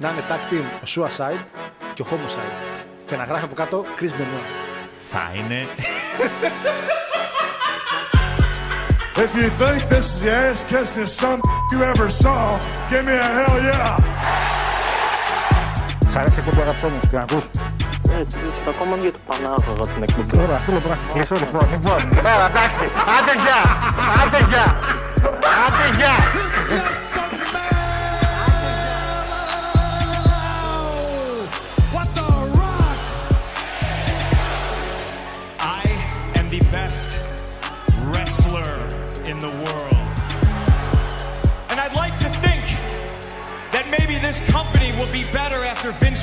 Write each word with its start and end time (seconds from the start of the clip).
να 0.00 0.08
είναι 0.08 0.24
tag 0.28 0.52
team 0.52 0.64
ο 0.82 0.86
Suicide 0.94 1.44
και 1.94 2.02
ο 2.02 2.06
Homicide. 2.10 2.56
Και 3.06 3.16
να 3.16 3.24
γράφει 3.24 3.44
από 3.44 3.54
κάτω 3.54 3.84
Chris 3.98 4.12
Benoit. 4.18 4.48
Θα 5.10 5.30
είναι. 5.34 5.66
If 9.24 9.34
you 9.34 9.48
think 9.60 9.80
this 9.92 10.06
is 10.14 10.20
the 10.22 10.30
ass 10.30 10.58
kissing 10.70 11.10
some 11.20 11.40
you 11.72 11.78
ever 11.92 12.08
saw, 12.22 12.40
give 12.90 13.04
me 13.08 13.14
a 13.24 13.28
hell 13.36 13.56
yeah. 13.68 13.96
Σ' 16.08 16.16
αρέσει 16.16 16.34
η 16.36 16.42
εκπομπή 16.46 16.60
αγαπητό 16.60 16.88
μου, 16.88 16.98
την 17.08 17.18
ακούς; 17.18 17.44
Έτσι, 18.20 18.38
ακόμα 18.68 18.96
για 18.96 19.12
το 19.12 19.18
Πανάγωγα 19.28 19.92
την 19.94 20.02
εκπομπή. 20.02 20.36
Τώρα, 20.36 20.54
αυτό 20.54 20.72
να 20.72 20.96
σε 20.96 21.04
κλείσω, 21.12 21.34
λοιπόν, 21.38 21.70
λοιπόν. 21.70 22.08
Τώρα, 22.14 22.46
εντάξει, 22.50 22.84
άντε 23.16 23.34
γεια, 23.42 23.60
άντε 24.22 24.38
γεια, 24.48 24.66
άντε 25.64 25.96
γεια. 25.96 26.99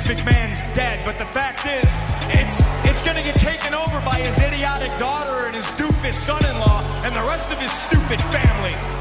McMahon's 0.08 0.62
dead, 0.74 1.04
but 1.04 1.18
the 1.18 1.26
fact 1.26 1.66
is, 1.66 1.84
it's 2.30 2.62
it's 2.88 3.02
gonna 3.02 3.22
get 3.22 3.34
taken 3.34 3.74
over 3.74 4.00
by 4.00 4.16
his 4.16 4.38
idiotic 4.38 4.88
daughter 4.98 5.44
and 5.44 5.54
his 5.54 5.66
doofus 5.76 6.14
son-in-law 6.14 7.02
and 7.04 7.14
the 7.14 7.24
rest 7.24 7.52
of 7.52 7.58
his 7.58 7.70
stupid 7.70 8.18
family. 8.32 8.97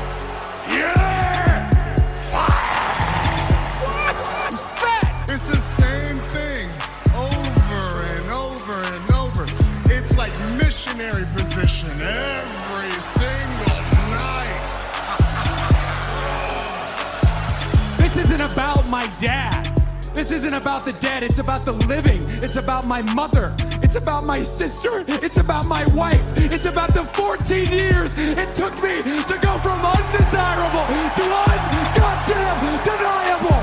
This 20.17 20.31
isn't 20.31 20.55
about 20.63 20.85
the 20.85 20.93
dead. 21.07 21.21
It's 21.23 21.39
about 21.39 21.63
the 21.65 21.73
living. 21.93 22.23
It's 22.47 22.57
about 22.65 22.87
my 22.87 23.03
mother. 23.21 23.47
It's 23.85 23.97
about 23.97 24.23
my 24.33 24.41
sister. 24.43 25.05
It's 25.27 25.39
about 25.47 25.65
my 25.67 25.85
wife. 26.01 26.27
It's 26.57 26.67
about 26.67 26.93
the 26.99 27.05
14 27.05 27.67
years 27.81 28.11
it 28.19 28.51
took 28.61 28.75
me 28.83 28.95
to 29.31 29.37
go 29.47 29.53
from 29.65 29.79
undesirable 29.95 30.85
to 31.19 31.25
ungoddamn 31.47 32.59
deniable. 32.87 33.61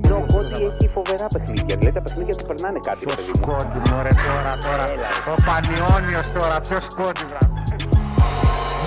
Ξέρω 0.00 0.26
ότι 0.38 0.62
έχει 0.64 0.88
φοβερά 0.94 1.26
παιχνίδια. 1.26 1.76
Δηλαδή 1.76 1.92
τα 1.92 2.02
παιχνίδια 2.02 2.34
του 2.38 2.46
περνάνε 2.46 2.78
κάτι. 2.88 3.04
ρε 3.08 3.14
παιδί 3.14 3.28
μου. 3.28 3.34
Σκόντι, 3.42 3.90
μωρέ, 3.90 4.08
τώρα, 4.26 4.58
τώρα. 4.64 4.84
Ο 5.28 5.34
Πανιόνιος 5.46 6.32
τώρα, 6.38 6.60
ποιος 6.60 6.84
σκόντι, 6.84 7.24
βράδυ. 7.30 7.58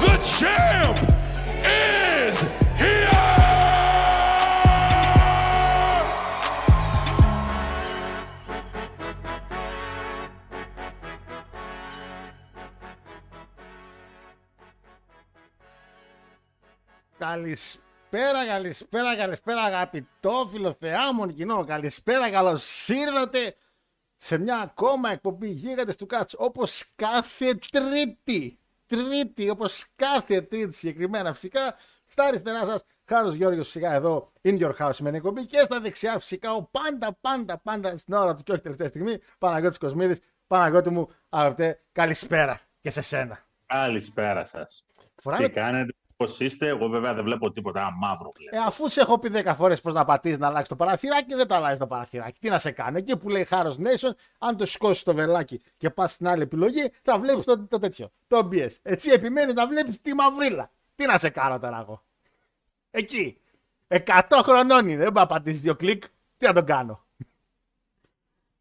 The 0.06 0.16
champ 0.38 0.98
is 1.64 2.07
Καλησπέρα, 17.29 18.47
καλησπέρα, 18.47 19.17
καλησπέρα 19.17 19.63
αγαπητό 19.63 20.49
φιλοθεάμον 20.53 21.35
κοινό. 21.35 21.65
Καλησπέρα, 21.65 22.31
καλώς 22.31 22.89
ήρθατε 22.89 23.55
σε 24.17 24.39
μια 24.39 24.57
ακόμα 24.57 25.11
εκπομπή 25.11 25.49
γίγαντες 25.49 25.97
του 25.97 26.07
Κάτς 26.07 26.35
όπως 26.39 26.85
κάθε 26.95 27.59
τρίτη. 27.71 28.59
Τρίτη, 28.87 29.51
όπως 29.51 29.87
κάθε 29.97 30.41
τρίτη 30.41 30.75
συγκεκριμένα 30.75 31.33
φυσικά. 31.33 31.75
Στα 32.05 32.25
αριστερά 32.25 32.67
σας, 32.67 32.85
Χάρος 33.05 33.35
Γιώργος 33.35 33.67
φυσικά 33.67 33.93
εδώ, 33.93 34.33
in 34.43 34.61
your 34.61 34.73
house 34.79 34.97
με 34.99 35.11
εκπομπή 35.11 35.47
και 35.47 35.59
στα 35.59 35.81
δεξιά 35.81 36.19
φυσικά 36.19 36.55
ο 36.55 36.63
πάντα, 36.63 37.19
πάντα, 37.21 37.59
πάντα 37.59 37.97
στην 37.97 38.15
ώρα 38.15 38.35
του 38.35 38.43
και 38.43 38.53
όχι 38.53 38.61
τελευταία 38.61 38.89
στιγμή, 38.89 39.19
Παναγιώτης 39.39 39.79
Κοσμίδης. 39.79 40.19
Παναγιώτη 40.47 40.91
μου, 40.91 41.09
αγαπητέ, 41.29 41.81
καλησπέρα 41.93 42.61
και 42.81 42.91
σε 42.91 43.01
σένα. 43.01 43.47
Καλησπέρα 43.67 44.45
σας. 44.45 44.85
Φοράμε 45.15 45.49
Τι 45.49 45.53
κάνετε, 45.53 45.93
πώ 45.93 46.08
είστε. 46.39 46.67
Εγώ 46.67 46.89
βέβαια 46.89 47.15
δεν 47.15 47.25
βλέπω 47.25 47.53
τίποτα. 47.53 47.81
Ένα 47.81 47.91
μαύρο 47.91 48.29
βλέπω. 48.37 48.57
Ε, 48.57 48.59
αφού 48.67 48.89
σε 48.89 49.01
έχω 49.01 49.19
πει 49.19 49.31
10 49.33 49.53
φορές 49.57 49.81
πώς 49.81 49.95
να 49.95 50.05
πατήσεις 50.05 50.39
να 50.39 50.47
αλλάξεις 50.47 50.69
το 50.69 50.77
παραθυράκι, 50.77 51.35
δεν 51.35 51.47
το 51.47 51.55
αλλάζεις 51.55 51.79
το 51.79 51.87
παραθυράκι. 51.87 52.39
Τι 52.41 52.49
να 52.49 52.59
σε 52.59 52.71
κάνω. 52.71 52.97
Εκεί 52.97 53.17
που 53.17 53.29
λέει 53.29 53.45
Χάρος 53.45 53.77
Nation, 53.79 54.11
αν 54.39 54.57
το 54.57 54.67
σηκώσεις 54.67 55.03
το 55.03 55.15
βελάκι 55.15 55.61
και 55.77 55.91
πας 55.91 56.13
στην 56.13 56.29
άλλη 56.29 56.43
επιλογή, 56.43 56.93
θα 57.03 57.19
βλέπεις 57.19 57.45
το, 57.45 57.59
το 57.67 57.79
τέτοιο. 57.79 58.11
Το 58.27 58.39
OBS. 58.39 58.71
Έτσι 58.83 59.11
επιμένεις 59.11 59.55
να 59.55 59.67
βλέπεις 59.67 60.01
τη 60.01 60.15
μαυρίλα. 60.15 60.71
Τι 60.95 61.07
να 61.07 61.19
σε 61.19 61.31
κάνω 61.31 61.59
τώρα 61.59 61.81
εγώ. 61.81 62.03
Εκεί. 62.91 63.39
100 63.89 64.21
χρονών 64.43 64.89
είναι. 64.89 65.03
Δεν 65.03 65.13
πάω 65.13 65.23
να 65.23 65.29
πατήσεις 65.29 65.61
δύο 65.61 65.77
κλικ. 65.77 66.05
Τι 66.37 66.47
να 66.47 66.53
τον 66.53 66.65
κάνω. 66.65 67.07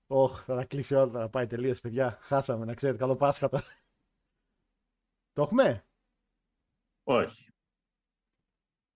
Ωχ, 0.08 0.44
θα 0.46 0.56
τα 0.56 0.66
κλείσει 0.66 0.96
όλα, 0.96 1.20
θα 1.22 1.30
πάει 1.30 1.48
τελείως, 1.48 1.80
παιδιά. 1.80 2.18
Χάσαμε, 2.22 2.66
να 2.66 2.74
ξέρετε. 2.74 2.98
Καλό 2.98 3.16
Πάσχα 3.16 3.50
τώρα. 3.50 3.64
Το 5.34 5.42
έχουμε; 5.42 5.84
Όχι. 7.04 7.47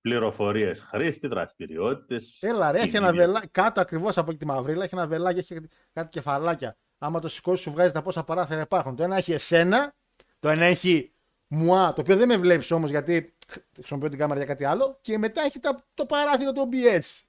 Πληροφορίες 0.01 0.81
χρήστη, 0.81 1.27
δραστηριότητες. 1.27 2.37
Έλα, 2.41 2.71
ρε, 2.71 2.79
έχει 2.79 2.95
ένα 2.95 3.13
βελάκι. 3.13 3.47
Κάτω 3.47 3.81
ακριβώς 3.81 4.17
από 4.17 4.29
εκεί 4.29 4.39
τη 4.39 4.45
μαυρίλα 4.45 4.83
έχει 4.83 4.95
ένα 4.95 5.07
βελάκι, 5.07 5.39
έχει 5.39 5.67
κάτι 5.93 6.09
κεφαλάκια. 6.09 6.77
Άμα 6.97 7.19
το 7.19 7.29
σηκώσεις, 7.29 7.63
σου 7.63 7.71
βγάζει 7.71 7.91
τα 7.91 8.01
πόσα 8.01 8.23
παράθυρα 8.23 8.61
υπάρχουν. 8.61 8.95
Το 8.95 9.03
ένα 9.03 9.15
έχει 9.15 9.31
εσένα, 9.31 9.93
το 10.39 10.49
ένα 10.49 10.65
έχει 10.65 11.11
μουά, 11.47 11.93
το 11.93 12.01
οποίο 12.01 12.17
δεν 12.17 12.27
με 12.27 12.37
βλέπεις 12.37 12.71
όμως 12.71 12.89
γιατί 12.89 13.35
χρησιμοποιώ 13.75 14.09
την 14.09 14.19
κάμερα 14.19 14.39
για 14.39 14.47
κάτι 14.47 14.63
άλλο. 14.63 14.97
Και 15.01 15.17
μετά 15.17 15.41
έχει 15.41 15.59
τα, 15.59 15.83
το 15.93 16.05
παράθυρο 16.05 16.51
του 16.51 16.69
OBS. 16.71 17.21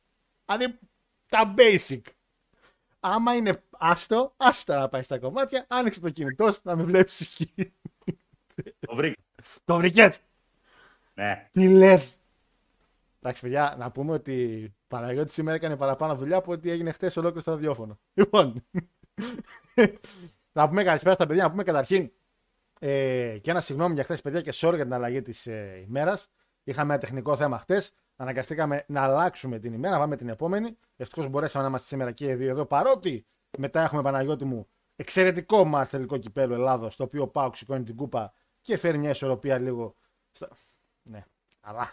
Δηλαδή 0.44 0.78
τα 1.28 1.54
basic. 1.56 2.00
Άμα 3.00 3.34
είναι 3.34 3.52
άστο, 3.78 4.34
άστα 4.36 4.78
να 4.78 4.88
πάει 4.88 5.02
στα 5.02 5.18
κομμάτια. 5.18 5.64
Άνοιξε 5.68 6.00
το 6.00 6.10
κινητό 6.10 6.52
σου 6.52 6.60
να 6.62 6.76
με 6.76 6.82
βλέπεις 6.82 7.20
εκεί. 7.20 7.74
Το 8.78 8.94
βρήκα. 8.94 9.22
το 9.64 9.76
βρήκες. 9.76 10.18
Ναι. 11.14 11.48
Τι 11.52 11.68
λες. 11.68 12.16
Εντάξει, 13.24 13.42
παιδιά, 13.42 13.74
να 13.78 13.90
πούμε 13.90 14.12
ότι 14.12 14.68
Παναγιώτης 14.88 15.32
σήμερα 15.32 15.56
έκανε 15.56 15.76
παραπάνω 15.76 16.14
δουλειά 16.14 16.36
από 16.36 16.52
ότι 16.52 16.70
έγινε 16.70 16.90
χθες 16.92 17.16
ολόκληρο 17.16 17.40
στο 17.40 17.50
ραδιόφωνο. 17.50 17.98
Λοιπόν. 18.14 18.64
να 20.52 20.68
πούμε 20.68 20.82
καλησπέρα 20.84 21.14
στα 21.14 21.26
παιδιά, 21.26 21.42
να 21.42 21.50
πούμε 21.50 21.62
καταρχήν 21.62 22.12
ε, 22.80 23.38
και 23.40 23.50
ένα 23.50 23.60
συγγνώμη 23.60 23.94
για 23.94 24.02
χθες, 24.02 24.20
παιδιά, 24.20 24.40
και 24.40 24.52
sorry 24.54 24.74
για 24.74 24.84
την 24.84 24.92
αλλαγή 24.94 25.22
της 25.22 25.46
ε, 25.46 25.84
ημέρας. 25.88 26.28
Είχαμε 26.64 26.92
ένα 26.92 27.00
τεχνικό 27.02 27.36
θέμα 27.36 27.58
χθες. 27.58 27.92
Αναγκαστήκαμε 28.16 28.84
να 28.88 29.02
αλλάξουμε 29.02 29.58
την 29.58 29.72
ημέρα, 29.72 29.94
να 29.94 30.00
πάμε 30.00 30.16
την 30.16 30.28
επόμενη. 30.28 30.76
Ευτυχώς 30.96 31.28
μπορέσαμε 31.28 31.62
να 31.64 31.68
είμαστε 31.70 31.86
σήμερα 31.88 32.12
και 32.12 32.26
οι 32.28 32.34
δύο 32.34 32.50
εδώ. 32.50 32.66
Παρότι 32.66 33.26
μετά 33.58 33.82
έχουμε 33.82 34.02
Παναγιώτη 34.02 34.44
μου 34.44 34.66
εξαιρετικό 34.96 35.64
μα 35.64 35.86
τελικό 35.86 36.16
κυπέλο 36.16 36.54
Ελλάδος, 36.54 36.96
το 36.96 37.02
οποίο 37.04 37.22
ο 37.22 37.28
Πάουк 37.28 37.56
σηκώνει 37.56 37.84
την 37.84 37.96
κούπα 37.96 38.32
και 38.60 38.76
φέρει 38.76 38.98
μια 38.98 39.10
ισορροπία 39.10 39.58
λίγο. 39.58 39.94
στα- 40.32 40.48
Ναι, 41.02 41.24
αλλά. 41.60 41.92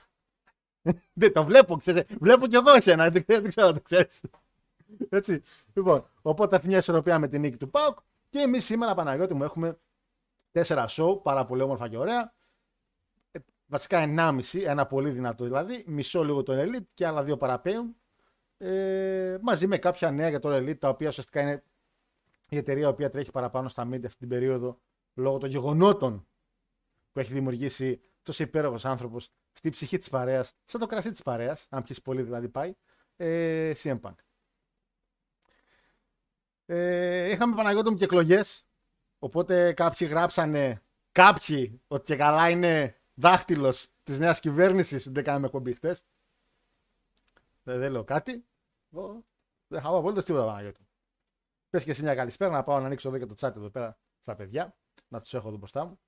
δεν 1.13 1.33
το 1.33 1.43
βλέπω, 1.43 1.75
ξέρεις. 1.77 2.03
Βλέπω 2.19 2.47
και 2.47 2.55
εγώ 2.55 2.73
εσένα, 2.75 3.09
δεν 3.09 3.25
ξέρω, 3.25 3.41
δεν 3.41 3.49
ξέρω, 3.49 3.73
το 3.73 3.81
ξέρεις. 3.81 4.21
Έτσι. 5.09 5.41
Λοιπόν, 5.73 6.05
οπότε 6.21 6.55
αυτή 6.55 6.67
μια 6.67 6.77
ισορροπία 6.77 7.19
με 7.19 7.27
την 7.27 7.41
νίκη 7.41 7.57
του 7.57 7.69
Πάουκ. 7.69 7.97
Και 8.29 8.39
εμείς 8.39 8.65
σήμερα, 8.65 8.93
Παναγιώτη 8.93 9.33
μου, 9.33 9.43
έχουμε 9.43 9.79
τέσσερα 10.51 10.85
show, 10.89 11.21
πάρα 11.23 11.45
πολύ 11.45 11.61
όμορφα 11.61 11.89
και 11.89 11.97
ωραία. 11.97 12.33
Ε, 13.31 13.39
Βασικά 13.65 14.03
1,5, 14.17 14.63
ένα 14.65 14.85
πολύ 14.85 15.09
δυνατό 15.09 15.43
δηλαδή. 15.43 15.83
Μισό 15.87 16.23
λίγο 16.23 16.43
τον 16.43 16.57
Elite 16.59 16.85
και 16.93 17.05
άλλα 17.05 17.23
δύο 17.23 17.37
παραπέουν. 17.37 17.95
Ε, 18.57 19.37
μαζί 19.41 19.67
με 19.67 19.77
κάποια 19.77 20.11
νέα 20.11 20.29
για 20.29 20.39
τον 20.39 20.53
Elite, 20.53 20.77
τα 20.77 20.89
οποία 20.89 21.07
ουσιαστικά 21.07 21.41
είναι 21.41 21.63
η 22.49 22.57
εταιρεία 22.57 22.83
η 22.83 22.89
οποία 22.89 23.09
τρέχει 23.09 23.31
παραπάνω 23.31 23.69
στα 23.69 23.87
media 23.87 24.05
αυτή 24.05 24.17
την 24.17 24.27
περίοδο 24.27 24.79
λόγω 25.13 25.37
των 25.37 25.49
γεγονότων 25.49 26.27
που 27.11 27.19
έχει 27.19 27.33
δημιουργήσει 27.33 28.01
τόσο 28.23 28.43
υπέροχος 28.43 28.85
άνθρωπος 28.85 29.31
στη 29.53 29.69
ψυχή 29.69 29.97
της 29.97 30.09
παρέας, 30.09 30.53
σαν 30.63 30.79
το 30.79 30.85
κρασί 30.85 31.11
της 31.11 31.21
παρέας, 31.21 31.67
αν 31.69 31.83
πιεις 31.83 32.01
πολύ 32.01 32.21
δηλαδή 32.21 32.49
πάει, 32.49 32.75
ε, 33.15 33.71
CM 33.75 33.99
Punk. 34.01 34.15
Ε, 36.65 37.29
είχαμε 37.31 37.55
Παναγιώτο 37.55 37.91
μου 37.91 37.97
και 37.97 38.03
εκλογές. 38.03 38.63
Οπότε 39.19 39.73
κάποιοι 39.73 40.07
γράψανε, 40.11 40.81
κάποιοι, 41.11 41.81
ότι 41.87 42.05
και 42.05 42.15
καλά 42.15 42.49
είναι 42.49 42.95
δάχτυλος 43.13 43.89
της 44.03 44.19
νέας 44.19 44.39
κυβέρνησης 44.39 45.05
ότι 45.05 45.13
δεν 45.13 45.23
κάναμε 45.23 45.45
εκπομπή 45.45 45.73
χτες. 45.73 46.05
Δεν, 47.63 47.79
δεν 47.79 47.91
λέω 47.91 48.03
κάτι. 48.03 48.45
Εγώ 48.93 49.25
δεν 49.67 49.81
θα 49.81 49.89
πω 49.89 49.97
απολύτως 49.97 50.25
τίποτα 50.25 50.45
Παναγιώτη. 50.45 50.87
Πες 51.69 51.83
και 51.83 51.91
εσύ 51.91 52.01
μια 52.01 52.15
καλησπέρα 52.15 52.51
να 52.51 52.63
πάω 52.63 52.79
να 52.79 52.85
ανοίξω 52.85 53.07
εδώ 53.07 53.17
και 53.17 53.25
το 53.25 53.35
chat 53.39 53.55
εδώ 53.55 53.69
πέρα 53.69 53.97
στα 54.19 54.35
παιδιά. 54.35 54.75
Να 55.07 55.21
τους 55.21 55.33
έχω 55.33 55.47
εδώ 55.47 55.57
μπροστά 55.57 55.85
μου. 55.85 55.99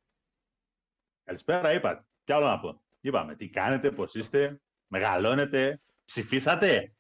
Καλησπέρα, 1.23 1.73
είπα. 1.73 2.05
Τι 2.23 2.33
άλλο 2.33 2.47
να 2.47 2.59
πω. 2.59 2.81
Είπαμε, 3.01 3.35
τι 3.35 3.49
κάνετε, 3.49 3.89
πώς 3.89 4.13
είστε, 4.15 4.61
μεγαλώνετε, 4.87 5.81
ψηφίσατε; 6.05 6.93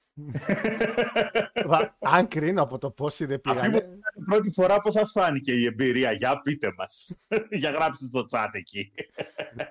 Βα- 1.65 1.97
Αν 1.99 2.27
κρίνω 2.27 2.61
από 2.61 2.77
το 2.77 2.91
πώς 2.91 3.19
είδε 3.19 3.33
Αυτή 3.33 3.49
μου 3.49 3.55
πήγανε. 3.55 3.77
ήταν 3.77 3.99
η 4.15 4.23
πρώτη 4.23 4.51
φορά 4.51 4.79
πώς 4.79 4.93
σας 4.93 5.11
φάνηκε 5.11 5.51
η 5.53 5.65
εμπειρία. 5.65 6.11
Για 6.11 6.41
πείτε 6.41 6.73
μας. 6.77 7.11
Για 7.59 7.69
γράψτε 7.71 8.05
στο 8.05 8.25
chat 8.31 8.47
εκεί. 8.51 8.91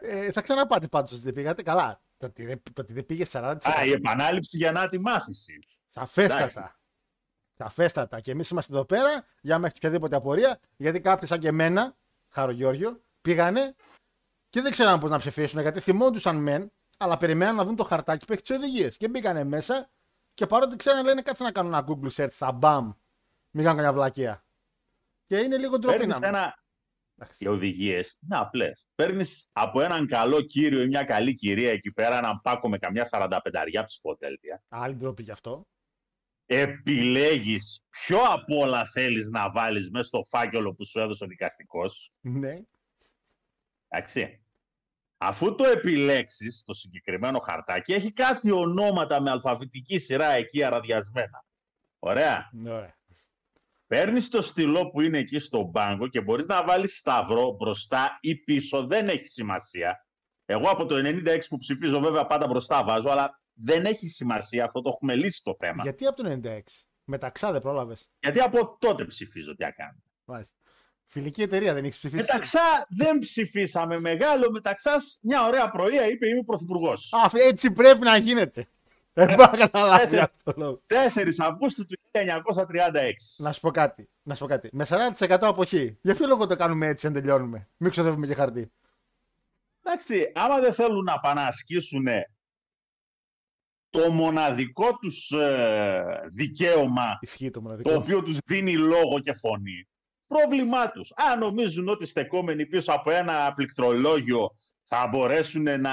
Ε, 0.01 0.33
θα 0.33 0.41
ξαναπάτε 0.43 0.89
πάντως 0.89 1.13
ότι 1.13 1.21
δεν 1.21 1.33
πήγατε. 1.33 1.63
Καλά. 1.63 2.01
Το 2.17 2.27
ότι 2.27 2.45
δεν, 2.45 2.63
το 2.73 2.81
ότι 2.83 2.93
δεν 2.93 3.07
πήγε 3.07 3.25
40%. 3.33 3.57
Α, 3.79 3.85
η 3.85 3.91
επανάληψη 3.91 4.57
για 4.57 4.73
να 4.73 4.89
τη 4.89 4.99
μάθηση. 5.01 5.59
Σαφέστατα. 5.87 6.43
Εντάξει. 6.43 6.61
Σαφέστατα. 7.57 8.21
Και 8.21 8.31
εμείς 8.31 8.51
είμαστε 8.51 8.73
εδώ 8.75 8.85
πέρα 8.85 9.25
για 9.41 9.59
να 9.59 9.67
έχετε 9.67 9.87
οποιαδήποτε 9.87 10.17
απορία. 10.17 10.61
Γιατί 10.77 11.01
κάποιοι 11.01 11.29
σαν 11.29 11.39
και 11.39 11.49
εμένα, 11.49 11.97
Χάρο 12.29 12.51
Γιώργιο, 12.51 13.03
πήγανε 13.21 13.75
και 14.51 14.61
δεν 14.61 14.71
ξέραν 14.71 15.01
πώς 15.01 15.11
να 15.11 15.19
ψηφίσουν. 15.19 15.61
Γιατί 15.61 15.81
θυμόντουσαν 15.81 16.37
μεν, 16.37 16.73
αλλά 16.99 17.17
περιμέναν 17.17 17.55
να 17.55 17.65
δουν 17.65 17.77
το 17.77 17.85
χαρτάκι 17.85 18.27
που 18.27 18.33
έχει 18.33 18.43
τις 18.43 18.57
οδηγίες. 18.57 18.97
Και 18.97 19.09
μπήκανε 19.09 19.45
μέσα 19.45 19.91
και 20.35 20.47
παρότι 20.47 20.77
ξέραν, 20.77 21.05
λένε 21.05 21.23
κάτσε 21.23 21.43
να 21.43 21.53
κάνουν 21.53 21.73
ένα 21.73 21.87
Google 21.89 22.11
search 22.17 22.31
στα 22.31 22.53
μπαμ. 22.53 22.93
Μην 23.51 23.65
κάνουν 23.65 23.79
καμιά 23.79 23.93
βλακεία. 23.93 24.45
Και 25.27 25.37
είναι 25.37 25.57
λίγο 25.57 25.79
ντροπή 25.79 25.99
Παίρνεις 25.99 26.19
να 26.19 26.27
ένα... 26.27 26.55
Εντάξει. 27.17 27.45
Οι 27.45 27.49
οδηγίες 27.49 28.19
είναι 28.23 28.39
απλές. 28.39 28.87
Παίρνεις 28.95 29.49
από 29.53 29.81
έναν 29.81 30.07
καλό 30.07 30.41
κύριο 30.41 30.83
ή 30.83 30.87
μια 30.87 31.05
καλή 31.05 31.35
κυρία 31.35 31.71
εκεί 31.71 31.93
πέρα 31.93 32.19
έναν 32.19 32.41
πάκο 32.41 32.69
με 32.69 32.79
καμιά 32.79 33.09
45 33.11 33.39
ψηφοδέλτια. 33.85 34.63
Άλλη 34.69 34.95
ντροπή 34.95 35.23
γι' 35.23 35.31
αυτό. 35.31 35.67
Επιλέγεις 36.47 37.85
ποιο 37.89 38.23
από 38.23 38.59
όλα 38.59 38.85
θέλεις 38.87 39.31
να 39.31 39.51
βάλεις 39.51 39.91
μέσα 39.91 40.05
στο 40.05 40.23
φάκελο 40.25 40.75
που 40.75 40.87
σου 40.87 41.01
έδωσε 41.01 41.25
ο 41.25 41.27
δικαστικός. 41.27 42.13
Ναι. 42.21 42.61
Εντάξει. 43.91 44.45
Αφού 45.23 45.55
το 45.55 45.65
επιλέξεις 45.65 46.63
το 46.63 46.73
συγκεκριμένο 46.73 47.39
χαρτάκι, 47.39 47.93
έχει 47.93 48.13
κάτι 48.13 48.51
ονόματα 48.51 49.21
με 49.21 49.31
αλφαβητική 49.31 49.99
σειρά 49.99 50.31
εκεί 50.31 50.63
αραδιασμένα. 50.65 51.45
Ωραία. 51.99 52.51
ναι, 52.53 52.71
Ωραία. 52.71 52.99
Παίρνεις 53.87 54.29
το 54.29 54.41
στυλό 54.41 54.91
που 54.91 55.01
είναι 55.01 55.19
εκεί 55.19 55.39
στον 55.39 55.71
πάγκο 55.71 56.09
και 56.09 56.21
μπορείς 56.21 56.47
να 56.47 56.65
βάλεις 56.65 56.97
σταυρό 56.97 57.51
μπροστά 57.51 58.19
ή 58.21 58.37
πίσω, 58.37 58.87
δεν 58.87 59.09
έχει 59.09 59.25
σημασία. 59.25 60.07
Εγώ 60.45 60.71
από 60.71 60.87
το 60.87 60.95
96 60.97 61.39
που 61.49 61.57
ψηφίζω 61.57 62.01
βέβαια 62.01 62.27
πάντα 62.27 62.47
μπροστά 62.47 62.85
βάζω, 62.85 63.09
αλλά 63.11 63.43
δεν 63.53 63.85
έχει 63.85 64.07
σημασία, 64.07 64.65
αυτό 64.65 64.81
το 64.83 64.89
έχουμε 64.89 65.15
λύσει 65.15 65.43
το 65.43 65.57
θέμα. 65.59 65.83
Γιατί 65.83 66.07
από 66.07 66.23
το 66.23 66.41
96. 66.45 66.61
Μεταξά 67.05 67.53
δεν 67.53 67.61
πρόλαβες; 67.61 68.09
Γιατί 68.21 68.41
από 68.41 68.77
τότε 68.79 69.05
ψηφίζω 69.05 69.55
τι 69.55 69.65
έκανε. 69.65 70.03
Μάλιστα. 70.25 70.57
Φιλική 71.13 71.43
εταιρεία 71.43 71.75
δεν 71.75 71.85
έχεις 71.85 71.97
ψηφίσει; 71.97 72.23
Μεταξά 72.23 72.87
δεν 72.89 73.19
ψηφίσαμε 73.19 74.01
μεγάλο, 74.01 74.51
μεταξά 74.51 74.97
μια 75.23 75.47
ωραία 75.47 75.71
πρωία 75.71 76.07
είπε 76.11 76.29
είμαι 76.29 76.43
πρωθυπουργός. 76.43 77.13
Α, 77.13 77.31
έτσι 77.33 77.71
πρέπει 77.73 78.01
να 78.01 78.17
γίνεται. 78.17 78.67
Δεν 79.13 79.35
μπορώ 79.35 79.51
να 79.51 79.57
καταλάβει 79.57 80.03
Έτσι. 80.03 80.19
αυτό 80.19 80.53
το 80.53 80.53
λόγο. 80.57 80.83
4 80.87 80.95
Αυγούστου 81.39 81.87
του 81.87 81.99
1936. 82.13 82.23
Να 83.37 83.53
σου 83.53 83.61
πω 83.61 83.71
κάτι. 83.71 84.09
Να 84.23 84.35
σου 84.35 84.41
πω 84.41 84.47
κάτι. 84.47 84.69
Με 84.73 84.87
40% 84.89 85.39
αποχή. 85.41 85.99
Για 86.01 86.15
ποιο 86.15 86.27
λόγο 86.27 86.47
το 86.47 86.57
κάνουμε 86.57 86.87
έτσι 86.87 87.07
αν 87.07 87.13
τελειώνουμε; 87.13 87.69
Μην 87.77 87.91
ξοδεύουμε 87.91 88.27
και 88.27 88.35
χαρτί. 88.35 88.73
Εντάξει, 89.83 90.33
άμα 90.35 90.61
δεν 90.61 90.73
θέλουν 90.73 91.05
να 91.05 91.21
πάνε 91.21 91.41
να 91.41 91.47
ασκήσουν 91.47 92.07
το 93.91 94.11
μοναδικό 94.11 94.97
τους 94.99 95.31
ε, 95.31 96.21
δικαίωμα, 96.33 97.19
Ισχύει 97.21 97.51
το 97.51 97.51
το 97.51 97.61
μοναδικό. 97.61 97.95
οποίο 97.95 98.23
τους 98.23 98.39
δίνει 98.47 98.77
λόγο 98.77 99.19
και 99.21 99.33
φωνή, 99.33 99.89
πρόβλημά 100.31 100.91
τους. 100.91 101.13
Αν 101.17 101.39
νομίζουν 101.39 101.89
ότι 101.89 102.07
στεκόμενοι 102.07 102.67
πίσω 102.67 102.93
από 102.93 103.11
ένα 103.11 103.53
πληκτρολόγιο 103.55 104.57
θα 104.85 105.07
μπορέσουν 105.07 105.81
να 105.81 105.93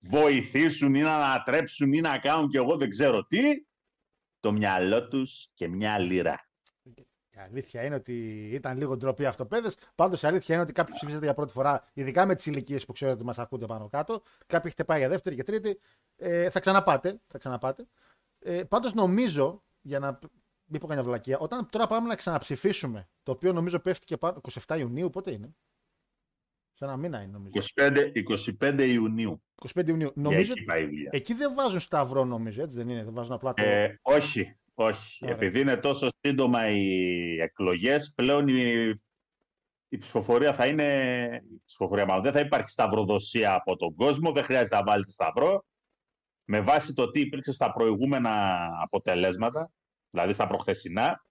βοηθήσουν 0.00 0.94
ή 0.94 1.00
να 1.00 1.14
ανατρέψουν 1.14 1.92
ή 1.92 2.00
να 2.00 2.18
κάνουν 2.18 2.48
και 2.48 2.58
εγώ 2.58 2.76
δεν 2.76 2.90
ξέρω 2.90 3.24
τι, 3.24 3.40
το 4.40 4.52
μυαλό 4.52 5.08
τους 5.08 5.48
και 5.54 5.68
μια 5.68 5.98
λίρα. 5.98 6.46
Η 7.34 7.38
αλήθεια 7.38 7.84
είναι 7.84 7.94
ότι 7.94 8.48
ήταν 8.52 8.76
λίγο 8.76 8.96
ντροπή 8.96 9.26
αυτοπαίδε. 9.26 9.70
Πάντως 9.94 10.22
η 10.22 10.26
αλήθεια 10.26 10.54
είναι 10.54 10.64
ότι 10.64 10.72
κάποιοι 10.72 10.94
ψηφίσατε 10.94 11.24
για 11.24 11.34
πρώτη 11.34 11.52
φορά, 11.52 11.88
ειδικά 11.92 12.26
με 12.26 12.34
τις 12.34 12.46
ηλικίες 12.46 12.84
που 12.84 12.92
ξέρω 12.92 13.12
ότι 13.12 13.24
μας 13.24 13.38
ακούτε 13.38 13.66
πάνω 13.66 13.88
κάτω. 13.88 14.22
Κάποιοι 14.46 14.64
έχετε 14.64 14.84
πάει 14.84 14.98
για 14.98 15.08
δεύτερη 15.08 15.36
και 15.36 15.42
τρίτη. 15.42 15.78
Ε, 16.16 16.50
θα 16.50 16.60
ξαναπάτε. 16.60 17.20
Θα 17.26 17.38
ξαναπάτε. 17.38 17.86
Ε, 18.38 18.64
Πάντως 18.64 18.94
νομίζω, 18.94 19.62
για 19.80 19.98
να 19.98 20.18
μην 20.72 20.80
πω 20.80 20.86
καμιά 20.86 21.02
βλακεία, 21.02 21.38
όταν 21.38 21.68
τώρα 21.70 21.86
πάμε 21.86 22.08
να 22.08 22.14
ξαναψηφίσουμε, 22.14 23.08
το 23.22 23.32
οποίο 23.32 23.52
νομίζω 23.52 23.78
πέφτει 23.78 24.06
και 24.06 24.16
πάνω 24.16 24.40
27 24.66 24.78
Ιουνίου, 24.78 25.10
πότε 25.10 25.30
είναι; 25.30 25.54
Σε 26.72 26.84
ένα 26.84 26.96
μήνα 26.96 27.22
είναι 27.22 27.32
νομίζω. 27.32 27.68
25, 27.74 28.12
25 28.60 28.78
Ιουνίου. 28.88 29.42
25 29.74 29.86
Ιουνίου. 29.88 30.08
Και 30.12 30.20
Νομίζω 30.20 30.52
εκεί 30.52 30.64
πάει 30.64 30.82
η 30.82 30.86
δουλειά. 30.86 31.08
εκεί 31.12 31.34
δεν 31.34 31.54
βάζουν 31.54 31.80
σταυρό, 31.80 32.24
νομίζω, 32.24 32.62
έτσι 32.62 32.76
δεν 32.76 32.88
είναι. 32.88 33.04
Δεν 33.04 33.14
βάζουν 33.14 33.32
απλά 33.32 33.52
το. 33.54 33.62
Ε, 33.62 33.98
όχι, 34.02 34.56
όχι. 34.74 35.24
Ωραία. 35.24 35.36
Επειδή 35.36 35.60
είναι 35.60 35.76
τόσο 35.76 36.08
σύντομα 36.20 36.68
οι 36.68 37.40
εκλογές, 37.40 38.12
πλέον 38.16 38.48
η, 38.48 38.90
η 39.88 39.98
ψηφοφορία 39.98 40.52
θα 40.52 40.66
είναι... 40.66 40.86
Η 41.54 41.60
ψηφοφορία 41.64 42.06
μάλλον 42.06 42.22
δεν 42.22 42.32
θα 42.32 42.40
υπάρχει 42.40 42.68
σταυροδοσία 42.68 43.54
από 43.54 43.76
τον 43.76 43.94
κόσμο, 43.94 44.32
δεν 44.32 44.44
χρειάζεται 44.44 44.76
να 44.76 44.82
βάλετε 44.84 45.10
σταυρό. 45.10 45.64
Με 46.44 46.60
βάση 46.60 46.94
το 46.94 47.10
τι 47.10 47.20
υπήρξε 47.20 47.52
στα 47.52 47.72
προηγούμενα 47.72 48.60
αποτελέσματα, 48.82 49.70
δηλαδή 50.12 50.32
στα 50.32 50.46
προχθεσινά, 50.46 51.24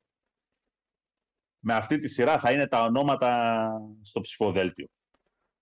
με 1.63 1.73
αυτή 1.73 1.97
τη 1.99 2.07
σειρά 2.07 2.39
θα 2.39 2.51
είναι 2.51 2.67
τα 2.67 2.83
ονόματα 2.83 3.71
στο 4.01 4.21
ψηφοδέλτιο. 4.21 4.87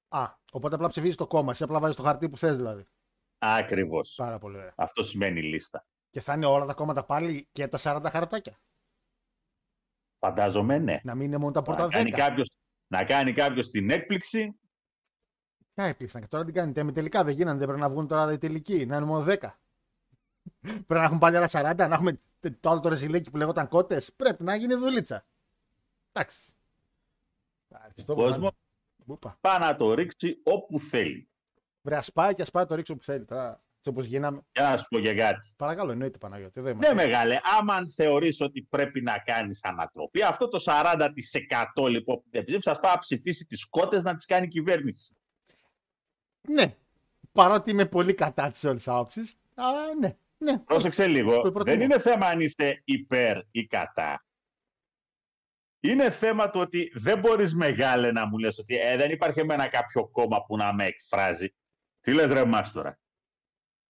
Α, 0.07 0.33
οπότε 0.51 0.75
απλά 0.75 0.89
ψηφίζεις 0.89 1.15
το 1.15 1.27
κόμμα. 1.27 1.51
Εσύ 1.51 1.63
απλά 1.63 1.79
βάζεις 1.79 1.95
το 1.95 2.03
χαρτί 2.03 2.29
που 2.29 2.37
θες 2.37 2.55
δηλαδή. 2.55 2.85
Ακριβώς. 3.37 4.13
Πάρα 4.15 4.39
πολύ 4.39 4.57
ωραία. 4.57 4.73
Αυτό 4.77 5.03
σημαίνει 5.03 5.41
λίστα. 5.41 5.85
Και 6.09 6.21
θα 6.21 6.33
είναι 6.33 6.45
όλα 6.45 6.65
τα 6.65 6.73
κόμματα 6.73 7.05
πάλι 7.05 7.47
και 7.51 7.67
τα 7.67 7.77
40 7.81 8.05
χαρτάκια. 8.11 8.57
Φαντάζομαι 10.15 10.77
ναι. 10.77 10.99
Να 11.03 11.15
μην 11.15 11.25
είναι 11.25 11.37
μόνο 11.37 11.51
τα 11.51 11.61
πρώτα 11.61 11.81
Να 11.83 11.89
κάνει 11.89 12.11
10. 12.13 12.17
κάποιος, 12.17 12.49
να 12.87 13.03
κάνει 13.03 13.33
κάποιος 13.33 13.69
την 13.69 13.89
έκπληξη 13.89 14.59
Ποια 15.73 15.85
έπληξαν 15.85 16.21
και 16.21 16.27
τώρα 16.27 16.45
τι 16.45 16.51
κάνετε. 16.51 16.83
Με 16.83 16.91
τελικά 16.91 17.23
δεν 17.23 17.35
γίνανε, 17.35 17.57
δεν 17.57 17.67
πρέπει 17.67 17.81
να 17.81 17.89
βγουν 17.89 18.07
τώρα 18.07 18.31
οι 18.31 18.37
τελικοί, 18.37 18.85
να 18.85 18.95
είναι 18.95 19.05
μόνο 19.05 19.25
10. 19.27 19.37
πρέπει 20.61 20.93
να 20.93 21.03
έχουν 21.03 21.17
πάλι 21.17 21.37
άλλα 21.37 21.49
40, 21.51 21.75
να 21.75 21.93
έχουμε 21.93 22.11
τε- 22.11 22.21
το 22.59 22.69
άλλο 22.69 22.79
το 22.79 22.89
ρεζιλέκι 22.89 23.29
που 23.29 23.37
λεγόταν 23.37 23.67
κότες. 23.67 24.13
Πρέπει 24.13 24.43
να 24.43 24.55
γίνει 24.55 24.73
δουλίτσα. 24.75 25.25
Εντάξει. 26.11 26.51
Ευχαριστώ 27.69 28.13
που 28.13 28.21
κόσμο 28.21 28.37
βάλε- 28.39 28.53
Πού 29.05 29.13
είπα. 29.13 29.37
πάει 29.41 29.59
να 29.59 29.75
το 29.75 29.93
ρίξει 29.93 30.39
όπου 30.43 30.79
θέλει. 30.79 31.29
Βρε, 31.81 31.95
ας 31.97 32.11
πάει 32.11 32.33
και 32.33 32.41
ας 32.41 32.51
πάει 32.51 32.65
το 32.65 32.75
ρίξω 32.75 32.95
που 32.95 33.03
θέλει. 33.03 33.25
Τώρα, 33.25 33.63
έτσι 33.77 33.89
όπως 33.89 34.05
γίναμε. 34.05 34.41
Για 34.51 34.63
να 34.63 34.77
σου 34.77 34.85
πω 34.89 34.99
και 34.99 35.13
κάτι. 35.13 35.53
Παρακαλώ, 35.55 35.91
εννοείται 35.91 36.17
Παναγιώτη. 36.17 36.59
Εδώ 36.59 36.67
Ναι, 36.69 36.73
είμαστε. 36.73 36.93
μεγάλε, 36.95 37.39
άμα 37.59 37.87
θεωρείς 37.95 38.41
ότι 38.41 38.61
πρέπει 38.69 39.01
να 39.01 39.17
κάνεις 39.19 39.63
ανατροπή, 39.63 40.21
αυτό 40.21 40.47
το 40.47 40.59
40% 40.59 41.87
λοιπόν 41.87 42.15
που 42.15 42.25
δεν 42.29 42.43
ψήφισε, 42.43 42.69
ας 42.69 42.79
πάει 42.79 42.91
να 42.93 42.97
ψηφίσει 42.99 43.45
τις 43.45 43.65
κότες 43.65 44.03
να 44.03 44.15
τις 44.15 44.25
κάνει 44.25 44.45
η 44.45 44.49
κυβέρνηση. 44.49 45.13
Ναι. 46.41 46.75
Παρότι 47.31 47.71
είμαι 47.71 47.85
πολύ 47.85 48.13
κατά 48.13 48.49
της 48.49 48.63
όλης 48.63 48.87
άποψης. 48.87 49.35
Αλλά 49.55 49.93
ναι. 49.99 50.17
Ναι. 50.41 50.59
Πρόσεξε 50.59 51.07
λίγο, 51.07 51.41
Το 51.41 51.51
προτιμώ. 51.51 51.75
δεν 51.77 51.81
είναι 51.85 51.99
θέμα 51.99 52.27
αν 52.27 52.39
είστε 52.39 52.81
υπέρ 52.83 53.37
ή 53.51 53.65
κατά. 53.67 54.23
Είναι 55.79 56.09
θέμα 56.09 56.49
του 56.49 56.59
ότι 56.59 56.91
δεν 56.93 57.19
μπορείς 57.19 57.55
μεγάλε 57.55 58.11
να 58.11 58.27
μου 58.27 58.37
λες 58.37 58.57
ότι 58.57 58.75
ε, 58.77 58.97
δεν 58.97 59.11
υπάρχει 59.11 59.39
εμένα 59.39 59.67
κάποιο 59.67 60.07
κόμμα 60.07 60.45
που 60.45 60.57
να 60.57 60.73
με 60.73 60.85
εκφράζει. 60.85 61.53
Τι 61.99 62.13
λες 62.13 62.31
ρε 62.31 62.45
μάστορα. 62.45 62.99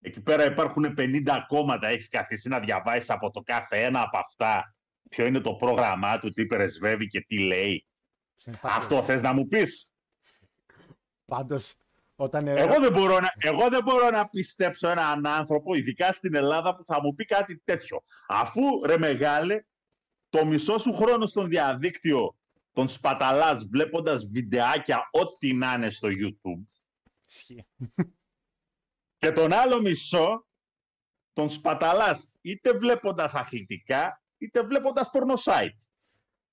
Εκεί 0.01 0.21
πέρα 0.21 0.45
υπάρχουν 0.45 0.93
50 0.97 1.43
κόμματα, 1.47 1.87
έχεις 1.87 2.07
καθίσει 2.09 2.49
να 2.49 2.59
διαβάσεις 2.59 3.09
από 3.09 3.29
το 3.29 3.41
κάθε 3.41 3.83
ένα 3.83 4.01
από 4.01 4.17
αυτά 4.17 4.75
ποιο 5.09 5.25
είναι 5.25 5.39
το 5.39 5.55
πρόγραμμά 5.55 6.19
του, 6.19 6.29
τι 6.29 6.45
πρεσβεύει 6.45 7.07
και 7.07 7.21
τι 7.21 7.39
λέει. 7.39 7.87
Αυτό 8.61 9.03
θες 9.03 9.21
να 9.21 9.33
μου 9.33 9.47
πεις; 9.47 9.91
Πάντως, 11.25 11.75
όταν. 12.19 12.47
ε, 12.47 12.53
Εγώ 12.53 12.79
δεν, 12.79 12.91
μπορώ 12.91 13.19
να, 13.19 13.29
εγώ 13.37 13.69
δεν 13.69 13.83
μπορώ 13.83 14.09
να 14.09 14.27
πιστέψω 14.27 14.89
έναν 14.89 15.25
άνθρωπο, 15.27 15.73
ειδικά 15.73 16.11
στην 16.11 16.35
Ελλάδα, 16.35 16.75
που 16.75 16.83
θα 16.83 17.01
μου 17.01 17.13
πει 17.15 17.25
κάτι 17.25 17.61
τέτοιο. 17.63 18.03
Αφού, 18.27 18.61
ρε 18.85 18.97
μεγάλε, 18.97 19.63
το 20.29 20.45
μισό 20.45 20.77
σου 20.77 20.93
χρόνο 20.93 21.25
στον 21.25 21.49
διαδίκτυο 21.49 22.35
τον 22.73 22.87
σπαταλάς 22.87 23.67
βλέποντας 23.71 24.25
βιντεάκια 24.25 25.09
ό,τι 25.11 25.53
να 25.53 25.73
είναι 25.73 25.89
στο 25.89 26.07
YouTube 26.07 26.65
Ισχύει. 27.27 27.65
και 29.17 29.31
τον 29.31 29.53
άλλο 29.53 29.81
μισό 29.81 30.47
τον 31.33 31.49
σπαταλάς 31.49 32.33
είτε 32.41 32.73
βλέποντας 32.73 33.33
αθλητικά 33.33 34.21
είτε 34.37 34.63
βλέποντας 34.63 35.09
πορνοσάιτ. 35.09 35.81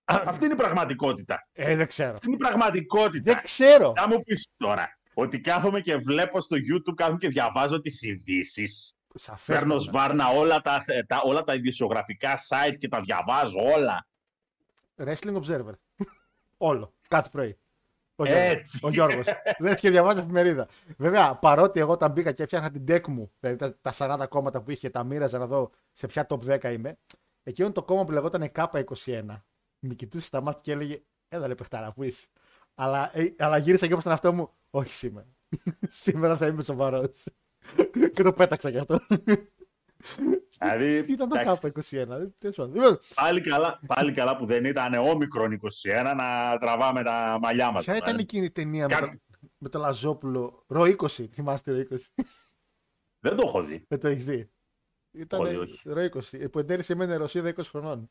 Αυτή 0.04 0.44
είναι 0.44 0.54
η 0.54 0.56
πραγματικότητα. 0.56 1.48
Ε, 1.52 1.76
δεν 1.76 1.86
ξέρω. 1.86 2.12
Αυτή 2.12 2.26
είναι 2.26 2.36
η 2.36 2.38
πραγματικότητα. 2.38 3.32
Δεν 3.32 3.42
ξέρω. 3.42 3.92
Να 3.96 4.08
μου 4.08 4.22
πεις 4.22 4.48
τώρα 4.56 4.98
ότι 5.18 5.40
κάθομαι 5.40 5.80
και 5.80 5.96
βλέπω 5.96 6.40
στο 6.40 6.56
YouTube, 6.56 6.94
κάθομαι 6.94 7.18
και 7.18 7.28
διαβάζω 7.28 7.80
τις 7.80 8.02
ειδήσεις. 8.02 8.96
Σαφέστατα. 9.14 9.58
Παίρνω 9.58 9.78
σβάρνα 9.78 10.28
όλα 10.28 10.60
τα, 10.60 10.84
τα, 11.06 11.20
όλα 11.24 11.42
τα 11.42 11.54
ειδησιογραφικά 11.54 12.34
site 12.48 12.74
και 12.78 12.88
τα 12.88 13.00
διαβάζω 13.00 13.60
όλα. 13.74 14.06
Wrestling 14.96 15.42
Observer. 15.42 15.72
Όλο. 16.56 16.92
Κάθε 17.08 17.28
πρωί. 17.32 17.58
Ο 18.16 18.24
Γιώργος. 18.24 18.56
Έτσι. 18.56 18.78
Ο 18.82 18.90
Γιώργος. 18.90 19.24
Δεν 19.58 19.72
έχει 19.72 19.80
και 19.80 19.90
διαβάσει 19.90 20.18
εφημερίδα. 20.18 20.68
Βέβαια, 20.96 21.34
παρότι 21.34 21.80
εγώ 21.80 21.92
όταν 21.92 22.12
μπήκα 22.12 22.32
και 22.32 22.42
έφτιαχνα 22.42 22.70
την 22.70 22.84
deck 22.88 23.06
μου, 23.08 23.30
δηλαδή 23.40 23.58
τα, 23.80 23.92
τα 23.92 24.18
40 24.24 24.28
κόμματα 24.28 24.62
που 24.62 24.70
είχε, 24.70 24.90
τα 24.90 25.04
μοίραζα 25.04 25.38
να 25.38 25.46
δω 25.46 25.70
σε 25.92 26.06
ποια 26.06 26.26
top 26.28 26.58
10 26.60 26.72
είμαι, 26.72 26.98
εκείνο 27.42 27.72
το 27.72 27.82
κόμμα 27.82 28.04
που 28.04 28.12
λεγόταν 28.12 28.50
K21, 28.54 29.22
με 29.78 29.94
κοιτούσε 29.94 30.26
στα 30.26 30.40
μάτια 30.40 30.60
και 30.62 30.72
έλεγε 30.72 31.00
Έλα 31.28 31.46
ρε 31.46 31.54
παιχτάρα, 31.54 31.92
που 31.92 32.02
είσαι. 32.02 32.26
Αλλά, 32.74 33.10
ε, 33.12 33.34
αλλά 33.38 33.56
γύρισα 33.56 33.86
και 33.86 33.92
είπα 33.92 34.00
στον 34.00 34.12
εαυτό 34.12 34.32
μου, 34.32 34.50
Όχι 34.76 34.92
σήμερα. 34.92 35.26
σήμερα 36.02 36.36
θα 36.36 36.46
είμαι 36.46 36.62
σοβαρός. 36.62 37.24
και 38.12 38.22
το 38.22 38.32
πέταξα 38.32 38.70
κι 38.70 38.78
αυτό. 38.78 39.00
Δηλαδή, 40.58 40.96
Ήταν 41.08 41.28
το 41.28 41.38
εντάξει, 41.38 41.72
K21. 42.00 42.06
δεν- 42.06 42.34
τέλος 42.40 42.56
πάντων. 42.56 42.74
Λοιπόν, 42.74 42.98
πάλι, 43.14 43.40
καλά, 43.40 43.80
πάλι 43.86 44.12
καλά 44.12 44.36
που 44.36 44.46
δεν 44.46 44.64
ήταν 44.64 44.94
όμικρον 44.94 45.52
21 45.52 46.14
να 46.16 46.58
τραβάμε 46.58 47.02
τα 47.02 47.38
μαλλιά 47.40 47.70
μας. 47.70 47.84
Ποια 47.84 47.96
ήταν 47.96 48.18
εκείνη 48.18 48.44
η 48.44 48.50
ταινία 48.50 48.86
με 48.88 48.94
Κάνε- 48.94 49.10
το, 49.30 49.48
με 49.58 49.68
το 49.68 49.78
Λαζόπουλο, 49.78 50.64
Ρο 50.66 50.82
20, 50.82 51.06
θυμάστε 51.30 51.72
Ρο 51.72 51.78
20. 51.90 51.96
Δεν 53.20 53.36
το 53.36 53.42
έχω 53.46 53.62
δει. 53.62 53.84
Δεν 53.88 54.00
το 54.00 54.08
έχεις 54.08 54.24
δει; 54.24 54.50
Ήταν 55.10 55.40
Όχι, 55.40 55.56
όχι. 55.56 55.80
Ρο 55.88 56.02
20, 56.14 56.20
ε, 56.40 56.46
που 56.48 56.58
εντέλεσε 56.58 56.92
εμένα 56.92 57.16
Ρωσίδα 57.16 57.54
20 57.56 57.62
χρονών. 57.64 58.10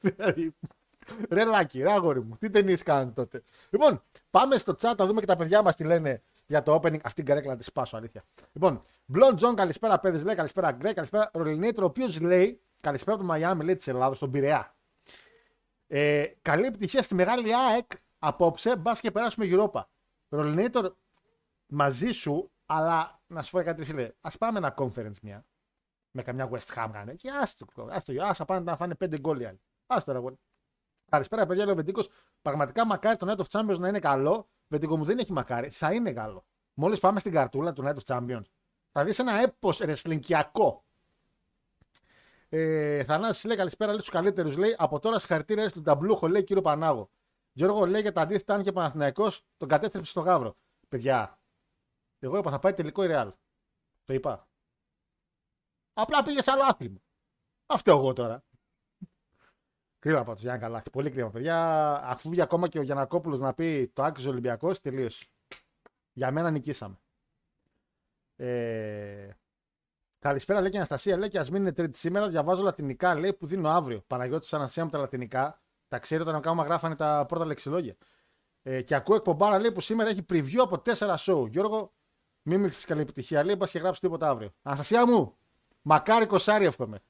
Δηλαδή, 1.06 1.34
ρε 1.34 1.44
Λάκη, 1.44 1.82
ρε 1.82 1.92
αγόρι 1.92 2.20
μου, 2.20 2.36
τι 2.36 2.50
ταινίες 2.50 2.82
κάνετε 2.82 3.10
τότε. 3.10 3.42
Λοιπόν, 3.70 4.02
πάμε 4.30 4.58
στο 4.58 4.74
chat 4.80 4.94
να 4.96 5.06
δούμε 5.06 5.20
και 5.20 5.26
τα 5.26 5.36
παιδιά 5.36 5.62
μας 5.62 5.76
τι 5.76 5.84
λένε 5.84 6.22
για 6.46 6.62
το 6.62 6.74
opening. 6.74 7.00
Αυτή 7.02 7.12
την 7.12 7.24
καρέκλα 7.24 7.52
να 7.52 7.58
τη 7.58 7.64
σπάσω, 7.64 7.96
αλήθεια. 7.96 8.24
Λοιπόν, 8.52 8.80
Blond 9.14 9.34
John, 9.38 9.54
καλησπέρα 9.56 9.98
παιδε, 9.98 10.22
λέει 10.22 10.34
καλησπέρα 10.34 10.72
Γκρέ, 10.72 10.92
καλησπέρα 10.92 11.30
Ρολινέιτρο, 11.32 11.84
ο 11.84 11.86
οποίος 11.86 12.20
λέει 12.20 12.60
καλησπέρα 12.80 13.16
από 13.16 13.24
το 13.24 13.32
Μαϊάμι, 13.32 13.64
λέει 13.64 13.74
της 13.74 13.88
Ελλάδα, 13.88 14.14
στον 14.14 14.30
Πειραιά. 14.30 14.74
Ε, 15.86 16.24
καλή 16.42 16.66
επιτυχία 16.66 17.02
στη 17.02 17.14
μεγάλη 17.14 17.54
ΑΕΚ 17.54 17.90
απόψε, 18.18 18.76
μπας 18.76 19.00
και 19.00 19.10
περάσουμε 19.10 19.46
Europa. 19.50 19.82
Ρολινέιτορ, 20.28 20.92
μαζί 21.66 22.10
σου, 22.10 22.50
αλλά 22.66 23.20
να 23.26 23.42
σου 23.42 23.50
πω 23.50 23.62
κάτι, 23.62 23.84
φίλε, 23.84 24.10
ας 24.20 24.38
πάμε 24.38 24.58
ένα 24.58 24.74
conference 24.76 25.18
μια. 25.22 25.44
Με 26.10 26.22
καμιά 26.22 26.50
West 26.50 26.74
Ham 26.74 26.88
κάνε. 26.92 27.14
Και 27.14 27.30
άστο, 27.42 27.66
άστο, 27.90 28.22
άσα 28.22 28.44
πάνε 28.44 28.64
να 28.64 28.76
φάνε 28.76 28.94
πέντε 28.94 29.18
γκολ 29.18 29.40
οι 29.40 29.44
άλλοι. 29.44 29.60
Άστο, 29.86 30.12
ρε, 30.12 30.18
αγόρι. 30.18 30.38
Καλησπέρα, 31.10 31.46
παιδιά, 31.46 31.64
λέει 31.64 31.72
ο 31.72 31.76
Βεντίκος. 31.76 32.08
Πραγματικά 32.42 32.86
μακάρι 32.86 33.16
το 33.16 33.26
Night 33.30 33.44
of 33.44 33.46
Champions 33.50 33.78
να 33.78 33.88
είναι 33.88 33.98
καλό. 33.98 34.48
Βεντίκο 34.68 34.96
μου 34.96 35.04
δεν 35.04 35.18
έχει 35.18 35.32
μακάρι. 35.32 35.70
Θα 35.70 35.92
είναι 35.92 36.12
καλό. 36.12 36.44
Μόλις 36.74 37.00
πάμε 37.00 37.20
στην 37.20 37.32
καρτούλα 37.32 37.72
του 37.72 37.84
Night 37.86 37.94
of 37.94 38.16
Champions, 38.16 38.44
θα 38.92 39.04
δεις 39.04 39.18
ένα 39.18 39.32
έπος 39.32 39.78
ρεσλινκιακό. 39.78 40.84
Ε, 42.48 43.04
Θανάσης 43.04 43.44
λέει 43.44 43.56
καλησπέρα, 43.56 43.90
λέει 43.90 44.00
τους 44.00 44.08
καλύτερους. 44.08 44.56
Λέει 44.56 44.74
από 44.78 44.98
τώρα 44.98 45.18
συγχαρητήρια 45.18 45.68
στον 45.68 45.82
ταμπλούχο, 45.82 46.28
λέει 46.28 46.44
κύριο 46.44 46.62
Πανάγο. 46.62 47.10
Γιώργο 47.52 47.86
λέει 47.86 48.00
για 48.00 48.12
τα 48.12 48.20
αντίθετα, 48.20 48.54
αν 48.54 48.62
και 48.62 48.72
Παναθηναϊκός 48.72 49.42
τον 49.56 49.68
κατέστρεψε 49.68 50.10
στο 50.10 50.20
γάβρο. 50.20 50.56
Παιδιά, 50.88 51.40
εγώ 52.18 52.38
είπα 52.38 52.50
θα 52.50 52.58
πάει 52.58 52.72
τελικό 52.72 53.04
η 53.04 53.08
Real. 53.10 53.32
Το 54.04 54.14
είπα. 54.14 54.48
Απλά 55.92 56.22
πήγες 56.22 56.44
σε 56.44 56.50
άλλο 56.50 56.62
άθλημα. 56.64 56.98
Αυτό 57.66 57.90
εγώ 57.90 58.12
τώρα. 58.12 58.44
Κρίμα 60.00 60.24
πάντως, 60.24 60.40
Γιάννη 60.40 60.60
Καλάθι. 60.60 60.90
Πολύ 60.90 61.10
κρίμα, 61.10 61.30
παιδιά. 61.30 61.56
Αφού 62.04 62.30
βγει 62.30 62.40
ακόμα 62.40 62.68
και 62.68 62.78
ο 62.78 62.82
Γιανακόπουλος 62.82 63.40
να 63.40 63.54
πει 63.54 63.90
το 63.92 64.02
άξιζε 64.02 64.28
Ολυμπιακός, 64.28 64.80
τελείωσε. 64.80 65.24
Για 66.12 66.30
μένα 66.30 66.50
νικήσαμε. 66.50 66.98
Ε... 68.36 69.28
Καλησπέρα, 70.18 70.60
λέει 70.60 70.68
και 70.68 70.74
η 70.76 70.78
Αναστασία. 70.78 71.16
Λέει 71.16 71.28
και 71.28 71.38
ας 71.38 71.50
μην 71.50 71.60
είναι 71.60 71.72
τρίτη 71.72 71.98
σήμερα. 71.98 72.28
Διαβάζω 72.28 72.62
λατινικά, 72.62 73.14
λέει 73.14 73.32
που 73.32 73.46
δίνω 73.46 73.68
αύριο. 73.68 74.02
Παναγιώτης 74.06 74.52
Αναστασία 74.52 74.84
με 74.84 74.90
τα 74.90 74.98
λατινικά. 74.98 75.60
Τα 75.88 75.98
ξέρει 75.98 76.22
όταν 76.22 76.34
ακόμα 76.34 76.64
γράφανε 76.64 76.94
τα 76.94 77.24
πρώτα 77.28 77.44
λεξιλόγια. 77.44 77.96
Ε, 78.62 78.82
και 78.82 78.94
ακούω 78.94 79.16
εκπομπάρα 79.16 79.58
λέει 79.58 79.72
που 79.72 79.80
σήμερα 79.80 80.10
έχει 80.10 80.24
preview 80.28 80.58
από 80.58 80.82
4 80.84 81.14
show. 81.16 81.48
Γιώργο, 81.50 81.92
μην 82.42 82.60
μίξει 82.60 82.86
καλή 82.86 83.00
επιτυχία. 83.00 83.44
Λέει, 83.44 83.54
μπα 83.58 83.66
και 83.66 83.78
γράψεις 83.78 84.00
τίποτα 84.00 84.28
αύριο. 84.28 84.50
Αναστασία 84.62 85.06
μου, 85.06 85.36
μακάρι 85.82 86.26
κοσάρι 86.26 86.64
εύχομαι. 86.64 87.00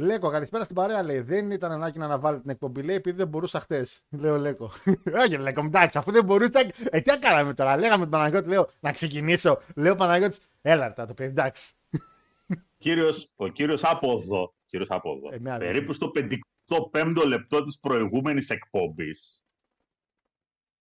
Λέκο, 0.00 0.30
καλησπέρα 0.30 0.64
στην 0.64 0.76
παρέα. 0.76 1.02
Λέει: 1.02 1.20
Δεν 1.20 1.50
ήταν 1.50 1.72
ανάγκη 1.72 1.98
να 1.98 2.04
αναβάλει 2.04 2.40
την 2.40 2.50
εκπομπή. 2.50 2.82
Λέει: 2.82 2.96
Επειδή 2.96 3.16
δεν 3.16 3.28
μπορούσα 3.28 3.60
χτες. 3.60 4.02
Λέω 4.08 4.36
Λέκο. 4.36 4.70
Όχι, 5.24 5.36
Λέκο, 5.36 5.60
εντάξει, 5.64 5.98
αφού 5.98 6.10
δεν 6.12 6.24
μπορούσα. 6.24 6.60
Ε, 6.90 7.00
τι 7.00 7.18
κάναμε 7.18 7.54
τώρα. 7.54 7.76
Λέγαμε 7.76 8.02
τον 8.02 8.10
Παναγιώτη, 8.10 8.48
λέω 8.48 8.70
να 8.80 8.92
ξεκινήσω. 8.92 9.62
Λέω 9.76 9.94
Παναγιώτης, 9.94 10.40
έλα 10.62 10.92
τα 10.92 11.06
το 11.06 11.14
παιδί, 11.14 11.30
εντάξει. 11.30 11.72
Κύριος, 12.78 13.32
ο 13.36 13.48
κύριος 13.48 13.84
από 13.84 14.12
εδώ, 14.22 14.54
κύριος 14.66 14.90
από 14.90 15.12
εδώ 15.16 15.34
Ε, 15.34 15.38
με 15.38 15.50
άλλη. 15.50 15.64
περίπου 15.64 15.92
στο 15.92 16.10
55ο 16.14 17.24
λεπτό 17.26 17.62
της 17.64 17.78
προηγούμενης 17.78 18.50
εκπομπής, 18.50 19.44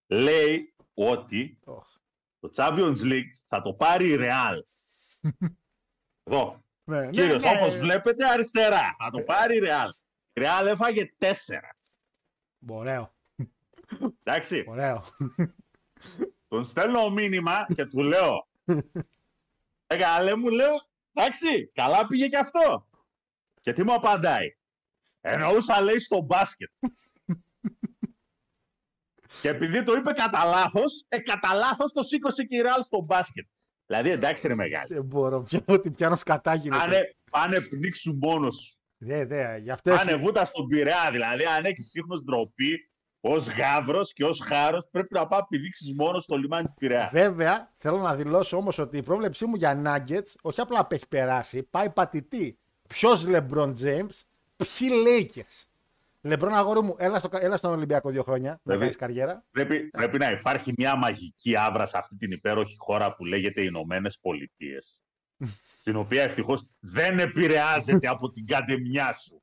λέει 0.07 0.73
ότι 0.93 1.59
Οχ. 1.65 1.87
το 2.39 2.49
Champions 2.55 2.97
League 3.03 3.31
θα 3.47 3.61
το 3.61 3.73
πάρει 3.73 4.09
η 4.09 4.17
Real. 4.19 4.59
Εδώ. 6.23 6.61
Ναι, 6.87 6.99
ναι, 6.99 7.09
Κύριος, 7.09 7.43
ναι. 7.43 7.49
όπως 7.49 7.77
βλέπετε 7.77 8.25
αριστερά. 8.25 8.95
Θα 8.97 9.09
το 9.11 9.21
πάρει 9.21 9.57
η 9.57 9.61
Real. 9.63 9.89
Η 10.33 10.41
Real 10.41 10.65
έφαγε 10.65 11.13
τέσσερα. 11.17 11.77
Ωραίο. 12.69 13.15
Εντάξει. 14.23 14.63
Ωραίο. 14.67 15.03
Τον 16.47 16.63
στέλνω 16.65 17.09
μήνυμα 17.09 17.65
και 17.75 17.85
του 17.85 17.99
λέω. 17.99 18.47
Ε, 19.87 19.97
καλέ 19.97 20.35
μου 20.35 20.49
λέω, 20.49 20.73
εντάξει, 21.13 21.71
καλά 21.73 22.07
πήγε 22.07 22.27
και 22.27 22.37
αυτό. 22.37 22.87
Και 23.61 23.73
τι 23.73 23.83
μου 23.83 23.93
απαντάει. 23.93 24.57
Εννοούσα 25.21 25.81
λέει 25.81 25.99
στο 25.99 26.21
μπάσκετ. 26.21 26.71
και 29.41 29.49
επειδή 29.49 29.83
το 29.83 29.93
είπε 29.93 30.11
κατά 30.11 30.45
λάθος, 30.45 31.05
ε, 31.07 31.19
κατά 31.19 31.53
λάθος 31.53 31.91
το 31.91 32.03
σήκωσε 32.03 32.43
και 32.43 32.55
η 32.55 32.61
Ρεάλ 32.61 32.83
στο 32.83 32.99
μπάσκετ. 33.05 33.47
Δηλαδή 33.87 34.09
εντάξει 34.09 34.47
ρε 34.47 34.55
μεγάλη. 34.55 34.87
Δεν 34.89 35.03
μπορώ 35.03 35.41
πια 35.41 35.61
ότι 35.65 35.89
πιάνω 35.89 36.15
σκατά 36.15 36.53
γίνεται. 36.53 36.79
Πάνε, 36.79 37.15
πάνε 37.31 37.61
πνίξου 37.61 38.17
μόνος 38.21 38.55
σου. 38.55 38.75
Δε, 38.97 39.25
δε, 39.25 39.57
γι' 39.57 39.71
αυτό 39.71 39.89
Πάνε 39.89 40.11
έτσι. 40.11 40.23
βούτα 40.23 40.45
στον 40.45 40.67
Πειραιά. 40.67 41.09
Δηλαδή, 41.11 41.43
αν 41.43 41.65
έχεις 41.65 41.89
σύγχρονο 41.89 42.21
ντροπή, 42.21 42.89
ως 43.21 43.47
γάβρος 43.47 44.13
και 44.13 44.25
ως 44.25 44.39
χάρος, 44.39 44.87
πρέπει 44.91 45.13
να 45.13 45.27
πάει 45.27 45.39
πηδήξει 45.49 45.93
μόνος 45.97 46.23
στο 46.23 46.35
λιμάνι 46.35 46.65
του 46.67 46.73
Πειραιά. 46.77 47.09
Βέβαια, 47.11 47.73
θέλω 47.77 47.97
να 47.97 48.15
δηλώσω 48.15 48.57
όμως 48.57 48.77
ότι 48.77 48.97
η 48.97 49.03
πρόβλεψή 49.03 49.45
μου 49.45 49.55
για 49.55 49.81
Nuggets 49.85 50.31
όχι 50.41 50.61
απλά 50.61 50.79
απ' 50.79 50.93
περάσει, 51.09 51.63
πάει 51.63 51.89
πατητή. 51.89 52.57
Ποιος 52.87 53.25
LeBron 53.27 53.73
James, 53.83 54.15
ποιοι 54.57 54.89
Lakers. 55.05 55.66
LeBron 56.33 56.51
αγόρι 56.51 56.81
μου, 56.81 56.95
έλα, 56.97 57.19
στο, 57.19 57.29
έλα 57.31 57.57
στον 57.57 57.71
Ολυμπιακό 57.71 58.09
δύο 58.09 58.23
χρόνια 58.23 58.49
να 58.51 58.59
Βέβαια. 58.63 58.79
κάνεις 58.79 58.95
καριέρα. 58.95 59.45
Πρέπει, 59.51 59.89
πρέπει 59.89 60.17
να 60.17 60.31
υπάρχει 60.31 60.73
μια 60.77 60.95
μαγική 60.95 61.57
άβρα 61.57 61.85
σε 61.85 61.97
αυτή 61.97 62.15
την 62.15 62.31
υπέροχη 62.31 62.75
χώρα 62.77 63.15
που 63.15 63.25
λέγεται 63.25 63.61
Ηνωμένες 63.61 64.19
Πολιτείες. 64.19 65.01
στην 65.79 65.95
οποία 65.95 66.23
ευτυχώς 66.23 66.69
δεν 66.79 67.19
επηρεάζεται 67.19 68.07
από 68.07 68.31
την 68.31 68.45
καντεμιά 68.45 69.13
σου. 69.13 69.41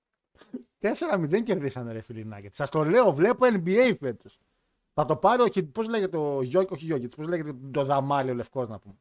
4-0 0.80 1.42
κερδίσανε 1.42 1.92
ρε 1.92 2.00
φίλοι 2.00 2.28
Nuggets. 2.32 2.52
Σας 2.52 2.70
το 2.70 2.84
λέω, 2.84 3.12
βλέπω 3.12 3.46
NBA 3.46 3.96
φέτος. 4.00 4.38
Θα 4.92 5.04
το 5.04 5.16
πάρει, 5.16 5.42
όχι, 5.42 5.62
πώς 5.62 5.88
λέγεται 5.88 6.16
ο 6.16 6.42
Γιώργη, 6.42 6.68
όχι 6.72 6.84
Γιώργη, 6.84 7.06
πώς 7.06 7.28
λέγεται 7.28 7.54
το 7.72 7.84
δαμάλι 7.84 8.30
ο 8.30 8.34
λευκός 8.34 8.68
να 8.68 8.78
πούμε. 8.78 8.98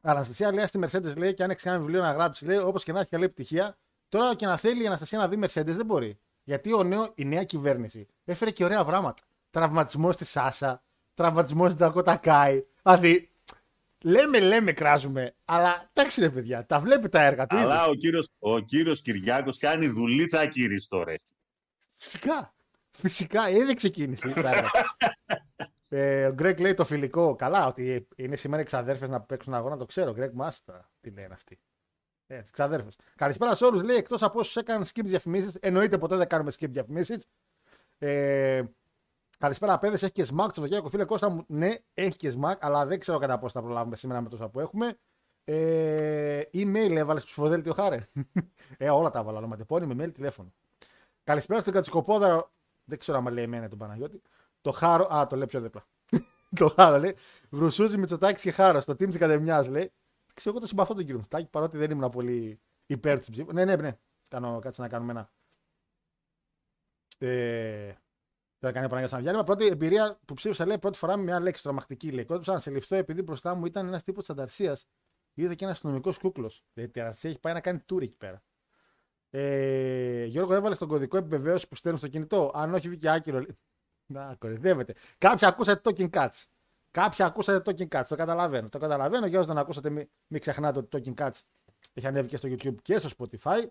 Αναστασία 0.00 0.52
λέει 0.52 0.66
στη 0.66 0.80
Mercedes 0.82 1.16
λέει 1.16 1.34
και 1.34 1.42
αν 1.42 1.50
έχει 1.50 1.62
κάνει 1.62 1.78
βιβλίο 1.78 2.00
να 2.00 2.12
γράψει, 2.12 2.46
λέει 2.46 2.56
όπως 2.56 2.84
και 2.84 2.92
να 2.92 3.00
έχει 3.00 3.08
καλή 3.08 3.24
επιτυχία. 3.24 3.76
Τώρα 4.08 4.34
και 4.34 4.46
να 4.46 4.56
θέλει 4.56 4.82
η 4.82 4.86
Αναστασία 4.86 5.18
να 5.18 5.28
δει 5.28 5.38
Mercedes 5.42 5.64
δεν 5.64 5.86
μπορεί. 5.86 6.18
Γιατί 6.44 6.72
ο 6.72 6.82
νέο, 6.82 7.12
η 7.14 7.24
νέα 7.24 7.44
κυβέρνηση 7.44 8.06
έφερε 8.24 8.50
και 8.50 8.64
ωραία 8.64 8.84
πράγματα. 8.84 9.22
Τραυματισμός 9.50 10.14
στη 10.14 10.24
Σάσα, 10.24 10.82
τραυματισμός 11.14 11.72
στην 11.72 11.86
Τακότα 11.86 12.16
Κάι. 12.16 12.62
Δηλαδή, 12.82 13.30
λέμε, 14.02 14.40
λέμε, 14.40 14.72
κράζουμε. 14.72 15.34
Αλλά 15.44 15.88
εντάξει 15.92 16.20
ρε 16.20 16.30
παιδιά, 16.30 16.66
τα 16.66 16.80
βλέπει 16.80 17.08
τα 17.08 17.22
έργα 17.22 17.46
του. 17.46 17.56
ήδη. 17.56 17.64
Αλλά 17.64 17.86
ο 17.86 17.94
κύριος, 17.94 18.28
ο 18.38 18.58
κύριος 18.58 19.02
Κυριάκος 19.02 19.58
κάνει 19.58 19.86
δουλίτσα 19.88 20.46
κύρις 20.46 20.88
τώρα. 20.88 21.14
Φυσικά. 21.94 22.54
Φυσικά, 22.90 23.50
ήδη 23.50 23.74
ξεκίνησε. 23.74 24.28
τα 24.28 24.50
έργα. 24.50 24.70
ε, 25.88 26.26
ο 26.26 26.32
Γκρέκ 26.32 26.60
λέει 26.60 26.74
το 26.74 26.84
φιλικό. 26.84 27.36
Καλά, 27.36 27.66
ότι 27.66 28.08
είναι 28.16 28.36
σήμερα 28.36 28.62
εξαδέρφε 28.62 29.08
να 29.08 29.20
παίξουν 29.20 29.54
αγώνα, 29.54 29.76
το 29.76 29.86
ξέρω. 29.86 30.12
Γκρέκ 30.12 30.32
Μάστα, 30.32 30.90
τι 31.00 31.10
λένε 31.10 31.34
αυτοί. 31.34 31.58
Έτσι, 32.36 32.52
ξαδέρφε. 32.52 32.88
Καλησπέρα 33.16 33.54
σε 33.54 33.64
όλους. 33.64 33.82
Λέει 33.82 33.96
εκτός 33.96 34.22
από 34.22 34.38
όσους 34.38 34.56
έκαναν 34.56 34.84
skip 34.84 35.04
διαφημίσεις. 35.04 35.54
Εννοείται 35.60 35.98
ποτέ 35.98 36.16
δεν 36.16 36.28
κάνουμε 36.28 36.52
skip 36.58 36.68
διαφημίσεις. 36.68 37.26
Ε, 37.98 38.62
καλησπέρα, 39.38 39.78
παιδε. 39.78 39.94
Έχεις 39.94 40.12
και 40.12 40.24
σμακ. 40.24 40.44
Σαββατοκύριακο, 40.44 40.88
φίλε 40.88 41.04
Κώστα 41.04 41.28
μου. 41.28 41.44
Ναι, 41.46 41.74
έχει 41.94 42.16
και 42.16 42.30
σμακ, 42.30 42.64
αλλά 42.64 42.86
δεν 42.86 42.98
ξέρω 42.98 43.18
κατά 43.18 43.38
πόσο 43.38 43.52
θα 43.52 43.64
προλάβουμε 43.64 43.96
σήμερα 43.96 44.20
με 44.20 44.28
τόσα 44.28 44.48
που 44.48 44.60
έχουμε. 44.60 44.98
Ε, 45.44 46.40
email 46.52 46.90
έβαλες 46.90 47.22
στο 47.22 47.30
ψηφοδέλτιο 47.30 47.72
χάρε. 47.72 47.98
ε, 48.78 48.90
όλα 48.90 49.10
τα 49.10 49.18
έβαλα. 49.18 49.38
Ονοματεπώνυμο, 49.38 49.94
email, 49.98 50.12
τηλέφωνο. 50.12 50.52
Καλησπέρα 51.24 51.60
στον 51.60 51.72
Κατσικοπόδαρο. 51.72 52.50
Δεν 52.84 52.98
ξέρω 52.98 53.18
αν 53.18 53.32
λέει 53.32 53.44
εμένα 53.44 53.68
τον 53.68 53.78
Παναγιώτη. 53.78 54.22
Το 54.60 54.72
χάρο. 54.72 55.14
Α, 55.14 55.26
το 55.26 55.36
λέει 55.36 55.46
πιο 55.46 55.60
δίπλα. 55.60 55.86
το 56.60 56.68
χάρο 56.76 56.98
λέει. 56.98 57.16
Βρουσούζη 57.50 57.98
Μητσοτάκης 57.98 58.42
και 58.42 58.50
χάρος. 58.50 58.82
Στο 58.82 58.92
team 58.92 59.08
τη 59.10 59.16
Ακαδεμιά 59.16 59.70
λέει. 59.70 59.92
Ξέρω 60.32 60.50
εγώ 60.50 60.60
το 60.60 60.66
συμπαθώ 60.66 60.94
τον 60.94 61.02
κύριο 61.04 61.16
Μητσοτάκη 61.20 61.50
παρότι 61.50 61.76
δεν 61.76 61.90
ήμουν 61.90 62.10
πολύ 62.10 62.60
υπέρ 62.86 63.20
τη 63.20 63.30
ψήφου. 63.30 63.52
Ναι, 63.52 63.64
ναι, 63.64 63.76
ναι. 63.76 63.98
Κάνω, 64.28 64.58
κάτσε 64.58 64.82
να 64.82 64.88
κάνουμε 64.88 65.12
ένα. 65.12 65.30
Ε, 67.18 67.94
Δεν 68.58 68.70
έκανε 68.70 68.88
Παναγιώτη 68.88 69.14
ένα 69.14 69.22
διάλειμμα. 69.22 69.44
Πρώτη 69.44 69.66
εμπειρία 69.66 70.18
που 70.24 70.34
ψήφισα 70.34 70.66
λέει 70.66 70.78
πρώτη 70.78 70.98
φορά 70.98 71.16
με 71.16 71.22
μια 71.22 71.40
λέξη 71.40 71.62
τρομακτική. 71.62 72.10
Λέει. 72.12 72.24
Κόντουσα 72.24 72.52
να 72.52 72.58
σε 72.60 72.70
ληφθώ 72.70 72.96
επειδή 72.96 73.22
μπροστά 73.22 73.54
μου 73.54 73.66
ήταν 73.66 73.86
ένας 73.86 74.02
τύπος 74.02 74.20
της 74.20 74.30
ανταρσίας. 74.30 74.86
Είδε 75.34 75.54
και 75.54 75.64
ένας 75.64 75.76
αστυνομικός 75.76 76.18
κούκλος. 76.18 76.64
Δηλαδή 76.72 76.98
η 76.98 77.00
ανταρσία 77.00 77.30
έχει 77.30 77.38
πάει 77.38 77.52
να 77.52 77.60
κάνει 77.60 77.78
tour 77.92 78.02
εκεί 78.02 78.16
πέρα. 78.16 78.42
Ε, 79.30 80.24
Γιώργο, 80.24 80.54
έβαλες 80.54 80.76
στον 80.76 80.88
κωδικό 80.88 81.16
επιβεβαίωσης 81.16 81.68
που 81.68 81.74
στέλνουν 81.74 82.00
στο 82.00 82.08
κινητό. 82.08 82.50
Αν 82.54 82.74
όχι, 82.74 82.88
βγήκε 82.88 83.10
άκυρο. 83.10 83.38
λέει. 83.38 83.58
Να, 84.06 84.34
κορυδεύετε. 84.38 84.94
Κάποιοι 85.18 85.46
ακούσατε 85.46 85.90
Talking 85.90 86.10
Cats. 86.10 86.44
Κάποιοι 86.92 87.24
ακούσατε 87.24 87.72
Talking 87.72 87.98
Cats. 87.98 88.04
Το 88.08 88.16
καταλαβαίνω. 88.16 88.68
Το 88.68 88.78
καταλαβαίνω. 88.78 89.26
Για 89.26 89.38
όσου 89.38 89.48
δεν 89.48 89.58
ακούσατε, 89.58 89.90
μην, 89.90 90.08
μην 90.26 90.40
ξεχνάτε 90.40 90.78
ότι 90.78 90.88
το 90.88 90.98
Talking 90.98 91.22
Cats 91.22 91.40
έχει 91.92 92.06
ανέβει 92.06 92.28
και 92.28 92.36
στο 92.36 92.48
YouTube 92.48 92.74
και 92.82 92.98
στο 92.98 93.08
Spotify. 93.18 93.66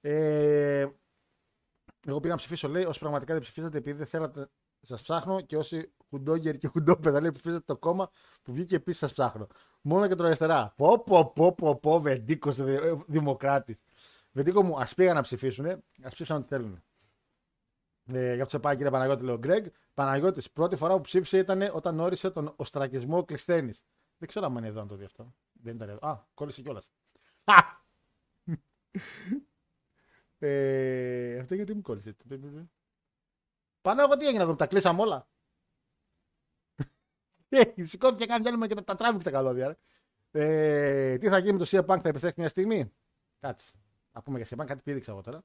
Ε, 0.00 0.86
εγώ 2.06 2.20
πήγα 2.20 2.32
να 2.32 2.38
ψηφίσω, 2.38 2.68
λέει, 2.68 2.84
όσοι 2.84 2.98
πραγματικά 2.98 3.32
δεν 3.32 3.42
ψηφίσατε 3.42 3.78
επειδή 3.78 3.96
δεν 3.96 4.06
θέλατε, 4.06 4.48
σας 4.80 5.02
ψάχνω 5.02 5.40
και 5.40 5.56
όσοι 5.56 5.92
χουντόγκερ 6.08 6.58
και 6.58 6.68
χουντόπεδα, 6.68 7.20
λέει, 7.20 7.30
ψηφίσατε 7.30 7.64
το 7.66 7.76
κόμμα 7.76 8.10
που 8.42 8.52
βγήκε 8.52 8.74
επίσης, 8.74 9.00
σας 9.00 9.12
ψάχνω. 9.12 9.46
Μόνο 9.80 10.08
και 10.08 10.14
το 10.14 10.24
αριστερά. 10.24 10.72
Πω, 10.76 11.02
πω, 11.02 11.32
πω, 11.32 11.54
πω, 11.54 11.78
πω, 11.78 12.00
Βεντίκο 12.00 12.52
δημοκράτης. 13.06 13.76
Βεντίκο 14.32 14.62
μου, 14.62 14.80
ας 14.80 14.94
πήγαν 14.94 15.14
να 15.14 15.22
ψηφίσουν, 15.22 15.66
ας 15.66 16.12
ψήφισαν 16.12 16.36
ό,τι 16.36 16.48
θέλουν. 16.48 16.82
Ε, 18.12 18.34
για 18.34 18.42
αυτό 18.42 18.48
σε 18.48 18.58
πάει, 18.58 18.76
κύριε 18.76 18.90
Παναγιώτη, 18.90 19.24
λέει 19.24 19.34
ο 19.34 19.38
Γκρέγκ. 19.38 19.66
Παναγιώτης, 19.94 20.50
πρώτη 20.50 20.76
φορά 20.76 20.94
που 20.94 21.00
ψήφισε 21.00 21.38
ήταν 21.38 21.70
όταν 21.72 22.00
όρισε 22.00 22.30
τον 22.30 22.52
οστρακισμό 22.56 23.24
κλεισθένη. 23.24 23.72
Δεν 24.18 24.28
ξέρω 24.28 24.46
αν 24.46 24.56
είναι 24.56 24.66
εδώ 24.66 24.80
να 24.80 24.86
το 24.86 24.96
δει 24.96 25.04
αυτό. 25.04 25.34
Δεν 25.52 25.74
ήταν 25.74 25.88
εδώ. 25.88 26.08
Α, 26.08 26.26
κόλλησε 26.34 26.62
κιόλας. 26.62 26.90
Ε, 30.38 31.38
αυτό 31.38 31.54
γιατί 31.54 31.74
μου 31.74 31.80
κόλλησε. 31.80 32.16
Πάνω 33.80 34.02
εγώ 34.02 34.16
τι 34.16 34.26
έγινε 34.26 34.42
εδώ, 34.42 34.56
τα 34.56 34.66
κλείσαμε 34.66 35.00
όλα; 35.00 35.28
Ε, 37.48 37.84
σηκώθηκε 37.84 38.26
κάνει 38.26 38.42
διάλειμμα 38.42 38.66
και 38.66 38.74
τα, 38.74 38.84
τα 38.84 38.94
τράβηξε 38.94 39.30
τα 39.30 39.36
καλώδια. 39.36 39.66
ρε. 39.66 39.76
Ε, 40.30 41.18
τι 41.18 41.28
θα 41.28 41.38
γίνει 41.38 41.52
με 41.52 41.58
το 41.58 41.64
CM 41.70 41.84
Punk, 41.86 42.00
θα 42.00 42.08
επιστρέψει 42.08 42.40
μια 42.40 42.48
στιγμή; 42.48 42.92
Κάτσε. 43.40 43.72
Να 44.12 44.22
πούμε 44.22 44.40
για 44.40 44.46
CM 44.50 44.62
Punk, 44.62 44.66
κάτι 44.66 44.82
πήδηξα 44.82 45.12
εγώ 45.12 45.20
τώρα. 45.20 45.44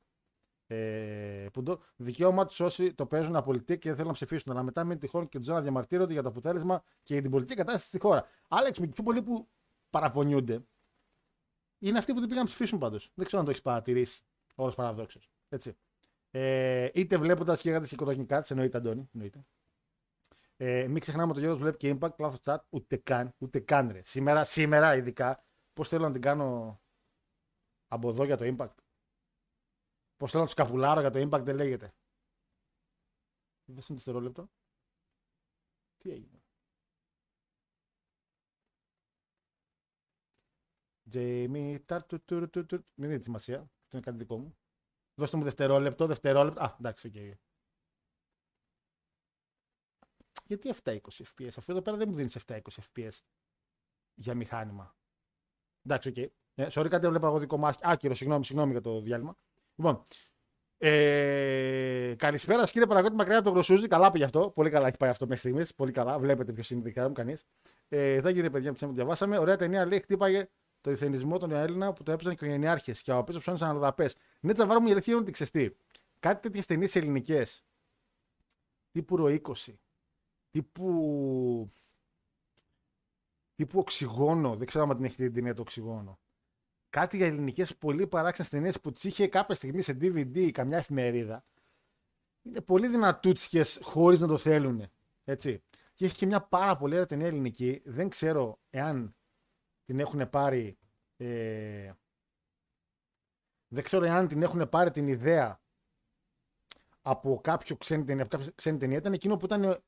Ε, 0.71 1.47
που 1.53 1.63
το 1.63 1.81
δικαίωμα 1.95 2.45
τους 2.45 2.59
όσοι 2.59 2.93
το 2.93 3.05
παίζουν 3.05 3.35
απολυτή 3.35 3.77
και 3.77 3.87
δεν 3.87 3.93
θέλουν 3.93 4.07
να 4.07 4.13
ψηφίσουν. 4.13 4.51
Αλλά 4.51 4.63
μετά 4.63 4.83
μην 4.83 4.99
τυχόν 4.99 5.29
και 5.29 5.39
του 5.39 5.51
να 5.51 5.61
διαμαρτύρονται 5.61 6.13
για 6.13 6.21
το 6.21 6.29
αποτέλεσμα 6.29 6.83
και 7.03 7.13
για 7.13 7.21
την 7.21 7.31
πολιτική 7.31 7.55
κατάσταση 7.55 7.87
στη 7.87 7.99
χώρα. 7.99 8.25
Άλεξ, 8.47 8.79
με 8.79 8.87
πιο 8.87 9.03
πολλοί 9.03 9.21
που 9.21 9.49
παραπονιούνται 9.89 10.65
είναι 11.79 11.97
αυτοί 11.97 12.13
που 12.13 12.19
δεν 12.19 12.27
πήγαν 12.27 12.43
να 12.43 12.49
ψηφίσουν 12.49 12.79
πάντως. 12.79 13.11
Δεν 13.13 13.25
ξέρω 13.25 13.39
αν 13.39 13.45
το 13.45 13.51
έχεις 13.51 13.63
παρατηρήσει. 13.63 14.21
Όλος 14.55 14.75
παραδόξως. 14.75 15.31
Έτσι. 15.49 15.77
Ε, 16.31 16.89
είτε 16.93 17.17
βλέποντας 17.17 17.61
και 17.61 17.69
γράτε 17.69 17.87
οικοτοχικά 17.91 18.41
της, 18.41 18.51
εννοείται 18.51 18.77
Αντώνη. 18.77 19.09
Εννοείται. 19.13 19.45
Ε, 20.57 20.87
μην 20.87 20.99
ξεχνάμε 21.01 21.29
ότι 21.29 21.39
ο 21.39 21.41
Γιώργος 21.41 21.61
βλέπει 21.61 21.77
και 21.77 21.97
impact, 21.99 22.15
λάθος 22.19 22.39
chat, 22.43 22.57
ούτε 22.69 22.97
καν, 22.97 23.33
ούτε 23.37 23.59
καν 23.59 23.91
ρε. 23.91 24.01
Σήμερα, 24.03 24.43
σήμερα 24.43 24.95
ειδικά, 24.95 25.43
πώς 25.73 25.87
θέλω 25.87 26.05
να 26.05 26.11
την 26.11 26.21
κάνω 26.21 26.81
από 27.87 28.09
εδώ 28.09 28.23
για 28.23 28.37
το 28.37 28.55
impact. 28.57 28.75
Πώς 30.19 30.31
θέλω 30.31 30.43
να 30.43 30.49
τους 30.49 30.57
καπουλάρω 30.57 30.99
για 30.99 31.09
το 31.09 31.19
impact 31.19 31.43
δεν 31.43 31.55
λέγεται. 31.55 31.93
Δεν 33.65 33.75
είναι 33.75 33.83
δευτερόλεπτο. 33.87 34.49
Τι 35.97 36.11
έγινε. 36.11 36.43
Jamie, 41.11 41.79
τάρ, 41.85 42.03
του, 42.05 42.23
του, 42.23 42.49
του, 42.49 42.65
του. 42.65 42.83
Μην 42.95 43.09
δίνει 43.09 43.23
σημασία. 43.23 43.59
Αυτό 43.59 43.97
είναι 43.97 44.01
κάτι 44.01 44.17
δικό 44.17 44.37
μου. 44.37 44.57
Δώστε 45.15 45.37
μου 45.37 45.43
δευτερόλεπτο, 45.43 46.05
δευτερόλεπτο. 46.05 46.63
Α, 46.63 46.75
εντάξει, 46.79 47.07
OK. 47.07 47.13
Okay. 47.15 47.33
Γιατί 50.45 50.69
720 50.83 50.99
FPS, 51.07 51.53
αφού 51.57 51.71
εδώ 51.71 51.81
πέρα 51.81 51.97
δεν 51.97 52.09
μου 52.09 52.15
δίνεις 52.15 52.37
720 52.47 52.59
FPS 52.93 53.19
για 54.13 54.35
μηχάνημα. 54.35 54.95
Εντάξει, 55.81 56.09
OK. 56.09 56.15
Okay. 56.17 56.27
Ε, 56.53 56.67
sorry, 56.71 56.87
κάτι 56.89 57.05
έβλεπα 57.05 57.27
εγώ 57.27 57.39
δικό 57.39 57.57
μου 57.57 57.69
άκυρο. 57.81 58.13
Συγγνώμη, 58.13 58.45
συγγνώμη 58.45 58.71
για 58.71 58.81
το 58.81 59.01
διάλειμμα. 59.01 59.37
Λοιπόν, 59.79 60.03
ε, 60.77 62.13
καλησπέρα 62.17 62.63
κύριε 62.63 62.87
Παναγιώτη 62.87 63.15
μακριά 63.15 63.35
από 63.35 63.45
το 63.45 63.51
γρουσούζη. 63.51 63.87
Καλά 63.87 64.09
πήγε 64.09 64.23
αυτό. 64.23 64.49
Πολύ 64.49 64.69
καλά 64.69 64.87
έχει 64.87 64.97
πάει 64.97 65.09
αυτό 65.09 65.25
μέχρι 65.25 65.39
στιγμής. 65.39 65.75
Πολύ 65.75 65.91
καλά. 65.91 66.19
Βλέπετε 66.19 66.53
ποιος 66.53 66.69
είναι 66.69 66.81
δικά 66.81 67.07
μου 67.07 67.13
κανείς. 67.13 67.45
Ε, 67.87 68.13
εδώ 68.13 68.31
κύριε 68.31 68.49
παιδιά 68.49 68.73
που 68.73 68.93
διαβάσαμε. 68.93 69.37
Ωραία 69.37 69.57
ταινία 69.57 69.85
λέει 69.85 69.99
χτύπαγε 69.99 70.47
το 70.81 70.91
ηθενισμό 70.91 71.37
των 71.37 71.51
Έλληνα 71.51 71.93
που 71.93 72.03
το 72.03 72.11
έπαιζαν 72.11 72.35
και 72.35 72.45
οι 72.45 72.47
οικογενειάρχε 72.47 72.91
και 72.91 73.11
από 73.11 73.23
πίσω 73.23 73.39
ψώνησαν 73.39 73.69
αλλοδαπέ. 73.69 74.09
Ναι, 74.39 74.53
τσαβάρο 74.53 74.79
μου 74.79 74.87
η 74.87 74.91
αλήθεια 74.91 75.13
είναι 75.13 75.21
ότι 75.21 75.31
ξεστή. 75.31 75.75
Κάτι 76.19 76.41
τέτοιες 76.41 76.65
ταινίες 76.65 76.95
ελληνικές 76.95 77.63
τύπου 78.91 79.15
ρο 79.15 79.25
20, 79.25 79.73
τύπου. 80.49 81.69
τύπου 83.55 83.79
οξυγόνο. 83.79 84.55
Δεν 84.55 84.67
ξέρω 84.67 84.83
αν 84.89 84.95
την 84.95 85.05
έχετε 85.05 85.23
την 85.23 85.33
ταινία 85.33 85.53
το 85.53 85.61
οξυγόνο. 85.61 86.19
Κάτι 86.89 87.17
για 87.17 87.25
ελληνικές 87.25 87.77
πολύ 87.77 88.07
παράξενες 88.07 88.51
ταινίες 88.51 88.81
που 88.81 88.91
τις 88.91 89.03
είχε 89.03 89.27
κάποια 89.27 89.55
στιγμή 89.55 89.81
σε 89.81 89.91
DVD 89.91 90.35
ή 90.37 90.51
καμιά 90.51 90.77
εφημερίδα. 90.77 91.45
Είναι 92.41 92.61
πολύ 92.61 92.87
δυνατούτσικες 92.87 93.79
χωρίς 93.81 94.19
να 94.19 94.27
το 94.27 94.37
θέλουν. 94.37 94.91
Έτσι. 95.23 95.63
Και 95.93 96.05
έχει 96.05 96.17
και 96.17 96.25
μια 96.25 96.41
πάρα 96.41 96.77
πολύ 96.77 96.93
ωραία 96.93 97.05
ταινία 97.05 97.27
ελληνική. 97.27 97.81
Δεν 97.85 98.09
ξέρω 98.09 98.59
εάν 98.69 99.15
την 99.85 99.99
έχουν 99.99 100.29
πάρει. 100.29 100.77
Ε, 101.17 101.91
δεν 103.67 103.83
ξέρω 103.83 104.05
εάν 104.05 104.27
την 104.27 104.41
έχουν 104.41 104.69
πάρει 104.69 104.91
την 104.91 105.07
ιδέα 105.07 105.61
από 107.01 107.41
κάποιο 107.43 107.75
ξένη 107.75 108.03
ταινία. 108.03 108.23
Από 108.23 108.37
κάποια 108.37 108.51
ξένη 108.55 108.77
ταινία. 108.77 108.97
Ήταν 108.97 109.13
εκείνο 109.13 109.37
που 109.37 109.45
ήταν 109.45 109.83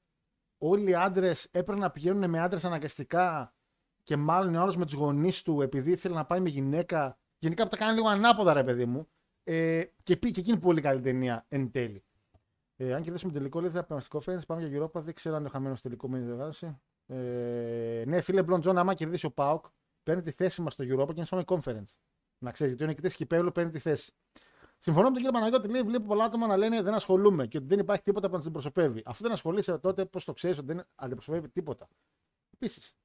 όλοι 0.57 0.89
οι 0.89 0.95
άντρες 0.95 1.45
έπρεπε 1.45 1.79
να 1.79 1.91
πηγαίνουν 1.91 2.29
με 2.29 2.39
άντρες 2.39 2.65
αναγκαστικά 2.65 3.53
και 4.03 4.17
μάλλον 4.17 4.55
ο 4.55 4.61
άλλος 4.61 4.77
με 4.77 4.85
τους 4.85 4.93
γονείς 4.93 5.41
του 5.41 5.61
επειδή 5.61 5.91
ήθελε 5.91 6.15
να 6.15 6.25
πάει 6.25 6.39
με 6.39 6.49
γυναίκα. 6.49 7.19
Γενικά 7.39 7.63
που 7.63 7.69
τα 7.69 7.77
κάνει 7.77 7.95
λίγο 7.95 8.07
ανάποδα, 8.07 8.53
ρε 8.53 8.63
παιδί 8.63 8.85
μου. 8.85 9.07
Ε, 9.43 9.83
και 10.03 10.17
πήγε 10.17 10.33
και 10.33 10.39
εκείνη 10.39 10.57
πολύ 10.57 10.81
καλή 10.81 11.01
ταινία 11.01 11.45
εν 11.47 11.71
τέλει. 11.71 12.03
Ε, 12.75 12.93
αν 12.93 13.01
κερδίσουμε 13.01 13.31
τελικό, 13.31 13.61
λέει 13.61 13.69
θα 13.69 13.85
πάμε 13.85 14.01
conference, 14.09 14.45
πάμε 14.47 14.67
για 14.67 14.81
Europa. 14.81 15.01
Δεν 15.01 15.13
ξέρω 15.13 15.35
αν 15.35 15.41
είναι 15.41 15.49
χαμένος 15.49 15.81
τελικό 15.81 16.09
με 16.09 16.19
διοργάνωση. 16.19 16.79
Ε, 17.05 18.03
ναι, 18.07 18.21
φίλε 18.21 18.43
Μπλον 18.43 18.61
Τζον, 18.61 18.77
άμα 18.77 18.93
κερδίσει 18.93 19.25
ο 19.25 19.31
Πάοκ, 19.31 19.65
παίρνει 20.03 20.21
τη 20.21 20.31
θέση 20.31 20.61
μας 20.61 20.73
στο 20.73 20.83
Europa 20.83 21.07
και 21.07 21.13
είναι 21.15 21.25
στο 21.25 21.43
conference. 21.45 21.95
Να 22.37 22.51
ξέρεις, 22.51 22.73
γιατί 22.73 22.83
ο 22.83 22.87
νικητής 22.87 23.15
κυπέλου 23.15 23.51
παίρνει 23.51 23.71
τη 23.71 23.79
θέση. 23.79 24.13
Συμφωνώ 24.77 25.07
με 25.07 25.13
τον 25.13 25.23
κύριο 25.23 25.39
Παναγιώτη, 25.39 25.67
λέει: 25.67 25.81
Βλέπω 25.81 26.05
πολλά 26.05 26.23
άτομα 26.23 26.47
να 26.47 26.57
λένε 26.57 26.81
δεν 26.81 26.93
ασχολούμαι 26.93 27.47
και 27.47 27.57
ότι 27.57 27.67
δεν 27.67 27.79
υπάρχει 27.79 28.01
τίποτα 28.01 28.27
που 28.27 28.33
να 28.33 28.39
την 28.39 28.49
αντιπροσωπεύει. 28.49 29.01
Αφού 29.05 29.23
δεν 29.23 29.31
ασχολείσαι, 29.31 29.77
τότε 29.77 30.05
πώς 30.05 30.25
το 30.25 30.33
ξέρεις 30.33 30.57
ότι 30.57 30.67
δεν 30.67 30.85
αντιπροσωπεύει 30.95 31.49
τίποτα. 31.49 31.87
Επίσης. 32.53 32.95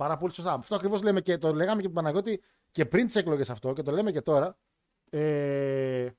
Πάρα 0.00 0.16
πολύ 0.16 0.34
σωστά. 0.34 0.52
Αυτό 0.52 0.74
ακριβώς 0.74 1.02
λέμε 1.02 1.20
και 1.20 1.38
το 1.38 1.52
λέγαμε 1.52 1.80
και 1.80 1.86
τον 1.86 1.94
Παναγιώτη 1.94 2.42
και 2.70 2.86
πριν 2.86 3.06
τις 3.06 3.16
εκλογές 3.16 3.50
αυτό 3.50 3.72
και 3.72 3.82
το 3.82 3.90
λέμε 3.90 4.12
και 4.12 4.20
τώρα. 4.20 4.56
Ε... 5.10 6.10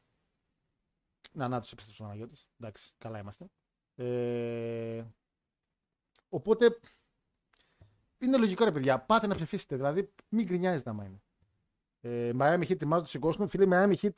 Να, 1.31 1.47
να 1.47 1.61
τους 1.61 1.71
επιστρέψει 1.71 2.01
ο 2.01 2.05
Παναγιώτης. 2.05 2.47
Εντάξει, 2.59 2.93
καλά 2.97 3.19
είμαστε. 3.19 3.45
Ε... 3.95 5.03
Οπότε 6.29 6.79
είναι 8.17 8.37
λογικό 8.37 8.63
ρε 8.63 8.71
παιδιά. 8.71 8.99
Πάτε 8.99 9.27
να 9.27 9.35
ψηφίσετε. 9.35 9.75
Δηλαδή, 9.75 10.13
μην 10.29 10.45
γκρινιάζετε 10.45 10.89
άμα 10.89 11.05
είναι. 11.05 11.21
Ε, 12.01 12.31
Miami 12.39 12.61
Heat 12.63 12.71
ετοιμάζονται 12.71 13.09
στον 13.09 13.21
κόσμο. 13.21 13.47
Φίλοι, 13.47 13.67
Miami 13.71 13.95
Heat 13.95 14.15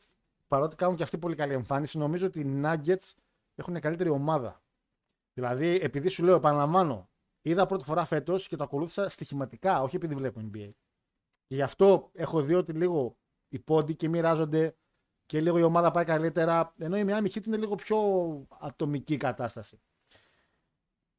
παρότι 0.48 0.76
κάνουν 0.76 0.96
και 0.96 1.04
αυτή 1.04 1.18
πολύ 1.18 1.36
καλή 1.36 1.54
εμφάνιση, 1.54 1.98
νομίζω 1.98 2.26
ότι 2.26 2.40
οι 2.40 2.62
Nuggets 2.64 3.12
έχουν 3.56 3.80
καλύτερη 3.80 4.10
ομάδα. 4.10 4.62
Δηλαδή, 5.34 5.80
επειδή 5.82 6.10
σου 6.10 6.24
λέω, 6.24 6.36
επαναλαμβάνω, 6.36 7.10
είδα 7.44 7.66
πρώτη 7.66 7.84
φορά 7.84 8.06
φέτος 8.06 8.48
και 8.48 8.56
το 8.56 8.64
ακολούθησα 8.64 9.10
στοιχηματικά, 9.10 9.82
όχι 9.82 9.96
επειδή 9.96 10.16
βλέπω 10.16 10.42
NBA. 10.44 10.68
Και 11.48 11.56
γι' 11.56 11.62
αυτό 11.62 12.10
έχω 12.14 12.42
δει 12.42 12.54
ότι 12.54 12.74
λίγο 12.74 13.18
οι 13.50 13.60
πόντι 13.60 13.96
και 13.96 14.10
μοιράζονται 14.10 14.76
και 15.26 15.42
λίγο 15.42 15.58
η 15.58 15.62
ομάδα 15.62 15.92
πάει 15.92 16.06
καλύτερα. 16.06 16.74
Ενώ 16.78 16.98
η 16.98 17.06
Miami 17.08 17.28
Heat 17.28 17.46
είναι 17.46 17.58
λίγο 17.58 17.76
πιο 17.76 17.98
ατομική 18.60 19.18
κατάσταση. 19.18 19.82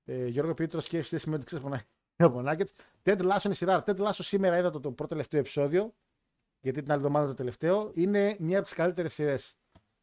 Ε, 0.05 0.27
Γιώργο 0.27 0.55
Πίτρος, 0.55 0.85
σκέφτεσαι 0.85 1.19
σημαίνει 1.19 1.43
ότι 1.43 1.57
ξέρει 1.57 1.85
από 2.17 2.43
Nuggets. 2.47 2.71
Ted 3.03 3.31
Lasso 3.31 3.45
είναι 3.45 3.55
σειρά. 3.55 3.85
Ted 3.87 3.97
Lasso 3.97 4.11
σήμερα 4.13 4.59
είδα 4.59 4.71
το, 4.71 4.81
το 4.81 4.93
πρώτο 4.93 5.11
τελευταίο 5.11 5.41
επεισόδιο. 5.41 5.95
Γιατί 6.61 6.83
την 6.83 6.91
άλλη 6.91 7.01
εβδομάδα 7.01 7.27
το 7.27 7.35
τελευταίο. 7.35 7.91
Είναι 7.95 8.37
μια 8.41 8.57
από 8.57 8.67
τις 8.67 8.75
καλύτερες 8.75 9.13
σειρές. 9.13 9.57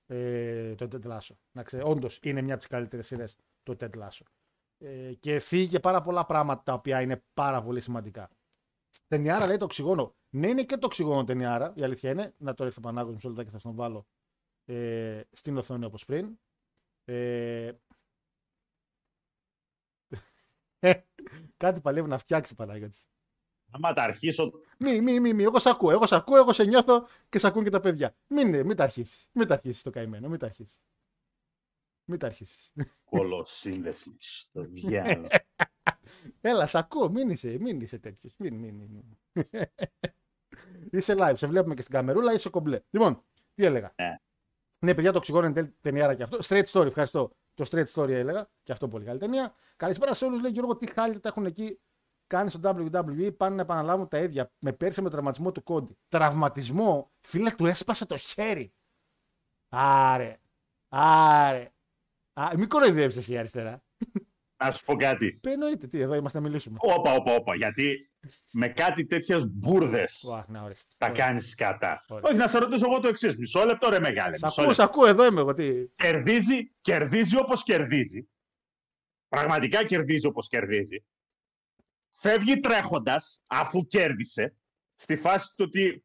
Ε, 0.08 0.76
το 0.76 0.88
Ted 0.92 1.08
Lasso. 1.08 1.36
Να 1.52 1.64
ξέρει, 1.64 1.84
όντως 1.84 2.20
είναι 2.24 2.42
μια 2.42 2.54
από 2.54 2.62
τις 2.62 2.72
καλύτερες 2.72 3.08
σειρές 3.08 3.36
το 3.64 3.76
Ted 3.80 3.92
Lasso. 4.00 4.26
Ε, 4.84 5.14
και 5.14 5.40
φύγει 5.40 5.80
πολλά 5.80 6.02
πολλά 6.02 6.26
πράγματα 6.26 6.64
τα 6.64 6.74
οποία 6.74 7.02
είναι 7.02 7.24
πάρα 7.34 7.62
πολύ 7.62 7.82
σημαντικά. 7.82 8.30
Ταινιάρα 9.08 9.46
λέει 9.46 9.58
το 9.58 9.66
οξυγόνο. 9.66 10.16
Ναι, 10.30 10.48
είναι 10.48 10.64
και 10.64 10.78
το 10.78 10.86
οξυγόνο 10.86 11.24
ταινιάρα. 11.24 11.74
Η 11.76 11.84
αλήθεια 11.84 12.12
είναι. 12.12 12.34
Να 12.38 12.54
το 12.54 12.64
ρίξω 12.64 12.80
πανάγω 12.80 13.12
μισό 13.12 13.28
λεπτό 13.28 13.44
και 13.44 13.50
θα 13.50 13.60
τον 13.60 13.76
βάλω 13.76 14.08
ε, 14.66 15.22
στην 15.32 15.58
οθόνη 15.58 15.86
όπως 15.86 16.06
πριν. 16.06 16.40
Ε, 17.06 17.72
Κάτι 21.58 21.82
παλεύει 21.82 22.08
να 22.08 22.18
φτιάξει 22.18 22.56
Παναγιώτη. 22.56 23.00
Άμα 23.72 23.94
τα 23.94 24.04
αρχίσω. 24.04 24.52
Μη, 24.78 25.02
μη, 25.02 25.20
μη, 25.20 25.34
μη. 25.34 25.44
Εγώ 25.44 25.60
σε 25.60 25.70
ακούω. 25.70 25.92
Εγώ 25.92 26.08
σε 26.08 26.16
ακούω, 26.16 26.38
εγώ 26.38 26.54
σε 26.54 26.64
νιώθω 26.64 27.08
και 27.30 27.40
σε 27.40 27.48
ακούν 27.48 27.64
και 27.64 27.70
τα 27.70 27.80
παιδιά. 27.80 28.16
Μην, 28.28 28.66
μην 28.66 28.76
τα 28.76 28.84
αρχίσεις. 28.84 29.30
Μην 29.34 29.48
τα 29.48 29.54
αρχίσεις 29.54 29.82
το 29.82 29.90
καημένο. 29.90 30.30
Μην 30.30 30.40
τα 30.40 30.46
αρχίσεις. 30.46 30.82
Μην 32.12 32.20
τα 32.20 32.26
αρχίσεις. 32.28 32.74
Κολοσύνδεση 33.06 34.16
στο 34.20 34.62
διάλογο. 34.74 35.28
Έλα, 36.42 36.68
σ' 36.68 36.76
ακούω, 36.76 37.10
μην 37.10 37.30
είσαι, 37.30 37.58
μην 37.60 37.82
είσαι 37.82 38.00
τέτοιος. 38.00 38.34
Μην, 38.38 38.54
μην, 38.56 38.76
μην. 38.76 38.90
μην. 38.92 39.18
είσαι 40.92 41.16
live, 41.18 41.34
σε 41.36 41.48
βλέπουμε 41.48 41.74
και 41.76 41.82
στην 41.82 41.94
καμερούλα, 41.94 42.34
είσαι 42.34 42.50
κομπλέ. 42.50 42.80
Λοιπόν, 42.90 43.24
τι 43.54 43.66
έλεγα; 43.66 43.94
Ναι. 43.96 44.16
Ναι, 44.80 44.94
παιδιά, 44.96 45.12
το 45.12 45.18
οξυγόνο 45.18 45.46
είναι 45.46 45.54
τέλ- 45.54 45.74
ταινιάρα 45.82 46.16
και 46.16 46.24
αυτό. 46.24 46.38
Straight 46.42 46.66
story, 46.66 46.86
ευχαριστώ. 46.86 47.32
Το 47.54 47.66
straight 47.72 47.86
story 47.94 48.10
έλεγα. 48.10 48.50
Και 48.64 48.72
αυτό 48.72 48.88
πολύ 48.88 49.06
καλή 49.06 49.20
ταινία. 49.20 49.54
Καλησπέρα 49.76 50.14
σε 50.14 50.26
όλους. 50.26 50.42
Λέει 50.42 50.52
Γιώργο, 50.52 50.76
τι 50.76 50.92
χάλια 50.92 51.20
τα 51.20 51.30
έχουν 51.30 51.46
εκεί 51.46 51.80
κάνει 52.28 52.50
στο 52.50 52.60
WWE. 52.64 53.38
Πάνε 53.38 53.56
να 53.56 53.62
επαναλάβουν 53.62 54.08
τα 54.08 54.18
ίδια. 54.20 54.52
Με 54.60 54.74
πέρσι 54.74 55.02
με 55.02 55.10
τραυματισμό 55.10 55.52
του 55.52 55.64
Κόντι. 55.64 55.98
Τραυματισμό, 56.08 57.12
φίλε, 57.22 57.52
του 57.52 57.66
έσπασε 57.66 58.06
το 58.06 58.18
χέρι. 58.18 58.74
Άρε. 59.70 60.38
Άρε. 60.90 61.72
Α, 62.34 62.52
μην 62.58 62.68
κοροϊδεύεις 62.68 63.18
εσύ 63.18 63.38
αριστερά. 63.38 63.84
Να 64.64 64.72
σου 64.72 64.86
πω 64.86 64.96
κάτι. 64.96 65.32
Πε 65.42 65.52
εννοείται, 65.52 65.88
τι, 65.88 66.00
εδώ 66.00 66.14
είμαστε 66.16 66.40
να 66.40 66.48
μιλήσουμε. 66.48 66.78
Όπα, 66.80 67.14
όπα, 67.14 67.34
όπα. 67.36 67.56
Γιατί 67.56 68.12
με 68.52 68.68
κάτι 68.68 69.06
τέτοιες 69.06 69.46
μπουρδες 69.48 70.24
Ουαχ, 70.28 70.48
να 70.48 70.62
ορίστε. 70.64 70.96
τα 70.98 71.06
Ορίστε. 71.08 71.24
κάνεις 71.26 71.56
κατά. 71.56 72.06
Ωραία. 72.10 72.30
Όχι, 72.30 72.38
να 72.38 72.48
σε 72.48 72.58
ρωτήσω 72.58 72.86
εγώ 72.92 73.00
το 73.00 73.08
εξής. 73.08 73.38
Μισό 73.38 73.66
λεπτό, 73.66 73.90
ρε 73.90 74.00
μεγάλε. 74.00 74.38
Σ' 74.38 74.42
Μισό 74.42 74.62
ακούω, 74.62 74.68
λεπτό. 74.70 74.82
σ' 74.82 74.86
ακούω, 74.86 75.06
εδώ 75.06 75.26
είμαι 75.26 75.40
εγώ. 75.40 75.54
Τι. 75.54 75.88
Κερδίζει, 75.96 76.72
κερδίζει 76.82 77.38
όπως 77.38 77.64
κερδίζει. 77.64 78.30
Πραγματικά 79.28 79.86
κερδίζει 79.86 80.26
όπως 80.28 80.48
κερδίζει. 80.48 81.06
Φεύγει 82.12 82.60
τρέχοντας 82.60 83.44
αφού 83.48 83.86
κέρδισε. 83.88 84.56
Στη 84.96 85.16
φάση 85.16 85.48
του 85.56 85.66
ότι. 85.68 86.04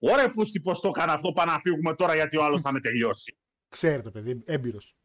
Ωραία, 0.00 0.30
φούστη, 0.32 0.60
πώ 0.60 0.80
το 0.80 0.88
έκανα 0.88 1.12
αυτό. 1.12 1.32
Πάμε 1.32 1.52
να 1.52 1.58
φύγουμε 1.58 1.94
τώρα 1.94 2.14
γιατί 2.14 2.36
ο 2.36 2.44
άλλος 2.44 2.60
θα 2.60 2.72
με 2.72 2.80
τελειώσει. 2.80 3.38
Ξέρει 3.68 4.02
το 4.02 4.10
παιδί, 4.10 4.42
έμπειρος. 4.46 4.96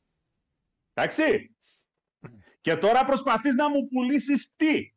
Εντάξει. 0.93 1.56
Και 2.62 2.75
τώρα 2.75 3.06
προσπαθείς 3.06 3.56
να 3.56 3.69
μου 3.69 3.88
πουλήσεις 3.88 4.56
τι; 4.56 4.91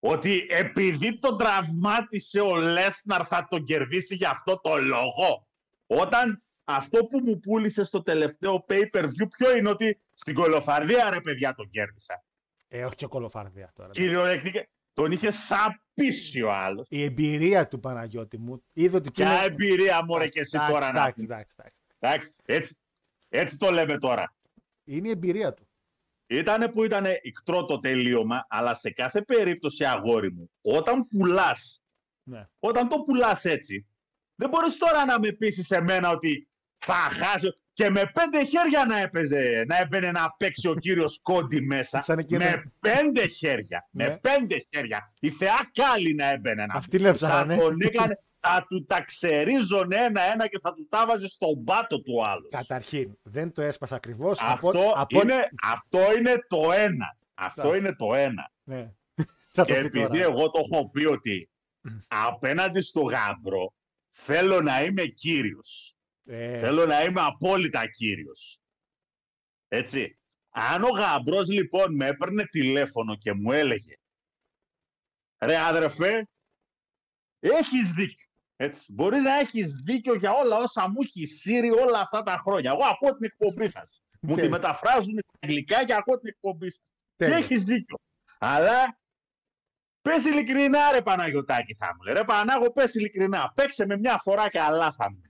Ότι 0.00 0.46
επειδή 0.50 1.18
τον 1.18 1.38
τραυμάτισε 1.38 2.40
ο 2.40 2.56
Λέσναρ 2.56 3.26
θα 3.28 3.46
τον 3.50 3.64
κερδίσει 3.64 4.14
για 4.16 4.30
αυτό 4.30 4.60
το 4.60 4.76
λόγο. 4.76 5.48
Όταν 5.86 6.42
αυτό 6.64 7.04
που 7.04 7.18
μου 7.20 7.38
πούλησε 7.38 7.84
στο 7.84 8.02
τελευταίο 8.02 8.64
pay-per-view 8.68 9.28
ποιο 9.36 9.56
είναι 9.56 9.68
ότι 9.68 10.00
στην 10.14 10.34
κολοφαρδία 10.34 11.10
ρε 11.10 11.20
παιδιά 11.20 11.54
τον 11.54 11.70
κέρδισα. 11.70 12.24
Ε, 12.68 12.84
όχι 12.84 12.94
και 12.94 13.06
κολοφαρδία 13.06 13.72
τώρα. 13.74 13.90
Κυριολεκτικά 13.90 14.66
τον 14.92 15.12
είχε 15.12 15.30
σαπίσει 15.30 16.42
ο 16.42 16.52
άλλος. 16.52 16.86
Η 16.90 17.02
εμπειρία 17.02 17.68
του 17.68 17.80
Παναγιώτη 17.80 18.38
μου 18.38 18.64
είδε 18.72 18.96
ότι 18.96 19.10
Ποια 19.10 19.26
πήγε- 19.28 19.44
εμπειρία 19.50 20.04
μωρέ 20.04 20.28
και 20.28 20.40
εσύ 20.40 20.56
Εντάξει, 20.56 20.72
τώρα 20.74 20.92
να 20.92 20.98
εντάξει, 21.00 21.14
πεις. 21.14 21.24
εντάξει, 21.24 21.56
εντάξει. 21.58 21.82
Εντάξει, 21.98 22.34
έτσι, 22.44 22.76
έτσι 23.28 23.56
το 23.56 23.70
λέμε 23.70 23.98
τώρα. 23.98 24.36
Είναι 24.88 25.08
η 25.08 25.10
εμπειρία 25.10 25.54
του. 25.54 25.68
Ήτανε 26.26 26.68
που 26.68 26.84
ήταν 26.84 27.04
ικτρό 27.22 27.64
το 27.64 27.78
τελείωμα, 27.78 28.46
αλλά 28.48 28.74
σε 28.74 28.90
κάθε 28.90 29.22
περίπτωση, 29.22 29.84
αγόρι 29.84 30.32
μου, 30.32 30.50
όταν 30.60 31.06
πουλάς, 31.08 31.82
Ναι. 32.22 32.48
όταν 32.58 32.88
το 32.88 33.00
πουλάς 33.02 33.44
έτσι, 33.44 33.86
δεν 34.34 34.48
μπορείς 34.48 34.76
τώρα 34.76 35.04
να 35.04 35.18
με 35.20 35.32
πείσεις 35.32 35.70
εμένα 35.70 36.10
ότι 36.10 36.48
θα 36.78 36.94
χάσω 36.94 37.48
και 37.72 37.90
με 37.90 38.10
πέντε 38.14 38.44
χέρια 38.44 38.84
να 38.84 38.98
έπαιζε, 38.98 39.64
να 39.68 39.76
έμπαινε 39.78 40.10
να 40.10 40.34
παίξει 40.38 40.68
ο 40.68 40.74
κύριος 40.74 41.20
Κόντι 41.22 41.60
μέσα. 41.60 42.00
Σαν 42.00 42.18
εκείνο- 42.18 42.44
Με 42.44 42.62
πέντε 42.80 43.26
χέρια, 43.26 43.88
Ναι. 43.90 44.04
με 44.08 44.18
πέντε 44.22 44.66
χέρια. 44.74 45.12
Η 45.20 45.30
θεά 45.30 45.70
κάλλη 45.72 46.14
να 46.14 46.30
έμπαινε 46.30 46.66
να 46.66 46.74
Αυτή 46.74 46.96
είναι 46.96 47.12
ψάχανε. 47.12 47.54
θα 47.56 47.60
τον 47.62 47.80
έκανε, 47.80 48.18
θα 48.40 48.66
του 48.68 48.84
τα 48.84 49.02
ξερίζωνε 49.02 49.96
ένα-ένα 49.96 50.48
και 50.48 50.58
θα 50.62 50.72
του 50.72 50.86
τα 50.88 51.06
βάζε 51.06 51.28
στον 51.28 51.64
πάτο 51.64 52.02
του 52.02 52.26
άλλου. 52.26 52.48
Καταρχήν, 52.48 53.18
δεν 53.22 53.52
το 53.52 53.62
έσπασα 53.62 53.94
ακριβώς. 53.96 54.38
Αυτό, 54.40 54.92
είναι, 55.22 55.48
αυτό 55.62 56.16
είναι 56.16 56.38
το 56.48 56.72
ένα. 56.72 57.16
Αυτό 57.34 57.62
Αυτά. 57.62 57.76
είναι 57.76 57.94
το 57.94 58.14
ένα. 58.14 58.52
Ναι. 58.62 58.92
Θα 59.52 59.64
Και 59.64 59.72
το 59.74 59.90
πει 59.90 60.00
επειδή 60.00 60.06
τώρα. 60.06 60.22
εγώ 60.22 60.50
το 60.50 60.60
έχω 60.70 60.90
πει 60.90 61.04
ότι 61.04 61.50
απέναντι 62.08 62.80
στο 62.80 63.00
γάμπρο 63.00 63.72
θέλω 64.10 64.60
να 64.60 64.84
είμαι 64.84 65.04
κύριος. 65.04 65.96
Έτσι. 66.24 66.60
Θέλω 66.60 66.86
να 66.86 67.02
είμαι 67.02 67.20
απόλυτα 67.20 67.88
κύριος. 67.90 68.60
Έτσι. 69.68 70.18
Αν 70.50 70.82
ο 70.82 70.88
γαμπρός 70.88 71.48
λοιπόν 71.48 71.94
με 71.94 72.06
έπαιρνε 72.06 72.44
τηλέφωνο 72.44 73.16
και 73.16 73.32
μου 73.32 73.52
έλεγε 73.52 73.94
«Ρε 75.38 75.58
αδερφέ, 75.58 76.28
έχεις 77.38 77.92
δίκιο». 77.92 78.27
Έτσι. 78.60 78.92
Μπορείς 78.92 79.22
να 79.22 79.38
έχεις 79.38 79.72
δίκιο 79.72 80.14
για 80.14 80.32
όλα 80.32 80.56
όσα 80.56 80.88
μου 80.88 81.00
έχει 81.02 81.26
σύρει 81.26 81.70
όλα 81.70 82.00
αυτά 82.00 82.22
τα 82.22 82.36
χρόνια. 82.44 82.70
Εγώ 82.70 82.84
ακούω 82.84 83.14
την 83.16 83.24
εκπομπή 83.24 83.70
σας. 83.70 84.02
Μου 84.20 84.34
τη 84.34 84.40
Τέλεια. 84.40 84.50
μεταφράζουν 84.50 85.18
στα 85.18 85.38
αγγλικά 85.40 85.84
και 85.84 85.94
ακούω 85.94 86.18
την 86.18 86.28
εκπομπή 86.28 86.70
σας. 86.70 86.84
Και 87.16 87.24
Τέλεια. 87.24 87.36
έχεις 87.36 87.62
δίκιο. 87.64 87.96
Αλλά 88.38 88.98
πες 90.02 90.24
ειλικρινά 90.24 90.92
ρε 90.92 91.02
Παναγιωτάκη 91.02 91.74
θα 91.74 91.86
μου 91.86 92.02
λέει. 92.02 92.14
Ρε 92.14 92.24
Πανάγο 92.24 92.70
πες 92.72 92.94
ειλικρινά. 92.94 93.52
Παίξε 93.54 93.86
με 93.86 93.98
μια 93.98 94.18
φορά 94.18 94.50
καλά 94.50 94.92
θα 94.92 95.10
μου 95.10 95.16
λέει. 95.16 95.26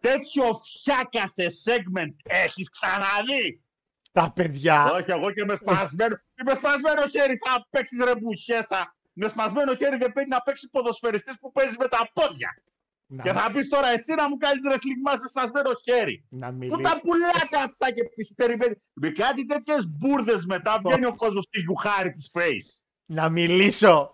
Τέτοιο 0.00 0.54
φτιάκα 0.54 1.28
σε 1.28 1.46
segment 1.64 2.14
έχεις 2.22 2.70
ξαναδεί. 2.70 3.64
Τα 4.12 4.32
παιδιά. 4.32 4.90
Όχι, 4.90 5.10
εγώ 5.10 5.32
και 5.32 5.44
με 5.44 5.54
σπασμένο, 5.54 6.16
και 6.16 6.42
με 6.44 6.54
σπασμένο 6.54 7.06
χέρι 7.06 7.36
θα 7.36 7.66
παίξεις 7.70 8.04
ρε 8.04 8.16
μπουχέσα. 8.16 8.96
Με 9.18 9.28
σπασμένο 9.28 9.74
χέρι 9.74 9.96
δεν 9.96 10.12
παίρνει 10.12 10.28
να 10.28 10.40
παίξει 10.40 10.70
ποδοσφαιριστής 10.70 11.38
που 11.40 11.52
παίζεις 11.52 11.76
με 11.76 11.88
τα 11.88 12.10
πόδια. 12.12 12.62
Να, 13.08 13.22
Και 13.22 13.32
θα 13.32 13.50
πεις 13.50 13.68
τώρα 13.68 13.88
εσύ 13.88 14.14
να 14.14 14.28
μου 14.28 14.36
κάνεις 14.36 14.60
wrestling 14.68 15.10
match 15.12 15.18
με 15.20 15.28
σπασμένο 15.28 15.70
χέρι. 15.82 16.24
να 16.28 16.48
Πού 16.50 16.56
μιλήσει. 16.56 16.80
τα 16.82 17.00
πουλάτε 17.00 17.56
αυτά 17.64 17.92
και 17.92 18.02
πεις 18.16 18.34
περιμένεις. 18.36 18.76
Με 18.92 19.10
κάτι 19.10 19.44
τέτοιες 19.46 19.86
μπουρδες 19.88 20.44
μετά 20.46 20.80
βγαίνει 20.84 21.04
ο 21.06 21.14
κόσμος 21.16 21.46
και 21.50 21.60
γιουχάρει 21.60 22.12
τους 22.12 22.30
face. 22.32 22.84
Να 23.06 23.28
μιλήσω. 23.28 24.12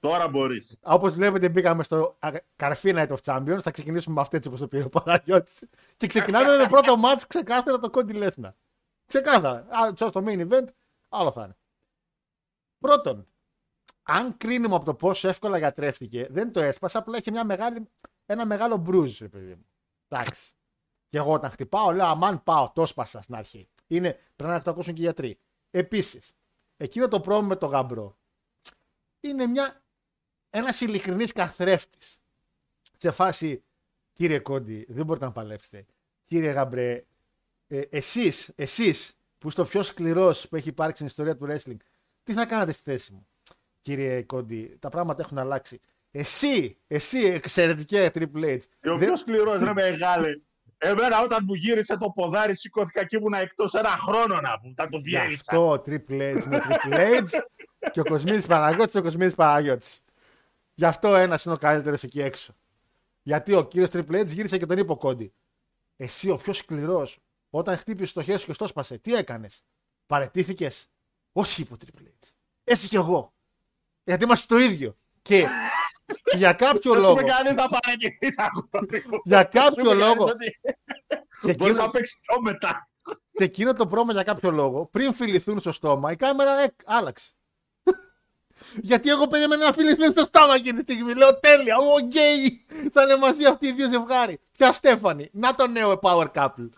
Τώρα 0.00 0.28
μπορείς. 0.28 0.78
Όπως 0.82 1.14
βλέπετε, 1.14 1.48
μπήκαμε 1.48 1.82
στο 1.82 2.16
α, 2.18 2.30
καρφί 2.56 2.92
Night 2.96 3.08
of 3.08 3.16
Champions. 3.24 3.58
Θα 3.62 3.70
ξεκινήσουμε 3.70 4.14
με 4.14 4.20
αυτό 4.20 4.36
έτσι 4.36 4.48
όπως 4.48 4.60
το 4.60 4.68
πήρε 4.68 4.84
ο 4.84 4.88
Παναγιώτης. 4.88 5.68
Και 5.96 6.06
ξεκινάμε 6.06 6.56
με 6.56 6.66
πρώτο 6.66 6.96
match 7.04 7.22
ξεκάθαρα 7.28 7.78
το 7.78 7.90
Cody 7.94 8.22
Lesnar. 8.28 8.52
Ξεκάθαρα. 9.06 9.66
Α, 9.70 9.92
στο 9.96 10.24
main 10.26 10.48
event, 10.48 10.64
άλλο 11.08 11.30
θα 11.30 11.42
είναι. 11.44 11.56
Πρώτον, 12.78 13.26
αν 14.06 14.36
κρίνουμε 14.36 14.74
από 14.74 14.84
το 14.84 14.94
πόσο 14.94 15.28
εύκολα 15.28 15.58
γιατρεύτηκε, 15.58 16.26
δεν 16.30 16.52
το 16.52 16.60
έσπασα, 16.60 16.98
απλά 16.98 17.18
είχε 17.18 17.30
μια 17.30 17.44
μεγάλη, 17.44 17.88
ένα 18.26 18.46
μεγάλο 18.46 18.76
μπρούζ, 18.76 19.18
ρε 19.18 19.28
παιδί 19.28 19.54
μου. 19.54 19.66
Εντάξει. 20.08 20.52
Και 21.06 21.16
εγώ 21.16 21.32
όταν 21.32 21.50
χτυπάω, 21.50 21.92
λέω 21.92 22.06
Αμάν 22.06 22.42
πάω, 22.42 22.70
το 22.74 22.82
έσπασα 22.82 23.20
στην 23.20 23.34
αρχή. 23.34 23.68
Είναι, 23.86 24.18
πρέπει 24.36 24.52
να 24.52 24.62
το 24.62 24.70
ακούσουν 24.70 24.94
και 24.94 25.00
οι 25.00 25.04
γιατροί. 25.04 25.38
Επίσης, 25.70 26.32
εκείνο 26.76 27.08
το 27.08 27.20
πρόβλημα 27.20 27.48
με 27.48 27.56
το 27.56 27.66
γαμπρό 27.66 28.16
είναι 29.20 29.46
μια, 29.46 29.82
ένας 30.50 30.80
ειλικρινής 30.80 31.32
καθρέφτης. 31.32 32.18
Σε 32.96 33.10
φάση, 33.10 33.64
κύριε 34.12 34.38
Κόντι, 34.38 34.86
δεν 34.88 35.04
μπορείτε 35.04 35.24
να 35.24 35.32
παλέψετε. 35.32 35.86
Κύριε 36.20 36.50
Γαμπρέ, 36.50 37.04
ε, 37.66 37.80
εσείς, 37.90 38.52
εσείς 38.54 39.14
που 39.38 39.48
είστε 39.48 39.60
ο 39.60 39.64
πιο 39.64 39.82
σκληρός 39.82 40.48
που 40.48 40.56
έχει 40.56 40.68
υπάρξει 40.68 40.94
στην 40.94 41.06
ιστορία 41.06 41.36
του 41.36 41.46
wrestling, 41.48 41.76
τι 42.22 42.32
θα 42.32 42.46
κάνατε 42.46 42.72
στη 42.72 42.82
θέση 42.82 43.12
μου. 43.12 43.26
Κύριε 43.84 44.22
Κόντι, 44.22 44.76
τα 44.78 44.88
πράγματα 44.88 45.22
έχουν 45.22 45.38
αλλάξει. 45.38 45.80
Εσύ, 46.10 46.76
εσύ, 46.86 47.18
εξαιρετική 47.18 47.96
Triple 48.14 48.44
H. 48.44 48.58
Και 48.80 48.90
ο 48.90 48.96
δεν- 48.96 49.06
πιο 49.06 49.16
σκληρός 49.16 49.60
ρε 49.62 49.72
μεγάλε. 49.72 50.28
Εμένα 50.78 51.22
όταν 51.22 51.44
μου 51.46 51.54
γύρισε 51.54 51.96
το 51.96 52.10
ποδάρι 52.10 52.56
σηκώθηκα 52.56 53.04
και 53.06 53.16
ήμουν 53.16 53.32
εκτός 53.32 53.74
ένα 53.74 53.88
χρόνο 53.88 54.40
να 54.40 54.58
πούμε. 54.60 54.74
Τα 54.74 54.88
το 54.88 54.96
Γι' 54.96 55.02
διέλυσα. 55.02 55.42
αυτό 55.48 55.68
ο 55.70 55.72
Triple 55.72 56.36
H 56.36 56.44
είναι 56.46 56.62
Triple 56.68 57.20
H 57.22 57.40
και 57.90 58.00
ο 58.00 58.04
Κοσμίδης 58.04 58.46
Παναγιώτης 58.46 58.94
ο 58.94 59.02
Κοσμίδης 59.02 59.34
Παναγιώτης. 59.34 60.00
Γι' 60.74 60.84
αυτό 60.84 61.14
ένας 61.14 61.44
είναι 61.44 61.54
ο 61.54 61.58
καλύτερος 61.58 62.02
εκεί 62.02 62.20
έξω. 62.20 62.54
Γιατί 63.22 63.54
ο 63.54 63.64
κύριος 63.64 63.88
Triple 63.92 64.20
H 64.20 64.26
γύρισε 64.26 64.58
και 64.58 64.66
τον 64.66 64.78
είπε 64.78 64.92
ο 64.92 64.96
Κόντι. 64.96 65.32
Εσύ 65.96 66.30
ο 66.30 66.36
πιο 66.36 66.52
σκληρός, 66.52 67.18
όταν 67.50 67.76
χτύπησε 67.76 68.12
το 68.14 68.22
χέρι 68.22 68.38
σου 68.38 68.46
και 68.46 68.52
στο 68.52 68.66
σπάσε, 68.66 68.98
τι 68.98 69.14
έκανες. 69.14 69.62
Παρετήθηκες; 70.06 70.86
Όχι, 71.32 71.60
είπε 71.62 71.74
ο 71.74 71.76
Triple 71.84 72.02
H. 72.02 72.28
Έτσι 72.64 72.88
κι 72.88 72.96
εγώ. 72.96 73.33
Γιατί 74.04 74.24
είμαστε 74.24 74.54
το 74.54 74.60
ίδιο. 74.60 74.96
Και, 75.22 75.46
και 76.24 76.36
για 76.36 76.52
κάποιο 76.52 76.92
Δεν 76.92 77.02
σου 77.02 77.06
λόγο. 77.08 77.14
με 77.14 77.22
κάνεις 77.22 77.54
να 77.54 77.68
παραγγελείς 77.68 78.38
αγόρι 78.38 79.04
μου. 79.10 79.20
Για 79.24 79.48
Δεν 79.52 79.62
σου 79.62 79.68
κάποιο 79.74 79.84
με 79.84 79.88
κάνεις 79.90 80.06
λόγο. 80.06 80.24
ότι 80.24 80.60
σε 81.40 81.52
Μπορεί 81.52 81.70
εκείνο- 81.70 81.84
να 81.84 81.90
παίξει 81.90 82.18
πιο 82.20 82.40
μετά. 82.40 82.88
σε 83.32 83.44
εκείνο 83.44 83.72
το 83.72 83.86
πρόμο 83.86 84.12
για 84.12 84.22
κάποιο 84.22 84.50
λόγο, 84.50 84.86
πριν 84.86 85.12
φιληθούν 85.12 85.60
στο 85.60 85.72
στόμα, 85.72 86.12
η 86.12 86.16
κάμερα 86.16 86.58
ε, 86.60 86.74
άλλαξε. 86.84 87.30
Γιατί 88.80 89.08
εγώ 89.10 89.26
περίμενα 89.26 89.64
να 89.66 89.72
φιληθούν 89.72 90.12
στο 90.12 90.24
στόμα 90.24 90.54
εκείνη 90.54 90.82
τη 90.84 90.92
στιγμή. 90.92 91.14
Λέω 91.14 91.38
τέλεια, 91.38 91.76
ο 91.76 91.98
γκέι 91.98 92.64
θα 92.92 93.02
είναι 93.02 93.16
μαζί 93.16 93.44
αυτοί 93.44 93.66
οι 93.66 93.72
δύο 93.72 93.88
ζευγάρι. 93.88 94.38
Ποια 94.56 94.72
Στέφανη, 94.72 95.28
να 95.32 95.54
το 95.54 95.66
νέο 95.66 95.98
power 96.02 96.26
couple. 96.34 96.68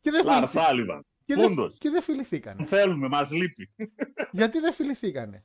και 0.00 0.10
δεν 0.10 0.24
Λαρ 0.24 0.34
φιληθήκανε. 0.34 0.66
Σάλιβαν. 0.66 1.06
Και 1.26 1.34
δεν, 1.34 1.48
Πούντος. 1.48 1.76
και 1.78 1.90
δεν 1.90 2.02
φιληθήκανε. 2.02 2.64
Θέλουμε, 2.64 3.08
μας 3.08 3.30
λείπει. 3.30 3.70
Γιατί 4.30 4.58
δεν 4.60 4.72
φιληθήκανε. 4.72 5.44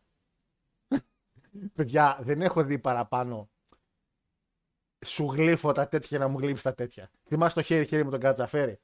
Παιδιά, 1.73 2.19
δεν 2.21 2.41
έχω 2.41 2.63
δει 2.63 2.79
παραπάνω 2.79 3.49
σου 5.05 5.25
γλύφω 5.25 5.71
τα 5.71 5.88
τέτοια 5.88 6.19
να 6.19 6.27
μου 6.27 6.39
γλύψεις 6.39 6.63
τα 6.63 6.73
τέτοια. 6.73 7.09
Θυμάσαι 7.27 7.55
το 7.55 7.62
χέρι-χέρι 7.62 8.03
με 8.05 8.12
τον 8.12 8.19
κατσαφέρι. 8.19 8.79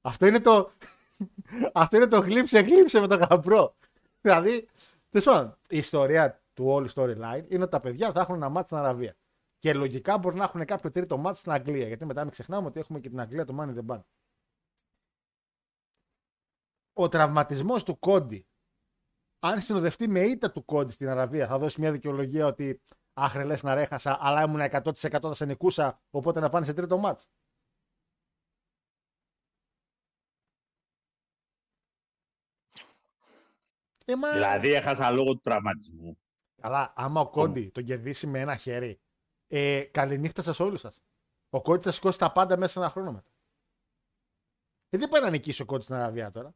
Αυτό 0.00 0.26
είναι 0.26 0.40
το. 0.40 0.70
Αυτό 1.72 1.96
είναι 1.96 2.06
το 2.06 2.20
γλύψε, 2.20 2.60
γλύψε 2.60 3.00
με 3.00 3.06
τον 3.06 3.18
γαμπρό. 3.18 3.76
Δηλαδή, 4.20 4.68
τέλος 5.08 5.26
πάντων, 5.26 5.58
η 5.68 5.76
ιστορία 5.76 6.42
του 6.52 6.66
όλη 6.66 6.88
storyline 6.94 7.44
είναι 7.48 7.62
ότι 7.62 7.70
τα 7.70 7.80
παιδιά 7.80 8.12
θα 8.12 8.20
έχουν 8.20 8.34
ένα 8.34 8.48
μάτι 8.48 8.66
στην 8.66 8.78
Αραβία. 8.78 9.16
Και 9.58 9.74
λογικά 9.74 10.18
μπορεί 10.18 10.36
να 10.36 10.44
έχουν 10.44 10.64
κάποιο 10.64 10.90
τρίτο 10.90 11.16
μάτι 11.16 11.38
στην 11.38 11.52
Αγγλία. 11.52 11.86
Γιατί 11.86 12.04
μετά 12.04 12.22
μην 12.22 12.30
ξεχνάμε 12.30 12.66
ότι 12.66 12.80
έχουμε 12.80 13.00
και 13.00 13.08
την 13.08 13.20
Αγγλία 13.20 13.44
το 13.44 13.56
Money 13.60 13.74
in 13.74 13.78
the 13.78 13.94
Bank. 13.94 14.02
Ο 16.92 17.08
τραυματισμός 17.08 17.84
του 17.84 17.98
Κόντι, 17.98 18.46
αν 19.46 19.60
συνοδευτεί 19.60 20.08
με 20.08 20.20
ήττα 20.20 20.50
του 20.50 20.64
Κόντι 20.64 20.92
στην 20.92 21.08
Αραβία, 21.08 21.46
θα 21.46 21.58
δώσει 21.58 21.80
μια 21.80 21.92
δικαιολογία 21.92 22.46
ότι 22.46 22.80
άχρε 23.12 23.56
να 23.62 23.74
ρέχασα, 23.74 24.18
αλλά 24.20 24.42
ήμουν 24.42 24.60
100% 24.60 24.92
θα 25.20 25.34
σε 25.34 25.44
νικούσα, 25.44 26.00
οπότε 26.10 26.40
να 26.40 26.48
πάνε 26.48 26.64
σε 26.64 26.74
τρίτο 26.74 26.98
μάτς. 26.98 27.28
Ε, 34.06 34.16
μα... 34.16 34.32
Δηλαδή 34.32 34.72
έχασα 34.72 35.10
λόγω 35.10 35.32
του 35.32 35.40
τραυματισμού. 35.40 36.18
Αλλά 36.60 36.92
άμα 36.96 37.20
ο 37.20 37.30
Κόντι 37.30 37.70
τον 37.70 37.84
κερδίσει 37.84 38.26
με 38.26 38.40
ένα 38.40 38.56
χέρι, 38.56 39.00
ε, 39.46 39.82
καληνύχτα 39.82 40.42
σας 40.42 40.60
όλους 40.60 40.80
σας. 40.80 41.02
Ο 41.50 41.62
Κόντι 41.62 41.82
θα 41.82 41.92
σηκώσει 41.92 42.18
τα 42.18 42.32
πάντα 42.32 42.56
μέσα 42.56 42.72
σε 42.72 42.78
ένα 42.78 42.90
χρόνο 42.90 43.12
μετά. 43.12 43.30
Ε, 44.88 44.98
δεν 44.98 45.08
πάει 45.08 45.22
να 45.22 45.30
νικήσει 45.30 45.62
ο 45.62 45.64
Κόντι 45.64 45.82
στην 45.82 45.94
Αραβία 45.94 46.30
τώρα. 46.30 46.54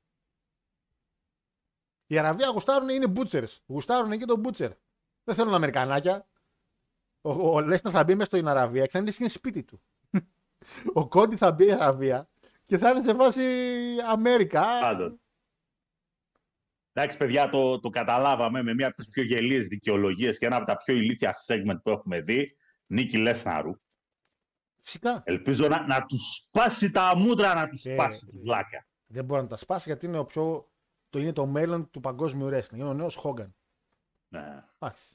Η 2.10 2.18
Αραβία 2.18 2.48
γουστάρουν 2.48 2.88
είναι 2.88 3.08
μπούτσερ. 3.08 3.44
Γουστάρουν 3.66 4.18
και 4.18 4.24
τον 4.24 4.40
μπούτσερ. 4.40 4.70
Δεν 5.24 5.34
θέλουν 5.34 5.54
Αμερικανάκια. 5.54 6.28
Ο, 7.20 7.56
ο 7.56 7.60
Λέσνα 7.60 7.90
θα 7.90 8.04
μπει 8.04 8.14
μέσα 8.14 8.24
στην 8.24 8.48
Αραβία 8.48 8.84
και 8.84 8.90
θα 8.90 8.98
είναι 8.98 9.10
στην 9.10 9.28
σπίτι 9.28 9.62
του. 9.62 9.80
ο 11.00 11.08
Κόντι 11.08 11.36
θα 11.36 11.52
μπει 11.52 11.64
στην 11.64 11.74
Αραβία 11.74 12.28
και 12.64 12.78
θα 12.78 12.90
είναι 12.90 13.02
σε 13.02 13.14
βάση 13.14 13.42
Αμέρικα. 14.08 14.64
Πάντων. 14.80 15.20
Εντάξει, 16.92 17.16
παιδιά, 17.16 17.48
το, 17.48 17.80
το 17.80 17.90
καταλάβαμε 17.90 18.62
με 18.62 18.74
μία 18.74 18.86
από 18.86 18.96
τις 18.96 19.08
πιο 19.08 19.22
γελίες 19.22 19.66
δικαιολογίες 19.66 20.38
και 20.38 20.46
ένα 20.46 20.56
από 20.56 20.66
τα 20.66 20.76
πιο 20.76 20.94
ηλίθια 20.94 21.34
segment 21.46 21.78
που 21.82 21.90
έχουμε 21.90 22.20
δει. 22.20 22.56
Νίκη 22.86 23.16
Λέσναρου. 23.16 23.72
Φυσικά. 24.80 25.22
Ελπίζω 25.24 25.68
να, 25.68 25.86
να 25.86 26.04
τους 26.04 26.34
σπάσει 26.34 26.90
τα 26.90 27.16
μούτρα, 27.16 27.54
να 27.54 27.68
τους 27.68 27.84
Ε, 27.84 27.92
σπάσει 27.92 28.26
του 28.26 28.38
βλάκα. 28.42 28.86
Δεν 29.06 29.24
μπορεί 29.24 29.42
να 29.42 29.48
τα 29.48 29.56
σπάσει 29.56 29.88
γιατί 29.88 30.06
είναι, 30.06 30.18
ο 30.18 30.24
πιο, 30.24 30.70
το, 31.10 31.18
είναι 31.18 31.32
το 31.32 31.46
μέλλον 31.46 31.90
του 31.90 32.00
παγκόσμιου 32.00 32.48
wrestling. 32.52 32.74
Είναι 32.74 32.84
ο 32.84 32.94
νέος 32.94 33.14
Χόγκαν. 33.14 33.54
Ναι. 34.28 34.64
Εντάξει. 34.78 35.14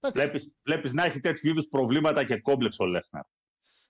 Εντάξει. 0.00 0.20
Βλέπεις, 0.22 0.52
βλέπεις 0.62 0.92
να 0.92 1.04
έχει 1.04 1.20
τέτοιου 1.20 1.48
είδους 1.48 1.66
προβλήματα 1.66 2.24
και 2.24 2.40
κόμπλεξ 2.40 2.78
ο 2.78 2.84
Λέσναρ. 2.84 3.22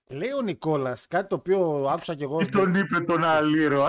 Λέει 0.07 0.31
ο 0.31 0.41
Νικόλας 0.41 1.07
κάτι 1.07 1.27
το 1.27 1.35
οποίο 1.35 1.85
άκουσα 1.85 2.15
κι 2.15 2.23
εγώ. 2.23 2.37
Τι 2.37 2.49
τον 2.49 2.75
είπε 2.75 2.99
τον 2.99 3.23
Αλήρο. 3.23 3.83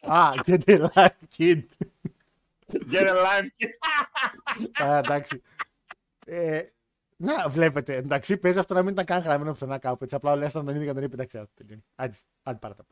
Α, 0.00 0.30
get 0.44 0.60
the 0.64 0.88
life 0.94 1.08
kid. 1.36 1.62
Get 2.90 3.06
a 3.06 3.14
life. 3.14 3.48
Α, 4.84 4.98
εντάξει. 4.98 5.42
Ε, 6.26 6.62
να, 7.16 7.48
βλέπετε. 7.48 7.96
Εντάξει, 7.96 8.36
παίζει 8.36 8.58
αυτό 8.58 8.74
να 8.74 8.82
μην 8.82 8.92
ήταν 8.92 9.04
καν 9.04 9.20
γραμμένο 9.20 9.50
πουθενά 9.50 9.78
κάπου. 9.78 9.98
Έτσι, 10.02 10.14
απλά 10.14 10.32
ο 10.32 10.36
Λέσταν 10.36 10.64
τον 10.64 10.74
είδε 10.74 10.84
και 10.84 10.92
τον 10.92 11.02
είπε. 11.02 11.14
Εντάξει, 11.14 11.38
άντε, 11.38 11.50
τελειώνει. 11.54 11.84
άντε, 11.94 12.16
άντε 12.42 12.58
πάρα 12.58 12.74
τα. 12.74 12.84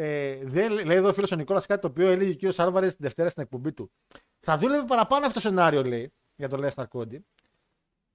Ε, 0.00 0.44
δεν, 0.44 0.72
λέει 0.72 0.96
εδώ 0.96 1.08
ο 1.08 1.12
φίλος 1.12 1.32
ο 1.32 1.36
Νικόλας 1.36 1.66
κάτι 1.66 1.80
το 1.80 1.86
οποίο 1.86 2.10
έλεγε 2.10 2.34
και 2.34 2.48
ο 2.48 2.52
Σάρβαρη 2.52 2.88
την 2.88 2.96
Δευτέρα 2.98 3.28
στην 3.28 3.42
εκπομπή 3.42 3.72
του. 3.72 3.90
Θα 4.38 4.58
δούλευε 4.58 4.86
παραπάνω 4.86 5.26
αυτό 5.26 5.34
το 5.34 5.40
σενάριο, 5.40 5.82
λέει, 5.82 6.12
για 6.36 6.48
τον 6.48 6.58
Λέσναρ 6.58 6.88
Κόντι, 6.88 7.26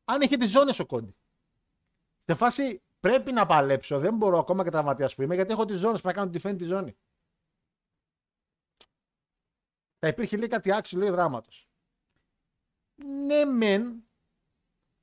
αν 0.06 0.22
είχε 0.22 0.38
τις 0.38 0.50
ζώνες 0.50 0.80
ο 0.80 0.86
Κόντι. 0.86 1.15
Σε 2.26 2.36
φάση 2.36 2.82
πρέπει 3.00 3.32
να 3.32 3.46
παλέψω, 3.46 4.00
δεν 4.00 4.17
μπορώ 4.17 4.38
ακόμα 4.38 4.63
και 4.63 4.69
τραυματίας 4.69 5.15
που 5.15 5.22
είμαι, 5.22 5.36
γιατί 5.36 5.52
έχω 5.52 5.65
τις 5.65 5.80
ζώνες. 5.80 6.02
Πρέπει 6.02 6.17
να 6.17 6.24
κάνω 6.24 6.38
defend 6.38 6.58
τη 6.58 6.65
ζώνη. 6.65 6.98
Θα 10.00 10.08
υπήρχε 10.08 10.38
λέει 10.38 10.48
κάτι 10.48 10.72
άξιο 10.74 11.00
λέει 11.00 11.10
δράματος. 11.10 11.69
Ναι, 13.26 13.46
μεν, 13.46 14.08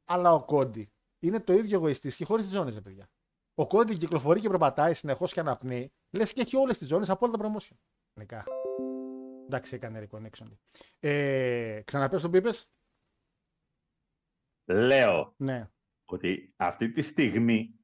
αλλά 0.04 0.34
ο 0.34 0.44
Κόντι 0.44 0.92
είναι 1.18 1.40
το 1.40 1.52
ίδιο 1.52 1.76
εγωιστής 1.76 2.16
και 2.16 2.24
χωρίς 2.24 2.44
τις 2.44 2.54
ζώνες, 2.54 2.74
ρε 2.74 2.80
παιδιά. 2.80 3.10
Ο 3.54 3.66
Κόντι 3.66 3.96
κυκλοφορεί 3.96 4.40
και 4.40 4.48
προπατάει 4.48 4.94
συνεχώς 4.94 5.32
και 5.32 5.40
αναπνέει, 5.40 5.92
λες 6.10 6.32
και 6.32 6.40
έχει 6.40 6.56
όλες 6.56 6.78
τις 6.78 6.88
ζώνες 6.88 7.10
από 7.10 7.26
όλα 7.26 7.36
τα 7.36 7.44
promotion. 7.44 7.76
Νικά. 8.14 8.44
Εντάξει, 9.44 9.74
έκανε 9.74 10.08
reconnection. 10.10 10.46
Ε, 11.00 11.80
Ξαναπες 11.84 12.22
τον 12.22 12.30
πίπε. 12.30 12.50
Λέω 14.64 15.34
Ναι. 15.36 15.70
ότι 16.04 16.52
αυτή 16.56 16.90
τη 16.92 17.02
στιγμή 17.02 17.74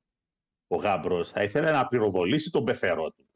ο 0.66 0.76
Γάμπρος 0.76 1.30
θα 1.30 1.42
ήθελε 1.42 1.70
να 1.72 1.88
πυροβολήσει 1.88 2.50
τον 2.50 2.64
πεθερό 2.64 3.10
του. 3.10 3.28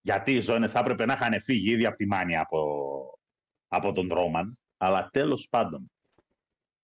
Γιατί 0.00 0.34
οι 0.34 0.40
ζώνες 0.40 0.72
θα 0.72 0.78
έπρεπε 0.78 1.04
να 1.06 1.12
είχαν 1.12 1.40
φύγει 1.40 1.70
ήδη 1.70 1.86
από 1.86 1.96
τη 1.96 2.06
μάνια 2.06 2.40
από, 2.40 3.18
από 3.68 3.92
τον 3.92 4.08
Ρόμαν. 4.08 4.58
Αλλά 4.76 5.08
τέλος 5.10 5.48
πάντων, 5.48 5.90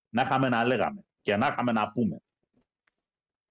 να 0.09 0.21
είχαμε 0.21 0.49
να 0.49 0.63
λέγαμε 0.65 1.03
και 1.21 1.35
να 1.35 1.47
είχαμε 1.47 1.71
να 1.71 1.91
πούμε. 1.91 2.21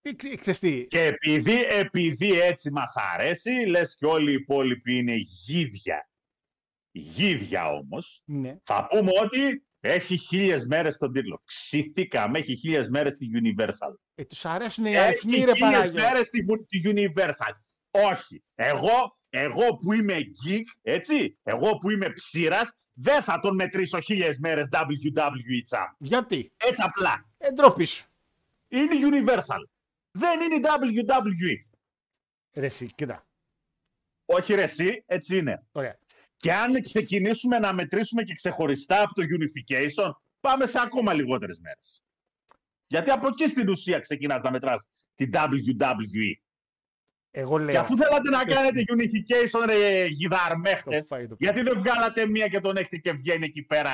Ε, 0.02 0.12
ξε- 0.14 0.38
Ξέρεις 0.38 0.58
τι, 0.58 0.86
Και 0.86 1.02
επειδή, 1.04 1.62
επειδή 1.64 2.40
έτσι 2.40 2.70
μας 2.70 2.92
αρέσει, 3.14 3.50
λες 3.50 3.96
και 3.96 4.06
όλοι 4.06 4.30
οι 4.30 4.34
υπόλοιποι 4.34 4.96
είναι 4.96 5.14
γίδια. 5.16 6.08
Γίδια 6.90 7.66
όμως, 7.68 8.22
ναι. 8.24 8.56
θα 8.62 8.86
πούμε 8.86 9.10
ότι 9.22 9.62
έχει 9.80 10.16
χίλιες 10.16 10.66
μέρες 10.66 10.94
στον 10.94 11.12
τίτλο. 11.12 11.42
Ξηθήκαμε, 11.44 12.38
έχει 12.38 12.56
χίλιες 12.56 12.88
μέρες 12.88 13.14
στη 13.14 13.26
Universal. 13.42 13.94
Ε, 14.14 14.24
τους 14.24 14.44
αρέσουν 14.44 14.84
οι 14.84 14.98
αριθμοί, 14.98 15.32
Έχει 15.36 15.44
ρε 15.44 15.52
χίλιες 15.52 15.58
Παναγιώτη. 15.70 16.00
μέρες 16.02 16.26
στη, 16.26 16.44
στη 16.66 16.82
Universal. 16.84 17.52
Όχι. 17.90 18.42
Εγώ, 18.54 19.18
εγώ 19.30 19.76
που 19.76 19.92
είμαι 19.92 20.16
geek, 20.16 20.62
έτσι, 20.82 21.38
εγώ 21.42 21.78
που 21.78 21.90
είμαι 21.90 22.10
ψήρας, 22.10 22.72
δεν 22.92 23.22
θα 23.22 23.38
τον 23.40 23.54
μετρήσω 23.54 24.00
χίλιες 24.00 24.38
μέρες 24.38 24.68
WWE 24.72 25.76
Champ. 25.76 25.92
Γιατί, 25.98 26.52
Έτσι 26.56 26.82
απλά. 26.84 27.28
ε, 27.38 27.50
ντροπή 27.52 27.84
σου. 27.84 28.06
Είναι 28.68 28.94
Universal. 29.10 29.62
Δεν 30.18 30.40
είναι 30.40 30.54
η 30.54 30.60
WWE. 30.64 31.76
Ρε 32.54 32.66
εσύ, 32.66 32.92
κοίτα. 32.94 33.26
Όχι 34.24 34.54
ρε 34.54 34.62
εσύ, 34.62 35.02
έτσι 35.06 35.36
είναι. 35.36 35.66
Ωραία. 35.72 35.98
Και 36.36 36.52
αν 36.52 36.80
ξεκινήσουμε 36.80 37.58
να 37.58 37.72
μετρήσουμε 37.72 38.22
και 38.22 38.34
ξεχωριστά 38.34 39.02
από 39.02 39.14
το 39.14 39.22
Unification, 39.22 40.10
πάμε 40.40 40.66
σε 40.66 40.80
ακόμα 40.80 41.12
λιγότερες 41.12 41.58
μέρες. 41.58 42.02
Γιατί 42.86 43.10
από 43.10 43.26
εκεί 43.26 43.48
στην 43.48 43.68
ουσία 43.68 43.98
ξεκινάς 43.98 44.40
να 44.40 44.50
μετράς 44.50 44.86
την 45.14 45.30
WWE. 45.34 46.32
Εγώ 47.30 47.58
λέω. 47.58 47.70
Και 47.70 47.78
αφού 47.78 47.96
θέλατε 47.96 48.30
να 48.30 48.44
πες 48.44 48.54
κάνετε 48.54 48.80
unification, 48.86 49.66
ρε 49.66 50.04
γιδαρμέχτες, 50.06 51.00
Το 51.00 51.14
φάει 51.14 51.28
το 51.28 51.36
γιατί 51.38 51.62
δεν 51.62 51.78
βγάλατε 51.78 52.26
μία 52.26 52.48
και 52.48 52.60
τον 52.60 52.76
έχετε 52.76 52.96
και 52.96 53.12
βγαίνει 53.12 53.44
εκεί 53.44 53.62
πέρα 53.62 53.92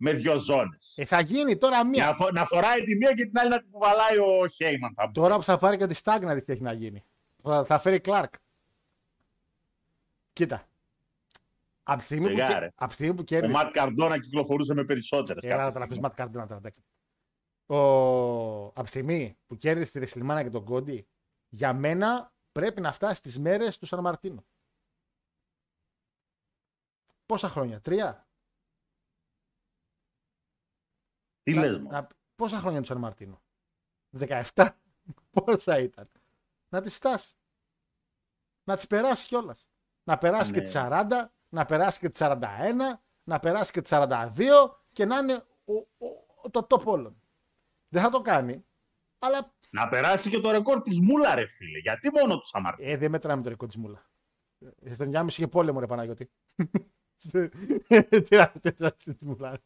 με 0.00 0.12
δυο 0.12 0.36
ζώνες. 0.36 0.94
Ε, 0.96 1.04
θα 1.04 1.20
γίνει 1.20 1.56
τώρα 1.58 1.86
μία. 1.86 2.06
Να, 2.06 2.14
φο- 2.14 2.30
να 2.30 2.44
φοράει 2.44 2.82
τη 2.82 2.96
μία 2.96 3.14
και 3.14 3.24
την 3.26 3.38
άλλη 3.38 3.48
να 3.48 3.60
την 3.60 3.70
κουβαλάει 3.70 4.18
ο 4.18 4.46
Χέιμαν. 4.48 4.94
Θα 4.94 5.10
Τώρα 5.10 5.36
που 5.36 5.42
θα 5.42 5.58
πάρει 5.58 5.76
και 5.76 5.86
τη 5.86 5.94
Στάγκ 5.94 6.22
να 6.22 6.34
δει 6.34 6.44
τι 6.44 6.52
έχει 6.52 6.62
να 6.62 6.72
γίνει. 6.72 7.04
Θα, 7.42 7.64
θα 7.64 7.78
φέρει 7.78 8.00
Κλάρκ. 8.00 8.34
Κοίτα. 10.32 10.66
Από 11.82 11.98
τη 11.98 12.04
στιγμή, 12.04 12.24
που, 12.26 12.30
Σιγά, 12.32 12.46
κε- 12.48 12.58
ρε. 12.58 12.72
απ' 12.74 12.88
τη 12.88 12.94
στιγμή 12.94 13.14
που 13.14 13.20
Ο 13.20 13.24
κέρδισε. 13.24 13.52
Ματ 13.52 13.72
Καρντόνα 13.72 14.20
κυκλοφορούσε 14.20 14.74
με 14.74 14.84
περισσότερες. 14.84 15.42
Έλα 15.44 15.56
κάποια 15.56 15.64
να 15.78 15.86
πεις 15.86 15.96
στιγμή. 15.96 16.00
Ματ 16.00 16.14
Κάρντονα 16.16 16.46
τώρα, 16.46 16.56
εντάξει. 16.58 16.84
Ο... 17.66 17.76
Από 18.66 18.82
τη 18.82 18.88
στιγμή 18.88 19.38
που 19.46 19.56
κέρδισε 19.56 19.92
τη 19.92 19.98
Ρεσιλμάνα 19.98 20.42
και 20.42 20.50
τον 20.50 20.64
Κόντι, 20.64 21.08
για 21.48 21.72
μένα 21.72 22.32
πρέπει 22.52 22.80
να 22.80 22.92
φτάσει 22.92 23.14
στις 23.14 23.38
μέρες 23.38 23.78
του 23.78 23.86
Σαν 23.86 24.00
Μαρτίνο. 24.00 24.44
Πόσα 27.26 27.48
χρόνια, 27.48 27.80
τρία; 27.80 28.27
Τι 31.52 31.54
Να- 31.54 31.60
λες 31.66 31.78
μου. 31.78 31.88
να- 31.90 32.08
πόσα 32.36 32.58
χρόνια 32.58 32.80
του 32.80 32.86
Σαν 32.86 32.98
Μαρτίνο; 32.98 33.42
17. 34.18 34.42
πόσα 35.44 35.78
ήταν; 35.78 36.06
Να 36.68 36.80
τη 36.80 36.90
φτάσει. 36.90 37.34
Να 38.64 38.74
τις 38.76 38.86
περάσει 38.86 39.26
κιόλας. 39.26 39.68
Να 40.04 40.18
περάσει 40.18 40.52
και 40.52 40.58
Ναι. 40.60 40.64
τι 40.64 40.70
40, 40.70 41.32
να 41.48 41.64
περάσει 41.64 41.98
και 42.00 42.08
τι 42.08 42.16
41, 42.16 43.02
να 43.24 43.38
περάσει 43.40 43.72
και 43.72 43.80
τι 43.80 43.88
42 43.92 44.70
και 44.92 45.04
να 45.04 45.18
είναι 45.18 45.34
ο, 45.64 45.74
ο- 46.06 46.50
το 46.50 46.66
top 46.70 46.84
όλων. 46.84 47.20
Δεν 47.88 48.02
θα 48.02 48.10
το 48.10 48.20
κάνει, 48.20 48.66
αλλά 49.18 49.54
Να 49.70 49.88
περάσει 49.88 50.30
και 50.30 50.40
το 50.40 50.50
ρεκόρ 50.50 50.82
της 50.82 51.00
Μούλα, 51.00 51.34
ρε 51.34 51.46
φίλε. 51.46 51.78
Γιατί 51.78 52.10
μόνο 52.10 52.38
του 52.38 52.46
Σαμαρτίνο. 52.46 52.90
ε, 52.90 52.96
δεν 52.96 53.10
μετράμε 53.10 53.42
το 53.42 53.48
ρεκόρ 53.48 53.68
της 53.68 53.76
Μούλα. 53.76 54.10
Ε, 54.80 54.94
Στον 54.94 55.06
9,5 55.14 55.26
είχε 55.28 55.48
πόλεμο, 55.48 55.80
ρε 55.80 55.86
Παναγιώτη. 55.86 56.30
Τι 58.28 58.36
να 58.36 58.52
μετράς 58.62 58.94
τη 58.94 59.12
Μούλα. 59.20 59.60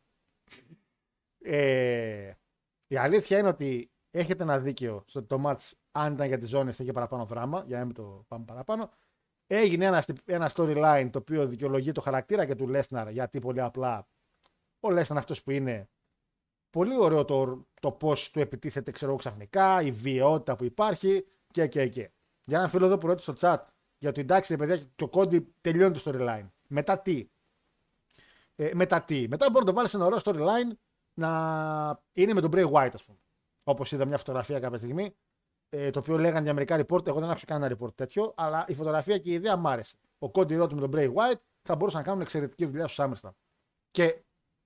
Ε, 1.42 2.33
η 2.87 2.96
αλήθεια 2.96 3.38
είναι 3.38 3.48
ότι 3.48 3.90
έχετε 4.11 4.42
ένα 4.42 4.59
δίκαιο 4.59 5.05
στο 5.07 5.18
ότι 5.18 5.28
το 5.28 5.42
match, 5.46 5.70
αν 5.92 6.12
ήταν 6.12 6.26
για 6.26 6.38
τις 6.38 6.48
ζώνες, 6.48 6.78
είχε 6.78 6.92
παραπάνω 6.92 7.24
δράμα, 7.24 7.64
για 7.66 7.78
να 7.78 7.85
μην 7.85 7.94
το 7.94 8.24
πάμε 8.28 8.44
παραπάνω. 8.44 8.90
Έγινε 9.46 9.85
ένα, 9.85 10.05
ένα 10.24 10.50
storyline 10.55 11.09
το 11.12 11.18
οποίο 11.18 11.46
δικαιολογεί 11.46 11.92
το 11.92 12.00
χαρακτήρα 12.00 12.46
και 12.46 12.55
του 12.55 12.68
Λέσναρ, 12.68 13.09
γιατί 13.09 13.38
πολύ 13.38 13.61
απλά 13.61 14.09
ο 14.81 14.90
Λέσναρ 14.90 15.18
αυτός 15.18 15.42
που 15.42 15.50
είναι 15.50 15.88
πολύ 16.70 16.96
ωραίο 16.96 17.24
το, 17.24 17.66
το 17.81 17.92
πώς 17.92 18.31
του 18.31 18.40
επιτίθεται 18.40 18.90
ξέρω, 18.90 19.11
εγώ, 19.11 19.20
ξαφνικά, 19.20 19.83
η 19.83 19.90
βιαιότητα 19.90 20.57
που 20.57 20.64
υπάρχει 20.64 21.26
και 21.50 21.66
και 21.66 21.88
και. 21.88 22.11
Για 22.44 22.59
έναν 22.59 22.70
φίλο 22.70 22.87
εδώ 22.87 22.98
που 22.98 23.07
ρώτησε 23.07 23.33
στο 23.35 23.48
chat 23.48 23.59
για 23.98 24.12
το 24.12 24.20
εντάξει, 24.20 24.57
ρε 24.57 24.66
παιδιά, 24.66 24.87
το 24.96 25.09
κόντι 25.09 25.55
τελειώνει 25.61 26.00
το 26.00 26.11
storyline. 26.11 26.50
Μετά 26.68 26.98
τι; 26.98 27.28
Ε, 28.57 28.70
μετά 28.74 29.00
τι; 29.00 29.28
Μετά 29.28 29.50
μπορεί 29.50 29.64
να 29.64 29.70
το 29.70 29.76
βάλεις 29.76 29.90
σε 29.90 29.96
ένα 29.96 30.07
ωραίο 30.07 30.18
storyline 30.24 30.72
να 31.14 32.03
είναι 32.12 32.33
με 32.35 32.40
τον 32.40 32.51
Bray 32.55 32.70
White, 32.72 32.90
ας 32.94 33.05
πούμε. 33.05 33.18
Όπως 33.64 33.92
είδα 33.92 34.05
μια 34.05 34.18
φωτογραφία 34.18 34.61
κάποια 34.61 34.79
στιγμή, 34.79 35.14
ε, 35.68 35.90
το 35.90 35.98
οποίο 35.98 36.18
λέγανε 36.18 36.46
οι 36.46 36.51
Αμερικάνοι 36.51 36.83
report. 36.88 37.07
Εγώ 37.07 37.20
δεν 37.20 37.31
άκουσα 37.31 37.46
κανένα 37.46 37.77
report 37.79 37.94
τέτοιο, 37.94 38.33
αλλά 38.37 38.64
η 38.68 38.75
φωτογραφία 38.75 39.18
και 39.18 39.31
η 39.31 39.33
ιδέα 39.33 39.57
μ' 39.57 39.66
άρεσε. 39.66 39.96
Ο 40.18 40.27
Cody 40.35 40.62
Rhodes 40.62 40.72
με 40.72 40.81
τον 40.81 40.90
Bray 40.94 41.12
White 41.14 41.40
θα 41.62 41.77
μπορούσαν 41.77 42.01
να 42.01 42.07
κάνουν 42.07 42.20
εξαιρετική 42.20 42.64
δουλειά 42.66 42.88
στο 42.88 43.05
SummerSlam. 43.12 43.31
Και 43.90 44.22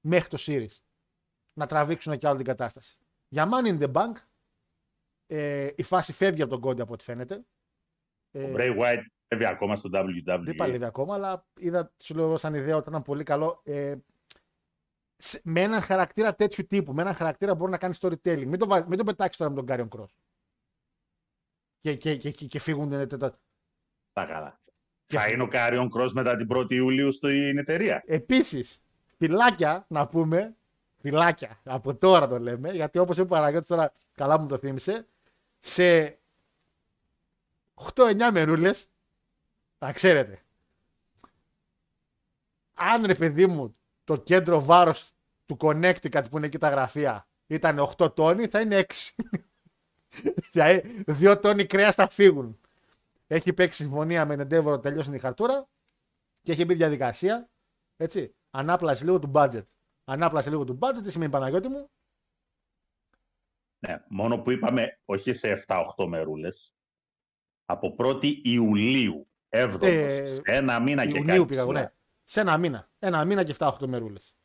μέχρι 0.06 0.28
το 0.28 0.36
Series 0.40 0.76
να 1.58 1.66
τραβήξουν 1.66 2.18
και 2.18 2.26
άλλο 2.26 2.36
την 2.36 2.44
κατάσταση. 2.46 2.96
Για 3.28 3.48
Money 3.52 3.78
in 3.78 3.82
the 3.82 3.92
Bank, 3.92 4.12
ε, 5.26 5.70
η 5.76 5.82
φάση 5.82 6.12
φεύγει 6.12 6.42
από 6.42 6.58
τον 6.58 6.70
Cody 6.70 6.80
από 6.80 6.92
ό,τι 6.92 7.04
φαίνεται. 7.04 7.44
Ε, 8.30 8.44
Ο 8.44 8.54
Bray 8.56 8.78
Wyatt 8.80 9.02
φεύγει 9.28 9.46
ακόμα 9.46 9.76
στο 9.76 9.88
WWE. 9.92 10.40
δεν 10.44 10.54
παλεύει 10.54 10.84
ακόμα, 10.84 11.14
αλλά 11.14 11.46
είδα, 11.60 11.92
σου 12.02 12.14
λέω 12.14 12.36
σαν 12.36 12.54
ιδέα 12.54 12.76
ότι 12.76 12.88
ήταν 12.88 13.02
πολύ 13.02 13.22
καλό. 13.22 13.60
Ε, 13.64 13.94
σε- 13.94 14.04
με 15.42 15.60
έναν 15.60 15.80
χαρακτήρα 15.82 16.34
τέτοιου 16.34 16.66
τύπου, 16.66 16.92
με 16.92 17.02
έναν 17.02 17.14
χαρακτήρα 17.14 17.52
που 17.52 17.58
μπορεί 17.58 17.70
να 17.70 17.78
κάνει 17.78 17.94
storytelling. 18.00 18.44
Μην 18.46 18.58
το, 18.58 18.66
βα- 18.66 18.86
μην 18.88 18.98
το 18.98 19.04
πετάξεις 19.04 19.36
τώρα 19.36 19.50
με 19.50 19.56
τον 19.56 19.66
Karrion 19.66 19.88
Kross. 19.96 20.08
Και, 21.80 21.94
και, 21.94 22.16
και, 22.16 22.30
και, 22.30 22.46
και 22.46 22.58
φύγουν. 22.58 22.92
ε, 22.92 23.06
τα- 23.06 23.16
τα- 23.16 23.38
Τα 24.12 24.24
καλά. 24.24 24.60
Και 25.04 25.16
Θα 25.16 25.22
φι- 25.22 25.32
είναι 25.34 25.42
ο 25.42 25.48
Karrion 25.48 25.90
Kross 25.96 26.10
μετά 26.12 26.36
την 26.36 26.46
1η 26.52 26.70
Ιουλίου 26.72 27.12
στην 27.12 27.58
εταιρεία. 27.58 28.02
Επίσης, 28.06 28.78
φιλάκια 29.18 29.84
να 29.88 30.08
πούμε. 30.08 30.56
Φιλάκια. 31.00 31.60
Από 31.64 31.96
τώρα 31.96 32.28
το 32.28 32.38
λέμε. 32.38 32.70
Γιατί 32.70 32.98
όπως 32.98 33.14
είπε 33.16 33.22
ο 33.22 33.26
Παναγιώτης 33.26 33.68
τώρα, 33.68 33.92
καλά 34.14 34.38
μου 34.38 34.46
το 34.46 34.58
θύμισε. 34.58 35.06
Σε 35.58 36.18
8-9 37.74 38.30
μερούλες. 38.32 38.88
Να 39.78 39.92
ξέρετε. 39.92 40.40
Αν 42.74 43.04
ρε 43.04 43.14
παιδί 43.14 43.46
μου 43.46 43.76
το 44.06 44.16
κέντρο 44.16 44.62
βάρος 44.62 45.10
του 45.46 45.56
Connecticut 45.60 46.22
που 46.30 46.36
είναι 46.36 46.46
εκεί 46.46 46.58
τα 46.58 46.68
γραφεία 46.68 47.26
ήταν 47.46 47.78
8 47.98 48.14
τόνοι, 48.14 48.46
θα 48.46 48.60
είναι 48.60 48.84
6. 48.88 49.24
Δηλαδή, 50.52 50.82
δύο 51.20 51.38
τόνοι 51.38 51.66
κρέας 51.66 51.94
θα 51.94 52.08
φύγουν. 52.08 52.60
Έχει 53.26 53.52
παίξει 53.52 53.82
συμφωνία 53.82 54.26
με 54.26 54.34
Endeavor 54.34 54.64
να 54.64 54.80
τελειώσει 54.80 55.14
η 55.14 55.18
χαρτούρα 55.18 55.68
και 56.42 56.52
έχει 56.52 56.64
μπει 56.64 56.74
διαδικασία. 56.74 57.50
Έτσι. 57.96 58.34
Ανάπλαση 58.50 59.04
λίγο 59.04 59.18
του 59.18 59.30
budget. 59.34 59.64
Ανάπλαση 60.04 60.48
λίγο 60.48 60.64
του 60.64 60.78
budget, 60.80 61.00
τι 61.02 61.10
σημαίνει 61.10 61.30
Παναγιώτη 61.30 61.68
μου. 61.68 61.90
Ναι, 63.78 64.04
μόνο 64.08 64.38
που 64.38 64.50
είπαμε 64.50 64.98
όχι 65.04 65.32
σε 65.32 65.64
7-8 65.66 66.06
μερούλες. 66.08 66.74
Από 67.64 67.96
1η 67.98 68.40
Ιουλίου. 68.42 69.28
7 69.48 69.78
Ε, 69.82 70.24
σε 70.26 70.40
ένα 70.44 70.80
μήνα 70.80 71.06
και 71.06 71.16
Ιουνίου 71.16 71.34
κάτι. 71.34 71.44
πήγα 71.44 71.60
εγώ, 71.60 71.70
σειρά. 71.70 71.80
ναι. 71.82 71.92
Σε 72.28 72.40
ένα 72.40 72.58
μήνα. 72.58 72.88
Ένα 72.98 73.24
μήνα 73.24 73.42
και 73.42 73.54
7-8 73.58 73.86
μερούλες. 73.86 74.36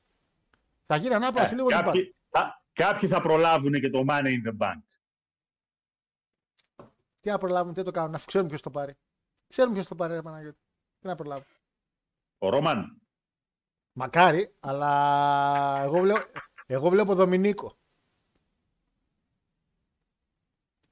Θα 0.82 0.96
γίνει 0.96 1.14
ανάπλαση 1.14 1.54
Ε, 1.54 1.56
λίγο 1.56 1.68
του 1.68 1.76
budget. 1.76 1.84
κάποιοι, 1.84 2.16
θα, 2.30 2.64
κάποιοι 2.74 3.10
θα 3.10 3.22
προλάβουν 3.22 3.74
και 3.74 3.90
το 3.90 4.04
Money 4.10 4.26
in 4.26 4.48
the 4.50 4.58
Bank. 4.58 4.82
Τι 7.20 7.30
να 7.30 7.38
προλάβουν, 7.38 7.74
τι 7.74 7.84
το 7.84 7.92
κάνουν, 7.92 8.16
αφού 8.16 8.26
ξέρουν 8.26 8.48
ποιος 8.48 8.62
το 8.62 8.70
πάρει. 8.70 8.94
Ξέρουν 9.48 9.74
ποιος 9.74 9.88
το 9.88 9.96
πάρει, 9.96 10.14
ρε 10.14 10.22
Παναγιώτη. 10.22 10.60
Τι 11.00 11.08
να 11.08 11.16
προλάβουν. 11.16 11.46
Ο 12.38 12.50
Ρόμαν, 12.50 13.02
Μακάρι, 13.94 14.56
αλλά 14.60 15.82
εγώ 15.84 16.00
βλέπω, 16.00 16.26
εγώ 16.66 16.90
βλέπω 16.90 17.16
Δομινίκο. 17.16 17.76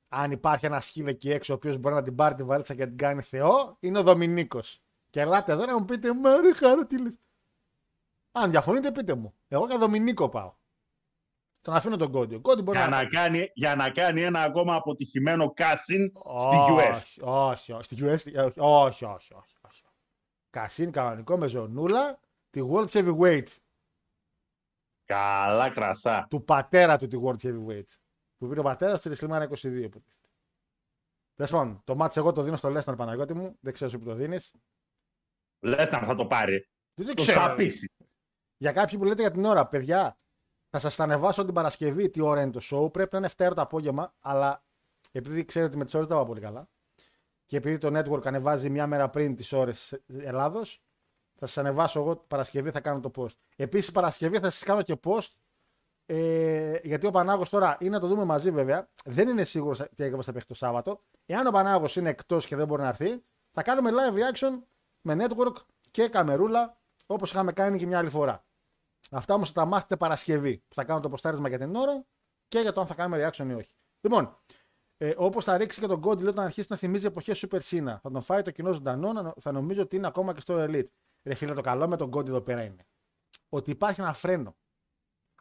Αν 0.07 0.31
υπάρχει 0.31 0.65
ένας 0.65 0.85
σκύλο 0.85 1.09
εκεί 1.09 1.31
έξω 1.31 1.53
ο 1.53 1.55
οποίος 1.55 1.77
μπορεί 1.77 1.95
να 1.95 2.01
την 2.01 2.15
πάρει 2.15 2.35
τη 2.35 2.43
βαλίτσα 2.43 2.73
και 2.75 2.81
να 2.81 2.87
την 2.87 2.97
κάνει 2.97 3.21
Θεό, 3.21 3.77
είναι 3.79 3.99
ο 3.99 4.03
Δομινίκος. 4.03 4.83
Και 5.09 5.21
ελάτε 5.21 5.51
εδώ 5.51 5.65
να 5.65 5.79
μου 5.79 5.85
πείτε, 5.85 6.13
Μα 6.13 6.41
ρε 6.41 6.53
χαρά, 6.53 6.85
τι 6.85 7.01
λες». 7.01 7.17
Αν 8.31 8.51
διαφωνείτε, 8.51 8.91
πείτε 8.91 9.15
μου. 9.15 9.33
Εγώ 9.47 9.65
για 9.65 9.77
Δομινίκο 9.77 10.29
πάω. 10.29 10.57
Τον 11.61 11.73
αφήνω 11.73 11.95
τον 11.95 12.11
Κόντι. 12.11 12.35
Ο 12.35 12.41
Κόντι 12.41 12.61
μπορεί 12.61 12.77
για 12.77 12.87
να. 12.87 13.03
να, 13.03 13.09
κάνει, 13.09 13.51
για 13.53 13.75
να 13.75 13.89
κάνει 13.89 14.21
ένα 14.21 14.41
ακόμα 14.41 14.75
αποτυχημένο 14.75 15.53
casting 15.57 16.11
στη 16.39 16.57
US. 16.69 17.01
Όχι, 17.21 17.21
όχι, 17.21 17.71
όχι. 17.71 17.83
Στη 17.83 17.97
US, 17.99 18.47
όχι, 18.57 18.59
όχι, 18.59 19.05
όχι. 19.05 19.33
όχι, 19.33 19.57
όχι. 19.67 19.83
Κασίν 20.49 20.91
κανονικό 20.91 21.37
με 21.37 21.47
ζωνούλα 21.47 22.19
τη 22.49 22.61
World 22.71 22.87
Heavyweight. 22.87 23.47
Καλά 25.05 25.69
κρασά. 25.69 26.27
του 26.29 26.43
πατέρα 26.43 26.97
του 26.97 27.07
τη 27.07 27.17
World 27.23 27.39
Heavyweight. 27.41 27.87
Που 28.37 28.47
πήρε 28.47 28.59
ο 28.59 28.63
πατέρας 28.63 29.01
του 29.01 29.15
στη 29.15 29.25
WrestleMania 29.27 29.47
22. 29.47 29.89
Τέλος 31.35 31.51
πάντων, 31.51 31.81
το 31.83 31.95
μάτς 31.95 32.17
εγώ 32.17 32.31
το 32.31 32.41
δίνω 32.41 32.57
στο 32.57 32.69
Λέσναρ 32.69 32.95
Παναγιώτη 32.95 33.33
μου. 33.33 33.57
Δεν 33.59 33.73
ξέρω 33.73 33.89
εσύ 33.89 33.99
που 33.99 34.05
το 34.05 34.13
δίνεις. 34.13 34.53
Λες 35.59 35.89
να 35.89 35.99
θα 35.99 36.15
το 36.15 36.25
πάρει. 36.25 36.69
Δεν 36.93 37.15
Το 37.15 37.21
ξέρω. 37.21 37.41
σαπίσει. 37.41 37.91
Για 38.57 38.71
κάποιοι 38.71 38.97
που 38.97 39.05
λέτε 39.05 39.21
για 39.21 39.31
την 39.31 39.45
ώρα, 39.45 39.67
παιδιά, 39.67 40.17
θα 40.69 40.79
σας 40.79 40.95
τα 40.95 41.03
ανεβάσω 41.03 41.45
την 41.45 41.53
Παρασκευή 41.53 42.09
τι 42.09 42.21
ώρα 42.21 42.41
είναι 42.41 42.51
το 42.51 42.59
show. 42.63 42.93
Πρέπει 42.93 43.09
να 43.11 43.17
είναι 43.17 43.29
7 43.37 43.45
ώρα 43.45 43.53
το 43.53 43.61
απόγευμα, 43.61 44.13
αλλά 44.19 44.63
επειδή 45.11 45.45
ξέρετε 45.45 45.69
ότι 45.69 45.79
με 45.79 45.85
τις 45.85 45.93
ώρες 45.93 46.07
δεν 46.07 46.17
πάω 46.17 46.25
πολύ 46.25 46.39
καλά 46.39 46.69
και 47.49 47.57
επειδή 47.57 47.77
το 47.77 47.99
network 47.99 48.25
ανεβάζει 48.25 48.69
μια 48.69 48.87
μέρα 48.87 49.09
πριν 49.09 49.35
τις 49.35 49.51
ώρες 49.51 49.99
Ελλάδος, 50.07 50.81
θα 51.35 51.45
σας 51.45 51.57
ανεβάσω 51.57 51.99
εγώ 51.99 52.15
Παρασκευή, 52.15 52.71
θα 52.71 52.81
κάνω 52.81 52.99
το 52.99 53.11
post. 53.15 53.35
Επίσης, 53.55 53.91
Παρασκευή 53.91 54.39
θα 54.39 54.49
σας 54.49 54.63
κάνω 54.63 54.81
και 54.81 54.99
post. 55.03 55.29
Ε, 56.05 56.79
γιατί 56.83 57.07
ο 57.07 57.11
Πανάγος 57.11 57.49
τώρα 57.49 57.77
είναι 57.79 57.89
να 57.89 57.99
το 57.99 58.07
δούμε 58.07 58.23
μαζί 58.23 58.51
βέβαια. 58.51 58.89
Δεν 59.05 59.27
είναι 59.27 59.43
σίγουρος 59.43 59.77
τι 59.95 60.03
ακριβώ 60.03 60.21
θα 60.21 60.31
παίξει 60.31 60.47
το 60.47 60.53
Σάββατο. 60.53 61.03
Εάν 61.25 61.47
ο 61.47 61.51
Πανάγος 61.51 61.95
είναι 61.95 62.09
εκτός 62.09 62.45
και 62.45 62.55
δεν 62.55 62.67
μπορεί 62.67 62.81
να 62.81 62.87
έρθει, 62.87 63.23
θα 63.51 63.61
κάνουμε 63.61 63.89
live 63.93 64.13
reaction 64.13 64.63
με 65.01 65.15
network 65.19 65.53
και 65.91 66.07
καμερούλα 66.09 66.77
όπως 67.05 67.31
είχαμε 67.31 67.51
κάνει 67.51 67.77
και 67.77 67.85
μια 67.85 67.97
άλλη 67.97 68.09
φορά. 68.09 68.45
Αυτά 69.11 69.33
όμως 69.33 69.51
θα 69.51 69.61
τα 69.61 69.65
μάθετε 69.65 69.97
Παρασκευή. 69.97 70.57
Που 70.57 70.75
θα 70.75 70.83
κάνω 70.83 70.99
το 70.99 71.09
ποστάρισμα 71.09 71.49
για 71.49 71.57
την 71.57 71.75
ώρα 71.75 72.05
και 72.47 72.59
για 72.59 72.71
το 72.71 72.81
αν 72.81 72.87
θα 72.87 72.93
κάνουμε 72.93 73.27
reaction 73.27 73.47
ή 73.49 73.53
όχι. 73.53 73.73
Λοιπόν, 74.01 74.37
ε, 74.97 75.13
όπως 75.17 75.43
θα 75.43 75.57
ρίξει 75.57 75.79
και 75.79 75.87
τον 75.87 76.01
Cody 76.05 76.27
όταν 76.27 76.39
αρχίσει 76.39 76.67
να 76.69 76.75
θυμίζει 76.75 77.05
εποχές 77.05 77.45
Super 77.47 77.59
Cena. 77.59 77.97
Θα 78.01 78.11
τον 78.11 78.21
φάει 78.21 78.41
το 78.41 78.51
κοινό 78.51 78.71
ζωντανό, 78.73 79.13
να- 79.13 79.33
θα 79.39 79.51
νομίζω 79.51 79.81
ότι 79.81 79.95
είναι 79.95 80.07
ακόμα 80.07 80.33
και 80.33 80.41
στο 80.41 80.55
Elite. 80.69 80.87
Ρε 81.23 81.33
φίλε, 81.33 81.53
το 81.53 81.61
καλό 81.61 81.87
με 81.87 81.97
τον 81.97 82.09
Cody 82.15 82.27
εδώ 82.27 82.41
πέρα 82.41 82.63
είναι 82.63 82.85
ότι 83.49 83.71
υπάρχει 83.71 84.01
ένα 84.01 84.13
φρένο. 84.13 84.55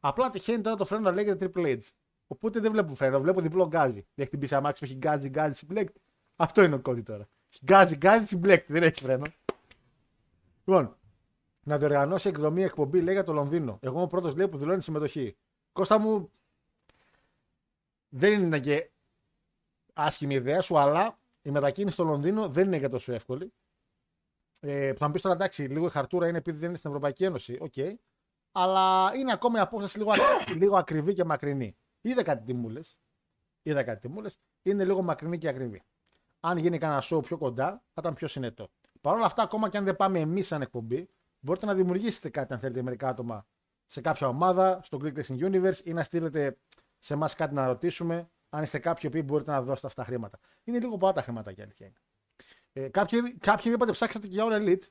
Απλά 0.01 0.31
τυχαίνει 0.31 0.61
τώρα 0.63 0.77
το 0.77 0.85
φρένο 0.85 1.03
να 1.03 1.11
λέγεται 1.11 1.51
Triple 1.55 1.67
H. 1.67 1.79
Οπότε 2.27 2.61
δεν 2.61 2.73
βλέπω 2.73 2.95
φρένο, 2.95 3.21
βλέπω 3.21 3.41
διπλό 3.41 3.67
γκάζι. 3.67 3.93
Δεν 3.93 4.05
έχει 4.15 4.31
την 4.31 4.39
πίσα 4.39 4.57
αμάξι 4.57 4.79
που 4.81 4.85
έχει 4.85 4.95
γκάζι, 4.95 5.29
γκάζι, 5.29 5.53
συμπλέκτη. 5.53 6.01
Αυτό 6.37 6.63
είναι 6.63 6.75
ο 6.75 6.81
Cody 6.85 7.03
τώρα. 7.03 7.29
Έχει 7.53 7.65
Γκάζι, 7.65 7.97
γκάζι, 7.97 8.27
συμπλέκτη, 8.27 8.73
δεν 8.73 8.83
έχει 8.83 9.03
φρένο. 9.03 9.25
Λοιπόν, 10.69 10.97
να 11.63 11.79
διοργανώσει 11.79 12.29
εκδρομή 12.29 12.63
εκπομπή 12.63 13.01
λέει 13.01 13.15
για 13.15 13.25
το 13.25 13.33
Λονδίνο. 13.33 13.79
Εγώ 13.83 13.95
είμαι 13.95 14.03
ο 14.03 14.07
πρώτος 14.07 14.35
λέει 14.37 14.49
που 14.49 14.59
δηλώνει 14.59 14.83
συμμετοχή. 14.83 15.37
Κώστα 15.73 15.99
μου, 15.99 16.31
δεν 18.09 18.43
είναι 18.43 18.61
και 18.61 18.91
άσχημη 19.93 20.35
ιδέα 20.35 20.61
σου, 20.61 20.79
αλλά 20.79 21.19
η 21.43 21.51
μετακίνηση 21.51 21.95
στο 21.95 22.05
Λονδίνο 22.05 22.49
δεν 22.49 22.67
είναι 22.67 22.79
και 22.79 22.89
τόσο 22.89 23.13
εύκολη. 23.13 23.53
Ε, 24.61 24.93
που 24.93 24.99
θα 24.99 25.07
μου 25.07 25.13
πεις 25.13 25.23
τώρα 25.23 25.35
εντάξει, 25.35 25.63
λίγο 25.63 25.87
η 25.87 25.91
χαρτούρα 25.91 26.29
είναι 26.29 26.39
επειδή 26.39 26.59
δεν 26.59 26.69
είναι 26.69 26.77
στην 26.79 26.91
Ευρωπαϊκή 26.91 27.25
Ένωση. 27.25 27.59
Οκ. 27.61 27.75
Αλλά 28.53 29.11
είναι 29.15 29.33
ακόμα 29.33 29.59
η 29.59 29.61
απόσταση 29.61 29.99
λίγο, 29.99 30.13
ακ- 30.13 30.49
λίγο 30.49 30.77
ακριβή 30.77 31.13
και 31.13 31.25
μακρινή. 31.25 31.77
Είδα 32.01 32.23
κάτι 32.23 32.45
τιμούλες. 32.45 32.81
Είδα 33.63 33.83
κάτι 33.83 34.01
τιμούλε. 34.01 34.31
Είναι 34.63 34.85
λίγο 34.85 35.03
μακρινή 35.03 35.39
και 35.39 35.49
ακριβή. 35.49 35.83
Αν 36.41 36.57
γίνει 36.57 36.79
κανένα 36.79 37.03
show 37.11 37.23
πιο 37.23 37.39
κοντά, 37.39 37.71
θα 37.71 38.01
ήταν 38.01 38.15
πιο 38.15 38.29
συνετό. 38.29 38.71
Παρ' 39.09 39.17
όλα 39.17 39.27
αυτά, 39.27 39.43
ακόμα 39.43 39.69
και 39.69 39.77
αν 39.77 39.85
δεν 39.85 39.97
πάμε 39.97 40.21
εμείς 40.21 40.47
σαν 40.47 40.63
εκπομπή, 40.63 41.09
μπορείτε 41.41 41.67
να 41.67 41.75
δημιουργήσετε 41.75 42.29
κάτι 42.29 42.53
αν 42.53 42.59
θέλετε 42.59 42.83
μερικά 42.83 43.09
άτομα 43.09 43.47
σε 43.87 44.01
κάποια 44.01 44.29
ομάδα, 44.29 44.81
στο 44.83 44.99
Greek 45.03 45.13
Wrestling 45.15 45.39
Universe 45.39 45.85
ή 45.85 45.93
να 45.93 46.03
στείλετε 46.03 46.59
σε 46.99 47.15
εμάς 47.15 47.35
κάτι 47.35 47.55
να 47.55 47.67
ρωτήσουμε. 47.67 48.31
Αν 48.49 48.63
είστε 48.63 48.79
κάποιοι 48.79 49.11
που 49.11 49.23
μπορείτε 49.23 49.51
να 49.51 49.63
δώσετε 49.63 49.87
αυτά 49.87 50.03
τα 50.03 50.09
χρήματα. 50.09 50.39
Είναι 50.65 50.79
λίγο 50.79 50.97
πολλά 50.97 51.13
τα 51.13 51.23
χρήματα 51.23 51.53
και 51.53 51.63
αλήθεια 51.63 51.87
είναι. 51.87 51.97
Ε, 52.73 52.89
κάποιοι, 52.89 53.39
κάποιοι 53.39 53.73
είπατε 53.75 53.93
ψάξατε 53.93 54.27
και 54.27 54.35
για 54.35 54.45
όλα 54.45 54.57
Elite. 54.57 54.87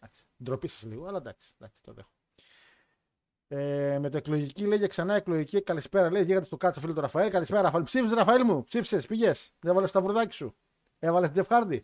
Εντάξει, 0.00 0.24
ντροπή 0.42 0.68
σας 0.68 0.82
λίγο, 0.84 1.06
αλλά 1.06 1.18
εντάξει, 1.18 1.54
εντάξει 1.58 1.82
το 1.82 1.92
δέχομαι. 1.92 2.16
Ε, 3.48 3.98
με 3.98 4.08
το 4.08 4.16
εκλογική 4.16 4.66
λέγε 4.66 4.86
ξανά 4.86 5.14
εκλογική. 5.14 5.62
Καλησπέρα, 5.62 6.10
λέει. 6.10 6.24
Γίγατε 6.24 6.44
στο 6.44 6.56
κάτσε 6.56 6.80
φίλο 6.80 6.92
του 6.92 7.00
Ραφαέλ. 7.00 7.30
Καλησπέρα, 7.30 7.62
Ραφαέλ. 7.62 7.82
Ψήφισες, 7.82 8.16
Ραφαέλ 8.16 8.44
μου. 8.44 8.64
Ψήφισες, 8.64 9.06
πήγες. 9.06 9.54
Δεν 9.60 9.74
βάλε 9.74 9.88
τα 9.88 10.00
βρουδάκι 10.00 10.34
σου. 10.34 10.56
Έβαλες 10.98 11.30
την 11.30 11.44
Jeff 11.44 11.58
Hardy. 11.58 11.80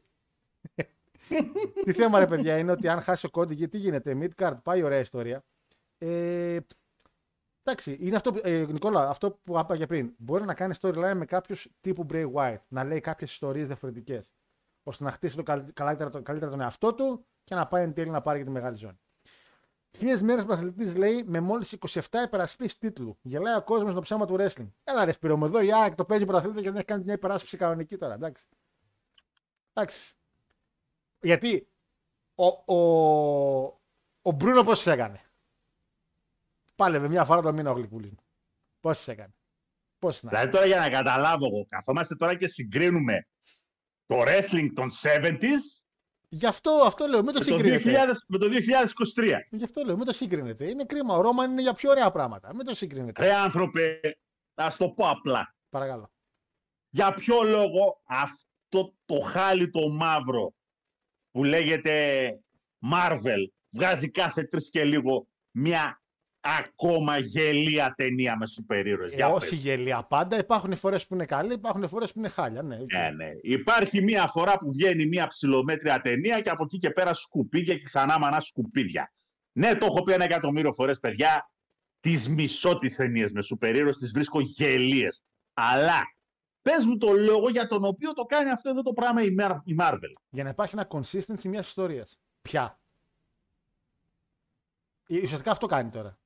Τι 1.85 1.93
θέμα, 1.93 2.19
ρε 2.19 2.27
παιδιά, 2.27 2.59
είναι 2.59 2.73
ότι 2.73 2.89
αν 2.89 3.01
χάσει 3.01 3.27
ο 3.27 3.31
Κόντι, 3.31 3.55
γιατί 3.55 3.79
γίνεται. 3.79 4.17
Midcard, 4.21 4.57
πάει 4.63 4.83
ωραία 4.83 4.99
ιστορία. 4.99 5.45
Ε, 5.99 6.59
εντάξει, 7.63 7.97
είναι 8.01 8.17
αυτό, 8.17 8.33
που- 8.33 8.41
ε, 8.43 8.65
Νικόλα, 8.69 9.09
αυτό 9.09 9.31
που 9.45 9.59
είπα 9.59 9.77
και 9.77 9.87
πριν. 9.87 10.15
Μπορεί 10.19 10.45
να 10.45 10.55
κάνει 10.55 10.75
storyline 10.81 11.15
με 11.15 11.25
κάποιους 11.25 11.69
τύπου 11.81 12.07
Bray 12.11 12.33
White. 12.33 12.63
Να 12.69 12.85
λέει 12.85 13.01
κάποιες 13.01 13.31
ιστορίες 13.33 13.67
διαφορετικές. 13.67 14.33
ώστε 14.83 15.05
να 15.05 15.11
χτίσει 15.11 15.37
το 15.37 15.43
καλ- 15.43 15.73
καλύτερα, 15.73 16.11
το, 16.11 16.23
καλύτερα 16.23 16.51
τον 16.51 16.61
εαυτό 16.61 16.95
του 16.95 17.27
και 17.45 17.55
να 17.55 17.67
πάει 17.67 17.83
εν 17.83 17.93
τέλει 17.95 18.11
να 18.11 18.21
πάρει 18.21 18.39
και 18.39 18.45
τη 18.45 18.51
μεγάλη 18.51 18.77
ζώνη. 18.77 18.99
Χίλιες 19.97 20.23
μέρες 20.23 20.45
πρωταθλητή 20.45 20.85
λέει 20.99 21.23
με 21.27 21.41
μόλις 21.41 21.73
27 21.73 22.23
υπερασπίσεις 22.25 22.79
τίτλου. 22.79 23.19
Γελάει 23.23 23.57
ο 23.57 23.63
κόσμος 23.63 23.95
το 23.95 24.01
ψέμα 24.01 24.27
του 24.27 24.37
wrestling. 24.39 24.69
Έλα 24.85 25.05
ρε 25.05 25.13
Σπύρο 25.13 25.37
μου 25.37 25.45
εδώ, 25.45 25.61
η 25.61 25.73
ΑΕΚ 25.73 25.95
το 25.95 26.05
παίζει 26.05 26.25
πρωταθλητή 26.25 26.57
και 26.57 26.67
δεν 26.69 26.77
έχει 26.77 26.85
κάνει 26.85 27.05
μια 27.05 27.15
υπεράσπιση 27.15 27.57
κανονική 27.57 27.97
τώρα. 27.97 28.15
Εντάξει. 28.15 28.47
Εντάξει. 29.73 30.15
Γιατί 31.21 31.69
ο, 32.35 32.75
ο, 32.75 33.81
ο 34.23 34.31
Μπρούνο 34.31 34.65
πώς 34.65 34.87
έκανε; 34.87 35.21
Πάλευε 36.77 37.09
μια 37.09 37.25
φορά 37.25 37.43
το 37.43 37.53
μήνα 37.53 37.71
ο 37.71 37.75
γλυκούλη 37.75 38.07
μου. 38.07 38.25
Πώ 38.81 38.91
έκανε; 39.07 39.35
Πώς 39.99 40.23
να. 40.23 40.31
Δηλαδή 40.31 40.51
τώρα 40.51 40.67
για 40.67 40.79
να 40.79 40.91
καταλάβω 40.91 41.47
εγώ, 41.47 41.67
καθόμαστε 41.69 42.15
τώρα 42.15 42.35
και 42.35 42.47
συγκρίνουμε 42.47 43.27
το 44.07 44.23
wrestling 44.23 44.69
των 44.75 44.91
70s 45.03 45.79
Γι' 46.31 46.47
αυτό, 46.47 46.71
αυτό 46.71 47.07
λέω, 47.07 47.23
μην 47.23 47.33
το 47.33 47.39
με 47.39 47.45
το, 47.45 47.53
συγκρίνετε. 47.53 48.13
2000, 48.13 48.15
με 48.27 48.39
το 48.39 48.47
2023. 49.17 49.41
Γι' 49.51 49.65
αυτό 49.65 49.85
λέω, 49.85 49.97
μην 49.97 50.07
το 50.07 50.13
συγκρίνετε. 50.13 50.71
Είναι 50.71 50.85
κρίμα. 50.85 51.17
Ο 51.17 51.21
Ρόμαν 51.21 51.51
είναι 51.51 51.63
για 51.63 51.73
πιο 51.73 51.91
ωραία 51.91 52.11
πράγματα. 52.11 52.55
Μην 52.55 52.65
το 52.65 52.75
συγκρίνετε. 52.75 53.23
Ρε 53.23 53.33
άνθρωπε, 53.35 54.01
να 54.55 54.71
σου 54.71 54.79
το 54.79 54.91
πω 54.91 55.09
απλά. 55.09 55.57
Παρακαλώ. 55.69 56.13
Για 56.89 57.15
ποιο 57.15 57.43
λόγο 57.43 58.03
αυτό 58.07 58.95
το 59.05 59.21
χάλι 59.21 59.71
το 59.71 59.89
μαύρο 59.89 60.55
που 61.39 61.45
λέγεται 61.45 62.29
Marvel 62.93 63.47
βγάζει 63.71 64.11
κάθε 64.11 64.43
τρεις 64.43 64.71
και 64.71 64.85
λίγο 64.85 65.29
μια 65.51 66.03
ακόμα 66.41 67.19
γελία 67.19 67.95
ταινία 67.97 68.37
με 68.37 68.47
σούπερ 68.47 68.87
ήρωες. 68.87 69.13
Ε, 69.13 69.17
Για 69.17 69.29
όχι 69.29 69.51
πες. 69.51 69.59
γελία 69.59 70.03
πάντα. 70.03 70.39
Υπάρχουν 70.39 70.77
φορές 70.77 71.07
που 71.07 71.15
είναι 71.15 71.25
καλή, 71.25 71.53
υπάρχουν 71.53 71.89
φορές 71.89 72.13
που 72.13 72.19
είναι 72.19 72.29
χάλια. 72.29 72.63
Ναι, 72.63 72.77
οκ. 72.81 72.93
Ναι, 72.93 73.11
ναι. 73.11 73.31
Υπάρχει 73.43 74.03
μία 74.03 74.27
φορά 74.27 74.59
που 74.59 74.73
βγαίνει 74.73 75.07
μία 75.07 75.27
ψιλομέτρια 75.27 76.01
ταινία 76.01 76.41
και 76.41 76.51
από 76.51 76.65
εκεί 76.65 76.79
και 76.79 76.91
πέρα 76.91 77.15
σκουπίδια 77.15 77.75
και 77.75 77.85
ξανά 77.85 78.19
μανά 78.19 78.41
σκουπίδια. 78.41 79.13
Ναι, 79.53 79.75
το 79.75 79.87
έχω 79.87 80.03
πει 80.03 80.13
ένα 80.13 80.25
εκατομμύριο 80.25 80.73
φορές, 80.73 80.99
παιδιά. 80.99 81.51
Τις 82.01 82.29
μισώ 82.29 82.77
τις 82.79 82.97
ταινίες 82.97 83.33
με 83.33 83.43
σούπερ 83.43 83.75
ήρωες 83.75 83.99
τις 83.99 84.11
βρίσκω 84.13 84.41
γελίες. 84.41 85.25
Αλλά 85.55 86.03
πες 86.63 86.85
μου 86.85 86.97
το 86.99 87.13
λόγο 87.13 87.49
για 87.49 87.69
τον 87.69 87.85
οποίο 87.85 88.13
το 88.13 88.25
κάνει 88.25 88.51
αυτό 88.51 88.71
εδώ 88.71 88.83
το 88.83 88.93
πράγμα 88.93 89.23
η 89.23 89.35
Mar- 89.41 89.61
η 89.65 89.77
Marvel. 89.81 90.11
Για 90.31 90.43
να 90.45 90.49
υπάρχει 90.49 90.75
ένα 90.77 90.89
consistency 90.91 91.43
μιας 91.49 91.67
ιστορίας. 91.69 92.19
Πια. 92.43 92.81
Ε, 95.09 95.21
Ουσιαστικά 95.23 95.51
αυτό 95.51 95.67
κάνει 95.67 95.91
τώρα. 95.91 96.19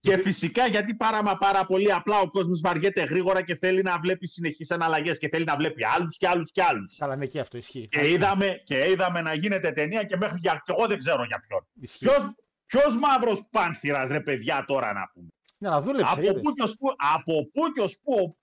Και 0.00 0.16
φυσικά 0.16 0.66
γιατί 0.66 0.94
πάρα 0.94 1.22
μα 1.22 1.36
πάρα 1.38 1.66
πολύ 1.66 1.92
απλά 1.92 2.20
ο 2.20 2.30
κόσμος 2.30 2.60
βαριέται 2.60 3.02
γρήγορα 3.04 3.42
και 3.42 3.54
θέλει 3.54 3.82
να 3.82 3.98
βλέπει 3.98 4.26
συνεχείς 4.26 4.70
αναλλαγές 4.70 5.18
και 5.18 5.28
θέλει 5.28 5.44
να 5.44 5.56
βλέπει 5.56 5.84
άλλους 5.84 6.16
και 6.16 6.28
άλλους 6.28 6.52
και 6.52 6.62
άλλους. 6.62 6.96
Καλά, 6.96 7.16
ναι, 7.16 7.26
και 7.26 7.40
αυτό 7.40 7.56
ισχύει. 7.56 7.88
Και 7.88 8.10
είδαμε, 8.10 8.62
και 8.64 8.90
είδαμε 8.90 9.20
να 9.20 9.34
γίνεται 9.34 9.72
ταινία 9.72 10.04
και 10.04 10.16
μέχρι 10.16 10.38
για. 10.40 10.62
και 10.64 10.72
εγώ 10.76 10.86
δεν 10.86 10.98
ξέρω 10.98 11.24
για 11.24 11.38
ποιον. 11.38 11.66
Ισχύει. 11.80 12.04
Ποιος, 12.04 12.34
ποιος 12.66 12.96
μαύρος 12.96 13.46
πάνθυρας 13.50 14.08
ρε 14.08 14.20
παιδιά 14.20 14.64
τώρα 14.66 14.92
να 14.92 15.10
πούμε. 15.14 15.28
Ναι, 15.58 15.68
αλλά 15.68 15.82
δούλεψε. 15.82 16.12
από, 16.12 16.20
είδες. 16.20 16.40
πού 16.42 16.52
και 16.52 16.62
ως 16.62 16.76
πού, 16.76 16.88
από 17.14 17.50
πού 17.52 17.72
και 17.72 17.80
ως 17.80 17.98
πού. 17.98 18.36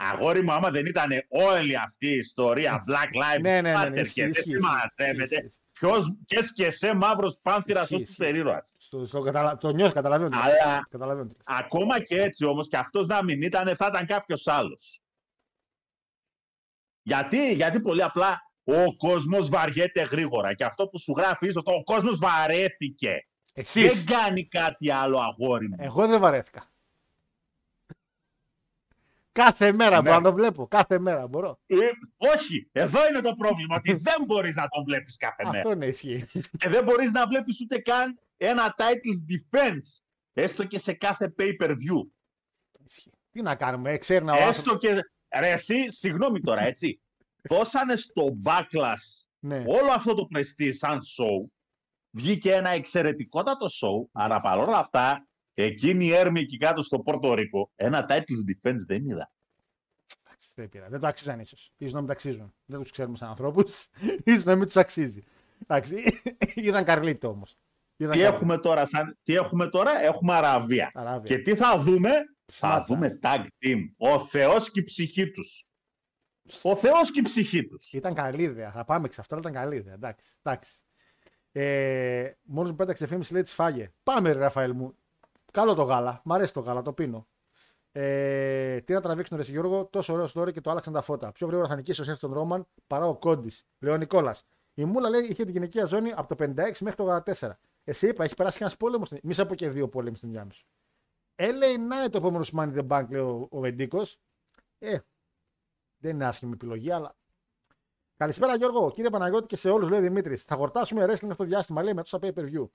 Αγόρι 0.00 0.42
μου, 0.42 0.52
άμα 0.52 0.70
δεν 0.70 0.86
ήταν 0.86 1.10
όλη 1.28 1.76
αυτή 1.76 2.06
η 2.06 2.16
ιστορία 2.16 2.84
Black 2.88 3.16
Lives 3.16 3.40
Ναι, 3.40 3.60
ναι, 3.60 3.72
ναι, 3.72 3.88
ναι, 3.88 3.88
Matter 3.88 3.96
ισχύει, 4.00 4.14
και 4.14 4.22
δεν 4.22 4.30
ισχύει, 4.30 4.50
τι 4.54 4.60
μαζεύεται, 4.62 5.22
ισχύει, 5.22 5.44
ισχύει. 5.44 5.60
ποιος 5.72 6.18
και 6.24 6.44
και 6.54 6.70
σε 6.70 6.94
μαύρος 6.94 7.38
πάνθυρας 7.42 7.82
Ισχύει, 7.82 7.94
ως 7.94 8.00
ισχύει. 8.00 8.16
περίρωας. 8.16 8.74
Στο, 8.76 9.06
στο 9.06 9.20
καταλα... 9.20 9.56
Το 9.56 9.70
νιώθω, 9.72 9.92
καταλαβαίνω. 9.92 10.36
Αλλά- 10.42 10.86
Καταλαβαίνω. 10.90 11.28
τι 11.28 11.34
λες. 11.34 11.58
Ακόμα 11.58 12.00
και 12.02 12.22
έτσι 12.22 12.44
όμως, 12.44 12.68
και 12.68 12.76
αυτός 12.76 13.06
να 13.06 13.22
μην 13.24 13.42
ήταν, 13.42 13.76
θα 13.76 13.86
ήταν 13.86 14.06
κάποιος 14.06 14.46
άλλος. 14.46 15.02
Γιατί, 17.02 17.52
γιατί 17.54 17.80
πολύ 17.80 18.02
απλά 18.02 18.40
ο 18.64 18.96
κόσμος 18.96 19.48
βαριέται 19.48 20.02
γρήγορα 20.02 20.54
και 20.54 20.64
αυτό 20.64 20.88
που 20.88 20.98
σου 20.98 21.14
γράφει 21.16 21.46
ίσως 21.46 21.64
το 21.64 21.70
ο 21.72 21.82
κόσμος 21.82 22.18
βαρέθηκε. 22.18 23.26
Εσείς. 23.54 24.04
Δεν 24.04 24.16
κάνει 24.16 24.46
κάτι 24.48 24.90
άλλο 24.90 25.18
αγόρι 25.18 25.68
μου. 25.68 25.76
Εγώ 25.80 26.06
δεν 26.06 26.20
βαρέθηκα. 26.20 26.62
Κάθε 29.42 29.72
μέρα 29.72 29.96
Ναι. 29.96 30.02
μπορώ 30.02 30.16
να 30.16 30.22
το 30.22 30.32
βλέπω. 30.32 30.66
Κάθε 30.66 30.98
μέρα 30.98 31.26
μπορώ. 31.28 31.58
Ε, 31.66 31.76
όχι, 32.16 32.68
εδώ 32.72 33.08
είναι 33.08 33.20
το 33.20 33.32
πρόβλημα, 33.34 33.76
ότι 33.76 33.92
δεν 34.08 34.24
μπορείς 34.26 34.54
να 34.54 34.68
τον 34.68 34.84
βλέπεις 34.84 35.16
κάθε 35.16 35.44
μέρα. 35.44 35.58
Αυτό 35.58 35.74
ναι, 35.74 35.86
ισχύει. 35.86 36.26
Και 36.58 36.68
δεν 36.68 36.84
μπορείς 36.84 37.10
να 37.12 37.26
βλέπεις 37.26 37.60
ούτε 37.60 37.78
καν 37.78 38.18
ένα 38.36 38.74
titles 38.78 39.32
defense, 39.32 40.02
έστω 40.32 40.64
και 40.64 40.78
σε 40.78 40.92
κάθε 40.92 41.34
pay-per-view. 41.38 42.00
Ισχύει. 42.86 43.10
Τι 43.30 43.42
να 43.42 43.54
κάνουμε, 43.56 43.92
ε, 43.92 43.96
ξέρει 43.98 44.24
να 44.24 44.32
ο 44.32 44.36
άνθρωπος- 44.36 44.58
Έστω 44.58 44.76
και... 44.76 45.02
Ρε 45.38 45.50
εσύ, 45.52 45.90
συγγνώμη 45.92 46.40
τώρα, 46.40 46.62
έτσι. 46.62 47.00
Δώσανε 47.42 47.96
στο 47.96 48.28
backlash 48.44 49.26
Ναι. 49.38 49.64
όλο 49.66 49.90
αυτό 49.94 50.14
το 50.14 50.28
prestige 50.34 50.72
σαν 50.78 50.98
show. 50.98 51.48
Βγήκε 52.10 52.52
ένα 52.54 52.68
εξαιρετικότατο 52.68 53.66
show, 53.66 54.08
αλλά 54.12 54.40
παρόλα 54.40 54.78
αυτά, 54.78 55.26
εκείνη 55.62 56.04
η 56.04 56.12
έρμη 56.14 56.40
εκεί 56.40 56.56
κάτω 56.56 56.82
στο 56.82 56.98
Πόρτο 56.98 57.34
Ρίκο, 57.34 57.70
ένα 57.76 58.06
titles 58.08 58.68
defense 58.68 58.82
δεν 58.86 59.08
είδα. 59.08 59.30
Εντάξει, 60.24 60.52
Δεν 60.54 60.68
πήρα. 60.68 60.88
Δεν 60.88 61.00
το 61.00 61.06
αξίζαν 61.06 61.40
ίσως. 61.40 61.72
σω 61.78 61.86
να 61.90 61.98
μην 61.98 62.06
τα 62.06 62.12
αξίζουν. 62.12 62.54
Δεν 62.64 62.80
τους 62.80 62.90
ξέρουμε 62.90 63.16
σαν 63.16 63.28
ανθρώπους. 63.28 63.88
σω 64.40 64.42
να 64.44 64.56
μην 64.56 64.64
τους 64.66 64.76
αξίζει. 64.76 65.24
Εντάξει. 65.62 66.02
Ήταν 66.56 66.84
καρλίτο 66.84 67.28
όμως. 67.28 67.58
Τι 67.96 68.22
έχουμε 68.22 68.58
τώρα, 68.58 68.86
σαν... 68.86 69.18
τι 69.22 69.34
έχουμε 69.34 69.68
τώρα, 69.68 70.00
έχουμε 70.00 70.34
Αραβία. 70.34 70.90
Αράβια. 70.94 71.36
Και 71.36 71.42
τι 71.42 71.56
θα 71.56 71.78
δούμε, 71.78 72.10
θα 72.44 72.68
Σμάτσα. 72.68 72.94
δούμε 72.94 73.18
tag 73.22 73.46
team. 73.64 73.78
Ο 73.96 74.18
Θεός 74.18 74.70
και 74.70 74.80
η 74.80 74.82
ψυχή 74.82 75.30
τους. 75.30 75.66
Ο 76.62 76.76
Θεός 76.76 77.10
και 77.10 77.18
η 77.18 77.22
ψυχή 77.22 77.66
τους. 77.66 77.92
Ήταν 77.92 78.14
καλή 78.14 78.42
ιδέα. 78.42 78.70
Θα 78.70 78.84
πάμε 78.84 79.08
σε 79.10 79.20
αυτό, 79.20 79.34
αλλά 79.34 79.48
ήταν 79.48 79.62
καλή 79.62 79.76
ιδέα. 79.76 79.94
Εντάξει. 79.94 80.34
εντάξει. 80.42 80.82
Ε, 81.52 82.32
Μόνος 82.42 82.70
μου 82.70 82.76
πέταξε 82.76 83.06
φήμη, 83.06 83.24
λέει 83.30 83.42
τη 83.42 83.50
φάγε. 83.50 83.92
Πάμε, 84.02 84.32
ρε 84.32 84.38
Ραφαέλ 84.38 84.72
μου. 84.72 84.96
Καλό 85.52 85.74
το 85.74 85.82
γάλα. 85.82 86.20
Μ' 86.24 86.32
αρέσει 86.32 86.52
το 86.52 86.60
γάλα, 86.60 86.82
το 86.82 86.92
πίνω. 86.92 87.26
Ε, 87.92 88.80
τι 88.80 88.92
να 88.92 89.00
τραβήξουν 89.00 89.36
ρε 89.36 89.42
Γιώργο, 89.42 89.86
τόσο 89.86 90.12
ωραίο 90.12 90.28
story 90.34 90.52
και 90.52 90.60
το 90.60 90.70
άλλαξαν 90.70 90.92
τα 90.92 91.00
φώτα. 91.00 91.32
Πιο 91.32 91.46
γρήγορα 91.46 91.68
θα 91.68 91.76
νικήσει 91.76 92.00
ο 92.00 92.04
Σεφ 92.04 92.18
τον 92.18 92.32
Ρόμαν 92.32 92.66
παρά 92.86 93.06
ο 93.06 93.16
Κόντις. 93.16 93.62
Λέει 93.78 93.94
ο 93.94 93.96
Νικόλας. 93.96 94.44
Η 94.74 94.84
Μούλα 94.84 95.08
λέει 95.08 95.20
είχε 95.20 95.44
την 95.44 95.52
γυναικεία 95.52 95.84
ζώνη 95.84 96.12
από 96.12 96.36
το 96.36 96.44
56 96.44 96.54
μέχρι 96.80 96.94
το 96.96 97.22
84. 97.24 97.50
Εσύ 97.84 98.08
είπα, 98.08 98.24
έχει 98.24 98.34
περάσει 98.34 98.56
και 98.56 98.62
ένας 98.62 98.76
πόλεμος. 98.76 99.06
Στην... 99.06 99.18
Μη 99.22 99.34
σε 99.34 99.44
πω 99.44 99.54
και 99.54 99.68
δύο 99.68 99.88
πόλεμοι 99.88 100.16
στην 100.16 100.30
διάμεση. 100.30 100.66
LA 101.36 101.76
Knight 101.76 102.10
το 102.10 102.18
επόμενο 102.18 102.44
Money 102.52 102.74
in 102.74 102.78
the 102.78 102.86
Bank, 102.88 103.06
λέει 103.10 103.20
ο, 103.20 103.46
ο 103.50 103.60
Βεντίκος. 103.60 104.18
Ε, 104.78 104.98
δεν 105.98 106.14
είναι 106.14 106.26
άσχημη 106.26 106.52
επιλογή, 106.52 106.90
αλλά. 106.90 107.16
Καλησπέρα 108.16 108.56
Γιώργο, 108.56 108.90
κύριε 108.90 109.10
Παναγιώτη 109.10 109.46
και 109.46 109.56
σε 109.56 109.70
όλους, 109.70 109.88
λέει 109.88 110.00
Δημήτρης. 110.00 110.42
Θα 110.42 110.56
χορτάσουμε 110.56 111.04
wrestling 111.04 111.10
αυτό 111.10 111.34
το 111.34 111.44
διάστημα, 111.44 111.82
λέει 111.82 111.94
με 111.94 112.02
τόσα 112.02 112.18
pay 112.22 112.32
per 112.34 112.52
view. 112.52 112.68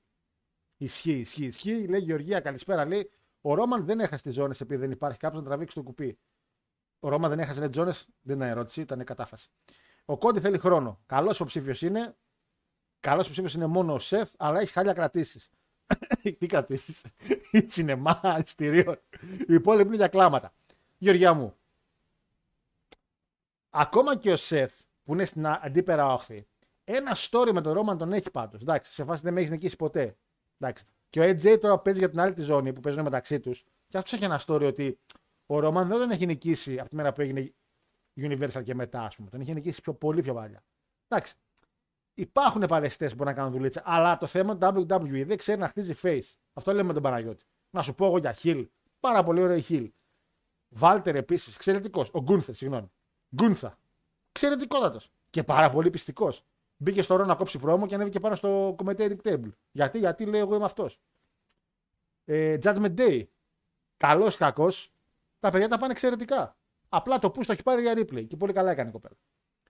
Ισχύει, 0.84 1.20
ισχύει, 1.20 1.46
ισχύει. 1.46 1.88
Λέει 1.88 2.00
Γεωργία, 2.00 2.40
καλησπέρα. 2.40 2.86
Λέει 2.86 3.12
ο 3.42 3.54
Ρόμαν 3.54 3.86
δεν 3.86 4.00
έχασε 4.00 4.24
τις 4.24 4.34
ζώνες 4.34 4.62
επειδή 4.62 4.80
δεν 4.80 4.92
υπάρχει 4.92 5.18
κάποιο 5.18 5.40
να 5.40 5.46
τραβήξει 5.46 5.76
το 5.76 5.84
κουπί. 5.84 6.18
Ο 7.00 7.10
Ρόμαν 7.10 7.30
δεν 7.30 7.40
έχασε 7.40 7.68
τις 7.68 7.76
ζώνες, 7.76 8.08
δεν 8.22 8.36
ήταν 8.36 8.50
ερώτηση, 8.50 8.82
ήταν 8.82 9.04
κατάφαση. 9.04 9.50
Ο 10.06 10.18
Κόντι 10.18 10.40
θέλει 10.40 10.58
χρόνο. 10.58 11.02
Καλός 11.06 11.36
υποψήφιος 11.36 11.82
είναι. 11.82 12.16
Καλός 13.00 13.24
υποψήφιος 13.24 13.54
είναι 13.54 13.66
μόνο 13.66 13.94
ο 13.94 14.00
Σεφ, 14.00 14.32
αλλά 14.38 14.60
έχει 14.60 14.72
χάλια 14.72 14.94
κρατήσεις. 14.94 15.50
Τι 16.40 16.46
κρατήσεις; 16.46 17.06
Σινεμά, 17.74 18.40
ειστηρίων. 18.44 19.00
Οι 19.48 19.54
υπόλοιποι 19.54 19.88
είναι 19.88 19.96
για 19.96 20.08
κλάματα. 20.08 20.54
Γεωργιά 20.98 21.34
μου, 21.34 21.56
ακόμα 23.70 24.18
και 24.18 24.32
ο 24.32 24.38
Σεφ 24.38 24.74
που 25.04 25.14
είναι 25.14 25.26
στην 25.26 25.48
αντίπερα 25.48 26.14
όχθη, 26.14 26.48
ένα 26.84 27.16
story 27.16 27.52
με 27.54 27.62
τον 27.62 27.74
Ρόμαν 27.74 27.98
τον 27.98 28.14
έχει 28.14 28.32
πάντως. 28.32 28.62
Εντάξει, 28.62 28.94
σε 28.94 29.04
φάση 29.04 29.22
δεν 29.24 29.34
με 29.34 29.40
έχεις 29.40 29.52
νικήσει 29.52 29.76
ποτέ. 29.76 30.18
Εντάξει. 30.64 30.84
Και 31.10 31.20
ο 31.20 31.24
AJ 31.24 31.60
τώρα 31.60 31.80
παίζει 31.80 32.00
για 32.00 32.10
την 32.10 32.20
άλλη 32.20 32.34
τη 32.34 32.42
ζώνη 32.42 32.74
που 32.74 32.80
παίζουν 32.80 33.04
μεταξύ 33.04 33.40
τους. 33.40 33.64
Και 33.88 33.98
αυτός 33.98 34.14
έχει 34.14 34.24
ένα 34.24 34.42
story 34.46 34.64
ότι 34.64 35.00
ο 35.46 35.60
Ρόμαν 35.60 35.88
δεν 35.88 35.98
τον 35.98 36.12
έχει 36.12 36.26
νικήσει 36.26 36.80
από 36.80 36.90
τη 36.90 36.96
μέρα 36.96 37.14
που 37.14 37.22
έγινε 37.22 37.54
Universal 38.16 38.64
και 38.64 38.76
μετά, 38.76 39.02
ας 39.02 39.16
πούμε. 39.16 39.30
Τον 39.30 39.42
είχε 39.42 39.54
νικήσει 39.54 39.82
πιο, 39.82 39.94
πολύ 39.94 40.22
πιο 40.22 40.34
παλιά. 40.34 40.64
Εντάξει. 41.08 41.34
Υπάρχουν 42.14 42.66
παλαιστέ 42.68 43.08
που 43.08 43.16
μπορούν 43.16 43.34
να 43.34 43.40
κάνουν 43.40 43.52
δουλίτσα. 43.52 43.82
Αλλά 43.86 44.18
το 44.18 44.28
θέμα 44.28 44.58
του 44.58 44.86
WWE 44.86 45.24
δεν 45.26 45.38
ξέρει 45.38 45.60
να 45.60 45.68
χτίζει 45.68 45.94
face. 46.02 46.34
Αυτό 46.54 46.72
λέμε 46.72 46.84
με 46.84 46.94
τον 46.94 47.02
Παναγιώτη. 47.02 47.46
Να 47.70 47.82
σου 47.82 47.96
πω 47.96 48.06
εγώ 48.06 48.18
για 48.18 48.36
Hill. 48.44 48.68
Πάρα 49.00 49.24
πολύ 49.24 49.42
ωραίο 49.42 49.58
η 49.58 49.66
Hill. 49.70 49.90
Βάλτερ 50.70 51.16
επίσης, 51.16 51.56
εξαιρετικός. 51.56 52.10
Ο 52.14 52.22
Γκούνθερ, 52.22 52.56
συγγνώμη. 52.56 52.92
Γκούνθα. 53.36 53.78
Εξαιρετικότατος. 54.30 55.10
Και 55.30 55.44
πάρα 55.44 55.70
πολύ 55.70 55.90
πιστικός. 55.90 56.44
Μπήκε 56.84 57.02
στο 57.02 57.16
ρόλο 57.16 57.28
να 57.28 57.36
κόψει 57.36 57.58
πρόμο 57.60 57.86
και 57.86 57.96
ανέβηκε 57.96 58.20
πάνω 58.20 58.36
στο 58.36 58.76
commentating 58.84 59.16
table. 59.24 59.50
Γιατί, 59.72 60.00
γιατί 60.00 60.26
λέει 60.26 60.42
εγώ 60.42 60.56
είμαι 60.56 60.66
αυτός. 60.66 61.00
Ε, 62.26 62.58
Judgment 62.64 62.94
Day. 62.98 63.24
Καλός 63.98 64.36
ή 64.36 64.38
κακός. 64.38 64.92
Τα 65.40 65.50
παιδιά 65.50 65.68
τα 65.68 65.78
πάνε 65.78 65.92
εξαιρετικά. 65.92 66.58
Απλά 66.90 67.20
το 67.20 67.28
push 67.28 67.46
το 67.46 67.52
έχει 67.52 67.64
πάρει 67.64 67.82
για 67.82 67.94
replay 67.96 68.28
και 68.28 68.38
πολύ 68.38 68.54
καλά 68.54 68.72
έκανε 68.72 68.90
η 68.90 68.92
κοπέλα. 68.92 69.16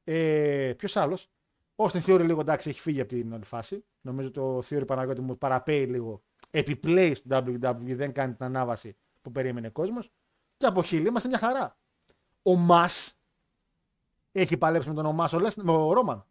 Ε, 0.04 0.74
Ποιος 0.78 0.96
άλλος; 0.96 1.28
Ο 1.76 1.84
Austin 1.86 2.02
Theory 2.06 2.22
λίγο 2.26 2.40
εντάξει 2.42 2.70
έχει 2.70 2.80
φύγει 2.80 3.00
από 3.00 3.10
την 3.10 3.34
όλη 3.34 3.46
φάση. 3.46 3.86
Νομίζω 4.02 4.32
το 4.32 4.58
Theory 4.58 4.84
Παναγιώτη 4.88 5.22
μου 5.22 5.38
παραπέει 5.38 5.86
λίγο. 5.86 6.22
Επιπλέει 6.52 7.14
στο 7.14 7.38
WWE, 7.38 7.76
δεν 7.96 8.12
κάνει 8.14 8.34
την 8.34 8.46
ανάβαση 8.46 8.96
που 9.22 9.32
περίμενε 9.32 9.68
ο 9.68 9.72
κόσμος. 9.72 10.12
Και 10.58 10.66
από 10.66 10.84
χείλη 10.84 11.08
είμαστε 11.08 11.28
μια 11.28 11.38
χαρά. 11.38 11.78
Ο 12.42 12.56
Μα 12.56 12.90
έχει 14.32 14.58
παλέψει 14.58 14.90
με 14.90 14.96
τον 14.96 15.06
Ομά 15.06 15.30
ο, 15.34 15.40
Λες- 15.40 15.56
με 15.56 15.72
ο 15.72 15.94
Ρόμαν. 15.94 16.26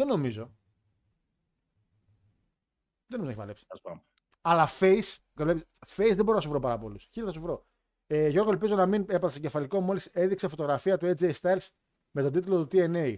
Δεν 0.00 0.08
νομίζω. 0.08 0.56
Δεν 3.06 3.20
νομίζω 3.20 3.24
να 3.24 3.28
έχει 3.28 3.38
παλέψει. 3.38 3.64
Ας 3.68 3.80
πούμε. 3.80 4.02
Αλλά 4.40 4.68
face, 4.80 5.16
το 5.34 5.44
βλέπεις, 5.44 5.64
face 5.86 6.12
δεν 6.14 6.24
μπορώ 6.24 6.36
να 6.36 6.40
σου 6.40 6.48
βρω 6.48 6.60
πάρα 6.60 6.78
πολλού. 6.78 6.98
Χίλια 6.98 7.28
θα 7.28 7.32
σου 7.32 7.40
βρω. 7.40 7.66
Ε, 8.06 8.28
Γιώργο, 8.28 8.50
ελπίζω 8.50 8.74
να 8.74 8.86
μην 8.86 9.04
έπαθες 9.08 9.40
κεφαλικό 9.40 9.80
μόλις 9.80 10.06
έδειξε 10.06 10.48
φωτογραφία 10.48 10.96
του 10.96 11.06
AJ 11.06 11.32
Styles 11.32 11.68
με 12.10 12.22
τον 12.22 12.32
τίτλο 12.32 12.66
του 12.66 12.76
TNA. 12.76 13.16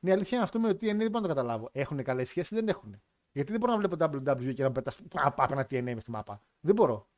Ναι, 0.00 0.10
η 0.10 0.12
αλήθεια 0.12 0.36
είναι 0.36 0.42
αυτό 0.42 0.60
με 0.60 0.68
το 0.68 0.74
TNA 0.74 0.96
δεν 0.96 0.96
μπορώ 0.96 1.10
να 1.10 1.20
το 1.20 1.28
καταλάβω. 1.28 1.68
Έχουν 1.72 2.02
καλές 2.02 2.28
σχέσεις, 2.28 2.56
δεν 2.56 2.68
έχουν. 2.68 3.02
Γιατί 3.32 3.50
δεν 3.50 3.60
μπορώ 3.60 3.72
να 3.72 3.78
βλέπω 3.78 3.96
WWE 4.00 4.54
και 4.54 4.62
να 4.62 4.72
πετάς 4.72 4.98
από 5.12 5.46
ένα 5.50 5.62
TNA 5.62 5.82
μες 5.82 6.02
στη 6.02 6.10
μάπα. 6.10 6.40
Δεν 6.60 6.74
μπορώ. 6.74 7.08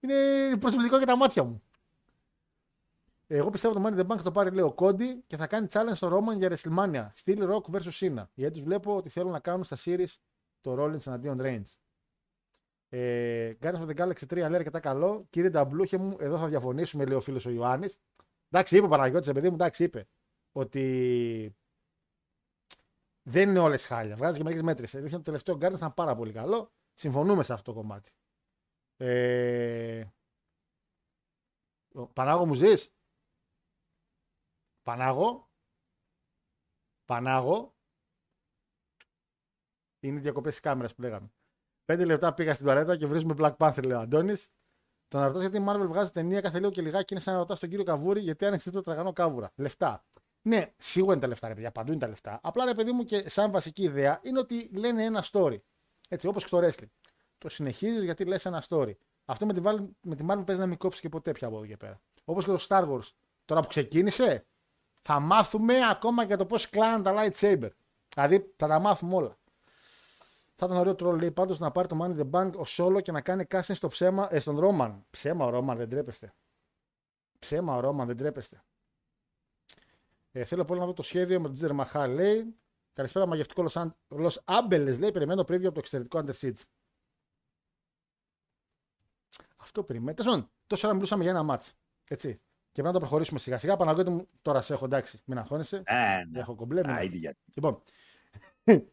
Είναι 0.00 0.14
προσβλητικό 0.58 0.96
για 0.96 1.06
τα 1.06 1.16
μάτια 1.16 1.44
μου. 1.44 1.62
Εγώ 3.26 3.50
πιστεύω 3.50 3.74
το 3.74 3.82
Money 3.86 3.98
in 3.98 3.98
the 4.00 4.06
Bank 4.12 4.16
θα 4.16 4.22
το 4.22 4.32
πάρει 4.32 4.50
λέει 4.50 4.64
ο 4.64 4.72
Κόντι 4.72 5.22
και 5.26 5.36
θα 5.36 5.46
κάνει 5.46 5.66
challenge 5.70 5.92
στο 5.94 6.08
Roman 6.18 6.36
για 6.36 6.50
WrestleMania. 6.56 7.08
Steel 7.24 7.50
Rock 7.50 7.60
vs 7.72 7.90
Cena. 7.90 8.24
Γιατί 8.34 8.54
τους 8.54 8.62
βλέπω 8.62 8.96
ότι 8.96 9.08
θέλουν 9.08 9.30
να 9.32 9.40
κάνουν 9.40 9.64
στα 9.64 9.76
series 9.84 10.14
το 10.60 10.82
Rollins 10.82 11.06
εναντίον 11.06 11.38
Reigns. 11.42 11.74
Ε, 12.88 13.52
Guardians 13.60 13.86
of 13.86 13.88
the 13.88 13.96
Galaxy 13.96 14.26
3 14.26 14.34
λέει 14.34 14.44
αρκετά 14.54 14.80
καλό. 14.80 15.26
Κύριε 15.30 15.50
Νταμπλούχε 15.50 15.98
μου, 15.98 16.16
εδώ 16.20 16.38
θα 16.38 16.48
διαφωνήσουμε, 16.48 17.04
λέει 17.04 17.16
ο 17.16 17.20
φίλος 17.20 17.46
ο 17.46 17.50
Ιωάννης. 17.50 17.98
Εντάξει, 18.50 18.76
είπε 18.76 18.86
ο 18.86 18.88
Παναγιώτης, 18.88 19.32
παιδί 19.32 19.48
μου, 19.48 19.54
εντάξει, 19.54 19.84
είπε 19.84 20.08
ότι 20.52 21.56
δεν 23.22 23.48
είναι 23.48 23.58
όλες 23.58 23.86
χάλια. 23.86 24.16
Βγάζει 24.16 24.36
και 24.36 24.42
μερικές 24.42 24.64
μέτρες. 24.64 24.90
Δείχνει 24.90 25.06
ότι 25.06 25.16
το 25.16 25.22
τελευταίο 25.22 25.54
Guardians 25.54 25.76
ήταν 25.76 25.94
πάρα 25.94 26.14
πολύ 26.16 26.32
καλό. 26.32 26.72
Συμφωνούμε 26.92 27.42
σε 27.42 27.52
αυτό 27.52 27.72
το 27.72 27.78
κομμάτι. 27.80 28.10
Ε... 28.96 30.04
ο- 31.94 32.06
Πανάγο 32.06 32.46
μου 32.46 32.54
ζεις; 32.54 32.92
Πανάγο. 34.84 35.50
Πανάγο. 37.04 37.74
Είναι 40.00 40.18
οι 40.18 40.22
διακοπές 40.22 40.54
τη 40.54 40.60
κάμερα 40.60 40.88
που 40.94 41.00
λέγαμε. 41.00 41.32
Πέντε 41.84 42.04
λεπτά 42.04 42.34
πήγα 42.34 42.54
στην 42.54 42.66
τουαλέτα 42.66 42.96
και 42.96 43.06
βρίζουμε 43.06 43.34
Black 43.38 43.56
Panther, 43.56 43.84
λέει 43.86 43.96
ο 43.96 44.00
Αντώνης. 44.00 44.48
Τον 45.08 45.22
ρωτά 45.22 45.40
γιατί 45.40 45.56
η 45.56 45.64
Marvel 45.68 45.86
βγάζει 45.86 46.10
ταινία 46.10 46.40
κάθε 46.40 46.58
λίγο 46.58 46.70
και 46.70 46.82
λιγάκι 46.82 47.12
είναι 47.12 47.22
σαν 47.22 47.32
να 47.34 47.40
ρωτάς 47.40 47.58
τον 47.58 47.68
κύριο 47.68 47.84
Καβούρη 47.84 48.20
γιατί 48.20 48.46
άνοιξε 48.46 48.70
το 48.70 48.80
τραγανό 48.80 49.12
κάβουρα. 49.12 49.52
Λεφτά. 49.54 50.04
Ναι, 50.42 50.72
σίγουρα 50.76 51.12
είναι 51.12 51.22
τα 51.22 51.28
λεφτά, 51.28 51.48
ρε 51.48 51.54
παιδιά, 51.54 51.72
παντού 51.72 51.90
είναι 51.90 52.00
τα 52.00 52.08
λεφτά. 52.08 52.40
Απλά 52.42 52.64
ρε 52.64 52.74
παιδί 52.74 52.92
μου 52.92 53.04
και 53.04 53.28
σαν 53.28 53.50
βασική 53.50 53.82
ιδέα 53.82 54.20
είναι 54.22 54.38
ότι 54.38 54.70
λένε 54.74 55.04
ένα 55.04 55.24
story. 55.32 55.56
Έτσι, 56.08 56.26
όπως 56.26 56.42
και 56.42 56.48
στο 56.48 56.58
wrestling. 56.58 56.90
Το 57.38 57.48
συνεχίζεις 57.48 58.02
γιατί 58.02 58.24
λες 58.24 58.44
ένα 58.46 58.64
story. 58.68 58.92
Αυτό 59.24 59.46
με 59.46 59.52
τη, 59.52 59.60
Val- 59.64 59.88
με 60.00 60.14
τη 60.14 60.24
Marvel 60.28 60.42
παίζει 60.46 60.60
να 60.60 60.66
μην 60.66 60.78
κόψεις 60.78 61.00
και 61.00 61.08
ποτέ 61.08 61.32
πια 61.32 61.46
από 61.46 61.56
εδώ 61.56 61.66
και 61.66 61.76
πέρα. 61.76 62.00
Όπως 62.24 62.44
και 62.44 62.50
το 62.50 62.66
Star 62.68 62.88
Wars. 62.88 63.10
Τώρα 63.44 63.60
που 63.60 63.68
ξεκίνησε, 63.68 64.46
θα 65.06 65.20
μάθουμε 65.20 65.88
ακόμα 65.88 66.24
για 66.24 66.36
το 66.36 66.46
πώς 66.46 66.68
κλάνουν 66.68 67.02
τα 67.02 67.14
lightsaber. 67.16 67.70
Δηλαδή 68.14 68.52
θα 68.56 68.66
τα 68.66 68.78
μάθουμε 68.78 69.14
όλα. 69.14 69.36
Θα 70.54 70.66
ήταν 70.66 70.76
ωραίο 70.76 70.94
τρόλ, 70.94 71.18
λέει 71.18 71.30
πάντως 71.30 71.58
να 71.58 71.70
πάρει 71.70 71.88
το 71.88 71.98
Money 72.00 72.18
in 72.18 72.20
the 72.20 72.30
Bank 72.30 72.52
ο 72.56 72.64
Solo 72.66 73.02
και 73.02 73.12
να 73.12 73.20
κάνει 73.20 73.44
casting 73.50 73.74
στο 73.74 73.88
ψέμα, 73.88 74.28
ε, 74.30 74.40
στον 74.40 74.58
Ρόμαν. 74.58 75.04
Ψέμα 75.10 75.44
ο 75.44 75.50
Ρόμαν, 75.50 75.76
δεν 75.76 75.88
τρέπεστε. 75.88 76.34
Ψέμα 77.38 77.76
ο 77.76 77.80
Ρόμαν, 77.80 78.06
δεν 78.06 78.16
τρέπεστε. 78.16 78.62
Ε, 80.32 80.44
θέλω 80.44 80.64
πολύ 80.64 80.80
να 80.80 80.86
δω 80.86 80.92
το 80.92 81.02
σχέδιο 81.02 81.40
με 81.40 81.46
τον 81.46 81.56
Τζέρ 81.56 81.72
Μαχά, 81.72 82.06
λέει. 82.06 82.56
Καλησπέρα, 82.92 83.26
μαγευτικό 83.26 83.64
Los 84.08 84.34
Άμπελες, 84.44 84.98
λέει. 84.98 85.10
Περιμένω 85.10 85.40
preview 85.40 85.64
από 85.64 85.74
το 85.74 85.78
εξαιρετικό 85.78 86.22
Under 86.24 86.34
Siege. 86.40 86.62
Αυτό 89.56 89.82
περιμένει. 89.82 90.16
Τέλος 90.16 90.32
πάντων, 90.32 90.50
τόσο 90.66 90.86
ώρα 90.86 90.96
μιλούσαμε 90.96 91.22
για 91.22 91.32
ένα 91.32 91.42
μάτ. 91.42 91.62
Έτσι. 92.08 92.40
Και 92.74 92.82
πρέπει 92.82 92.94
να 92.94 93.00
το 93.00 93.06
προχωρήσουμε 93.06 93.38
σιγά 93.38 93.58
σιγά. 93.58 93.76
Παναγιώτη 93.76 94.10
μου, 94.10 94.28
τώρα 94.42 94.60
σε 94.60 94.72
έχω 94.72 94.84
εντάξει, 94.84 95.20
μην 95.24 95.38
αγχώνεσαι. 95.38 95.82
Ε, 95.84 96.24
ναι. 96.30 96.38
Έχω 96.38 96.54
κομπλέ. 96.54 96.80
μην 96.80 96.90
Α, 96.90 97.02
ήδη 97.02 97.16
γιατί. 97.16 97.38
Λοιπόν. 97.54 97.82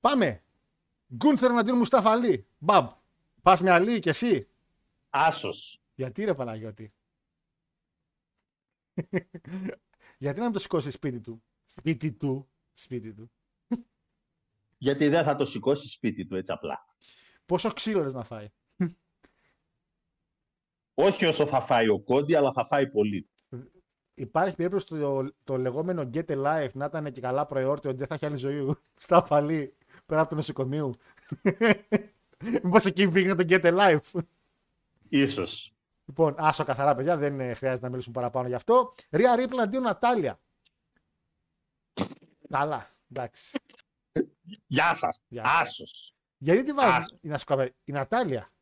Πάμε. 0.00 0.42
Γκούνθερ 1.14 1.50
εναντίον 1.50 1.76
Μουστάφα 1.76 2.10
Αλή. 2.10 2.46
Μπαμπ. 2.58 2.88
Πας 3.42 3.60
με 3.60 3.70
Αλή 3.70 3.98
και 3.98 4.10
εσύ. 4.10 4.48
Άσος. 5.10 5.82
Γιατί 5.94 6.24
ρε 6.24 6.34
Παναγιώτη. 6.34 6.92
Γιατί 10.18 10.38
να 10.38 10.44
μην 10.44 10.52
το 10.52 10.58
σηκώσει 10.58 10.90
σπίτι 10.90 11.20
του; 11.20 11.42
Σπίτι 11.64 12.12
του. 12.12 12.48
Σπίτι 12.72 13.14
του. 13.14 13.30
Γιατί 14.78 15.08
δεν 15.08 15.24
θα 15.24 15.36
το 15.36 15.44
σηκώσει 15.44 15.88
σπίτι 15.88 16.26
του 16.26 16.36
έτσι 16.36 16.52
απλά. 16.52 16.86
Πόσο 17.46 17.70
ξύλο 17.70 18.02
λες 18.02 18.12
να 18.12 18.24
φάει; 18.24 18.48
Όχι 20.94 21.24
όσο 21.26 21.46
θα 21.46 21.60
φάει 21.60 21.88
ο 21.88 22.00
Κόντι, 22.00 22.34
αλλά 22.34 22.52
θα 22.52 22.66
φάει 22.66 22.90
πολύ. 22.90 23.28
Υπάρχει 24.14 24.56
περίπτωση 24.56 24.86
το, 24.86 25.34
το 25.44 25.56
λεγόμενο 25.56 26.10
Get 26.14 26.24
a 26.26 26.44
Life 26.44 26.72
να 26.74 26.84
ήταν 26.84 27.12
και 27.12 27.20
καλά 27.20 27.46
προεόρτιο 27.46 27.90
ότι 27.90 27.98
δεν 27.98 28.08
θα 28.08 28.14
έχει 28.14 28.26
άλλη 28.26 28.36
ζωή 28.36 28.76
στα 29.04 29.16
αφαλή 29.16 29.76
πέρα 30.06 30.20
από 30.20 30.30
το 30.30 30.34
νοσοκομείο. 30.36 30.94
Μήπως 32.62 32.84
εκεί 32.84 33.10
πήγαινε 33.10 33.34
το 33.34 33.44
Get 33.48 33.64
a 33.64 33.78
Life; 33.78 34.20
Ίσως. 35.08 35.74
Λοιπόν, 36.04 36.34
άσο 36.38 36.64
καθαρά, 36.64 36.94
παιδιά, 36.94 37.16
δεν 37.16 37.40
ε, 37.40 37.54
χρειάζεται 37.54 37.84
να 37.84 37.90
μιλήσουμε 37.90 38.14
παραπάνω 38.14 38.48
γι' 38.48 38.54
αυτό. 38.54 38.94
Ρία 39.10 39.36
Ρίπλ 39.36 39.60
αντίον 39.60 39.82
Νατάλια. 39.82 40.40
Καλά, 42.48 42.86
εντάξει. 43.10 43.58
Γεια 44.66 44.94
σας. 44.94 45.20
Γεια 45.28 45.44
σας. 45.44 45.60
Άσος. 45.60 46.14
Γιατί 46.38 46.62
τη 46.62 46.72
βάζεις 46.72 46.96
Άσος. 46.96 47.18
να 47.22 47.38
σου 47.38 47.44
πω, 47.44 47.62
η 47.84 47.92
Νατάλια; 47.92 48.52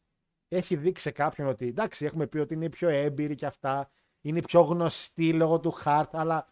Έχει 0.57 0.76
δείξει 0.76 1.03
σε 1.03 1.11
κάποιον 1.11 1.48
ότι 1.48 1.66
εντάξει, 1.66 2.05
έχουμε 2.05 2.26
πει 2.26 2.38
ότι 2.38 2.55
είναι 2.55 2.64
η 2.64 2.68
πιο 2.68 2.88
έμπειρη 2.88 3.34
και 3.34 3.46
αυτά, 3.46 3.90
είναι 4.20 4.38
η 4.38 4.42
πιο 4.42 4.61
γνωστή 4.61 5.32
λόγω 5.32 5.61
του 5.61 5.70
χαρτ, 5.70 6.16
αλλά 6.16 6.46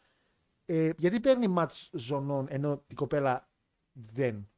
ε, 0.65 0.91
γιατί 0.97 1.21
παίρνει 1.21 1.49
μάτς 1.49 1.91
ζωνών 1.93 2.47
ενώ 2.51 2.85
η 2.87 2.95
κοπέλα 2.95 3.49
δεν; 3.93 4.51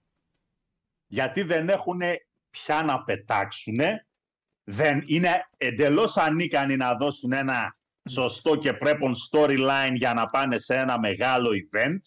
Γιατί 1.07 1.43
δεν 1.43 1.69
έχουν 1.69 2.01
πια 2.51 2.83
να 2.83 3.05
πετάξουν. 3.05 3.79
Δεν 4.65 5.03
είναι 5.07 5.49
εντελώς 5.57 6.17
ανίκανοι 6.17 6.77
να 6.77 6.95
δώσουν 6.95 7.33
ένα 7.33 7.77
σωστό 8.11 8.57
και 8.57 8.73
πρέπον 8.73 9.13
storyline 9.31 9.93
για 9.95 10.15
να 10.15 10.27
πάνε 10.27 10.59
σε 10.59 10.75
ένα 10.77 10.99
μεγάλο 10.99 11.51
event. 11.51 12.01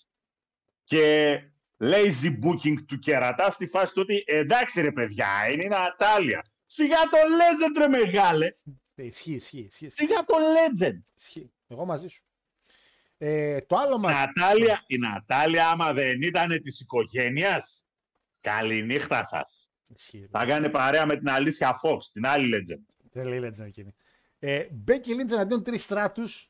Και 0.83 1.38
lazy 1.79 2.39
booking 2.43 2.75
του 2.88 2.99
κερατά 2.99 3.51
στη 3.51 3.67
φάση 3.67 3.93
του 3.93 4.01
ότι 4.03 4.23
εντάξει 4.25 4.81
ρε 4.81 4.91
παιδιά, 4.91 5.49
είναι 5.51 5.63
η 5.63 5.67
Νατάλια. 5.67 6.45
Σιγά 6.66 6.97
το 6.97 7.18
legend 7.18 7.78
ρε 7.78 7.88
μεγάλε. 7.88 8.45
Ε, 8.95 9.03
ισχύει, 9.05 9.34
ισχύει, 9.34 9.59
ισχύει, 9.59 9.86
ισχύει, 9.86 10.05
Σιγά 10.05 10.24
το 10.26 10.36
legend. 10.38 10.99
ισχύει. 11.18 11.51
Εγώ 11.68 11.86
μαζί 11.86 12.07
σου. 12.07 12.24
Ε, 13.18 13.59
το 13.61 13.76
άλλο 13.78 13.95
Η 13.95 13.99
μάτς, 13.99 14.16
Νατάλια, 14.36 14.84
η 14.88 14.97
Νατάλια 14.97 15.70
άμα 15.70 15.93
δεν 15.93 16.22
ήταν 16.22 16.61
της 16.61 16.80
οικογένειας, 16.80 17.88
καληνύχτα 18.41 19.26
σας. 19.26 19.72
ισχύει, 19.95 20.28
Θα 20.32 20.41
έκανε 20.41 20.70
παρέα 20.70 21.05
με 21.05 21.18
την 21.18 21.30
Αλήσια 21.30 21.80
Fox, 21.84 21.97
την 22.11 22.26
άλλη 22.26 22.57
legend. 22.57 22.95
δεν 23.11 23.28
λέει 23.28 23.39
legend 23.43 23.66
εκείνη. 23.66 23.95
Ε, 24.39 24.68
Becky 24.88 25.07
Lynch 25.22 25.32
εναντίον 25.32 25.63
τρεις 25.63 25.84
στράτους, 25.84 26.49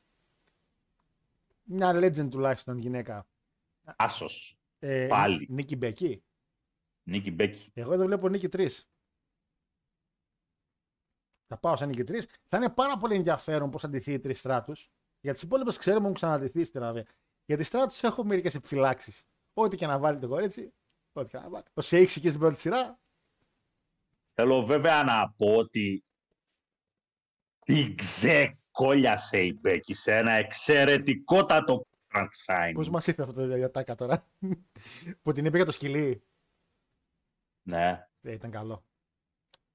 μια 1.62 1.90
legend 1.94 2.30
τουλάχιστον 2.30 2.78
γυναίκα. 2.78 3.26
Άσος. 3.96 4.58
Ε, 4.78 5.06
Πάλι. 5.06 5.46
Νίκη 5.50 5.76
Μπέκη. 5.76 6.22
Νίκη 7.02 7.30
Μπέκη. 7.30 7.70
Εγώ 7.74 7.92
εδώ 7.92 8.04
βλέπω 8.04 8.28
νίκη 8.28 8.48
3. 8.48 8.68
Θα 11.46 11.58
πάω 11.58 11.76
σαν 11.76 11.88
νίκη 11.88 12.02
3. 12.06 12.22
Θα 12.44 12.56
είναι 12.56 12.70
πάρα 12.70 12.96
πολύ 12.96 13.14
ενδιαφέρον 13.14 13.70
πώς 13.70 13.80
θα 13.80 13.86
αντιθεί 13.86 14.12
οι 14.12 14.18
τρεις 14.18 14.38
στράτους. 14.38 14.90
Για 15.20 15.32
τις 15.32 15.42
υπόλοιπες 15.42 15.76
ξέρουμε 15.76 16.02
έχουν 16.02 16.14
ξαναντηθεί 16.14 16.64
στην 16.64 16.80
βέβαια. 16.80 17.04
Για 17.44 17.56
τις 17.56 17.66
στράτους 17.66 18.02
έχω 18.02 18.24
μερικές 18.24 18.54
επιφυλάξεις. 18.54 19.24
Ό,τι 19.52 19.76
και 19.76 19.86
να 19.86 19.98
βάλει 19.98 20.18
το 20.18 20.28
κορίτσι. 20.28 20.72
Ό,τι 21.12 21.30
και 21.30 21.38
να 21.38 21.48
βάλει. 21.48 21.64
Ο 21.74 21.80
Σέιξ 21.80 22.16
εκεί 22.16 22.28
στην 22.28 22.40
πρώτη 22.40 22.58
σειρά. 22.58 23.00
Θέλω 24.32 24.64
βέβαια 24.66 25.02
να 25.04 25.30
πω 25.36 25.54
ότι 25.54 26.04
την 27.58 27.96
ξεκόλιασε 27.96 29.38
η 29.44 29.58
Μπέκη 29.60 29.94
σε 29.94 30.16
ένα 30.16 30.32
εξαιρετικότατο 30.32 31.86
contract 32.12 32.28
sign. 32.46 32.70
Πώς 32.74 32.90
μας 32.90 33.06
ήρθε 33.06 33.22
αυτό 33.22 33.34
το 33.34 33.46
διατάκα 33.54 33.94
τώρα; 33.94 34.26
που 35.22 35.32
την 35.32 35.44
είπε 35.44 35.56
για 35.56 35.66
το 35.66 35.72
σκυλί. 35.72 36.22
Ναι, 37.62 38.06
Ε, 38.20 38.32
ήταν 38.32 38.50
καλό. 38.50 38.84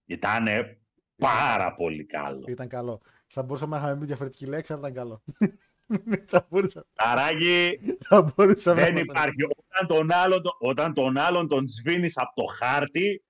ήταν 0.05 0.47
πάρα 1.25 1.73
πολύ 1.73 2.05
καλό. 2.05 2.45
Ήταν 2.47 2.67
καλό. 2.67 3.01
Θα 3.27 3.43
μπορούσαμε 3.43 3.75
να 3.75 3.81
είχαμε 3.81 3.97
μια 3.97 4.05
διαφορετική 4.07 4.45
λέξη, 4.45 4.73
αλλά 4.73 4.87
ήταν 4.89 4.93
καλό. 4.93 5.23
θα 6.31 6.47
μπορούσαμε. 6.49 6.85
Ταράκι, 6.93 7.79
Θα 7.99 8.21
μπορούσαμε 8.21 8.81
δεν 8.83 8.93
να- 8.93 8.99
υπάρχει. 8.99 9.43
Όταν 9.43 9.87
τον 9.87 10.11
άλλον, 10.11 10.41
όταν 10.59 10.93
τον, 10.93 11.17
άλλον 11.17 11.47
τον 11.47 11.67
σβήνεις 11.67 12.17
από 12.17 12.41
το 12.41 12.43
χάρτη, 12.45 13.23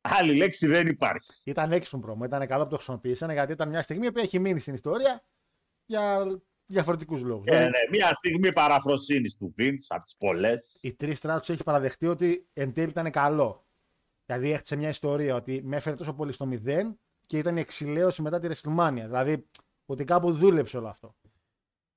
άλλη 0.00 0.34
λέξη 0.36 0.66
δεν 0.66 0.86
υπάρχει. 0.86 1.32
Ήταν 1.44 1.72
έξυπνο 1.72 2.00
πρόμο. 2.00 2.24
Ήταν 2.24 2.46
καλό 2.46 2.62
που 2.62 2.68
το 2.70 2.76
χρησιμοποίησαν 2.76 3.30
γιατί 3.30 3.52
ήταν 3.52 3.68
μια 3.68 3.82
στιγμή 3.82 4.12
που 4.12 4.18
έχει 4.18 4.38
μείνει 4.38 4.58
στην 4.60 4.74
ιστορία 4.74 5.24
για 5.84 6.26
διαφορετικούς 6.66 7.22
λόγους. 7.22 7.46
Ε, 7.46 7.58
ναι, 7.58 7.78
μια 7.90 8.12
στιγμή 8.12 8.52
παραφροσύνης 8.52 9.36
του 9.36 9.54
Vince 9.58 9.84
από 9.88 10.02
τις 10.02 10.16
πολλές. 10.16 10.78
οι 10.82 10.94
τρει 10.94 11.14
στράτου 11.14 11.52
έχει 11.52 11.62
παραδεχτεί 11.62 12.06
ότι 12.06 12.48
εν 12.52 12.72
τέλει 12.72 12.88
ήταν 12.88 13.10
καλό. 13.10 13.66
Δηλαδή 14.26 14.50
έχτισε 14.52 14.76
μια 14.76 14.88
ιστορία 14.88 15.34
ότι 15.34 15.60
με 15.64 15.76
έφερε 15.76 15.96
τόσο 15.96 16.14
πολύ 16.14 16.32
στο 16.32 16.46
μηδέν 16.46 17.00
και 17.28 17.38
ήταν 17.38 17.56
η 17.56 17.60
εξηλαίωση 17.60 18.22
μετά 18.22 18.38
τη 18.38 18.48
WrestleMania. 18.50 18.92
Δηλαδή 19.04 19.48
ότι 19.86 20.04
κάπου 20.04 20.32
δούλεψε 20.32 20.76
όλο 20.78 20.88
αυτό. 20.88 21.16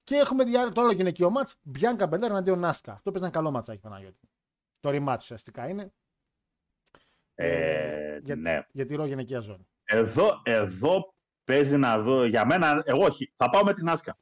Και 0.04 0.16
έχουμε 0.16 0.44
δια- 0.44 0.72
το 0.72 0.82
άλλο 0.82 0.92
γυναικείο 0.92 1.30
μάτς, 1.30 1.56
Bianca 1.80 2.10
Belair 2.10 2.22
εναντίον 2.22 2.60
Νάσκα. 2.60 2.94
Αυτό 2.94 3.12
παίζει 3.12 3.26
ένα 3.28 3.36
καλό 3.36 3.52
μάτσάκι 3.52 3.80
Παναγιώτη. 3.82 4.30
Το 4.80 4.90
rematch 4.94 5.18
ουσιαστικά 5.18 5.68
είναι. 5.70 5.94
Ε, 7.36 8.18
Για, 8.24 8.36
ναι. 8.36 8.66
για 8.72 8.86
τη 8.86 8.96
ρο 8.96 9.06
γυναικεία 9.06 9.40
ζώνη. 9.40 9.68
Εδώ, 9.84 10.42
εδώ 10.44 11.14
παίζει 11.44 11.78
να 11.78 12.00
δω. 12.02 12.26
Για 12.26 12.46
μένα, 12.46 12.82
εγώ 12.86 13.04
όχι. 13.06 13.34
Θα 13.36 13.50
πάω 13.50 13.64
με 13.64 13.74
την 13.74 13.90
Άσκα. 13.90 14.18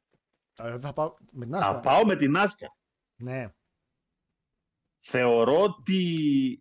Ε, 0.62 0.78
Θα 0.78 0.92
πάω 0.92 1.14
με 1.30 1.44
την 1.46 1.54
Θα 1.54 1.58
Άσκα. 1.60 1.80
πάω 1.80 2.04
με 2.04 2.16
την 2.16 2.36
Άσκα. 2.36 2.76
Ναι. 3.16 3.52
Θεωρώ 4.98 5.62
ότι... 5.62 6.58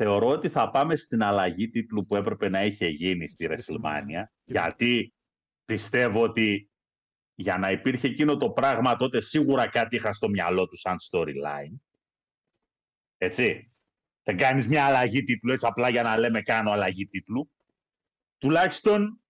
Θεωρώ 0.00 0.28
ότι 0.28 0.48
θα 0.48 0.70
πάμε 0.70 0.96
στην 0.96 1.22
αλλαγή 1.22 1.68
τίτλου 1.68 2.06
που 2.06 2.16
έπρεπε 2.16 2.48
να 2.48 2.64
είχε 2.64 2.86
γίνει 2.86 3.28
στη 3.28 3.44
Στη 3.44 3.74
WrestleMania. 3.74 4.22
Και- 4.44 4.52
Γιατί 4.52 5.14
πιστεύω 5.64 6.22
ότι 6.22 6.70
για 7.34 7.58
να 7.58 7.70
υπήρχε 7.70 8.06
εκείνο 8.06 8.36
το 8.36 8.50
πράγμα 8.50 8.96
τότε 8.96 9.20
σίγουρα 9.20 9.68
κάτι 9.68 9.96
είχα 9.96 10.12
στο 10.12 10.28
μυαλό 10.28 10.68
τους 10.68 10.80
σαν 10.80 10.96
storyline. 11.10 11.76
Έτσι. 13.16 13.72
Δεν 14.22 14.36
κάνεις 14.36 14.68
μια 14.68 14.84
αλλαγή 14.86 15.22
τίτλου 15.22 15.52
έτσι 15.52 15.66
απλά 15.66 15.88
για 15.88 16.02
να 16.02 16.18
λέμε 16.18 16.42
κάνω 16.42 16.70
αλλαγή 16.70 17.06
τίτλου. 17.06 17.50
Τουλάχιστον 18.38 19.20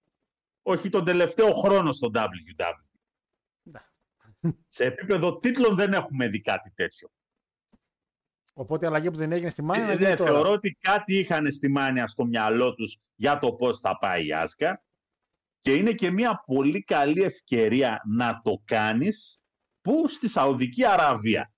όχι 0.62 0.88
τον 0.88 1.04
τελευταίο 1.04 1.52
χρόνο 1.52 1.92
στο 1.92 2.10
WWE. 2.14 2.84
Ναι. 3.62 3.80
Σε 4.68 4.84
επίπεδο 4.84 5.38
τίτλων 5.38 5.74
δεν 5.74 5.92
έχουμε 5.92 6.28
δει 6.28 6.40
κάτι 6.40 6.70
τέτοιο. 6.74 7.10
Οπότε 8.58 8.84
η 8.84 8.88
αλλαγή 8.88 9.10
που 9.10 9.16
δεν 9.16 9.32
έγινε 9.32 9.48
στη 9.50 9.62
Μάνια 9.62 9.84
να 9.86 9.92
Ε, 9.92 9.96
γίνει 9.96 10.08
ναι, 10.08 10.16
τώρα. 10.16 10.30
θεωρώ 10.30 10.50
ότι 10.50 10.76
κάτι 10.80 11.18
είχαν 11.18 11.52
στη 11.52 11.68
Μάνια 11.68 12.06
στο 12.06 12.24
μυαλό 12.24 12.74
τους 12.74 13.00
για 13.14 13.38
το 13.38 13.52
πώς 13.52 13.78
θα 13.80 13.98
πάει 13.98 14.26
η 14.26 14.32
Άσκα 14.32 14.82
και 15.60 15.74
είναι 15.74 15.92
και 15.92 16.10
μια 16.10 16.42
πολύ 16.46 16.82
καλή 16.84 17.22
ευκαιρία 17.22 18.02
να 18.06 18.40
το 18.44 18.62
κάνεις 18.64 19.42
που 19.80 20.08
στη 20.08 20.28
Σαουδική 20.28 20.84
Αραβία. 20.84 21.52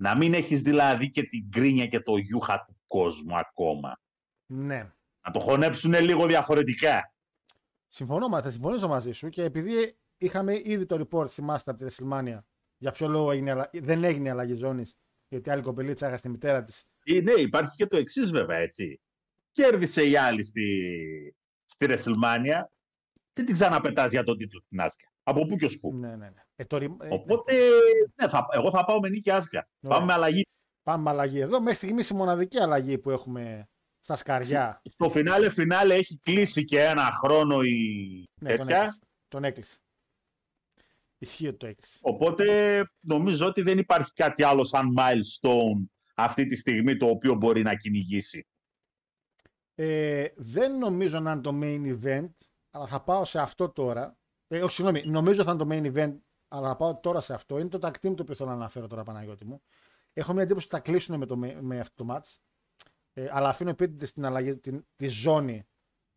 Να 0.00 0.16
μην 0.16 0.34
έχεις 0.34 0.60
δηλαδή 0.62 1.10
και 1.10 1.22
την 1.22 1.50
κρίνια 1.50 1.86
και 1.86 2.00
το 2.00 2.16
γιούχα 2.16 2.64
του 2.64 2.80
κόσμου 2.86 3.36
ακόμα. 3.36 4.00
Ναι. 4.46 4.92
Να 5.26 5.32
το 5.32 5.40
χωνέψουν 5.40 5.92
λίγο 6.00 6.26
διαφορετικά. 6.26 7.12
Συμφωνώ, 7.88 8.28
μα 8.28 8.42
θα 8.42 8.50
συμφωνήσω 8.50 8.88
μαζί 8.88 9.12
σου 9.12 9.28
και 9.28 9.42
επειδή 9.42 9.98
είχαμε 10.18 10.60
ήδη 10.64 10.86
το 10.86 11.06
report, 11.10 11.28
θυμάστε 11.28 11.70
από 11.70 11.84
τη 11.84 11.94
WrestleMania, 11.94 12.38
για 12.78 12.90
ποιο 12.92 13.08
λόγο 13.08 13.30
έγινε, 13.30 13.50
αλλα- 13.50 13.70
δεν 13.72 14.04
έγινε 14.04 14.28
η 14.28 14.30
αλλαγή 14.30 14.54
ζώνης, 14.54 14.96
γιατί 15.28 15.50
άλλη 15.50 15.62
κοπελίτσα 15.62 16.06
έχασε 16.06 16.22
τη 16.22 16.28
μητέρα 16.28 16.62
της. 16.62 16.84
Ε, 17.04 17.20
ναι, 17.20 17.32
υπάρχει 17.32 17.76
και 17.76 17.86
το 17.86 17.96
εξής 17.96 18.30
βέβαια, 18.30 18.56
έτσι. 18.58 19.00
Κέρδισε 19.52 20.02
η 20.08 20.16
άλλη 20.16 20.42
στη, 20.42 20.66
στη 21.64 21.86
WrestleMania. 21.88 22.62
Δεν 23.32 23.44
την 23.46 23.54
ξαναπετάς 23.54 24.10
για 24.10 24.24
τον 24.24 24.38
τίτλο 24.38 24.62
την 24.68 24.80
Άσκα. 24.80 25.12
Από 25.22 25.46
πού 25.46 25.56
και 25.56 25.64
ως 25.64 25.78
πού. 25.80 25.94
Ναι, 25.94 26.08
ναι, 26.08 26.14
ναι. 26.16 26.42
Ε, 26.56 26.64
το, 26.64 26.76
re- 26.76 27.04
ε, 27.06 27.08
Οπότε, 27.14 27.52
ναι, 28.22 28.28
θα, 28.28 28.46
εγώ 28.50 28.70
θα 28.70 28.84
πάω 28.84 29.00
με 29.00 29.08
νίκη 29.08 29.30
Άσκα. 29.30 29.68
Ωραία. 29.80 29.96
Πάμε 29.98 30.06
με 30.06 30.12
αλλαγή. 30.12 30.42
Πάμε 30.82 31.02
με 31.02 31.10
αλλαγή 31.10 31.40
εδώ. 31.40 31.60
Μέχρι 31.60 31.74
στιγμής 31.76 32.08
η 32.10 32.14
μοναδική 32.14 32.58
αλλαγή 32.58 32.98
που 32.98 33.10
έχουμε 33.10 33.68
στα 34.00 34.16
σκαριά. 34.16 34.82
Στο 34.90 35.10
φινάλε 35.10 35.50
φινάλε 35.50 35.94
έχει 35.94 36.18
κλείσει 36.22 36.64
και 36.64 36.80
ένα 36.82 37.02
χρόνο 37.24 37.62
η 37.62 38.24
Ναι, 38.40 38.56
τον 38.56 38.66
τέτοια. 38.66 38.78
έκλεισε. 38.80 38.98
Τον 39.28 39.44
έκλεισε. 39.44 39.78
Ισχύει 41.18 41.48
ότι 41.48 41.56
το 41.56 41.66
έκλεισε. 41.66 41.98
Οπότε 42.02 42.82
νομίζω 43.00 43.46
ότι 43.46 43.62
δεν 43.62 43.78
υπάρχει 43.78 44.12
κάτι 44.12 44.42
άλλο 44.42 44.64
σαν 44.64 44.94
milestone 44.98 45.86
αυτή 46.14 46.46
τη 46.46 46.56
στιγμή 46.56 46.96
το 46.96 47.06
οποίο 47.06 47.34
μπορεί 47.34 47.62
να 47.62 47.74
κυνηγήσει. 47.74 48.46
Ε, 49.74 50.28
δεν 50.36 50.78
νομίζω 50.78 51.20
να 51.20 51.32
είναι 51.32 51.40
το 51.40 51.58
main 51.62 51.98
event, 52.02 52.30
αλλά 52.70 52.86
θα 52.86 53.02
πάω 53.02 53.24
σε 53.24 53.40
αυτό 53.40 53.68
τώρα. 53.68 54.18
Ε, 54.48 54.62
όχι, 54.62 54.74
συγγνώμη, 54.74 55.06
νομίζω 55.06 55.42
θα 55.42 55.50
είναι 55.50 55.64
το 55.64 55.68
main 55.70 55.96
event, 55.96 56.18
αλλά 56.48 56.68
θα 56.68 56.76
πάω 56.76 56.96
τώρα 57.00 57.20
σε 57.20 57.34
αυτό. 57.34 57.58
Είναι 57.58 57.68
το 57.68 57.78
tag 57.82 57.90
team 57.90 58.14
το 58.14 58.22
οποίο 58.22 58.34
θέλω 58.34 58.48
να 58.48 58.54
αναφέρω 58.54 58.86
τώρα, 58.86 59.02
Παναγιώτη 59.02 59.44
μου. 59.44 59.62
Έχω 60.12 60.32
μια 60.32 60.42
εντύπωση 60.42 60.66
ότι 60.66 60.74
θα 60.74 60.80
κλείσουν 60.80 61.18
με, 61.18 61.26
το, 61.26 61.36
με 61.60 61.80
αυτό 61.80 62.04
το 62.04 62.14
match. 62.14 62.36
Ε, 63.12 63.28
αλλά 63.30 63.48
αφήνω 63.48 63.70
επίτηδε 63.70 64.06
στην 64.06 64.24
αλλαγή, 64.24 64.56
την, 64.56 64.86
τη 64.96 65.08
ζώνη 65.08 65.66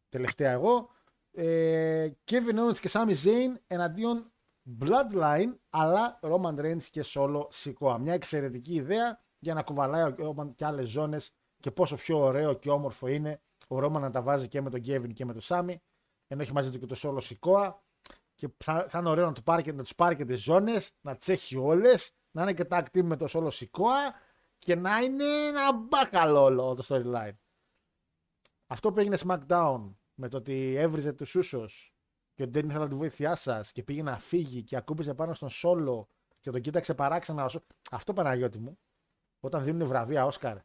τελευταία 0.09 0.51
εγώ. 0.51 0.89
Ε, 1.31 2.09
Kevin 2.31 2.67
Owens 2.67 2.79
και 2.79 2.89
Sami 2.91 3.15
Zayn 3.23 3.55
εναντίον 3.67 4.31
Bloodline, 4.79 5.55
αλλά 5.69 6.19
Roman 6.21 6.55
Reigns 6.59 6.83
και 6.83 7.05
Solo 7.05 7.47
Sikoa. 7.53 7.97
Μια 7.99 8.13
εξαιρετική 8.13 8.73
ιδέα 8.73 9.23
για 9.39 9.53
να 9.53 9.63
κουβαλάει 9.63 10.03
ο 10.03 10.15
Roman 10.19 10.55
και 10.55 10.65
άλλες 10.65 10.89
ζώνες 10.89 11.31
και 11.59 11.71
πόσο 11.71 11.95
πιο 11.95 12.19
ωραίο 12.19 12.53
και 12.53 12.69
όμορφο 12.69 13.07
είναι 13.07 13.41
ο 13.67 13.77
Roman 13.77 13.99
να 13.99 14.11
τα 14.11 14.21
βάζει 14.21 14.47
και 14.47 14.61
με 14.61 14.69
τον 14.69 14.79
Kevin 14.79 15.13
και 15.13 15.25
με 15.25 15.33
τον 15.33 15.41
Sami, 15.45 15.75
ενώ 16.27 16.41
έχει 16.41 16.53
μαζί 16.53 16.71
του 16.71 16.79
και 16.79 16.85
το 16.85 16.95
Solo 16.97 17.19
Sikoa. 17.21 17.73
Και 18.35 18.49
θα, 18.57 18.85
θα 18.87 18.99
είναι 18.99 19.09
ωραίο 19.09 19.25
να, 19.25 19.31
του 19.33 19.43
πάρει, 19.43 19.63
και- 19.63 19.71
να 19.71 19.83
τους 19.83 19.95
πάρει 19.95 20.15
και 20.15 20.25
τις 20.25 20.41
ζώνες, 20.41 20.91
να 21.01 21.15
τις 21.15 21.27
έχει 21.29 21.55
όλες, 21.57 22.11
να 22.31 22.41
είναι 22.41 22.53
και 22.53 22.65
tag 22.69 22.83
team 22.93 23.01
με 23.03 23.15
το 23.15 23.25
Solo 23.29 23.49
Sikoa 23.49 24.13
και 24.57 24.75
να 24.75 24.99
είναι 24.99 25.23
ένα 25.23 25.73
μπάκαλο 25.73 26.43
όλο 26.43 26.75
το 26.75 26.83
storyline. 26.87 27.35
Αυτό 28.67 28.91
που 28.91 28.99
έγινε 28.99 29.17
SmackDown 29.27 29.95
με 30.13 30.27
το 30.29 30.37
ότι 30.37 30.75
έβριζε 30.75 31.13
τους 31.13 31.35
Ούσος 31.35 31.90
και 32.41 32.47
ότι 32.47 32.59
δεν 32.59 32.69
ήθελα 32.69 32.87
τη 32.87 32.95
βοήθειά 32.95 33.35
σας 33.35 33.71
και 33.71 33.83
πήγε 33.83 34.03
να 34.03 34.19
φύγει 34.19 34.63
και 34.63 34.75
ακούμπησε 34.75 35.13
πάνω 35.13 35.33
στον 35.33 35.49
Solo 35.51 36.05
και 36.39 36.51
τον 36.51 36.61
κοίταξε 36.61 36.95
παράξενα. 36.95 37.45
ο 37.45 37.49
Σο- 37.49 37.65
Αυτό 37.91 38.13
Παναγιώτη 38.13 38.59
μου, 38.59 38.79
όταν 39.39 39.63
δίνουν 39.63 39.87
βραβεία 39.87 40.25
Όσκαρ 40.25 40.57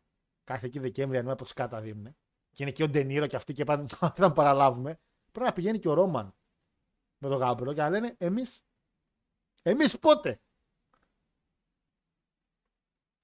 κάθε 0.44 0.66
εκεί 0.66 0.78
Δεκέμβρη, 0.78 1.18
ενώ 1.18 1.32
από 1.32 1.44
του 1.44 1.50
κάτα 1.54 1.80
δίνουν, 1.80 2.16
και 2.50 2.62
είναι 2.62 2.72
και 2.72 2.82
ο 2.82 2.88
Ντενίρο 2.88 3.26
και 3.26 3.36
αυτοί 3.36 3.52
και 3.52 3.64
πάνε, 3.64 3.84
δεν 4.00 4.10
θα 4.14 4.32
παραλάβουμε, 4.32 4.98
πρέπει 5.32 5.46
να 5.46 5.52
πηγαίνει 5.52 5.78
και 5.78 5.88
ο 5.88 5.92
Ρόμαν 5.92 6.34
με 7.18 7.28
τον 7.28 7.38
Γάμπρο 7.38 7.72
και 7.72 7.80
να 7.80 7.90
λένε 7.90 8.14
εμείς. 8.18 8.62
Εμείς 9.62 9.98
πότε; 9.98 10.40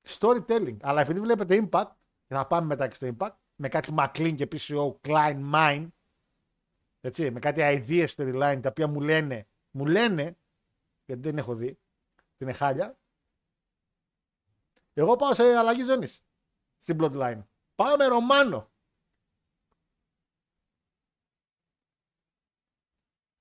Storytelling. 0.09 0.77
Αλλά 0.83 1.01
επειδή 1.01 1.21
βλέπετε 1.21 1.69
Impact, 1.71 1.91
και 2.27 2.35
θα 2.35 2.47
πάμε 2.47 2.67
μετά 2.67 2.89
και 2.89 2.95
στο 2.95 3.17
Impact, 3.19 3.35
με 3.55 3.69
κάτι 3.69 3.95
McLean 3.99 4.35
και 4.35 4.49
PCO 4.53 5.01
Klein 5.01 5.53
Mine, 5.53 5.89
έτσι, 7.05 7.31
με 7.31 7.39
κάτι 7.39 7.61
ideas 7.63 8.07
storyline 8.07 8.59
τα 8.63 8.69
οποία 8.69 8.87
μου 8.87 9.01
λένε, 9.01 9.49
μου 9.71 9.87
λένε, 9.87 10.37
γιατί 11.05 11.23
δεν 11.23 11.39
έχω 11.39 11.55
δει, 11.55 11.79
την 12.37 12.47
είναι 12.47 12.53
χάλια. 12.53 12.99
Εγώ 14.93 15.17
πάω 15.17 15.35
σε 15.35 15.43
αλλαγή 15.43 15.83
ζώνης 15.83 16.25
στην 16.79 16.99
Bloodline. 17.01 17.45
Πάω 17.75 17.97
με 17.97 18.07
Ρωμάνο. 18.07 18.71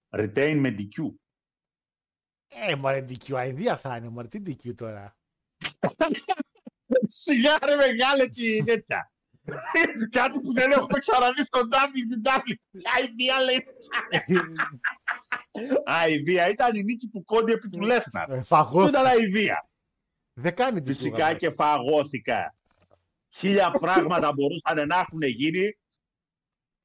Retain 0.10 0.56
με 0.60 0.76
DQ. 0.78 1.16
Ε, 2.48 2.76
μωρέ, 2.76 3.06
DQ 3.08 3.34
idea 3.34 3.76
θα 3.78 3.96
είναι, 3.96 4.10
μωρέ, 4.10 4.28
τι 4.28 4.42
DQ 4.46 4.76
τώρα. 4.76 5.18
Σιγά 7.24 7.58
ρε 7.66 7.76
μεγάλε 7.76 8.28
και 8.28 8.64
τέτοια. 8.66 9.11
Κάτι 10.20 10.40
που 10.40 10.54
δεν 10.54 10.72
έχουμε 10.72 11.00
ξαναδεί 11.00 11.44
στο 11.44 11.60
WWE. 11.60 12.54
Αηδία 12.98 13.40
λέει. 13.42 13.64
Αηδία 15.86 16.50
ήταν 16.50 16.76
η 16.76 16.84
νίκη 16.84 17.08
του 17.08 17.24
Κόντι 17.24 17.52
επί 17.52 17.70
του 17.70 17.80
Λέσναρ. 17.82 18.30
Ε, 18.30 18.34
Δεν 18.34 18.44
Φαγώθηκα. 18.44 18.90
ήταν 19.00 19.06
αηδία. 19.12 19.70
Δεν 20.34 20.56
κάνει 20.56 20.80
DQ. 20.80 20.86
Φυσικά 20.86 21.18
γαμώ. 21.26 21.38
και 21.38 21.50
φαγώθηκα. 21.50 22.54
Χίλια 23.34 23.72
πράγματα 23.72 24.34
μπορούσαν 24.34 24.88
να 24.88 25.00
έχουν 25.00 25.22
γίνει. 25.22 25.78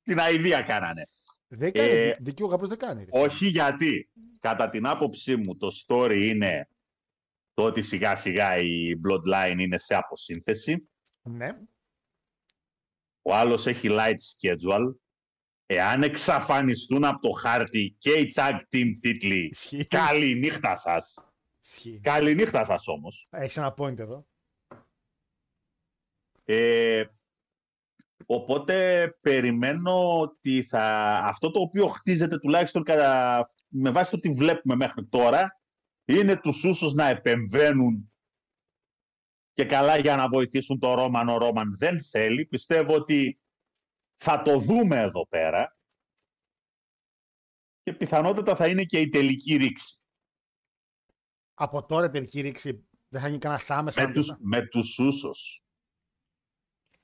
Την 0.03 0.21
αηδία 0.21 0.63
κάνανε. 0.63 1.07
Δεν 1.49 1.73
κάνει 1.73 1.89
Ε, 1.93 2.17
DQ, 2.27 2.41
ο 2.43 2.47
Γαμπρός 2.47 2.69
δεν 2.69 2.79
κάνει. 2.79 3.05
ρε. 3.05 3.21
Όχι 3.21 3.47
γιατί. 3.47 4.11
Κατά 4.41 4.69
την 4.69 4.87
άποψή 4.87 5.37
μου 5.37 5.57
το 5.57 5.69
story 5.87 6.21
είναι 6.23 6.69
το 7.55 7.63
ότι 7.63 7.83
σιγά 7.83 8.17
σιγά 8.17 8.57
η 8.57 8.93
Bloodline 9.07 9.59
είναι 9.59 9.79
σε 9.79 9.95
αποσύνθεση. 9.95 10.89
Ναι. 11.23 11.49
Ο 13.29 13.35
άλλος 13.35 13.67
έχει 13.67 13.89
light 13.91 14.15
schedule. 14.15 14.95
Εάν 15.67 16.03
εξαφανιστούν 16.03 17.05
από 17.05 17.21
το 17.21 17.31
χάρτη 17.31 17.97
και 17.99 18.11
οι 18.11 18.33
tag 18.37 18.61
team 18.73 18.87
τίτλοι, 19.01 19.49
Ισχύει. 19.53 19.87
καλή 19.87 20.35
νύχτα 20.35 20.77
σας. 20.77 21.19
Ισχύει. 21.63 22.01
Καλή 22.03 22.35
νύχτα 22.35 22.65
σας 22.65 22.89
όμως. 22.89 23.27
Έχεις 23.31 23.57
ένα 23.57 23.75
point 23.79 23.99
εδώ. 23.99 24.27
Ε, 26.45 27.05
οπότε 28.27 29.09
περιμένω 29.21 30.21
ότι 30.21 30.63
θα, 30.63 30.83
αυτό 31.25 31.51
το 31.51 31.61
οποίο 31.61 31.89
χτίζεται 31.89 32.39
τουλάχιστον 32.39 32.83
κατά, 32.83 33.45
με 33.69 33.91
βάση 33.91 34.11
το 34.11 34.19
τι 34.21 34.29
βλέπουμε 34.31 34.75
μέχρι 34.77 35.07
τώρα 35.07 35.61
είναι 36.05 36.37
τους 36.41 36.65
ούσους 36.65 36.93
να 36.95 37.09
επεμβαίνουν 37.09 38.13
και 39.57 39.65
καλά 39.65 39.99
για 39.99 40.17
να 40.17 40.29
βοηθήσουν 40.29 40.79
το 40.79 40.95
Ρόμαν. 40.95 41.29
Ο 41.29 41.39
Ρόμαν 41.39 41.77
δεν 41.77 42.03
θέλει. 42.03 42.47
Πιστεύω 42.47 42.95
ότι 42.95 43.41
θα 44.15 44.43
το 44.43 44.59
δούμε 44.59 45.01
εδώ 45.01 45.27
πέρα 45.27 45.79
και 47.83 47.93
πιθανότατα 47.93 48.57
θα 48.57 48.69
είναι 48.69 48.85
και 48.85 49.01
η 49.01 49.09
τελική 49.09 49.57
ρήξη. 49.57 50.03
Από 51.55 51.87
τώρα 51.87 52.07
η 52.07 52.11
τελική 52.11 52.41
ρήξη 52.41 52.89
δεν 53.09 53.21
θα 53.21 53.27
γίνει 53.27 53.39
κανένα 53.39 53.63
άμεσα. 53.69 54.07
Με 54.07 54.13
τους, 54.13 54.37
με 54.39 54.67
τους 54.67 54.99
ούσους. 54.99 55.65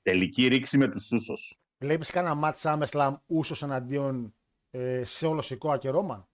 Τελική 0.01 0.47
ρήξη 0.47 0.77
με 0.77 0.87
τους 0.87 1.11
ούσους. 1.11 1.59
Βλέπεις 1.77 2.11
κανένα 2.11 2.35
μάτς 2.35 2.61
SummerSlam 2.65 3.13
ούσος 3.25 3.61
εναντίον 3.61 4.35
ε, 4.69 5.03
σε 5.03 5.27
όλο 5.27 5.41
Σικόα 5.41 5.77
και 5.77 5.89
Ρόμαν; 5.89 6.29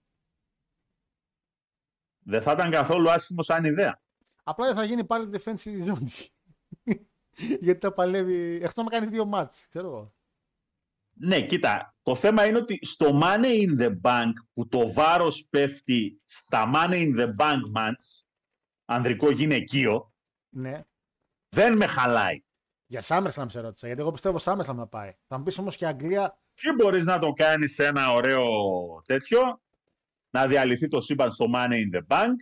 Δεν 2.18 2.42
θα 2.42 2.52
ήταν 2.52 2.70
καθόλου 2.70 3.10
άσχημο 3.10 3.42
σαν 3.42 3.64
ιδέα. 3.64 4.02
Απλά 4.44 4.66
δεν 4.66 4.76
θα 4.76 4.84
γίνει 4.84 5.04
πάλι 5.04 5.30
defensive 5.32 5.86
zone. 5.86 6.26
Γιατί 7.60 7.80
τα 7.80 7.92
παλεύει. 7.92 8.60
Εκτό 8.62 8.82
να 8.82 8.88
κάνει 8.90 9.06
δύο 9.06 9.24
μάτς, 9.24 9.66
ξέρω 9.68 9.86
εγώ. 9.86 10.14
Ναι, 11.22 11.46
κοίτα, 11.46 11.94
το 12.02 12.14
θέμα 12.14 12.46
είναι 12.46 12.58
ότι 12.58 12.78
στο 12.82 13.20
Money 13.22 13.68
in 13.68 13.80
the 13.80 14.00
Bank 14.02 14.32
που 14.52 14.68
το 14.68 14.92
βάρος 14.92 15.48
πέφτει 15.50 16.20
στα 16.24 16.70
Money 16.74 16.92
in 17.12 17.18
the 17.20 17.34
Bank 17.36 17.60
match, 17.76 18.22
ανδρικό 18.84 19.30
γυναικείο, 19.30 20.12
Ναι. 20.48 20.84
δεν 21.48 21.76
με 21.76 21.86
χαλάει. 21.86 22.44
Για 22.86 23.02
SummerSlam 23.04 23.46
σε 23.48 23.60
ρώτησα, 23.60 23.86
γιατί 23.86 24.00
εγώ 24.00 24.10
πιστεύω 24.10 24.38
SummerSlam 24.40 24.74
να 24.74 24.86
πάει. 24.86 25.16
Θα 25.26 25.38
μου 25.38 25.44
πεις 25.44 25.58
όμως 25.58 25.76
και 25.76 25.86
Αγγλία. 25.86 26.38
Και 26.54 26.72
μπορείς 26.72 27.04
να 27.04 27.18
το 27.18 27.32
κάνεις 27.32 27.74
σε 27.74 27.86
ένα 27.86 28.12
ωραίο 28.12 28.46
τέτοιο, 29.06 29.62
να 30.30 30.46
διαλυθεί 30.46 30.88
το 30.88 31.00
σύμπαν 31.00 31.32
στο 31.32 31.46
Money 31.54 31.72
in 31.72 31.96
the 31.98 32.06
Bank 32.06 32.34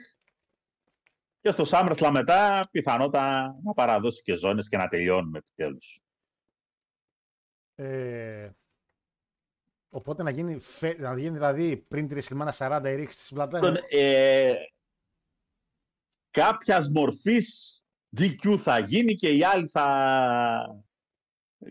και 1.55 1.65
στο 1.65 1.79
SummerSlam 1.79 2.11
μετά 2.13 2.69
πιθανότατα 2.71 3.57
να 3.65 3.73
παραδώσει 3.75 4.23
και 4.23 4.35
ζώνες 4.35 4.69
και 4.69 4.77
να 4.77 4.87
τελειώνουμε 4.87 5.39
επιτέλους. 5.39 6.01
Ε, 7.75 8.49
οπότε 9.89 10.23
να 10.23 10.31
γίνει, 10.31 10.61
φε- 10.61 10.99
να 10.99 11.19
γίνει 11.19 11.35
δηλαδή 11.35 11.77
πριν 11.77 12.09
τη 12.09 12.17
WrestleMania 12.21 12.81
40 12.81 12.83
η 12.85 12.95
ρήξη 12.95 13.19
της 13.19 13.33
Bloodline. 13.37 13.61
Τον, 13.61 13.77
ε, 13.91 14.55
κάποιας 16.31 16.89
μορφής 16.89 17.83
DQ 18.17 18.57
θα 18.59 18.79
γίνει 18.79 19.15
και 19.15 19.29
οι 19.31 19.45
άλλοι 19.45 19.69
θα... 19.69 20.83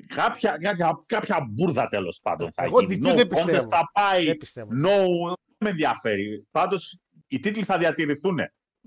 Κάποια, 0.07 0.57
κάποια, 0.57 1.03
κάποια 1.05 1.47
μπουρδα 1.49 1.87
τέλος 1.87 2.19
πάντων 2.23 2.53
θα 2.53 2.63
Εγώ 2.63 2.79
γίνει. 2.81 2.95
DQ 2.95 3.15
δεν 3.15 3.27
contest 3.27 3.29
πιστεύω. 3.29 3.67
θα 3.69 3.89
πάει. 3.93 4.25
Δεν 4.25 4.37
πιστεύω. 4.37 4.69
No, 4.71 5.27
δεν 5.27 5.57
με 5.59 5.69
ενδιαφέρει. 5.69 6.47
Πάντως 6.51 6.99
οι 7.27 7.39
τίτλοι 7.39 7.63
θα 7.63 7.77
διατηρηθούν. 7.77 8.37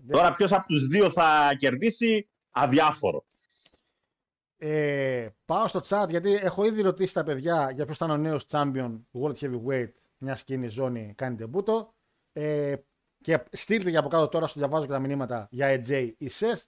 Δεν- 0.04 0.16
Τώρα 0.16 0.30
ποιος 0.30 0.52
από 0.52 0.66
τους 0.66 0.86
δύο 0.88 1.10
θα 1.10 1.50
κερδίσει, 1.58 2.28
αδιάφορο. 2.50 3.24
Ε, 4.62 5.28
πάω 5.44 5.66
στο 5.68 5.80
chat 5.88 6.06
γιατί 6.08 6.34
έχω 6.34 6.64
ήδη 6.64 6.82
ρωτήσει 6.82 7.14
τα 7.14 7.24
παιδιά 7.24 7.70
για 7.74 7.84
ποιος 7.84 7.96
ήταν 7.96 8.10
ο 8.10 8.16
νέος 8.16 8.44
champion 8.50 9.00
World 9.12 9.34
Heavyweight. 9.40 9.88
Μια 10.18 10.34
σκηνή 10.34 10.68
ζώνη 10.68 11.14
κάνει 11.16 11.36
τεμπούτο. 11.36 11.94
Ε, 12.32 12.74
και 13.20 13.42
στείλτε 13.52 13.90
για 13.90 13.98
από 13.98 14.08
κάτω 14.08 14.28
τώρα, 14.28 14.46
σου 14.46 14.58
διαβάζω 14.58 14.86
και 14.86 14.92
τα 14.92 14.98
μηνύματα 14.98 15.48
για 15.50 15.68
AJ 15.74 16.10
ή 16.18 16.30
Seth. 16.38 16.62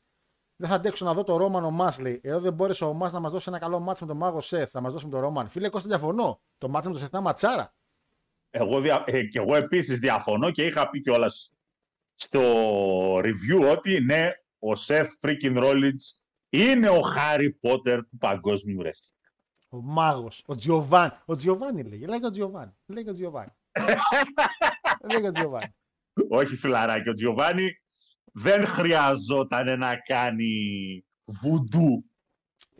Δεν 0.56 0.68
θα 0.70 0.74
αντέξω 0.74 1.04
να 1.04 1.14
δω 1.14 1.24
το 1.24 1.36
Ρόμαν 1.36 1.64
ο 1.64 1.70
Μάσλι. 1.70 2.20
Εδώ 2.22 2.40
δεν 2.40 2.52
μπόρεσε 2.52 2.84
ο 2.84 2.92
Μάς 2.92 3.12
να 3.12 3.20
μας 3.20 3.32
δώσει 3.32 3.44
ένα 3.48 3.58
καλό 3.58 3.80
μάτσο 3.80 4.04
με 4.04 4.10
τον 4.10 4.20
μάγο 4.20 4.38
Seth. 4.42 4.66
Θα 4.68 4.80
μας 4.80 4.92
δώσει 4.92 5.04
με 5.04 5.10
τον 5.10 5.20
Ρόμαν. 5.20 5.48
Φίλε, 5.48 5.68
Κώστα, 5.68 5.88
διαφωνώ. 5.88 6.40
Το 6.58 6.68
μάτσο 6.68 6.88
με 6.90 6.94
τον 6.94 7.04
Seth 7.04 7.08
ήταν 7.08 7.22
ματσάρα. 7.22 7.74
Εγώ, 8.50 8.80
δια, 8.80 9.04
ε, 9.06 9.22
και 9.24 9.38
εγώ 9.38 9.56
επίσης 9.56 9.98
διαφωνώ 9.98 10.50
και 10.50 10.64
είχα 10.64 10.90
πει 10.90 11.00
κιόλας 11.00 11.52
στο 12.22 13.16
review 13.18 13.70
ότι 13.70 14.00
ναι, 14.00 14.30
ο 14.58 14.72
Seth 14.86 15.06
freaking 15.20 15.56
Rollins 15.62 16.22
είναι 16.50 16.88
ο 16.88 17.00
Harry 17.16 17.48
Potter 17.62 18.00
του 18.10 18.18
παγκόσμιου 18.18 18.80
wrestling. 18.82 19.30
Ο 19.68 19.80
μάγος. 19.82 20.42
Ο 20.46 20.54
Τζιοβάν. 20.56 21.22
Ο 21.26 21.36
Τζιοβάνι 21.36 21.82
λέγε. 21.82 22.06
Λέγε 22.06 22.26
ο 22.26 22.30
Τζιοβάνι. 22.30 22.72
Λέγε 22.86 23.10
ο 23.10 23.12
Τζιοβάνι. 23.12 23.50
λέγε 25.12 25.26
ο 25.28 25.30
Τζιοβάνι. 25.30 25.74
Όχι 26.28 26.56
φιλαράκι, 26.56 27.08
ο 27.08 27.12
Τζιοβάνι 27.12 27.70
δεν 28.32 28.66
χρειαζόταν 28.66 29.78
να 29.78 29.96
κάνει 29.96 30.54
βουντού. 31.24 32.04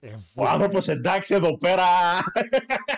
Ε, 0.01 0.13
Ο 0.13 0.19
βου- 0.35 0.47
άνθρωπος 0.47 0.89
εντάξει 0.89 1.35
εδώ 1.35 1.57
πέρα 1.57 1.85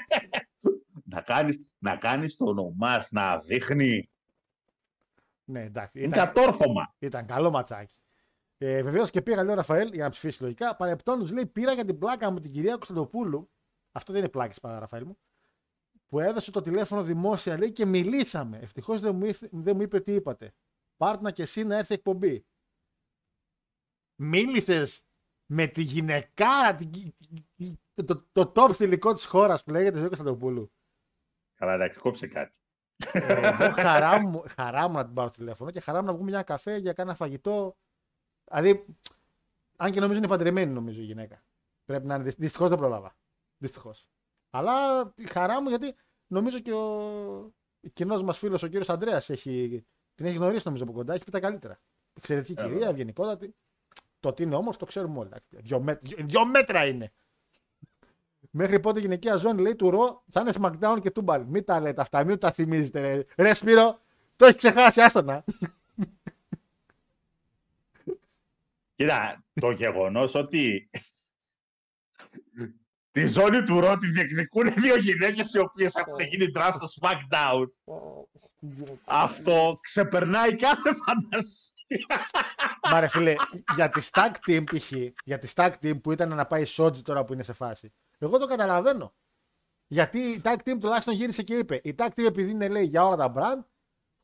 να 1.14 1.20
κάνεις, 1.20 1.74
να 1.78 1.96
κάνεις 1.96 2.36
το 2.36 2.44
όνομά 2.44 3.06
να 3.10 3.38
δείχνει 3.38 4.08
ναι, 5.44 5.62
εντάξει. 5.62 5.98
είναι 5.98 6.14
Ήταν, 6.14 6.26
κατόρθωμα. 6.26 6.94
Ήταν 6.98 7.26
καλό 7.26 7.50
ματσάκι. 7.50 7.98
Ε, 8.58 8.82
Βεβαίως 8.82 9.10
και 9.10 9.22
πήγα, 9.22 9.42
λέει 9.44 9.52
ο 9.52 9.56
Ραφαέλ, 9.56 9.92
για 9.92 10.04
να 10.04 10.10
ψηφίσει 10.10 10.42
λογικά. 10.42 10.76
Παρεπτόντως 10.76 11.32
λέει: 11.32 11.46
Πήρα 11.46 11.72
για 11.72 11.84
την 11.84 11.98
πλάκα 11.98 12.30
μου 12.30 12.38
την 12.40 12.52
κυρία 12.52 12.72
Κωνσταντοπούλου. 12.74 13.50
Αυτό 13.92 14.12
δεν 14.12 14.20
είναι 14.22 14.30
πλάκη, 14.30 14.60
παρά 14.60 14.78
Ραφαέλ 14.78 15.04
μου. 15.06 15.18
Που 16.08 16.20
έδωσε 16.20 16.50
το 16.50 16.60
τηλέφωνο 16.60 17.02
δημόσια, 17.02 17.58
λέει 17.58 17.72
και 17.72 17.84
μιλήσαμε. 17.86 18.58
Ευτυχώς 18.58 19.00
δεν, 19.00 19.14
μου 19.16 19.24
ήρθε- 19.24 19.48
δεν 19.52 19.76
μου 19.76 19.82
είπε 19.82 20.00
τι 20.00 20.12
είπατε. 20.12 20.54
Πάρτνα 20.96 21.30
και 21.30 21.42
εσύ 21.42 21.64
να 21.64 21.76
έρθει 21.76 21.94
εκπομπή. 21.94 22.46
Μίλησες 24.16 25.04
με 25.46 25.66
τη 25.66 25.82
γυναικάρα, 25.82 26.74
την- 26.74 27.14
το, 27.94 28.04
το, 28.04 28.26
το 28.32 28.52
top 28.62 28.72
θηλυκό 28.74 29.12
της 29.12 29.24
χώρας 29.24 29.64
που 29.64 29.70
λέγεται 29.70 29.98
Ζωή 29.98 30.06
Κωνσταντοπούλου. 30.06 30.72
Καλά 31.54 31.72
εντάξει, 31.74 31.98
κόψε 31.98 32.26
κάτι. 32.26 32.54
Ε, 33.12 33.18
εγώ 33.48 33.72
χαρά 33.72 34.20
μου, 34.20 34.42
χαρά 34.56 34.88
μου 34.88 34.94
να 34.94 35.04
την 35.04 35.14
πάρω 35.14 35.28
στο 35.28 35.38
τηλέφωνο 35.38 35.70
και 35.70 35.80
χαρά 35.80 36.00
μου 36.00 36.06
να 36.06 36.12
βγούμε 36.12 36.30
μια 36.30 36.42
καφέ 36.42 36.76
για 36.76 36.92
κάνα 36.92 37.14
φαγητό. 37.14 37.76
Δηλαδή, 38.50 38.84
αν 39.76 39.90
και 39.90 40.00
νομίζω 40.00 40.18
είναι 40.18 40.28
παντρεμένη 40.28 40.72
νομίζω 40.72 41.00
η 41.00 41.04
γυναίκα. 41.04 41.42
Πρέπει 41.84 42.06
να 42.06 42.14
είναι. 42.14 42.24
Δυστυχώς 42.38 42.68
δεν 42.68 42.78
πρόλαβα. 42.78 43.16
Δυστυχώς. 43.58 44.06
Αλλά 44.50 45.06
τη 45.12 45.26
χαρά 45.28 45.62
μου 45.62 45.68
γιατί 45.68 45.94
νομίζω 46.26 46.58
και 46.58 46.72
ο 46.72 47.52
κοινός 47.92 48.22
μας 48.22 48.38
φίλος 48.38 48.62
ο 48.62 48.66
κύριος 48.66 48.88
Αντρέα 48.88 49.16
έχει... 49.26 49.84
την 50.14 50.26
έχει 50.26 50.36
γνωρίσει 50.36 50.62
νομίζω 50.64 50.84
από 50.84 50.92
κοντά. 50.92 51.14
Έχει 51.14 51.24
πει 51.24 51.30
τα 51.30 51.40
καλύτερα. 51.40 51.78
Εξαιρετική 52.14 52.60
Ε, 52.62 52.68
κυρία, 52.68 52.88
ευγενικότατη. 52.88 53.54
Το 54.20 54.28
ότι 54.28 54.42
είναι 54.42 54.54
όμως 54.54 54.76
το 54.76 54.86
ξέρουμε 54.86 55.18
όλοι. 55.18 55.26
εντάξει. 55.26 55.48
Δυο, 55.50 55.80
μέ- 55.80 56.00
δυο- 56.02 56.16
δυο 56.20 56.46
μέτρα 56.46 56.86
είναι. 56.86 57.12
Μέχρι 58.56 58.80
πότε 58.80 58.98
η 58.98 59.02
γυναικεία 59.02 59.36
ζώνη 59.36 59.62
λέει 59.62 59.74
του 59.76 59.90
Ρο 59.90 60.24
θα 60.30 60.40
είναι 60.40 60.52
SmackDown 60.60 60.98
και 61.00 61.10
τούμπαλ. 61.10 61.44
Μην 61.46 61.64
τα 61.64 61.80
λέτε 61.80 62.00
αυτά, 62.00 62.24
μην 62.24 62.38
τα 62.38 62.52
θυμίζετε. 62.52 63.00
Ρε, 63.00 63.24
ρε 63.44 63.54
Σπύρο, 63.54 64.00
το 64.36 64.44
έχεις 64.44 64.56
ξεχάσει, 64.56 65.00
άστονα. 65.00 65.44
Κοίτα, 68.94 69.44
το 69.52 69.70
γεγονός 69.70 70.34
ότι 70.34 70.90
τη 73.10 73.26
ζώνη 73.26 73.62
του 73.62 73.80
Ρο 73.80 73.98
τη 73.98 74.06
διεκδικούν 74.06 74.72
δύο 74.74 74.96
γυναίκες 74.96 75.52
οι 75.52 75.58
οποίες 75.58 75.94
έχουν 75.94 76.20
γίνει 76.20 76.50
draft 76.54 76.74
στο 76.76 76.88
SmackDown. 77.00 77.66
Αυτό 79.04 79.78
ξεπερνάει 79.80 80.56
κάθε 80.56 80.90
φαντασία. 80.94 82.26
Μα 82.90 83.00
ρε 83.00 83.08
φίλε, 83.08 83.34
για 83.74 83.90
τη 83.90 84.08
Stack 84.12 84.32
Team 84.46 84.64
π.χ. 84.64 84.92
Για 85.24 85.38
τη 85.38 85.52
Stack 85.54 85.72
Team 85.82 86.02
που 86.02 86.12
ήταν 86.12 86.34
να 86.34 86.46
πάει 86.46 86.64
Σότζι 86.64 87.02
τώρα 87.02 87.24
που 87.24 87.32
είναι 87.32 87.42
σε 87.42 87.52
φάση. 87.52 87.92
Εγώ 88.18 88.38
το 88.38 88.46
καταλαβαίνω. 88.46 89.14
Γιατί 89.86 90.18
η 90.18 90.40
Tag 90.44 90.56
Team 90.64 90.76
τουλάχιστον 90.80 91.14
γύρισε 91.14 91.42
και 91.42 91.58
είπε: 91.58 91.80
Η 91.84 91.94
Tag 91.98 92.08
Team 92.08 92.24
επειδή 92.26 92.50
είναι 92.50 92.68
λέει 92.68 92.84
για 92.84 93.06
όλα 93.06 93.16
τα 93.16 93.32
brand, 93.36 93.64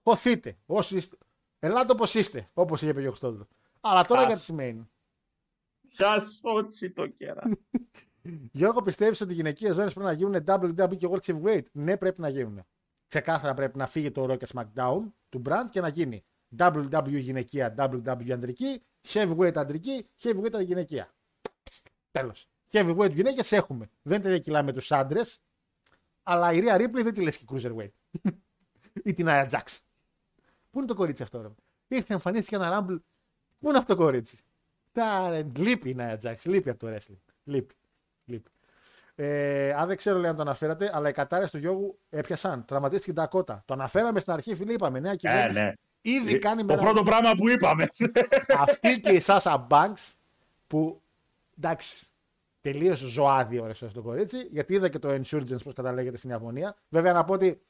χωθείτε. 0.02 0.58
Όσοι 0.66 0.96
είστε. 0.96 1.16
Ελάτε 1.58 1.92
όπως 1.92 2.14
είστε, 2.14 2.50
όπως 2.54 2.82
είχε 2.82 2.94
πει 2.94 3.00
ο 3.00 3.08
Χριστόδουλο. 3.08 3.48
Αλλά 3.80 4.04
τώρα 4.04 4.20
Ας. 4.20 4.26
για 4.26 4.36
τη 4.36 4.54
main. 4.58 4.86
Ποια 5.88 6.20
σότσι 6.20 6.90
το 6.90 7.06
κέρα. 7.06 7.42
Γιώργο, 8.52 8.82
πιστεύεις 8.82 9.20
ότι 9.20 9.32
οι 9.32 9.34
γυναικείες 9.34 9.74
ζώνε 9.74 9.90
πρέπει 9.90 10.06
να 10.06 10.12
γίνουν 10.12 10.34
WWE 10.46 10.96
και 10.96 11.08
World 11.10 11.20
Heavyweight; 11.20 11.64
Ναι, 11.72 11.96
πρέπει 11.96 12.20
να 12.20 12.28
γίνουν. 12.28 12.64
Ξεκάθαρα 13.06 13.54
πρέπει 13.54 13.78
να 13.78 13.86
φύγει 13.86 14.10
το 14.10 14.24
Raw 14.24 14.38
και 14.38 14.46
SmackDown 14.54 15.00
του 15.28 15.42
brand 15.46 15.64
και 15.70 15.80
να 15.80 15.88
γίνει 15.88 16.24
WWE 16.58 17.20
γυναικεία, 17.20 17.74
WWE 17.76 18.30
ανδρική, 18.30 18.82
Heavyweight 19.08 19.56
ανδρική, 19.56 20.06
Heavyweight 20.22 20.64
γυναικεία. 20.64 21.14
Τέλος. 22.10 22.48
Heavyweight 22.72 23.10
γυναίκες 23.10 23.52
έχουμε. 23.52 23.90
Δεν 24.02 24.22
τα 24.22 24.28
διακυλάμε 24.28 24.64
με 24.64 24.72
τους 24.72 24.92
άντρες, 24.92 25.40
αλλά 26.22 26.52
η 26.52 26.60
Rhea 26.64 26.76
Ripley 26.80 27.02
δεν 27.02 27.12
τη 27.12 27.22
λες 27.22 27.36
και 27.36 27.44
Cruiserweight. 27.52 27.90
Ή 29.04 29.12
την 29.12 29.26
Aya 29.28 29.48
Jax. 29.48 29.78
Πού 30.70 30.78
είναι 30.78 30.86
το 30.86 30.94
κορίτσι 30.94 31.22
αυτό, 31.22 31.42
ρε. 31.42 31.48
Ήρθε, 31.88 32.12
εμφανίστηκε 32.12 32.56
ένα 32.56 32.78
Rumble. 32.78 32.98
Πού 33.58 33.68
είναι 33.68 33.78
αυτό 33.78 33.94
το 33.96 34.02
κορίτσι; 34.02 34.38
Τα, 34.92 35.28
ρε, 35.30 35.42
λείπει 35.56 35.88
η 35.90 35.96
Nia 35.98 36.16
Jax, 36.22 36.34
λείπει 36.44 36.70
από 36.70 36.78
το 36.78 36.94
wrestling. 36.94 37.18
Λείπει. 37.44 37.74
λείπει. 38.24 38.50
Ε, 39.14 39.72
αν 39.72 39.88
δεν 39.88 39.96
ξέρω 39.96 40.18
λέει 40.18 40.30
αν 40.30 40.36
το 40.36 40.42
αναφέρατε, 40.42 40.90
αλλά 40.94 41.08
οι 41.08 41.12
κατάρε 41.12 41.46
του 41.48 41.58
Γιώργου 41.58 41.98
έπιασαν. 42.10 42.64
Τραυματίστηκε 42.64 43.12
την 43.12 43.22
Τακότα. 43.22 43.62
Το 43.66 43.74
αναφέραμε 43.74 44.20
στην 44.20 44.32
αρχή, 44.32 44.54
φίλε, 44.54 44.72
είπαμε. 44.72 45.00
Νέα 45.00 45.12
Ε, 45.12 45.16
κυβέρνηση. 45.16 45.60
ναι. 45.60 45.72
Ήδη 46.00 46.38
κάνει 46.38 46.60
Το 46.60 46.66
μέρα. 46.66 46.80
πρώτο 46.82 47.02
πράγμα 47.02 47.34
που 47.34 47.48
είπαμε. 47.48 47.88
Αυτή 48.48 49.00
και 49.00 49.10
η 49.12 49.20
Σάσα 49.20 49.56
Μπάνξ 49.58 50.16
που 50.66 51.02
εντάξει, 51.56 52.06
τελείω 52.60 52.94
ζωάδι 52.94 53.58
ώρε 53.60 53.72
το 53.94 54.02
κορίτσι, 54.02 54.48
γιατί 54.50 54.74
είδα 54.74 54.88
και 54.88 54.98
το 54.98 55.08
Insurgents 55.08 55.62
πώς 55.64 55.74
καταλέγεται 55.74 56.16
στην 56.16 56.30
Ιαπωνία. 56.30 56.76
Βέβαια 56.88 57.12
να 57.12 57.24
πω 57.24 57.32
ότι 57.32 57.62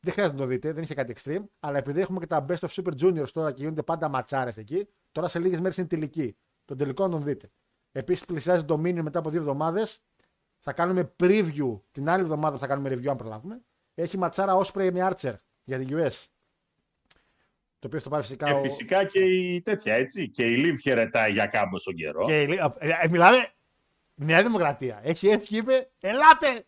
δεν 0.00 0.12
χρειάζεται 0.12 0.36
να 0.36 0.42
το 0.42 0.48
δείτε, 0.48 0.72
δεν 0.72 0.82
είχε 0.82 0.94
κάτι 0.94 1.14
extreme, 1.18 1.44
αλλά 1.60 1.78
επειδή 1.78 2.00
έχουμε 2.00 2.18
και 2.18 2.26
τα 2.26 2.44
Best 2.48 2.58
of 2.58 2.68
Super 2.68 2.92
Juniors 3.00 3.28
τώρα 3.32 3.52
και 3.52 3.62
γίνονται 3.62 3.82
πάντα 3.82 4.08
ματσάρες 4.08 4.56
εκεί, 4.56 4.88
τώρα 5.12 5.28
σε 5.28 5.38
λίγες 5.38 5.60
μέρες 5.60 5.76
είναι 5.76 5.86
τελική. 5.86 6.36
Τον 6.64 6.76
τελικό 6.76 7.04
να 7.04 7.10
τον 7.10 7.22
δείτε. 7.22 7.50
Επίσης 7.92 8.24
πλησιάζει 8.24 8.64
το 8.64 8.74
Dominion 8.74 9.00
μετά 9.02 9.18
από 9.18 9.30
δύο 9.30 9.40
εβδομάδες. 9.40 10.00
Θα 10.58 10.72
κάνουμε 10.72 11.14
preview 11.22 11.80
την 11.92 12.08
άλλη 12.08 12.22
εβδομάδα, 12.22 12.54
που 12.54 12.60
θα 12.60 12.66
κάνουμε 12.66 12.88
review 12.94 13.06
αν 13.06 13.16
προλάβουμε. 13.16 13.60
Έχει 13.94 14.18
ματσάρα 14.18 14.58
Osprey 14.58 14.90
με 14.92 15.08
Archer 15.12 15.34
για 15.64 15.78
την 15.78 15.88
US. 15.90 16.24
Το 17.78 17.86
οποίο 17.86 17.98
στο 17.98 18.08
πάρει 18.08 18.22
φυσικά 18.22 18.46
Και 18.46 18.52
ο- 18.52 18.60
φυσικά 18.60 19.04
και 19.04 19.20
η 19.20 19.62
τέτοια, 19.62 19.94
έτσι. 19.94 20.28
Και 20.28 20.44
η 20.44 20.56
Λιβ 20.56 20.78
χαιρετάει 20.80 21.32
για 21.32 21.46
κάμποσο 21.46 21.92
καιρό. 21.92 22.24
Και 22.26 22.46
λέει- 22.46 22.58
ε, 22.78 22.88
ε, 23.02 23.08
μιλάμε 23.08 23.36
Νέα 24.18 24.42
Δημοκρατία. 24.42 25.00
Έχει 25.02 25.28
έρθει 25.28 25.46
και 25.46 25.56
είπε: 25.56 25.90
Ελάτε! 26.00 26.66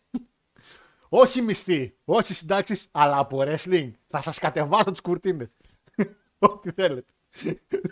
όχι 1.09 1.41
μισθή, 1.41 1.97
όχι 2.05 2.33
συντάξεις, 2.33 2.87
αλλά 2.91 3.17
από 3.17 3.43
wrestling. 3.45 3.91
Θα 4.07 4.21
σας 4.21 4.39
κατεβάσω 4.39 4.91
τις 4.91 5.01
κουρτίνες. 5.01 5.47
Ό,τι 6.39 6.71
θέλετε. 6.71 7.13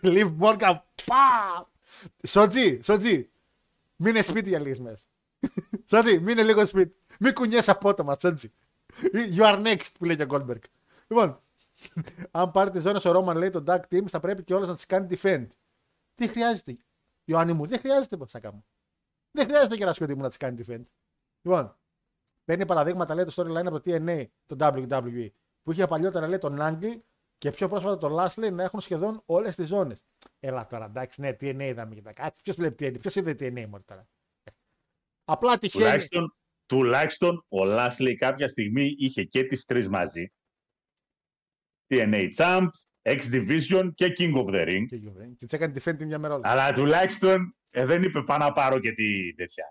Liv 0.04 0.36
Morgan, 0.40 0.78
πα! 1.06 1.70
Σότζι, 2.28 2.80
Σότζι. 2.84 3.30
Μείνε 3.96 4.22
σπίτι 4.22 4.50
για 4.50 4.60
λίγες 4.60 4.80
μέρες. 4.80 5.08
Σάντι, 5.92 6.20
μείνε 6.20 6.44
λίγο 6.44 6.66
σπίτι. 6.66 6.98
Μην 7.20 7.34
κουνιέσαι 7.34 7.72
απότομα, 7.72 8.16
Σάντζι. 8.20 8.52
You 9.14 9.42
are 9.42 9.66
next, 9.66 9.92
που 9.98 10.06
λέει 10.06 10.16
και 10.16 10.24
ο 10.24 10.28
Goldberg. 10.30 10.62
Λοιπόν, 11.08 11.42
αν 12.32 12.52
πάρει 12.52 12.70
τι 12.70 12.80
ζώνε 12.80 13.00
ο 13.06 13.12
Ρόμαν 13.12 13.38
λέει 13.38 13.50
το 13.50 13.64
Dark 13.68 13.82
Team, 13.92 14.06
θα 14.08 14.20
πρέπει 14.20 14.44
και 14.44 14.54
όλε 14.54 14.66
να 14.66 14.76
τις 14.76 14.86
κάνει 14.86 15.08
defend. 15.10 15.48
Τι 16.16 16.28
χρειάζεται, 16.28 16.78
Ιωάννη 17.26 17.54
μου, 17.54 17.66
δεν 17.66 17.80
χρειάζεται 17.80 18.18
Σάκα 18.26 18.52
μου. 18.54 18.66
Δεν 19.40 19.48
χρειάζεται 19.48 19.76
και 19.76 19.84
ένα 19.84 20.16
μου 20.16 20.22
να 20.22 20.30
τι 20.30 20.38
κάνει 20.38 20.64
defend. 20.66 20.84
Λοιπόν, 21.42 21.78
παίρνει 22.44 22.66
παραδείγματα 22.66 23.16
λέει 23.16 23.24
το 23.24 23.34
storyline 23.36 23.66
από 23.66 23.80
το 23.80 23.82
TNA, 23.86 24.26
το 24.46 24.56
WWE, 24.60 25.30
που 25.62 25.72
είχε 25.72 25.86
παλιότερα 25.86 26.28
λέει 26.28 26.38
τον 26.38 26.58
Angle 26.60 27.00
και 27.38 27.52
πιο 27.52 27.68
πρόσφατα 27.68 27.98
τον 27.98 28.16
Lashley 28.20 28.52
να 28.52 28.64
έχουν 28.64 28.82
σχεδόν 28.82 29.22
όλες 29.26 29.56
τις 29.56 29.68
ζώνες. 29.68 30.04
Έλα 30.40 30.68
τώρα, 30.68 30.86
εντάξει, 30.86 31.22
ναι, 31.22 31.30
TNA 31.30 31.60
είδαμε 31.60 31.96
και 31.96 32.02
τα 32.02 32.14
κάτι. 32.14 32.40
Ποιος 32.44 32.56
βλέπει 32.56 32.76
TNA, 32.80 33.00
ποιος 33.00 33.16
είδε 33.16 33.32
TNA 33.32 33.66
μόνο 33.68 33.84
τώρα. 33.86 34.08
Απλά 35.24 35.58
τυχαίνει. 35.58 35.84
Τουλάχιστον, 35.84 36.36
τουλάχιστον 36.66 37.46
ο 37.48 37.66
Λάσλι 37.66 38.16
κάποια 38.16 38.48
στιγμή 38.48 38.94
είχε 38.98 39.24
και 39.24 39.44
τις 39.44 39.66
τρεις 39.66 39.90
μαζί. 39.90 40.34
TNA 41.88 42.30
Champ, 42.36 42.68
X 43.02 43.20
Division 43.32 43.92
και 43.94 44.14
King 44.18 44.34
of 44.36 44.46
the 44.46 44.68
Ring. 44.68 44.86
Και 45.36 45.46
τι 45.46 45.56
έκανε 45.56 45.74
defend 45.76 45.98
την 45.98 46.08
μια 46.08 46.20
μέρα 46.20 46.34
όλα. 46.34 46.50
Αλλά 46.50 46.74
τουλάχιστον 46.74 47.54
ε, 47.72 47.86
δεν 47.86 48.04
είπε 48.04 48.22
πάω 48.22 48.38
να 48.38 48.52
πάρω 48.52 48.80
και 48.80 48.92
τη 48.92 49.34
τέτοια. 49.34 49.66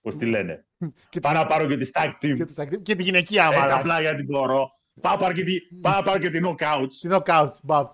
Πώς 0.00 0.16
τη 0.16 0.26
λένε. 0.26 0.66
Και 1.08 1.20
Πάω 1.20 1.32
να 1.32 1.46
πάρω 1.46 1.66
και 1.66 1.76
τη 1.76 1.90
Stack 1.94 2.08
Team. 2.08 2.36
Και, 2.36 2.44
τη- 2.44 2.80
και 2.82 2.94
τη 2.94 3.02
γυναικεία 3.02 3.44
Έτσι 3.46 3.58
άμα. 3.60 3.74
απλά 3.74 4.00
γιατί 4.00 4.22
μπορώ. 4.24 4.70
Πάω 5.00 5.12
να 5.12 5.18
πάρω 5.18 5.32
και 5.34 5.42
τη, 5.42 5.60
πάω 5.80 5.94
να 5.94 6.02
πάρω 6.02 6.18
και 6.18 6.30
τη 6.30 6.38
Knockouts. 6.42 6.92
Την 7.00 7.12
knockout, 7.14 7.50
μπαμ. 7.62 7.86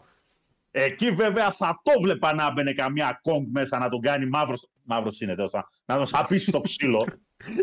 Εκεί 0.70 1.10
βέβαια 1.10 1.50
θα 1.50 1.80
το 1.82 2.00
βλέπα 2.00 2.34
να 2.34 2.52
μπαινε 2.52 2.72
καμιά 2.72 3.18
κόγκ 3.22 3.46
μέσα 3.52 3.78
να 3.78 3.88
τον 3.88 4.00
κάνει 4.00 4.26
μαύρο. 4.26 4.54
Μαύρος 4.82 5.20
είναι 5.20 5.34
τέλος 5.34 5.50
πάντων. 5.50 5.68
Να 5.84 5.96
τον 5.96 6.06
σαπίσει 6.06 6.48
στο 6.48 6.60
ξύλο. 6.60 7.06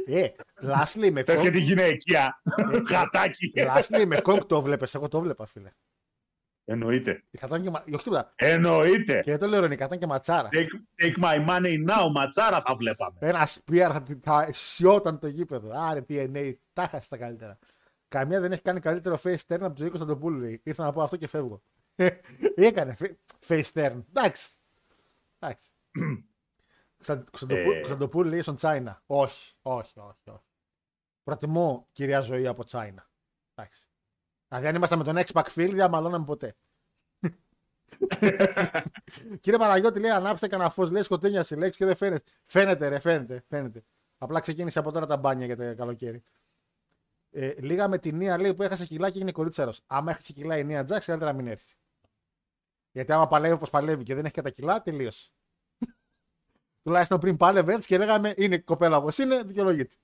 Ε, 0.07 0.27
Λάσλι 0.61 1.11
με 1.11 1.23
Θες 1.23 1.35
και 1.39 1.43
κόγκ. 1.43 1.51
τη 1.53 1.59
γυναικεία. 1.59 2.41
Γατάκι. 2.89 3.51
Λάσλι 3.55 4.05
με 4.05 4.21
κόγκ 4.21 4.39
το 4.41 4.61
βλέπες. 4.61 4.95
Εγώ 4.95 5.07
το 5.07 5.19
βλέπα, 5.21 5.45
φίλε. 5.45 5.69
Εννοείται. 6.69 7.23
Θα 7.37 7.47
ήταν 7.47 7.61
και. 7.61 7.69
μα- 7.69 7.79
Όχι 7.93 8.03
τίποτα. 8.03 8.33
Εννοείται. 8.35 9.19
Και 9.19 9.29
δεν 9.31 9.39
το 9.39 9.47
λέω 9.47 9.59
ειρωνικά, 9.59 9.85
ήταν 9.85 9.99
και 9.99 10.05
ματσάρα. 10.07 10.49
Take, 10.51 10.67
take 11.01 11.23
my 11.23 11.47
money 11.49 11.89
now, 11.89 12.11
ματσάρα 12.11 12.61
θα 12.61 12.75
βλέπαμε. 12.75 13.17
Ένα 13.19 13.45
σπίαρ 13.45 13.91
θα, 13.91 14.03
θα 14.21 14.47
σιώταν 14.53 15.19
το 15.19 15.27
γήπεδο. 15.27 15.71
Άρε 15.75 16.05
TNA, 16.09 16.53
τα 16.73 16.87
χάσει 16.87 17.09
τα 17.09 17.17
καλύτερα. 17.17 17.57
Καμία 18.07 18.39
δεν 18.41 18.51
έχει 18.51 18.61
κάνει 18.61 18.79
καλύτερο 18.79 19.15
face 19.23 19.35
turn 19.35 19.39
από 19.49 19.59
τον 19.59 19.73
Τζοίκο 19.73 19.89
Κωνσταντοπούλου. 19.89 20.39
λέει. 20.39 20.61
Ήρθα 20.63 20.83
να 20.83 20.91
πω 20.91 21.01
αυτό 21.01 21.15
και 21.17 21.27
φεύγω. 21.27 21.61
Έκανε 22.55 22.95
fe- 22.99 23.15
face 23.47 23.71
turn. 23.73 24.03
Εντάξει. 24.13 24.49
Εντάξει. 25.39 25.69
Κωνσταν- 26.97 27.29
Κωνσταντοπού- 27.29 27.71
Ε. 27.73 27.77
Κωνσταντοπούλου 27.77 28.29
λέει 28.29 28.41
στον 28.41 28.55
Τσάινα. 28.55 29.01
Όχι, 29.05 29.53
όχι, 29.61 29.99
όχι, 29.99 30.29
όχι. 30.29 30.43
Προτιμώ 31.23 31.87
κυρία 31.91 32.19
ζωή 32.21 32.47
από 32.47 32.63
Τσάινα. 32.63 33.09
Εντάξει. 33.55 33.87
Δηλαδή, 34.47 34.67
αν 34.67 34.75
ήμασταν 34.75 34.97
με 34.97 35.03
τον 35.03 35.17
X-Pac 35.17 35.43
Phil, 35.55 35.71
δεν 35.73 35.89
μαλώναμε 35.89 36.25
ποτέ. 36.25 36.55
Κύριε 39.41 39.59
Παναγιώτη, 39.59 39.99
λέει 39.99 40.11
ανάψτε 40.11 40.47
κανένα 40.47 40.69
φως, 40.69 40.91
λέει 40.91 41.03
σκοτεινιά 41.03 41.43
σε 41.43 41.55
λέξη 41.55 41.77
και 41.77 41.85
δεν 41.85 41.95
φαίνεται. 41.95 42.31
Φαίνεται, 42.45 42.87
ρε, 42.87 42.99
φαίνεται, 42.99 43.43
φαίνεται. 43.47 43.83
Απλά 44.17 44.39
ξεκίνησε 44.39 44.79
από 44.79 44.91
τώρα 44.91 45.05
τα 45.05 45.17
μπάνια 45.17 45.45
για 45.45 45.55
το 45.55 45.75
καλοκαίρι. 45.75 46.23
Ε, 47.31 47.53
λίγα 47.57 47.87
με 47.87 47.97
την 47.97 48.17
Νία 48.17 48.39
λέει 48.39 48.53
που 48.53 48.63
έχασε 48.63 48.85
κιλά 48.85 49.09
και 49.09 49.17
έγινε 49.17 49.31
κορίτσαρος. 49.31 49.81
Άμα 49.87 50.11
έχασε 50.11 50.33
κιλά 50.33 50.57
η 50.57 50.63
Νία 50.63 50.83
Τζάξ, 50.83 51.05
καλύτερα 51.05 51.31
να 51.31 51.37
μην 51.37 51.47
έρθει. 51.47 51.75
Γιατί 52.91 53.11
άμα 53.11 53.27
παλεύει 53.27 53.53
όπως 53.53 53.69
παλεύει 53.69 54.03
και 54.03 54.15
δεν 54.15 54.25
έχει 54.25 54.33
και 54.33 54.41
τα 54.41 54.49
κιλά, 54.49 54.81
τελείωσε. 54.81 55.29
Τουλάχιστον 56.83 57.19
πριν 57.19 57.37
πάλευε 57.37 57.73
έτσι 57.73 57.87
και 57.87 57.97
λέγαμε 57.97 58.33
είναι 58.37 58.57
κοπέλα 58.57 58.97
όπως 58.97 59.17
είναι, 59.17 59.43
δικαιολογείται. 59.43 59.95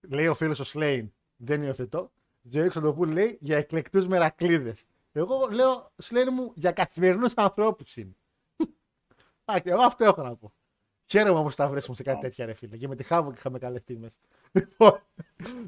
Λέει 0.00 0.26
ο 0.26 0.34
φίλος 0.34 0.60
ο 0.60 0.64
Σλέιν, 0.64 1.12
δεν 1.36 1.62
υιοθετώ. 1.62 2.12
Ζωή 2.42 2.68
Ξαντοπούλου 2.68 3.12
λέει 3.12 3.38
για 3.40 3.56
εκλεκτούς 3.56 4.06
μερακλείδες. 4.06 4.86
Εγώ 5.12 5.48
λέω, 5.50 5.86
Σλέιν 5.96 6.28
μου, 6.32 6.52
για 6.54 6.72
καθημερινούς 6.72 7.34
ανθρώπους 7.36 7.96
είναι. 7.96 8.16
Εντάξει, 9.44 9.70
εγώ 9.70 9.82
αυτό 9.82 10.04
έχω 10.04 10.22
να 10.22 10.36
πω. 10.36 10.52
Χαίρομαι 11.10 11.38
όμως 11.38 11.54
που 11.54 11.62
τα 11.62 11.68
βρέσουμε 11.68 11.96
σε 11.96 12.02
κάτι 12.02 12.20
τέτοια 12.20 12.46
ρε 12.46 12.52
φίλε. 12.52 12.76
Και 12.76 12.88
με 12.88 12.94
τη 12.96 13.02
Χάβο 13.04 13.30
και 13.32 13.38
είχαμε 13.38 13.58
καλές 13.58 13.84
τιμές. 13.84 14.10
Λοιπόν, 14.52 15.00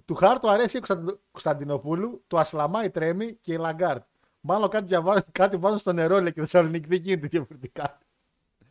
του 0.04 0.14
Χάρτου 0.14 0.50
αρέσει 0.50 0.76
η 0.76 0.80
Κωνσταντινο- 0.80 1.20
Κωνσταντινοπούλου, 1.30 2.24
του 2.26 2.38
Ασλαμάι 2.38 2.90
τρέμει 2.90 3.34
και 3.34 3.52
η 3.52 3.56
Λαγκάρτ. 3.56 4.06
Μάλλον 4.40 4.68
κάτι, 4.68 4.84
διαβάζ- 4.86 5.22
κάτι 5.32 5.56
βάζουν 5.56 5.78
στο 5.78 5.92
νερό 5.92 6.20
λέει 6.20 6.32
και 6.32 6.40
η 6.40 6.42
Θεσσαλονίκη 6.42 6.88
δεν 6.88 7.00
γίνεται 7.00 7.26
διαφορετικά. 7.26 7.98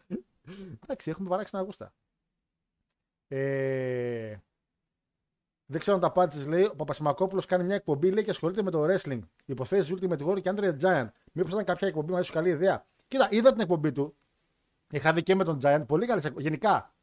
Εντάξει, 0.83 1.09
έχουμε 1.09 1.29
παράξει 1.29 1.51
την 1.51 1.59
Αγούστα. 1.61 1.93
Ε, 3.27 4.37
δεν 5.71 5.79
ξέρω 5.79 5.95
αν 5.95 6.01
τα 6.01 6.11
πάτησε, 6.11 6.47
λέει. 6.47 6.63
Ο 6.63 6.75
Παπασημακόπουλος 6.75 7.45
κάνει 7.45 7.63
μια 7.63 7.75
εκπομπή 7.75 8.11
λέει, 8.11 8.23
και 8.23 8.29
ασχολείται 8.29 8.61
με 8.63 8.71
το 8.71 8.85
wrestling. 8.85 9.19
Υποθέσεις 9.45 9.93
Ultimate 9.95 10.27
Warrior 10.27 10.41
και 10.41 10.53
Andre 10.55 10.63
the 10.63 10.79
Giant. 10.81 11.07
Μήπως 11.31 11.51
ήταν 11.51 11.63
κάποια 11.63 11.87
εκπομπή 11.87 12.11
μαζί 12.11 12.23
σου 12.23 12.33
καλή 12.33 12.49
ιδέα. 12.49 12.85
Κοίτα, 13.07 13.27
είδα 13.31 13.51
την 13.51 13.61
εκπομπή 13.61 13.91
του. 13.91 14.15
Είχα 14.91 15.13
δει 15.13 15.23
και 15.23 15.35
με 15.35 15.43
τον 15.43 15.59
Giant. 15.63 15.83
Πολύ 15.87 16.05
καλή 16.05 16.21
εκπομπή. 16.23 16.43
Γενικά, 16.43 16.93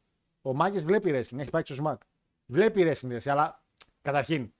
ο 0.41 0.53
Μάκη 0.53 0.79
βλέπει 0.79 1.09
wrestling. 1.09 1.39
Έχει 1.39 1.49
πάει 1.49 1.63
και 1.63 1.73
στο 1.73 1.83
Smack. 1.85 1.97
Βλέπει 2.45 2.83
wrestling, 2.83 3.11
wrestling, 3.11 3.29
αλλά 3.29 3.63
καταρχήν 4.01 4.53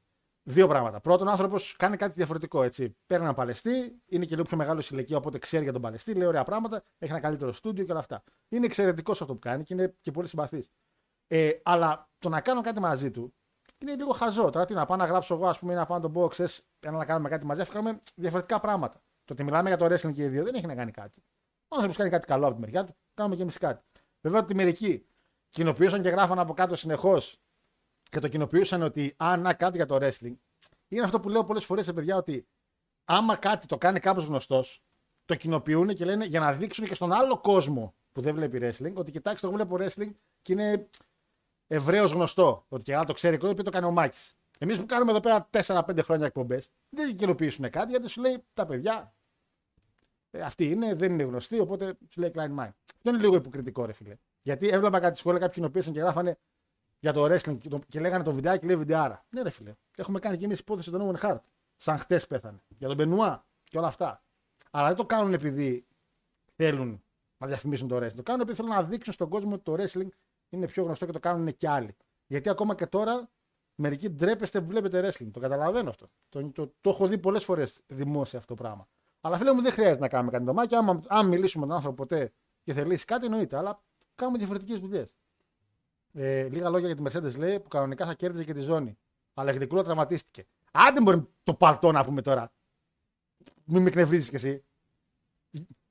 δύο 0.43 0.68
πράγματα. 0.68 0.99
Πρώτον, 0.99 1.28
ο 1.28 1.32
άνθρωπος 1.32 1.76
κάνει 1.78 1.97
κάτι 1.97 2.14
διαφορετικό. 2.16 2.64
Έτσι. 2.64 2.95
Παίρνει 3.05 3.24
έναν 3.24 3.36
παλαιστή, 3.36 4.01
είναι 4.05 4.26
και 4.26 4.36
λίγο 4.36 4.47
πιο 4.47 4.58
μεγάλο 4.58 4.82
σε 4.82 4.95
ηλικία, 4.95 5.18
οπότε 5.18 5.38
ξέρει 5.38 5.64
για 5.64 5.74
τον 5.74 5.82
παλαιστή, 5.82 6.14
λέει 6.14 6.28
ωραία 6.28 6.43
πράγματα, 6.43 6.84
έχει 6.97 7.12
ένα 7.12 7.22
καλύτερο 7.22 7.51
στούντιο 7.51 7.86
και 7.86 7.91
όλα 7.91 7.99
αυτά. 7.99 8.24
Είναι 8.49 8.66
εξαιρετικό 8.66 9.12
αυτό 9.12 9.26
που 9.26 9.39
κάνει 9.39 9.64
και 9.64 9.74
είναι 9.74 9.95
και 10.01 10.12
πολύ 10.12 10.28
συμπαθής. 10.28 10.70
Ε, 11.28 11.51
αλλά 11.64 12.10
το 12.20 12.30
να 12.30 12.41
κάνω 12.41 12.62
κάτι 12.62 12.80
μαζί 12.80 13.12
του 13.12 13.34
είναι 13.82 13.96
λίγο 13.96 14.12
χαζό. 14.12 14.50
Τώρα 14.50 14.66
τι 14.66 14.74
να 14.74 14.86
πάω 14.86 14.98
να 14.98 15.06
γράψω 15.06 15.34
εγώ, 15.34 15.48
ας 15.48 15.60
πούμε, 15.60 15.74
ή 15.74 15.76
να 15.76 15.86
πάω 15.86 15.98
να 15.98 16.04
τον 16.04 16.12
πω, 16.12 16.28
ξέρεις, 16.28 16.68
ένα 16.80 16.98
να 16.98 17.06
κάνουμε 17.06 17.30
κάτι 17.30 17.46
μαζί, 17.46 17.62
αφού 17.62 17.72
κάνουμε 17.72 18.00
διαφορετικά 18.16 18.60
πράγματα. 18.60 19.02
Το 19.26 19.34
ότι 19.34 19.44
μιλάμε 19.44 19.70
για 19.70 19.78
το 19.78 19.86
wrestling 19.86 20.14
και 20.14 20.24
οι 20.24 20.28
δύο 20.28 20.44
δεν 20.44 20.56
έχει 20.56 20.66
να 20.66 20.76
κάνει 20.76 20.92
κάτι. 20.92 21.24
Ο 21.68 21.76
άνθρωπος 21.76 21.98
κάνει 21.98 22.10
κάτι 22.10 22.28
καλό 22.28 22.46
από 22.46 22.56
τη 22.56 22.62
μεριά 22.62 22.86
του, 22.86 22.96
κάνουμε 23.14 23.36
και 23.36 23.42
εμείς 23.42 23.58
κάτι. 23.58 23.84
Βέβαια 24.22 24.40
ότι 24.40 24.56
μερικοί 24.56 25.06
κοινοποιούσαν 25.50 26.02
και 26.02 26.10
γράφαν 26.10 26.40
από 26.40 26.54
κάτω 26.54 26.76
συνεχώς 26.76 27.40
και 28.10 28.20
το 28.20 28.28
κοινοποιούσαν 28.28 28.82
ότι 28.82 29.14
αν 29.18 29.42
να 29.42 29.54
κάτι 29.54 29.78
για 29.78 29.86
το 29.86 29.96
wrestling. 29.96 30.36
Είναι 30.88 31.04
αυτό 31.04 31.20
που 31.20 31.30
λέω 31.30 31.44
πολλές 31.44 31.66
φορές 31.66 31.86
σε 31.86 31.94
παιδιά 31.94 32.16
ότι 32.16 32.48
άμα 33.06 33.36
κάτι 33.36 33.66
το 33.66 33.78
κάνει 33.78 34.00
κάπω 34.00 34.22
γνωστός, 34.22 34.82
το 35.26 35.36
κοινοποιούν 35.36 35.88
και 35.94 36.06
λένε 36.06 36.26
για 36.26 36.40
να 36.40 36.54
δείξουν 36.54 36.86
και 36.86 36.96
στον 36.96 37.14
άλλο 37.14 37.38
κόσμο 37.38 37.96
που 38.12 38.22
δεν 38.22 38.36
βλέπει 38.36 38.60
wrestling 38.62 38.94
ότι 38.94 39.12
κοιτάξτε, 39.12 39.48
εγώ 39.48 39.56
βλέπω 39.56 39.78
wrestling 39.80 40.12
και 40.42 40.54
είναι 40.54 40.88
ευρέω 41.68 42.05
γνωστό. 42.05 42.65
Ότι 42.68 42.84
και 42.84 42.95
αν 42.95 43.05
το 43.05 43.13
ξέρει 43.13 43.45
ο 43.45 43.53
το 43.53 43.70
κάνει 43.72 43.86
ο 43.86 43.91
Μάκης. 43.91 44.36
Εμείς 44.59 44.80
που 44.80 44.86
κάνουμε 44.86 45.11
εδώ 45.11 45.20
πέρα 45.20 45.49
4-5 45.51 45.99
χρόνια 46.03 46.26
εκπομπές, 46.26 46.70
δεν 46.89 47.15
κοινοποιήσουν 47.15 47.70
κάτι 47.70 47.89
γιατί 47.89 48.09
σου 48.09 48.22
λέει 48.22 48.43
τα 48.53 48.65
παιδιά. 48.65 49.13
Ε, 50.32 50.41
αυτοί 50.41 50.70
είναι, 50.70 50.93
δεν 50.93 51.11
είναι 51.11 51.24
γνωστοί, 51.24 51.59
οπότε 51.59 51.97
σου 52.09 52.20
λέει 52.20 52.32
Klein 52.36 52.55
Mind. 52.59 52.72
Αυτό 52.95 53.09
είναι 53.09 53.18
λίγο 53.18 53.36
υποκριτικό, 53.36 53.86
ρε 53.86 53.93
φίλε. 53.93 54.15
Γιατί 54.43 54.68
έβλεπα 54.68 54.99
κάτι 54.99 55.18
σχόλια, 55.18 55.39
κάποιοι 55.39 55.55
κοινοποίησαν 55.55 55.93
και 55.93 55.99
γράφανε 55.99 56.38
για 56.99 57.13
το 57.13 57.24
wrestling 57.24 57.57
και, 57.57 57.70
το, 57.70 57.80
και 57.88 57.99
λέγανε 57.99 58.24
το 58.24 58.34
βιντεάκι, 58.34 58.65
λέει 58.65 58.76
βιντεάρα. 58.76 59.26
Ναι, 59.30 59.41
ρε 59.41 59.49
φίλε. 59.49 59.74
Έχουμε 59.97 60.20
κάνει 60.20 60.38
και 60.38 60.45
εμείς 60.45 60.59
υπόθεση 60.59 60.91
τον 60.91 61.15
Owen 61.15 61.20
Hart. 61.20 61.41
Σαν 61.78 61.97
χτες 61.97 62.28
πέθανε. 62.28 62.59
Για 62.78 62.88
τον 62.88 62.95
Μπενουά 62.95 63.45
και 63.63 63.78
όλα 63.78 63.88
αυτά. 63.88 64.24
Αλλά 64.72 64.88
δεν 64.88 64.95
το 64.95 65.05
κάνουν 65.05 65.34
επειδή 65.34 65.86
θέλουν 66.55 67.03
να 67.38 67.47
διαφημίσουν 67.47 67.88
το 67.88 67.97
wrestling. 67.97 68.15
Το 68.15 68.24
κάνουν 68.24 68.41
επειδή 68.41 68.57
θέλουν 68.57 68.72
να 68.72 68.84
δείξουν 68.84 69.13
στον 69.13 69.30
κόσμο 69.30 69.53
ότι 69.53 69.63
το 69.63 69.74
wrestling 69.74 70.07
είναι 70.50 70.66
πιο 70.66 70.84
γνωστό 70.84 71.06
και 71.06 71.12
το 71.12 71.20
κάνουν 71.20 71.56
και 71.56 71.70
άλλοι. 71.70 71.95
Γιατί 72.28 72.50
ακόμα 72.50 72.76
και 72.76 72.86
τώρα 72.86 73.30
μερικοί 73.76 74.10
ντρέπεστε 74.10 74.62
που 74.62 74.68
βλέπετε 74.68 75.10
wrestling. 75.10 75.30
Το 75.32 75.39
καταλαβαίνω 75.39 75.89
αυτό. 75.89 76.10
Το, 76.30 76.52
το, 76.52 76.74
το 76.82 76.89
έχω 76.89 77.08
δει 77.08 77.18
πολλές 77.18 77.43
φορές 77.43 77.82
δημόσια 77.88 78.39
αυτό 78.39 78.56
το 78.56 78.64
πράγμα. 78.64 78.88
Αλλά 79.22 79.38
φίλε 79.38 79.54
μου 79.54 79.62
δεν 79.62 79.72
χρειάζεται 79.72 80.00
να 80.00 80.08
κάνουμε 80.08 80.32
κάτι 80.32 80.43
ντομάκι. 80.43 80.76
Αν, 80.76 81.04
αν 81.08 81.28
μιλήσουμε 81.28 81.62
με 81.62 81.68
τον 81.68 81.76
άνθρωπο 81.76 81.95
ποτέ 81.95 82.34
και 82.64 82.74
θελήσει 82.74 83.06
κάτι, 83.06 83.26
εννοείται. 83.26 83.58
Αλλά 83.58 83.82
κάνουμε 84.16 84.38
διαφορετικές 84.38 84.80
δουλειές. 84.80 85.14
Ε, 86.14 86.48
λίγα 86.50 86.70
λόγια 86.70 86.91
για 86.91 86.95
τη 86.95 87.04
Mercedes 87.06 87.38
λέει 87.39 87.60
που 87.60 87.68
κανονικά 87.68 88.06
θα 88.06 88.14
κέρδιζε 88.14 88.43
και 88.43 88.54
τη 88.54 88.62
ζώνη. 88.62 88.98
Αλλά 89.34 89.52
η 89.52 89.56
γλυκούλα 89.56 89.84
τραυματίστηκε. 89.84 90.45
Άντε 90.72 91.02
μπορεί 91.02 91.28
το 91.43 91.54
παλτό 91.54 91.91
να 91.91 92.04
πούμε 92.04 92.22
τώρα. 92.22 92.52
Μην 93.64 93.82
με 93.82 93.88
εκνευρίζεις 93.88 94.30
κι 94.30 94.36
εσύ. 94.36 94.64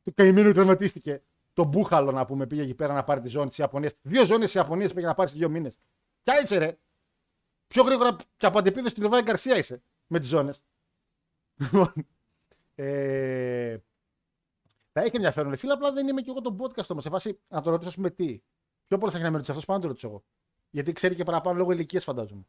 Το 0.03 0.13
καημένο 0.15 0.53
τραυματίστηκε. 0.53 1.23
Το 1.57 1.65
μπούχαλο 1.65 2.13
να 2.13 2.27
πούμε 2.27 2.47
πήγε 2.47 2.63
εκεί 2.63 2.75
πέρα 2.75 2.95
να 2.95 3.05
πάρει 3.05 3.21
τη 3.21 3.29
ζώνη 3.29 3.49
της 3.49 3.59
Ιαπωνίας. 3.59 3.93
Δύο 4.03 4.27
ζώνες 4.27 4.45
της 4.45 4.55
Ιαπωνίας 4.55 4.93
πήγε 4.93 5.07
να 5.07 5.15
πάρει 5.15 5.29
σε 5.29 5.37
δύο 5.37 5.49
μήνες. 5.49 5.79
Ποια 6.23 6.41
είσαι, 6.41 6.59
ρε; 6.59 6.79
Πιο 7.67 7.83
γρήγορα 7.83 8.17
και 8.37 8.47
από 8.47 8.59
αντεπίδε 8.59 8.91
του 8.91 9.01
Λεβάη 9.01 9.23
Γκαρσία 9.23 9.57
είσαι 9.57 9.83
με 10.07 10.19
τις 10.19 10.29
ζώνες. 10.29 10.63
ε, 12.75 13.77
θα 14.93 15.01
έχει 15.01 15.11
ενδιαφέρον, 15.13 15.51
ρε 15.51 15.57
φίλε, 15.57 15.73
απλά 15.73 15.93
δεν 15.93 16.09
είμαι 16.09 16.21
και 16.21 16.31
εγώ 16.31 16.41
τον 16.41 16.57
podcast 16.61 16.87
όμως. 16.89 17.03
Σε 17.03 17.11
φάση 17.11 17.41
να 17.51 17.63
το 17.63 17.71
ρωτήσω, 17.71 17.89
ας 17.89 17.95
πούμε, 17.95 18.11
τι. 18.11 18.43
Πιο 18.87 18.99
πολύ 18.99 19.11
θα 19.11 19.17
έχει 19.17 19.27
να 19.27 19.31
με 19.31 19.37
ρωτήσει 19.37 19.51
αυτός, 19.51 19.65
πάνω 19.67 19.79
να 19.79 19.85
το 19.85 19.89
ρωτήσω 19.89 20.09
εγώ. 20.09 20.25
Γιατί 20.71 20.93
ξέρει 20.93 21.15
και 21.15 21.25
παραπάνω 21.25 21.59
λόγω 21.59 21.73
ηλικίας, 21.73 22.05
φαντάζομαι. 22.05 22.47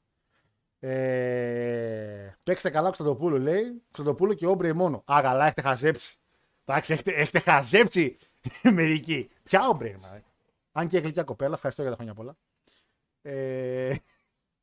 Ε, 0.80 2.28
παίξτε 2.44 2.70
καλά, 2.70 2.86
Κωνσταντοπούλου 2.86 3.38
λέει. 3.38 3.64
Κωνσταντοπούλου 3.92 4.34
και 4.34 4.48
όμπρε 4.48 4.74
μόνο. 4.74 5.04
Α, 5.12 5.20
καλά, 5.22 5.46
έχετε 5.46 5.62
χαζέψει. 5.62 6.18
Εντάξει, 6.66 6.94
έχετε, 6.94 7.12
έχετε 7.12 7.40
χαζέψει 7.40 8.18
μερικοί. 8.74 9.30
Ποια 9.44 9.68
όμπρε, 9.68 9.98
μα. 9.98 10.24
Αν 10.72 10.88
και 10.88 11.00
γλυκιά 11.00 11.24
κοπέλα, 11.24 11.54
ευχαριστώ 11.54 11.82
για 11.82 11.92
τα 11.92 11.98
χρόνια 11.98 12.14
πολλά. 12.14 12.38
Ε, 13.22 13.96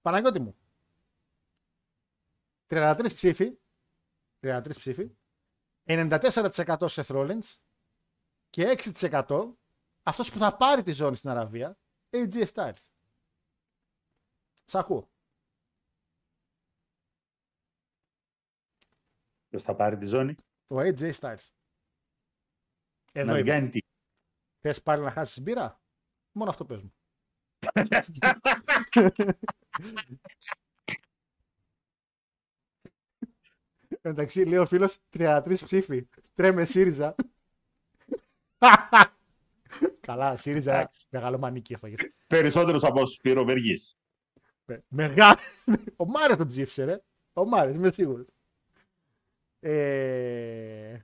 Παναγιώτη 0.00 0.40
μου. 0.40 0.56
33 2.66 3.06
ψήφοι. 3.14 3.58
33 4.40 4.68
ψήφοι. 4.68 5.10
94% 5.86 6.88
σε 6.88 7.04
Rollins 7.08 7.56
και 8.50 8.76
6% 9.00 9.54
αυτός 10.02 10.30
που 10.30 10.38
θα 10.38 10.56
πάρει 10.56 10.82
τη 10.82 10.92
ζώνη 10.92 11.16
στην 11.16 11.30
Αραβία, 11.30 11.78
AJ 12.10 12.46
Styles. 12.46 12.86
Σ' 14.64 14.74
ακούω. 14.74 15.10
Ποιος 19.48 19.62
θα 19.62 19.74
πάρει 19.74 19.96
τη 19.96 20.06
ζώνη; 20.06 20.34
Το 20.66 20.76
AJ 20.78 21.12
Styles. 21.12 21.46
Εδώ 23.16 23.32
να 23.32 23.38
είμαι. 23.38 23.50
κάνει 23.50 23.68
τι. 23.68 23.78
Θες 24.60 24.82
πάλι 24.82 25.02
να 25.02 25.10
χάσεις 25.10 25.40
μπύρα; 25.40 25.80
Μόνο 26.32 26.50
αυτό 26.50 26.64
πες 26.64 26.80
μου. 26.82 26.94
Εντάξει, 34.00 34.44
λέει 34.44 34.58
ο 34.58 34.66
φίλος 34.66 34.98
33 35.10 35.54
ψήφοι. 35.64 36.08
Τρέμε 36.32 36.64
ΣΥΡΙΖΑ. 36.64 37.14
Καλά, 40.00 40.36
ΣΥΡΙΖΑ. 40.36 40.74
Εντάξει. 40.74 41.06
Μεγάλο 41.08 41.38
μανίκι 41.38 41.72
έφαγες. 41.72 42.00
Περισσότερος 42.26 42.84
από 42.84 43.00
όσους 43.00 43.16
πήρε 43.16 43.40
ο 43.40 43.44
Βεργής. 43.44 43.98
Μεγάλο. 44.88 45.38
Ο 45.96 46.06
Μάριος 46.06 46.38
τον 46.38 46.48
ψήφισε, 46.48 46.84
ρε. 46.84 47.02
Ο 47.32 47.44
Μάριος, 47.44 47.76
είμαι 47.76 47.90
σίγουρος. 47.90 48.26
Ε... 49.60 50.98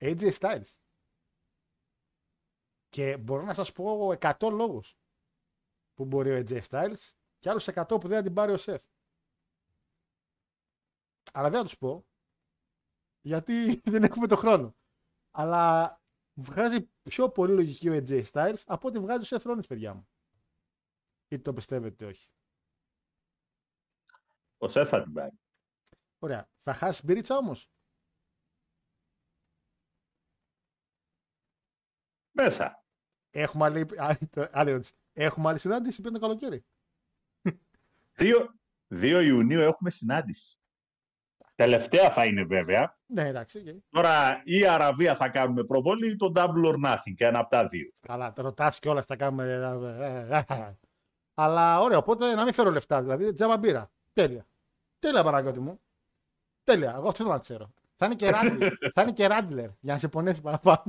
AJ 0.00 0.30
Styles. 0.38 0.74
Και 2.96 3.16
μπορώ 3.16 3.42
να 3.42 3.54
σας 3.54 3.72
πω 3.72 4.08
100 4.20 4.50
λόγους 4.52 4.98
που 5.94 6.04
μπορεί 6.04 6.30
ο 6.30 6.44
AJ 6.46 6.62
Styles 6.68 7.12
και 7.38 7.50
άλλους 7.50 7.68
100 7.68 7.84
που 7.88 8.08
δεν 8.08 8.16
θα 8.16 8.22
την 8.22 8.34
πάρει 8.34 8.52
ο 8.52 8.56
Seth. 8.58 8.84
Αλλά 11.32 11.50
δεν 11.50 11.58
θα 11.58 11.64
τους 11.64 11.78
πω 11.78 12.06
γιατί 13.20 13.74
δεν 13.92 14.02
έχουμε 14.02 14.26
το 14.26 14.36
χρόνο. 14.36 14.76
Αλλά 15.30 16.00
βγάζει 16.34 16.90
πιο 17.02 17.30
πολύ 17.30 17.54
λογική 17.54 17.88
ο 17.88 17.92
AJ 17.92 18.24
Styles 18.32 18.62
από 18.66 18.88
ό,τι 18.88 18.98
βγάζει 18.98 19.34
ο 19.34 19.38
Seth 19.38 19.50
Rollins, 19.50 19.66
παιδιά 19.68 19.94
μου. 19.94 20.08
Είτε 21.28 21.42
το 21.42 21.52
πιστεύετε 21.52 21.94
είτε 21.94 22.04
όχι. 22.04 22.30
Ο 24.58 24.68
Σεφ 24.68 24.88
θα 24.88 25.02
την 25.02 25.12
πάρει. 25.12 25.38
Ωραία. 26.18 26.50
Θα 26.56 26.72
χάσει 26.72 27.02
μπυρίτσα 27.04 27.36
όμως; 27.36 27.70
Μέσα. 32.30 32.85
Έχουμε 33.38 33.64
άλλη, 33.64 33.86
άλλη- 33.96 34.18
άλλη 34.50 34.70
ερώτηση. 34.70 34.92
Έχουμε 35.12 35.48
άλλη 35.48 35.58
συνάντηση 35.58 36.00
πριν 36.00 36.12
το 36.14 36.20
καλοκαίρι. 36.20 36.64
2, 38.18 38.54
2 38.88 39.20
Ιουνίου 39.24 39.60
έχουμε 39.60 39.90
συνάντηση. 39.90 40.56
Τελευταία 41.54 42.10
θα 42.10 42.24
είναι 42.24 42.44
βέβαια. 42.44 42.98
Ναι, 43.06 43.28
εντάξει. 43.28 43.58
οκ. 43.58 43.82
Τώρα 43.90 44.40
ή 44.44 44.58
η 44.58 44.66
Αραβία 44.66 45.16
θα 45.16 45.28
κάνουμε 45.28 45.64
προβολή 45.64 46.10
ή 46.10 46.16
το 46.16 46.32
Double 46.34 46.64
or 46.74 46.84
Nothing. 46.86 47.14
Και 47.16 47.24
ένα 47.26 47.38
από 47.38 47.50
τα 47.50 47.68
δύο. 47.68 47.92
Καλά, 48.02 48.32
το 48.32 48.42
ρωτάς 48.42 48.78
κιόλας 48.78 49.06
θα 49.06 49.16
κάνουμε. 49.16 49.44
ε, 49.44 50.36
ε, 50.36 50.44
ε. 50.54 50.76
Αλλά 51.34 51.80
ωραία, 51.80 51.98
οπότε 51.98 52.34
να 52.34 52.44
μην 52.44 52.52
φέρω 52.52 52.70
λεφτά. 52.70 53.02
Δηλαδή, 53.02 53.32
τζάμπα 53.32 53.56
μπύρα. 53.56 53.90
Τέλεια. 54.12 54.46
Τέλεια, 54.98 55.22
Παναγιώτη 55.24 55.60
μου. 55.60 55.80
Τέλεια. 56.64 56.90
Εγώ 56.96 57.08
αυτό 57.08 57.22
θέλω 57.22 57.28
να 57.34 57.38
ξέρω. 57.38 57.72
Θα 57.96 58.06
είναι 58.06 58.14
και, 58.14 58.30
ράντλ, 58.36 58.66
θα 58.92 59.02
είναι 59.02 59.12
και 59.12 59.26
ράντλερ 59.26 59.68
για 59.80 59.92
να 59.92 59.98
σε 59.98 60.08
πονέσει 60.08 60.40
παραπάνω. 60.40 60.84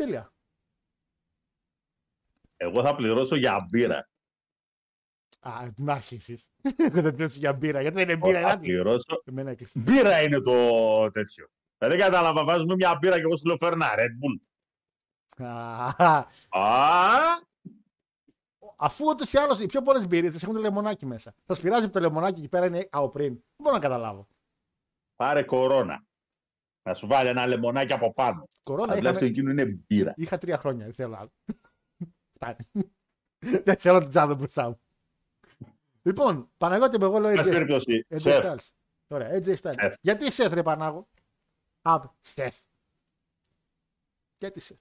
Τέλεια. 0.00 0.32
Εγώ 2.56 2.82
θα 2.82 2.94
πληρώσω 2.94 3.36
για 3.36 3.66
μπύρα. 3.70 4.08
Α, 5.40 5.52
να 5.76 5.92
αρχίσει. 5.92 6.42
Εγώ 6.76 7.00
δεν 7.02 7.14
πλήρωσα 7.14 7.38
για 7.38 7.52
μπύρα. 7.52 7.80
Γιατί 7.80 7.96
δεν 7.96 8.08
είναι 8.08 8.16
μπύρα, 8.18 8.40
θα 8.40 8.48
ράντλερ. 8.48 8.70
πληρώσω. 8.70 9.22
Εμένα 9.24 9.50
έκλεισε. 9.50 9.78
Μπύρα 9.78 10.22
είναι 10.22 10.40
το 10.40 10.52
τέτοιο. 11.10 11.48
Ε, 11.78 11.88
Δεν 11.88 11.98
κατάλαβα, 11.98 12.44
βάζουμε 12.44 12.74
μια 12.74 12.96
μπύρα 13.00 13.14
και 13.16 13.20
εγώ 13.22 13.36
σου 13.36 13.46
λέω 13.46 13.56
φέρνα 13.56 13.86
Red 13.96 14.10
Bull. 14.20 14.40
Α, 15.46 15.88
Α, 16.48 17.38
Αφού 18.76 19.04
ούτως 19.06 19.32
ή 19.32 19.38
άλλως 19.38 19.60
οι 19.60 19.66
πιο 19.66 19.82
πολλές 19.82 20.06
μπύρε 20.06 20.26
έχουν 20.26 20.54
το 20.54 20.60
λεμονάκι 20.60 21.06
μέσα. 21.06 21.34
Θα 21.46 21.54
σφυράζει 21.54 21.86
που 21.86 21.92
το 21.92 22.00
λεμονάκι 22.00 22.38
εκεί 22.38 22.48
πέρα 22.48 22.66
είναι 22.66 22.88
από 22.90 23.08
πριν. 23.10 23.32
Δεν 23.32 23.42
μπορώ 23.56 23.74
να 23.74 23.80
καταλάβω. 23.82 24.28
πάρε 25.16 25.42
κορώνα. 25.42 26.04
Να 26.82 26.94
σου 26.94 27.06
βάλει 27.06 27.28
ένα 27.28 27.46
λεμονάκι 27.46 27.92
από 27.92 28.12
πάνω. 28.12 28.48
Κορώνα 28.62 28.92
Αλλά 28.92 29.00
είχαμε... 29.00 29.18
τουλάχιστον 29.18 29.28
εκείνο 29.46 29.62
είναι 29.62 29.82
μπύρα. 29.86 30.14
είχα 30.16 30.38
τρία 30.38 30.58
χρόνια. 30.58 30.84
Δεν 30.84 30.94
θέλω 30.94 31.16
άλλο. 31.16 31.32
Φτάνει. 32.34 32.56
δεν 33.64 33.76
θέλω 33.76 33.98
την 33.98 34.08
τσάδα 34.08 34.34
μπροστά 34.34 34.68
μου. 34.68 34.80
λοιπόν, 36.02 36.50
Παναγιώτη 36.56 36.98
μου, 36.98 37.04
εγώ 37.04 37.18
λέω 37.18 37.34
Πάση 37.34 37.50
AJ 37.50 37.52
περιπτώσει, 37.52 38.06
AJ 38.10 38.20
σεφ, 38.20 38.44
Styles. 38.46 38.68
Ωραία, 39.08 39.30
AJ 39.30 39.56
Styles. 39.56 39.74
Seth. 39.74 39.94
Γιατί 40.00 40.30
Σεφ, 40.30 40.52
ρε 40.52 40.62
Πανάγο; 40.62 41.08
Α, 41.82 42.00
Σεφ. 42.20 42.56
Γιατί 44.36 44.60
Σεφ. 44.60 44.78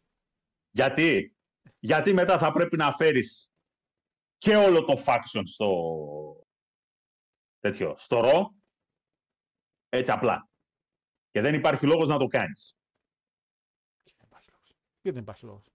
γιατί, 0.71 1.35
γιατί 1.79 2.13
μετά 2.13 2.37
θα 2.37 2.51
πρέπει 2.51 2.77
να 2.77 2.91
φέρεις 2.91 3.51
και 4.37 4.55
όλο 4.55 4.85
το 4.85 5.03
faction 5.05 5.41
στο 5.45 6.47
τέτοιο, 7.59 7.95
στο 7.97 8.19
ρο, 8.19 8.55
έτσι 9.89 10.11
απλά. 10.11 10.48
Και 11.31 11.41
δεν 11.41 11.53
υπάρχει 11.53 11.85
λόγος 11.85 12.07
να 12.07 12.17
το 12.17 12.27
κάνεις. 12.27 12.73
Γιατί 15.01 15.17
δεν 15.17 15.21
υπάρχει 15.23 15.45
λόγος; 15.45 15.71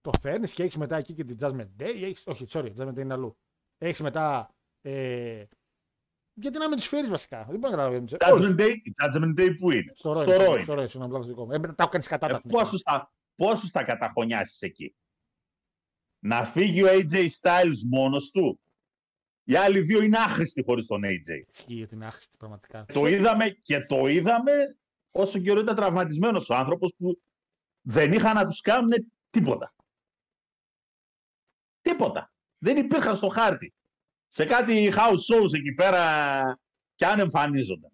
Το 0.00 0.10
φέρνεις 0.20 0.52
και 0.52 0.62
έχεις 0.62 0.76
μετά 0.76 0.96
εκεί 0.96 1.14
και 1.14 1.24
την 1.24 1.36
Jasmine 1.40 1.68
Day. 1.82 2.02
Έχεις... 2.02 2.26
Όχι, 2.26 2.44
sorry, 2.48 2.74
Jasmine 2.76 2.88
Day 2.88 2.98
είναι 2.98 3.12
αλλού. 3.14 3.38
Έχεις 3.78 4.00
μετά. 4.00 4.54
Ε... 4.80 5.44
Γιατί 6.34 6.58
να 6.58 6.68
μην 6.68 6.76
τους 6.76 6.86
φέρεις 6.86 7.10
βασικά; 7.10 7.44
Δεν 7.44 7.58
μπορώ 7.58 7.76
να 7.76 7.76
καταλάβω. 7.76 7.96
Όλους. 7.96 8.12
Judgment 8.18 8.60
Day, 8.60 8.74
Judgment 9.02 9.38
Day 9.40 9.54
που 9.58 9.70
είναι; 9.70 9.92
Στο 9.96 10.14
Στο 10.14 10.24
Roy. 10.24 10.38
ρο 10.38 10.52
είναι. 10.54 10.62
Στο 10.62 10.74
Roy, 10.74 10.88
συγγνώμη, 10.88 11.12
λάθος 11.12 11.26
δικό 11.26 11.44
μου. 11.44 11.52
Ε, 11.52 11.58
μετά 11.58 11.74
τα 11.74 11.82
έχω 11.82 11.92
κάνει 11.92 12.04
κατά 12.04 12.26
Ε, 12.26 12.30
τα 12.30 12.40
πόσους, 12.48 12.82
θα, 12.82 13.12
πόσους 13.34 13.70
θα 13.70 13.84
καταχωνιάσεις 13.84 14.62
εκεί; 14.62 14.94
Να 16.18 16.44
φύγει 16.44 16.82
ο 16.82 16.88
AJ 16.90 17.28
Styles 17.40 17.78
μόνος 17.90 18.30
του; 18.30 18.60
Οι 19.48 19.56
άλλοι 19.56 19.80
δύο 19.80 20.02
είναι 20.02 20.18
άχρηστοι 20.18 20.64
χωρίς 20.64 20.86
τον 20.86 21.02
AJ. 21.04 21.44
Ισχύει 21.48 21.82
ότι 21.82 21.94
είναι 21.94 22.06
άχρηστη 22.06 22.36
πραγματικά. 22.36 22.84
Το 22.92 23.06
είδαμε 23.06 23.48
και 23.48 23.80
το 23.80 24.06
είδαμε 24.06 24.52
όσο 25.10 25.38
καιρό 25.40 25.60
ήταν 25.60 25.74
τραυματισμένος 25.74 26.50
ο 26.50 26.54
άνθρωπος 26.54 26.94
που 26.98 27.22
δεν 27.80 28.12
είχαν 28.12 28.34
να 28.34 28.46
τους 28.46 28.60
κάνουν 28.60 28.92
τίποτα. 29.30 29.74
Τίποτα. 31.80 32.32
Δεν 32.58 32.76
υπήρχαν 32.76 33.16
στο 33.16 33.28
χάρτη. 33.28 33.74
Σε 34.26 34.44
κάτι 34.44 34.92
house 34.94 35.34
shows 35.34 35.54
εκεί 35.54 35.72
πέρα 35.74 36.60
και 36.94 37.06
αν 37.06 37.18
εμφανίζονταν. 37.18 37.90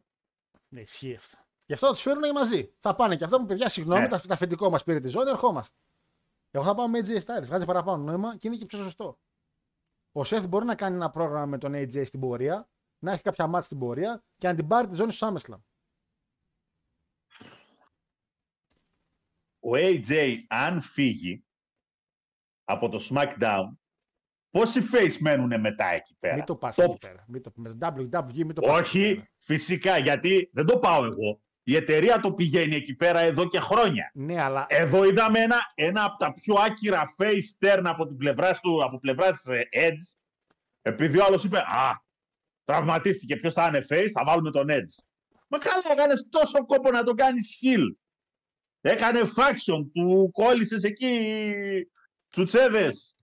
Ναι, 0.69 0.81
ισχύει 0.81 1.15
αυτό. 1.15 1.39
Γι' 1.67 1.73
αυτό 1.73 1.91
τους 1.91 2.01
φέρουν 2.03 2.33
μαζί. 2.35 2.75
Θα 2.79 2.95
πάνε 2.95 3.17
και 3.17 3.25
αυτό 3.25 3.39
που 3.39 3.47
παιδιά, 3.47 3.69
συγγνώμη, 3.69 4.01
Ναι. 4.01 4.09
τα, 4.09 4.21
τα 4.21 4.35
αφεντικό 4.35 4.71
μας 4.71 4.85
πήρε 4.85 5.01
τη 5.01 5.09
ζώνη, 5.09 5.31
ερχόμαστε. 5.31 5.77
Εγώ 6.51 6.65
θα 6.65 6.75
πάω 6.75 6.89
με 6.89 6.99
AJ 6.99 7.11
Styles. 7.11 7.43
Βγάζει 7.43 7.65
παραπάνω 7.65 8.03
νόημα 8.03 8.37
και 8.37 8.47
είναι 8.49 8.57
και 8.57 8.67
πιο 8.67 8.79
σωστό. 8.83 9.19
Ο 10.17 10.25
Σεφ 10.25 10.47
μπορεί 10.47 10.65
να 10.65 10.75
κάνει 10.75 10.97
ένα 10.97 11.11
πρόγραμμα 11.11 11.47
με 11.47 11.59
τον 11.59 11.73
AJ 11.75 12.07
στην 12.07 12.21
πορεία, 12.21 12.69
να 12.99 13.13
έχει 13.13 13.23
κάποια 13.23 13.47
μάτια 13.47 13.67
στην 13.67 13.79
πορεία 13.79 14.23
και 14.37 14.47
να 14.49 14.55
την 14.55 14.67
πάρει 14.67 14.89
τη 14.89 14.95
ζώνη 14.95 15.13
στο 15.13 15.35
SummerSlam. 15.35 15.61
Ο 19.61 19.71
AJ 19.75 20.39
αν 20.49 20.81
φύγει 20.81 21.45
από 22.65 22.89
το 22.89 23.09
SmackDown 23.11 23.69
πόσοι 24.51 24.81
face 24.93 25.17
μένουν 25.21 25.61
μετά 25.61 25.87
εκεί 25.87 26.17
πέρα; 26.17 26.35
Μην 26.35 26.45
το 26.45 26.57
πας 26.57 26.75
Το- 26.75 26.83
εκεί 26.83 26.99
πέρα. 26.99 27.25
Μην 27.29 27.43
το, 27.43 27.53
με 27.55 27.75
το 27.75 27.87
WWE, 27.87 28.35
μην 28.35 28.55
το 28.55 28.61
πας 28.61 28.79
εκεί 28.79 28.99
Όχι, 28.99 29.15
πέρα. 29.15 29.29
φυσικά, 29.39 29.99
γιατί 29.99 30.51
δεν 30.53 30.67
το 30.67 30.79
πάω 30.79 31.05
εγώ. 31.05 31.43
Η 31.67 31.77
εταιρεία 31.77 32.21
το 32.21 32.33
πηγαίνει 32.33 32.75
εκεί 32.75 32.95
πέρα 32.95 33.21
εδώ 33.21 33.49
και 33.49 33.61
χρόνια. 33.61 34.11
Ναι, 34.15 34.43
αλλά 34.43 34.67
Εδώ 34.69 35.05
είδαμε 35.05 35.41
ένα, 35.41 35.57
ένα 35.75 36.05
από 36.05 36.17
τα 36.17 36.33
πιο 36.33 36.55
άκυρα 36.55 37.03
face 37.19 37.67
turn 37.67 37.83
από 37.85 38.07
την 38.07 38.17
πλευρά 38.17 38.59
του, 38.61 38.85
από 38.85 38.99
πλευράς 38.99 39.45
ε, 39.45 39.69
Edge. 39.73 40.17
Επειδή 40.83 41.19
ο 41.19 41.25
άλλος 41.25 41.45
είπε, 41.45 41.59
α, 41.59 42.03
τραυματίστηκε, 42.65 43.37
ποιος 43.37 43.53
θα 43.53 43.67
είναι 43.67 43.87
face, 43.89 44.11
θα 44.13 44.25
βάλουμε 44.25 44.51
τον 44.51 44.67
Edge. 44.71 45.05
Μα 45.49 45.59
καλά, 45.59 45.83
έκανες 45.91 46.29
τόσο 46.31 46.67
κόπο 46.67 46.91
να 46.91 47.05
το 47.05 47.15
κάνεις 47.15 47.59
heel. 47.63 47.97
Έκανε 48.81 49.21
faction, 49.21 49.87
του 49.93 50.31
κόλλησες 50.33 50.83
εκεί 50.83 51.35
τσουτσέδες. 52.31 53.17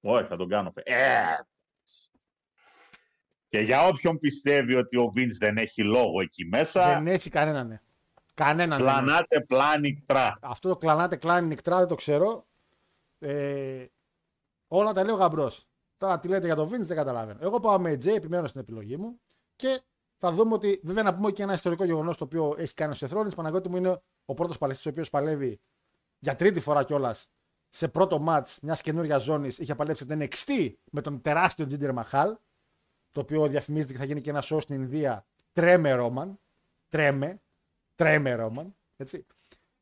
Όχι, 0.00 0.26
θα 0.26 0.36
τον 0.36 0.48
κάνω 0.48 0.72
face. 0.76 0.82
Ε, 0.84 1.34
και 3.48 3.58
για 3.58 3.86
όποιον 3.86 4.18
πιστεύει 4.18 4.74
ότι 4.74 4.96
ο 4.96 5.10
Vince 5.16 5.36
δεν 5.38 5.56
έχει 5.56 5.82
λόγο 5.82 6.20
εκεί 6.20 6.44
μέσα, 6.44 6.88
δεν 6.88 7.06
έχει 7.06 7.30
κανέναν. 7.30 7.66
Ναι. 7.66 7.80
Κανέναν. 8.36 8.78
δεν 8.78 8.86
έχει. 8.86 8.96
πλανάτε 8.96 9.40
πλάνικτρα. 9.40 10.38
Αυτό 10.40 10.68
το 10.68 10.76
κλανάτε 10.76 11.16
κλάνι 11.16 11.46
νικτρά 11.46 11.78
δεν 11.78 11.88
το 11.88 11.94
ξέρω. 11.94 12.46
Ε, 13.18 13.84
όλα 14.66 14.92
τα 14.92 15.04
λέω 15.04 15.14
γαμπρός. 15.14 15.66
Τώρα 15.96 16.18
τι 16.18 16.28
λέτε 16.28 16.46
για 16.46 16.54
το 16.54 16.64
Vince 16.64 16.80
δεν 16.80 16.96
καταλαβαίνω. 16.96 17.38
Εγώ 17.42 17.60
πάω 17.60 17.78
με 17.78 17.92
J, 17.92 18.06
επιμένω 18.06 18.46
στην 18.46 18.60
επιλογή 18.60 18.96
μου 18.96 19.20
και 19.56 19.80
θα 20.16 20.32
δούμε 20.32 20.54
ότι 20.54 20.80
βέβαια 20.84 21.02
να 21.02 21.14
πούμε 21.14 21.30
και 21.30 21.42
ένα 21.42 21.52
ιστορικό 21.54 21.84
γεγονός 21.84 22.16
το 22.16 22.24
οποίο 22.24 22.54
έχει 22.58 22.74
κάνει 22.74 22.92
ο 22.92 22.96
Seth 23.00 23.18
Rollins. 23.18 23.34
Παναγιώτη 23.34 23.68
μου 23.68 23.76
είναι 23.76 24.02
ο 24.24 24.34
πρώτος 24.34 24.58
παλαιστής 24.58 24.86
ο 24.86 24.88
οποίος 24.88 25.10
παλεύει 25.10 25.60
για 26.18 26.34
τρίτη 26.34 26.60
φορά 26.60 26.84
κιόλας 26.84 27.26
σε 27.68 27.88
πρώτο 27.88 28.24
match 28.28 28.56
μιας 28.62 28.80
καινούργια 28.80 29.18
ζώνης 29.18 29.58
είχε 29.58 29.74
παλέψει 29.74 30.06
την 30.06 30.22
NXT 30.22 30.72
με 30.90 31.00
τον 31.00 31.20
τεράστιο 31.20 31.66
Τζίντερ 31.66 31.92
Μαχάλ. 31.92 32.36
Το 33.12 33.20
οποίο 33.20 33.46
διαφημίζεται 33.46 33.92
και 33.92 33.98
θα 33.98 34.04
γίνει 34.04 34.20
και 34.20 34.30
ένα 34.30 34.42
show 34.42 34.58
στην 34.60 34.82
Ινδία. 34.82 35.26
Τρέμε 35.52 35.92
Ρόμαν. 35.92 36.40
Τρέμε. 36.88 37.42
Τρέμε 37.96 38.34
Ρόμαν. 38.34 38.76
Έτσι. 38.96 39.26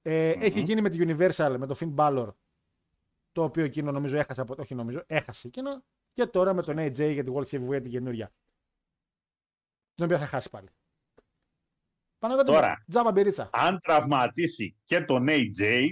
Ε, 0.03 0.31
Έχει 0.31 0.61
γίνει 0.61 0.81
με 0.81 0.89
τη 0.89 0.99
Universal, 1.01 1.55
με 1.59 1.67
το 1.67 1.77
Finn 1.81 1.95
Balor. 1.95 2.29
Το 3.33 3.43
οποίο 3.43 3.65
εκείνο 3.65 3.93
νομίζω 3.93 4.17
έχασε. 4.17 4.41
Από... 4.41 4.55
Όχι 4.59 4.75
νομίζω, 4.75 5.03
έχασε 5.07 5.47
εκείνο. 5.47 5.85
Και 6.13 6.27
τώρα 6.27 6.55
με 6.55 6.63
τον 6.63 6.77
AJ 6.79 7.13
για 7.13 7.25
τη 7.25 7.33
World 7.35 7.47
Heavyweight 7.47 7.83
την 7.83 7.91
καινούρια. 7.91 8.33
Την 9.95 10.05
οποία 10.05 10.19
θα 10.19 10.27
χάσει 10.27 10.51
πάλι. 10.51 10.69
Παναγιώτη, 12.19 12.51
Τώρα. 12.53 12.85
Τζάμπα 12.91 13.13
μπυρίτσα. 13.13 13.51
Αν 13.53 13.81
τραυματίσει 13.81 14.77
και 14.85 15.01
τον 15.01 15.27
AJ, 15.29 15.89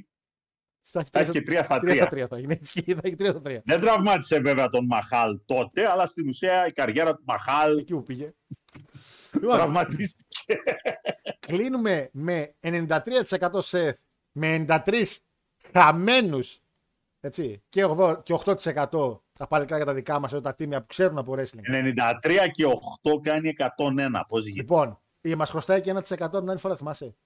Θα 0.82 1.04
θα 1.12 1.18
έχει 1.20 1.30
και 1.30 1.42
τρία 1.42 1.62
στα 1.62 1.78
τρία. 1.78 1.92
τρία. 1.92 2.06
τρία 2.06 2.26
θα 2.28 2.38
γίνει. 2.38 2.52
Έτσι, 2.52 2.80
Θα 2.94 3.00
έχει 3.02 3.14
τρία 3.16 3.30
στα 3.30 3.40
τρία. 3.40 3.62
δεν 3.64 3.80
τραυμάτισε 3.80 4.40
βέβαια 4.40 4.68
τον 4.68 4.84
Μαχάλ 4.86 5.40
τότε, 5.44 5.90
αλλά 5.90 6.06
στην 6.06 6.28
ουσία 6.28 6.66
η 6.66 6.72
καριέρα 6.72 7.14
του 7.14 7.22
Μαχάλ 7.26 7.78
Εκεί 7.78 7.92
που 7.94 8.02
πήγε. 8.02 8.32
Λοιπόν, 9.32 9.56
τραυματίστηκε. 9.58 10.58
Κλείνουμε 11.46 12.10
με 12.12 12.54
93% 12.60 13.60
Seth, 13.62 13.92
με 14.32 14.64
93 14.68 15.04
χαμένους 15.72 16.62
έτσι, 17.24 17.62
και 17.68 17.84
8%, 17.84 18.22
και 18.22 18.34
8% 18.34 19.20
τα 19.32 19.46
παλικά 19.48 19.76
για 19.76 19.84
τα 19.84 19.94
δικά 19.94 20.18
μας, 20.18 20.32
εδώ 20.32 20.40
τα 20.40 20.54
τίμια 20.54 20.80
που 20.80 20.86
ξέρουν 20.86 21.18
από 21.18 21.34
wrestling. 21.36 21.92
93 22.22 22.50
και 22.50 22.64
8 23.02 23.20
κάνει 23.22 23.52
101. 23.76 24.24
Πώς 24.28 24.44
γίνεται; 24.44 24.60
Λοιπόν, 24.60 25.00
ή 25.20 25.34
μας 25.34 25.50
χρωστάει 25.50 25.80
και 25.80 25.90
1% 25.90 26.38
την 26.38 26.50
άλλη 26.50 26.58
φορά, 26.58 26.76
θυμάσαι; 26.76 27.16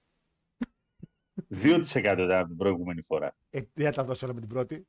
2% 1.49 2.23
ήταν 2.23 2.47
την 2.47 2.57
προηγούμενη 2.57 3.01
φορά. 3.01 3.35
Ε, 3.49 3.61
δεν 3.73 3.85
θα 3.85 3.91
τα 3.91 4.03
δώσει 4.03 4.25
όλα 4.25 4.33
με 4.33 4.39
την 4.39 4.49
πρώτη. 4.49 4.87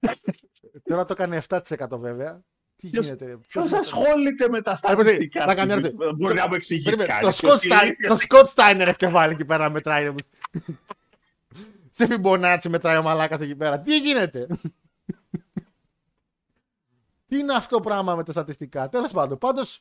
Τώρα 0.88 1.04
το 1.04 1.12
έκανε 1.12 1.42
7% 1.48 1.98
βέβαια. 1.98 2.42
Τι 2.82 2.88
Ποιος- 2.88 3.04
γίνεται. 3.04 3.24
Ποιος 3.24 3.46
ποιος 3.48 3.64
είναι 3.64 3.72
το- 3.72 3.78
ασχολείται 3.78 4.48
με 4.48 4.60
τα 4.62 4.78
παιδί, 4.82 4.94
στατιστικά. 5.02 5.44
θα 5.44 5.54
κάνει 5.54 5.72
ερώτηση. 5.72 5.94
Δεν 5.98 6.14
Μπορεί 6.16 6.34
Το- 6.34 6.40
να 6.40 6.48
μου 6.48 6.54
εξηγήσει 6.54 6.84
Περίμενε, 6.96 7.12
κάτι. 7.12 7.24
Το 7.24 7.30
Σκοτ 7.30 7.58
Στάιν- 7.58 8.06
το 8.08 8.16
Σκοτ 8.16 8.46
Στάινερ 8.46 8.88
έχει 8.88 8.96
και 8.96 9.08
βάλει 9.08 9.32
εκεί 9.32 9.44
πέρα 9.44 9.62
να 9.64 9.70
μετράει. 9.70 10.14
Σε 11.90 12.06
φιμπονάτσι 12.06 12.68
μετράει 12.68 12.96
ο 12.96 13.02
μαλάκας 13.02 13.40
εκεί 13.40 13.56
πέρα. 13.56 13.80
Τι 13.80 13.98
γίνεται; 13.98 14.46
Τι 17.26 17.38
είναι 17.38 17.54
αυτό 17.54 17.76
το 17.76 17.82
πράγμα 17.82 18.14
με 18.16 18.22
τα 18.24 18.32
στατιστικά; 18.32 18.88
Τέλος 18.88 19.12
πάντων, 19.12 19.38
πάντως 19.38 19.80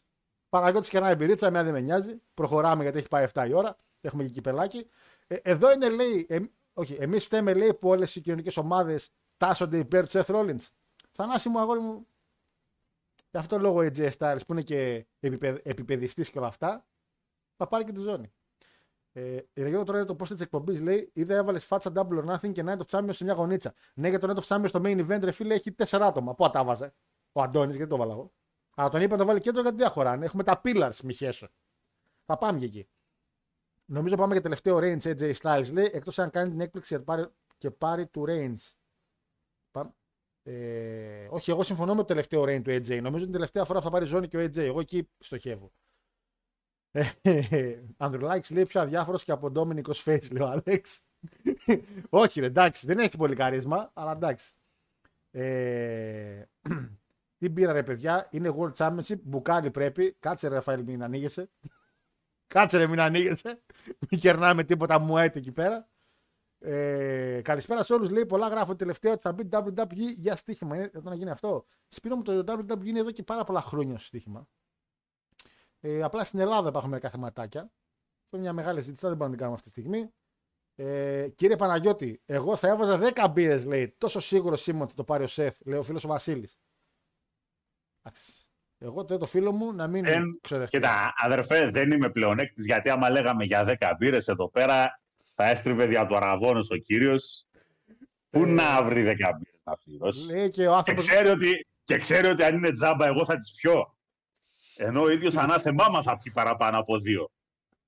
Παναγιώτης 0.49 0.89
και 0.89 0.97
ένα 0.97 1.09
εμπειρίτσα, 1.09 1.47
εμένα 1.47 1.63
δεν 1.63 1.73
με 1.73 1.79
νοιάζει. 1.79 2.21
Προχωράμε 2.33 2.83
γιατί 2.83 2.97
έχει 2.97 3.07
πάει 3.07 3.23
7 3.33 3.45
η 3.47 3.53
ώρα. 3.53 3.75
Έχουμε 4.01 4.23
και 4.23 4.29
κυπελάκι. 4.29 4.87
Ε, 5.27 5.35
εδώ 5.41 5.71
είναι, 5.71 5.89
λέει, 5.89 6.25
ε, 6.29 6.39
όχι, 6.73 6.97
εμείς 6.99 7.25
φταίμε, 7.25 7.53
λέει, 7.53 7.73
που 7.73 7.89
όλες 7.89 8.15
οι 8.15 8.21
κοινωνικές 8.21 8.57
ομάδες 8.57 9.09
τάσσονται 9.37 9.77
υπέρ 9.77 10.07
του 10.07 10.19
Seth 10.19 10.35
Rollins. 10.35 10.67
Θανάση 11.11 11.49
μου, 11.49 11.59
αγόρι 11.59 11.79
μου, 11.79 12.07
Γι' 13.31 13.37
αυτό 13.37 13.55
το 13.55 13.61
λόγο 13.61 13.79
ο 13.79 13.85
AJ 13.85 14.11
Styles 14.17 14.39
που 14.47 14.53
είναι 14.53 14.61
και 14.61 15.07
επιπε, 15.19 15.61
επιπαιδιστής 15.63 16.29
και 16.29 16.37
όλα 16.37 16.47
αυτά 16.47 16.85
θα 17.55 17.67
πάρει 17.67 17.83
και 17.83 17.91
τη 17.91 17.99
ζώνη. 17.99 18.33
Ε, 19.13 19.35
η 19.53 19.63
Ρεγιώνα 19.63 19.85
τώρα 19.85 19.97
για 19.97 20.07
το 20.07 20.15
post 20.19 20.27
της 20.27 20.41
εκπομπής 20.41 20.81
λέει: 20.81 21.09
Είδα 21.13 21.35
έβαλες 21.35 21.65
φάτσα 21.65 21.91
double 21.95 22.23
or 22.23 22.35
nothing 22.35 22.51
και 22.51 22.63
Night 22.65 22.77
of 22.77 22.85
Champions 22.87 23.13
σε 23.13 23.23
μια 23.23 23.33
γωνίτσα. 23.33 23.73
Ναι, 23.93 24.09
για 24.09 24.19
το 24.19 24.33
Night 24.33 24.41
of 24.41 24.57
Champions 24.57 24.67
στο 24.67 24.81
main 24.83 25.07
event, 25.07 25.19
ρε 25.23 25.31
φίλε, 25.31 25.53
έχει 25.53 25.71
τέσσερα 25.71 26.05
άτομα. 26.05 26.35
Πού 26.35 26.49
τα 26.49 26.63
βάζε; 26.63 26.93
Ο 27.31 27.41
Αντώνης, 27.41 27.75
γιατί 27.75 27.91
το 27.91 27.97
βάλα 27.97 28.11
εγώ. 28.11 28.33
Αλλά 28.75 28.89
τον 28.89 29.01
είπα 29.01 29.11
να 29.11 29.17
το 29.17 29.25
βάλει 29.25 29.39
κέντρο 29.39 29.61
γιατί 29.61 29.77
δεν 29.77 29.89
χωράνε. 29.89 30.25
Έχουμε 30.25 30.43
τα 30.43 30.61
pillars, 30.63 30.95
μη 31.03 31.13
χέσω. 31.13 31.47
Θα 32.25 32.37
πάμε 32.37 32.59
και 32.59 32.65
εκεί. 32.65 32.89
Νομίζω 33.85 34.15
πάμε 34.15 34.33
για 34.33 34.41
τελευταίο 34.41 34.77
range 34.77 35.01
AJ 35.01 35.33
Styles 35.33 35.71
λέει, 35.73 35.89
εκτός 35.93 36.19
αν 36.19 36.29
κάνει 36.29 36.49
την 36.49 36.61
έκπληξη 36.61 36.95
και 36.95 37.01
πάρει, 37.01 37.27
και 37.57 37.71
πάρει 37.71 38.07
του 38.07 38.25
range. 38.27 38.73
Πάμε. 40.43 40.57
Ε, 40.57 41.27
όχι, 41.29 41.51
εγώ 41.51 41.63
συμφωνώ 41.63 41.91
με 41.91 41.97
το 41.97 42.05
τελευταίο 42.05 42.43
reign 42.43 42.61
του 42.63 42.69
AJ. 42.69 43.01
Νομίζω 43.01 43.23
την 43.23 43.33
τελευταία 43.33 43.65
φορά 43.65 43.79
που 43.79 43.85
θα 43.85 43.91
πάρει 43.91 44.05
ζώνη 44.05 44.27
και 44.27 44.37
ο 44.37 44.41
AJ. 44.43 44.57
Εγώ 44.57 44.79
εκεί 44.79 45.09
στοχεύω. 45.19 45.71
Ανδρουλάκη 47.97 48.53
λέει 48.53 48.65
πιο 48.65 48.81
αδιάφορο 48.81 49.17
και 49.17 49.31
από 49.31 49.51
Ντόμινικο 49.51 49.91
Face, 50.05 50.31
λέει 50.31 50.43
ο 50.43 50.47
Άλεξ. 50.47 51.01
όχι, 52.09 52.39
ρε, 52.39 52.45
εντάξει, 52.45 52.85
δεν 52.85 52.99
έχει 52.99 53.17
πολύ 53.17 53.35
καρίσμα, 53.35 53.91
αλλά 53.93 54.11
εντάξει. 54.11 54.53
Ε, 55.31 56.43
τι 57.37 57.49
πήρα, 57.49 57.71
ρε 57.71 57.83
παιδιά, 57.83 58.27
είναι 58.31 58.55
World 58.57 58.73
Championship. 58.73 59.19
Μπουκάλι 59.23 59.71
πρέπει. 59.71 60.15
Κάτσε, 60.19 60.47
ρε, 60.47 60.55
Ραφαήλ, 60.55 60.83
μην 60.83 61.03
ανοίγεσαι. 61.03 61.49
Κάτσε, 62.47 62.77
ρε, 62.77 62.87
μην 62.87 62.99
ανοίγεσαι. 62.99 63.61
Μην 64.09 64.19
κερνάμε 64.19 64.63
τίποτα 64.63 64.99
μου 64.99 65.17
έτσι 65.17 65.39
εκεί 65.39 65.51
πέρα. 65.51 65.90
Ε, 66.63 67.41
καλησπέρα 67.43 67.83
σε 67.83 67.93
όλους. 67.93 68.09
Λέει 68.09 68.25
πολλά 68.25 68.47
γράφω 68.47 68.75
τελευταία 68.75 69.11
ότι 69.13 69.21
θα 69.21 69.31
μπει 69.33 69.49
WWE 69.51 69.95
για 70.15 70.35
στοίχημα. 70.35 70.75
Είναι 70.75 70.89
εδώ 70.93 71.09
να 71.09 71.15
γίνει 71.15 71.29
αυτό. 71.29 71.65
Σπίρο 71.89 72.15
μου 72.15 72.21
το 72.21 72.43
WWE 72.47 72.85
είναι 72.85 72.99
εδώ 72.99 73.11
και 73.11 73.23
πάρα 73.23 73.43
πολλά 73.43 73.61
χρόνια 73.61 73.95
στο 73.97 74.05
στοίχημα. 74.05 74.47
Ε, 75.79 76.01
απλά 76.03 76.23
στην 76.23 76.39
Ελλάδα 76.39 76.69
υπάρχουν 76.69 76.89
μερικά 76.89 77.09
θεματάκια. 77.09 77.61
Αυτό 77.61 78.37
είναι 78.37 78.41
μια 78.41 78.53
μεγάλη 78.53 78.81
ζήτηση, 78.81 79.07
δεν 79.07 79.17
μπορούμε 79.17 79.23
να 79.25 79.29
την 79.29 79.39
κάνουμε 79.39 79.55
αυτή 79.57 79.71
τη 79.71 79.79
στιγμή. 79.81 80.13
Ε, 80.75 81.29
κύριε 81.35 81.55
Παναγιώτη, 81.55 82.21
εγώ 82.25 82.55
θα 82.55 82.67
έβαζα 82.67 82.99
10 83.15 83.27
μπύρες, 83.31 83.65
λέει. 83.65 83.95
Τόσο 83.97 84.19
σίγουρο 84.19 84.57
είμαι 84.65 84.79
ότι 84.81 84.89
θα 84.89 84.95
το 84.95 85.03
πάρει 85.03 85.23
ο 85.23 85.27
Σεφ, 85.27 85.57
λέει 85.65 85.79
ο 85.79 85.83
φίλος 85.83 86.03
ο 86.03 86.07
Βασίλης. 86.07 86.55
Εγώ 88.77 89.05
θέλω 89.07 89.19
το 89.19 89.25
φίλο 89.25 89.51
μου 89.51 89.73
να 89.73 89.87
μην 89.87 90.03
Δεν- 90.03 90.39
ξοδευτεί. 90.41 90.77
Κοίτα, 90.77 91.13
αδερφέ, 91.17 91.69
δεν 91.69 91.91
είμαι 91.91 92.09
πλεονέκτης, 92.09 92.65
γιατί 92.65 92.89
άμα 92.89 93.09
λέγαμε 93.09 93.43
για 93.43 93.63
10 93.63 93.95
μπύρες 93.99 94.27
εδώ 94.27 94.49
πέρα, 94.49 95.00
θα 95.35 95.49
έστριβε 95.49 95.85
δια 95.85 96.05
του 96.07 96.15
αραβόνος 96.15 96.69
ο 96.69 96.75
κύριος. 96.75 97.45
Πού 98.29 98.45
να 98.45 98.83
βρει 98.83 99.01
10 99.03 99.05
μπύρες 99.05 99.61
να 99.63 99.73
πληρώσει; 99.83 100.25
Λέει 100.31 100.49
και 100.49 100.61
ο 100.61 100.69
Και 100.69 100.75
άνθρωπο. 100.75 101.01
ξέρει, 101.01 101.27
ότι, 101.27 101.67
και 101.83 101.97
ξέρει 101.97 102.27
ότι 102.27 102.43
αν 102.43 102.55
είναι 102.55 102.71
τζάμπα, 102.71 103.05
εγώ 103.05 103.25
θα 103.25 103.37
τις 103.37 103.51
πιω. 103.55 103.95
Ενώ 104.75 105.01
ο 105.01 105.09
ίδιος 105.09 105.35
ανάθεμά 105.37 105.87
μας 105.91 106.05
θα 106.05 106.17
πιει 106.17 106.31
παραπάνω 106.33 106.79
από 106.79 106.97
δύο. 106.99 107.31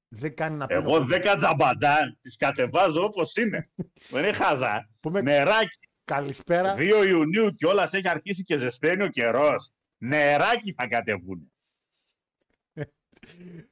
Δεν 0.07 0.35
κάνει 0.35 0.57
να 0.57 0.65
πει. 0.65 0.73
Εγώ 0.73 1.05
10 1.09 1.35
τζαμπαντά 1.37 2.17
τις 2.21 2.37
κατεβάζω 2.37 3.03
όπως 3.03 3.35
είναι. 3.35 3.69
δεν 4.09 4.23
είναι 4.23 4.33
χάζα. 4.33 4.89
Πούμε 4.99 5.21
Νεράκι. 5.21 5.77
καλησπέρα. 6.03 6.75
2 6.77 7.05
Ιουνίου 7.07 7.49
κιόλας 7.55 7.93
έχει 7.93 8.07
αρχίσει 8.09 8.43
και 8.43 8.57
ζεσταίνει 8.57 9.03
ο 9.03 9.07
καιρός. 9.07 9.71
Νεράκι 9.97 10.73
θα 10.73 10.87
κατεβούν. 10.87 11.52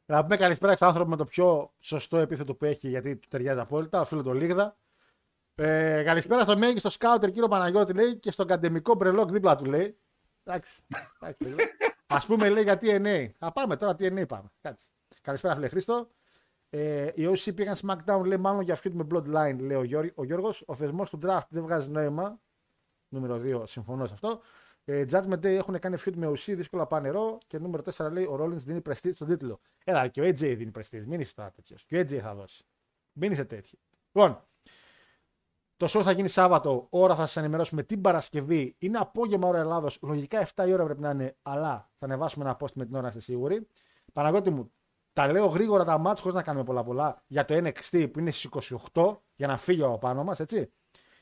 Να 0.05 0.23
πούμε 0.23 0.37
καλησπέρα 0.37 0.75
στον 0.75 0.87
άνθρωπο 0.87 1.09
με 1.09 1.15
το 1.15 1.25
πιο 1.25 1.73
σωστό 1.79 2.17
επίθετο 2.17 2.55
που 2.55 2.65
έχει, 2.65 2.89
γιατί 2.89 3.15
του 3.15 3.27
ταιριάζει 3.27 3.59
απόλυτα, 3.59 4.01
ο 4.01 4.05
φίλος 4.05 4.23
του 4.23 4.33
Λίγδα. 4.33 4.77
Ε, 5.55 6.03
καλησπέρα 6.03 6.41
στο 6.41 6.57
μέγιστο 6.57 6.89
σκάουτερ 6.89 7.31
κύριο 7.31 7.47
Παναγιώτη 7.47 7.93
λέει 7.93 8.15
και 8.15 8.31
στον 8.31 8.47
καντεμικό 8.47 8.95
μπρελόκ 8.95 9.31
δίπλα 9.31 9.55
του 9.55 9.65
λέει. 9.65 9.97
Εντάξει. 10.43 10.83
Α 12.07 12.25
πούμε 12.25 12.49
λέει 12.49 12.63
για 12.63 12.79
TNA. 12.81 13.29
Θα 13.37 13.51
πάμε 13.51 13.75
τώρα 13.75 13.91
TNA 13.91 14.27
πάμε. 14.27 14.51
Κάτσε. 14.61 14.87
Καλησπέρα 15.21 15.53
φίλε 15.53 15.67
Χρήστο. 15.67 16.07
Ε, 16.69 17.11
οι 17.15 17.27
OC 17.27 17.55
πήγαν 17.55 17.75
SmackDown 17.81 18.23
λέει 18.25 18.37
μάλλον 18.37 18.61
για 18.61 18.77
feud 18.83 18.91
με 18.91 19.07
Bloodline 19.11 19.57
λέει 19.59 19.77
ο, 19.77 19.83
Γιώργ, 19.83 20.07
ο 20.15 20.23
Γιώργος. 20.23 20.63
Ο 20.65 20.75
θεσμός 20.75 21.09
του 21.09 21.19
draft 21.23 21.47
δεν 21.49 21.63
βγάζει 21.63 21.89
νόημα. 21.89 22.39
Νούμερο 23.07 23.41
2 23.43 23.67
συμφωνώ 23.67 24.07
σε 24.07 24.13
αυτό. 24.13 24.41
Ε, 24.85 25.05
Judgment 25.11 25.39
Day 25.39 25.43
έχουν 25.43 25.79
κάνει 25.79 25.97
feud 26.05 26.13
με 26.15 26.27
OC, 26.27 26.55
δύσκολα 26.55 26.87
πάνε 26.87 27.07
νερό. 27.07 27.37
Και 27.47 27.59
νούμερο 27.59 27.83
4 27.95 28.11
λέει 28.11 28.23
ο 28.23 28.37
Rollins 28.41 28.55
δίνει 28.55 28.81
prestige 28.89 29.13
στον 29.13 29.27
τίτλο. 29.27 29.59
Έλα, 29.83 30.07
και 30.07 30.21
ο 30.21 30.23
AJ 30.23 30.33
δίνει 30.35 30.71
prestige. 30.77 31.03
Μην 31.05 31.19
είσαι 31.19 31.33
τώρα 31.33 31.51
τέτοιος. 31.51 31.85
Και 31.85 31.97
ο 31.97 31.99
AJ 31.99 32.17
θα 32.17 32.35
δώσει. 32.35 32.63
Μην 33.13 33.31
είσαι 33.31 33.45
τέτοιο. 33.45 33.79
Λοιπόν, 34.11 34.43
το 35.77 35.87
show 35.89 36.01
θα 36.03 36.11
γίνει 36.11 36.27
Σάββατο. 36.27 36.87
Ώρα 36.89 37.15
θα 37.15 37.21
σας 37.25 37.37
ενημερώσουμε 37.37 37.83
την 37.83 38.01
Παρασκευή. 38.01 38.75
Είναι 38.79 38.97
απόγευμα 38.97 39.47
ώρα 39.47 39.59
Ελλάδος. 39.59 39.99
Λογικά 40.01 40.47
7 40.55 40.67
η 40.67 40.73
ώρα 40.73 40.83
πρέπει 40.83 41.01
να 41.01 41.09
είναι, 41.09 41.35
αλλά 41.41 41.89
θα 41.95 42.05
ανεβάσουμε 42.05 42.45
ένα 42.45 42.57
post 42.59 42.73
με 42.75 42.85
την 42.85 42.93
ώρα, 42.93 43.01
να 43.01 43.07
είστε 43.07 43.19
σίγουροι. 43.19 43.67
Παναγώτη 44.13 44.49
μου, 44.49 44.71
τα 45.13 45.31
λέω 45.31 45.45
γρήγορα 45.45 45.83
τα 45.83 45.97
μάτια 45.97 46.21
χωρίς 46.21 46.35
να 46.35 46.43
κάνουμε 46.43 46.63
πολλά 46.63 46.83
πολλά 46.83 47.23
για 47.27 47.45
το 47.45 47.53
NXT 47.55 48.11
που 48.11 48.19
είναι 48.19 48.31
στις 48.31 48.49
28 48.93 49.17
για 49.35 49.47
να 49.47 49.57
φύγει 49.57 49.83
από 49.83 49.97
πάνω 49.97 50.23
μας, 50.23 50.39
έτσι. 50.39 50.71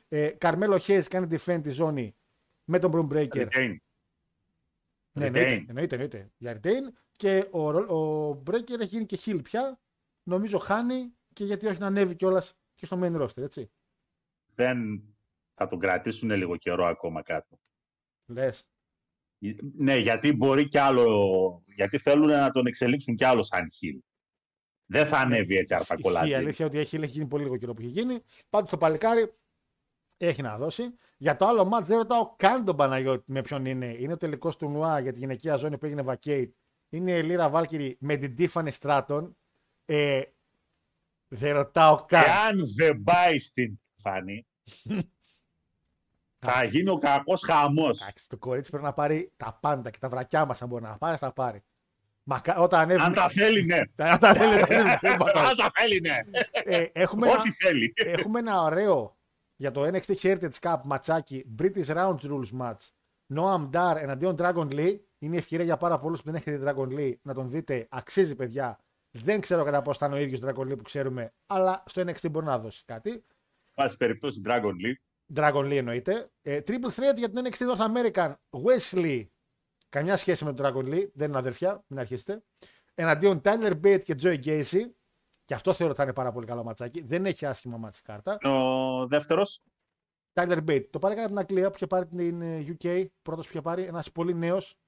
Ε, 0.07 0.27
Καρμέλο 0.27 0.79
Hayes 0.87 1.03
κάνει 1.09 1.27
defend 1.31 1.59
τη 1.63 1.71
ζώνη 1.71 2.15
με 2.69 2.79
τον 2.79 2.91
Broom 2.93 3.13
Breaker. 3.13 3.47
Retain. 3.47 3.75
Ναι, 5.11 5.27
Retain. 5.27 5.35
εννοείται, 5.35 5.65
εννοείται, 5.67 5.95
εννοείται. 5.95 6.31
Για 6.37 6.59
retain. 6.63 6.93
Και 7.11 7.47
ο, 7.51 7.69
ο 7.95 8.29
Breaker 8.45 8.79
έχει 8.79 8.85
γίνει 8.85 9.05
και 9.05 9.17
heel 9.25 9.39
πια. 9.43 9.79
Νομίζω 10.23 10.57
χάνει 10.57 11.13
και 11.33 11.43
γιατί 11.45 11.67
όχι 11.67 11.79
να 11.79 11.87
ανέβει 11.87 12.15
κιόλας 12.15 12.53
και 12.73 12.85
στο 12.85 12.99
main 13.01 13.21
roster, 13.21 13.41
έτσι. 13.41 13.71
Δεν 14.53 15.03
θα 15.53 15.67
τον 15.67 15.79
κρατήσουν 15.79 16.31
λίγο 16.31 16.57
καιρό 16.57 16.85
ακόμα 16.85 17.21
κάτω. 17.21 17.59
Λες. 18.25 18.67
Ναι, 19.77 19.97
γιατί 19.97 20.33
μπορεί 20.33 20.67
κι 20.67 20.77
άλλο. 20.77 21.63
Γιατί 21.65 21.97
θέλουν 21.97 22.27
να 22.27 22.51
τον 22.51 22.65
εξελίξουν 22.65 23.15
κι 23.15 23.23
άλλο 23.23 23.43
σαν 23.43 23.71
χιλ. 23.71 23.99
Δεν 24.85 25.05
θα 25.05 25.17
ανέβει 25.17 25.55
έτσι 25.55 25.73
Η 25.73 25.77
αρπακολάτζι. 25.79 26.33
αλήθεια 26.33 26.65
ότι 26.65 26.77
έχει, 26.77 26.95
έχει 26.95 27.05
γίνει 27.05 27.25
πολύ 27.27 27.43
λίγο 27.43 27.57
καιρό 27.57 27.73
που 27.73 27.81
έχει 27.81 27.89
γίνει. 27.89 28.19
Πάντως 28.49 28.69
το 28.69 28.77
παλικάρι 28.77 29.33
έχει 30.19 30.41
να 30.41 30.57
δώσει. 30.57 30.93
Για 31.17 31.35
το 31.35 31.45
άλλο 31.45 31.71
match 31.73 31.83
δεν 31.83 31.97
ρωτάω 31.97 32.35
καν 32.35 32.65
τον 32.65 32.75
Παναγιώτη 32.75 33.31
με 33.31 33.41
ποιον 33.41 33.65
είναι. 33.65 33.85
Είναι 33.85 34.13
ο 34.13 34.17
τελικός 34.17 34.57
του 34.57 34.69
Νουά 34.69 34.99
για 34.99 35.11
τη 35.13 35.19
γυναικεία 35.19 35.55
ζώνη 35.55 35.77
που 35.77 35.85
έγινε 35.85 36.03
vacate. 36.07 36.49
Είναι 36.89 37.11
η 37.11 37.23
Λίρα 37.23 37.49
Βάλκυρη 37.49 37.97
με 37.99 38.15
την 38.15 38.35
Tiffany 38.37 38.69
Stratton. 38.79 39.31
Ε, 39.85 40.21
δεν 41.27 41.53
ρωτάω 41.53 42.05
καν. 42.05 42.23
Εάν 42.23 42.73
δεν 42.75 43.03
πάει 43.03 43.39
στην 43.39 43.79
φάνη, 43.95 44.47
Θα 46.35 46.63
γίνει 46.63 46.89
ο 46.89 46.97
κακός 46.97 47.41
χαμός. 47.41 48.01
Εντάξει, 48.01 48.29
το 48.29 48.37
κορίτσι 48.37 48.69
πρέπει 48.69 48.85
να 48.85 48.93
πάρει 48.93 49.33
τα 49.37 49.57
πάντα 49.61 49.89
και 49.89 49.97
τα 49.99 50.09
βρακιά 50.09 50.45
μας. 50.45 50.61
Αν 50.61 50.67
μπορεί 50.67 50.83
να 50.83 50.97
πάρει, 50.97 51.17
θα 51.17 51.27
τα 51.27 51.33
πάρει. 51.33 51.63
Μακα... 52.23 52.57
Όταν 52.57 52.79
ανέβει. 52.79 53.01
Αν 53.05 53.13
τα 53.13 53.29
θέλει, 53.29 53.65
ναι. 53.65 53.79
Αν 53.95 54.19
τα 54.19 54.33
θέλει, 54.33 54.59
τα 54.59 54.65
θέλει. 54.65 54.97
τίποτα. 54.99 55.41
Αν 55.41 55.55
τα 55.55 55.71
θέλει, 55.75 55.99
ναι. 55.99 56.19
Ε, 56.63 56.85
έχουμε, 56.93 57.27
ένα, 57.27 57.39
Ό,τι 57.39 57.51
θέλει. 57.51 57.93
έχουμε 57.95 58.39
ένα 58.39 58.61
ωραίο 58.61 59.18
για 59.59 59.71
το 59.71 59.83
NXT 59.83 60.15
Heritage 60.15 60.59
Cup 60.61 60.77
ματσάκι 60.83 61.55
British 61.59 61.85
Round 61.85 62.17
Rules 62.21 62.59
match. 62.59 62.89
Noam 63.33 63.69
Dar 63.69 63.95
εναντίον 63.97 64.35
Dragon 64.37 64.71
Lee. 64.71 64.99
Είναι 65.17 65.35
η 65.35 65.37
ευκαιρία 65.37 65.65
για 65.65 65.77
πάρα 65.77 65.99
πολλούς 65.99 66.19
που 66.19 66.25
δεν 66.25 66.35
έχετε 66.35 66.57
δει 66.57 66.65
Dragon 66.67 66.87
Lee 66.93 67.13
να 67.21 67.33
τον 67.33 67.49
δείτε. 67.49 67.87
Αξίζει, 67.89 68.35
παιδιά. 68.35 68.79
Δεν 69.11 69.39
ξέρω 69.41 69.63
κατά 69.63 69.81
πώς 69.81 69.97
θα 69.97 70.05
είναι 70.05 70.15
ο 70.15 70.17
ίδιος 70.17 70.41
Dragon 70.43 70.71
Lee 70.71 70.77
που 70.77 70.83
ξέρουμε, 70.83 71.33
αλλά 71.45 71.83
στο 71.85 72.01
NXT 72.01 72.31
μπορεί 72.31 72.45
να 72.45 72.59
δώσει 72.59 72.83
κάτι. 72.85 73.25
Πάση 73.73 73.97
περιπτώσει 73.97 74.41
Dragon 74.45 74.73
League. 74.73 74.99
Dragon 75.35 75.65
Lee 75.65 75.75
εννοείται. 75.75 76.31
Ε, 76.41 76.59
triple 76.65 76.89
threat 76.95 77.15
για 77.15 77.29
την 77.29 77.45
NXT 77.45 77.75
North 77.75 77.87
American. 77.95 78.33
Wesley. 78.49 79.25
Καμιά 79.89 80.17
σχέση 80.17 80.45
με 80.45 80.53
τον 80.53 80.65
Dragon 80.65 80.93
Lee. 80.93 81.09
Δεν 81.13 81.27
είναι 81.29 81.37
αδερφιά, 81.37 81.83
μην 81.87 81.99
αρχίσετε. 81.99 82.43
Εναντίον 82.95 83.41
Tyler 83.43 83.79
Bate 83.83 84.03
και 84.03 84.15
Joey 84.21 84.43
Gacy. 84.43 84.81
Και 85.49 85.55
αυτό 85.55 85.73
θεωρώ 85.73 85.91
ότι 85.91 86.01
θα 86.01 86.05
είναι 86.05 86.15
πάρα 86.15 86.31
πολύ 86.31 86.45
καλό 86.45 86.63
ματσάκι. 86.63 87.01
Δεν 87.01 87.25
έχει 87.25 87.45
άσχημα 87.45 87.77
μάτση 87.77 88.01
κάρτα. 88.01 88.37
Ο 88.37 89.07
δεύτερος. 89.07 89.63
Tyler 90.33 90.65
Bate. 90.67 90.87
Το 90.89 90.99
πάρει 90.99 91.19
από 91.19 91.27
την 91.27 91.37
Αγγλία 91.37 91.69
που 91.69 91.75
είχε 91.75 91.87
πάρει 91.87 92.07
την 92.07 92.41
ε, 92.41 92.77
UK. 92.79 93.07
Πρώτος 93.21 93.45
που 93.45 93.51
είχε 93.51 93.61
πάρει. 93.61 93.83
Ένας 93.83 94.11
πολύ 94.11 94.33
νέος. 94.33 94.79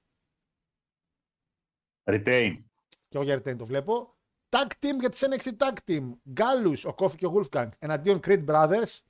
Retain. 2.10 2.62
Και 3.08 3.16
εγώ 3.16 3.22
για 3.22 3.36
retain 3.36 3.56
το 3.56 3.66
βλέπω. 3.66 4.16
Tag 4.48 4.66
team 4.80 4.98
για 5.00 5.08
τη 5.08 5.18
NXT 5.20 5.56
Tag 5.56 5.76
Team. 5.86 6.12
Γκάλου, 6.30 6.72
ο 6.86 6.94
Kofi 6.98 7.14
και 7.16 7.26
ο 7.26 7.32
Wolfgang. 7.34 7.68
Εναντίον 7.78 8.20
Creed 8.22 8.44
Brothers. 8.44 9.00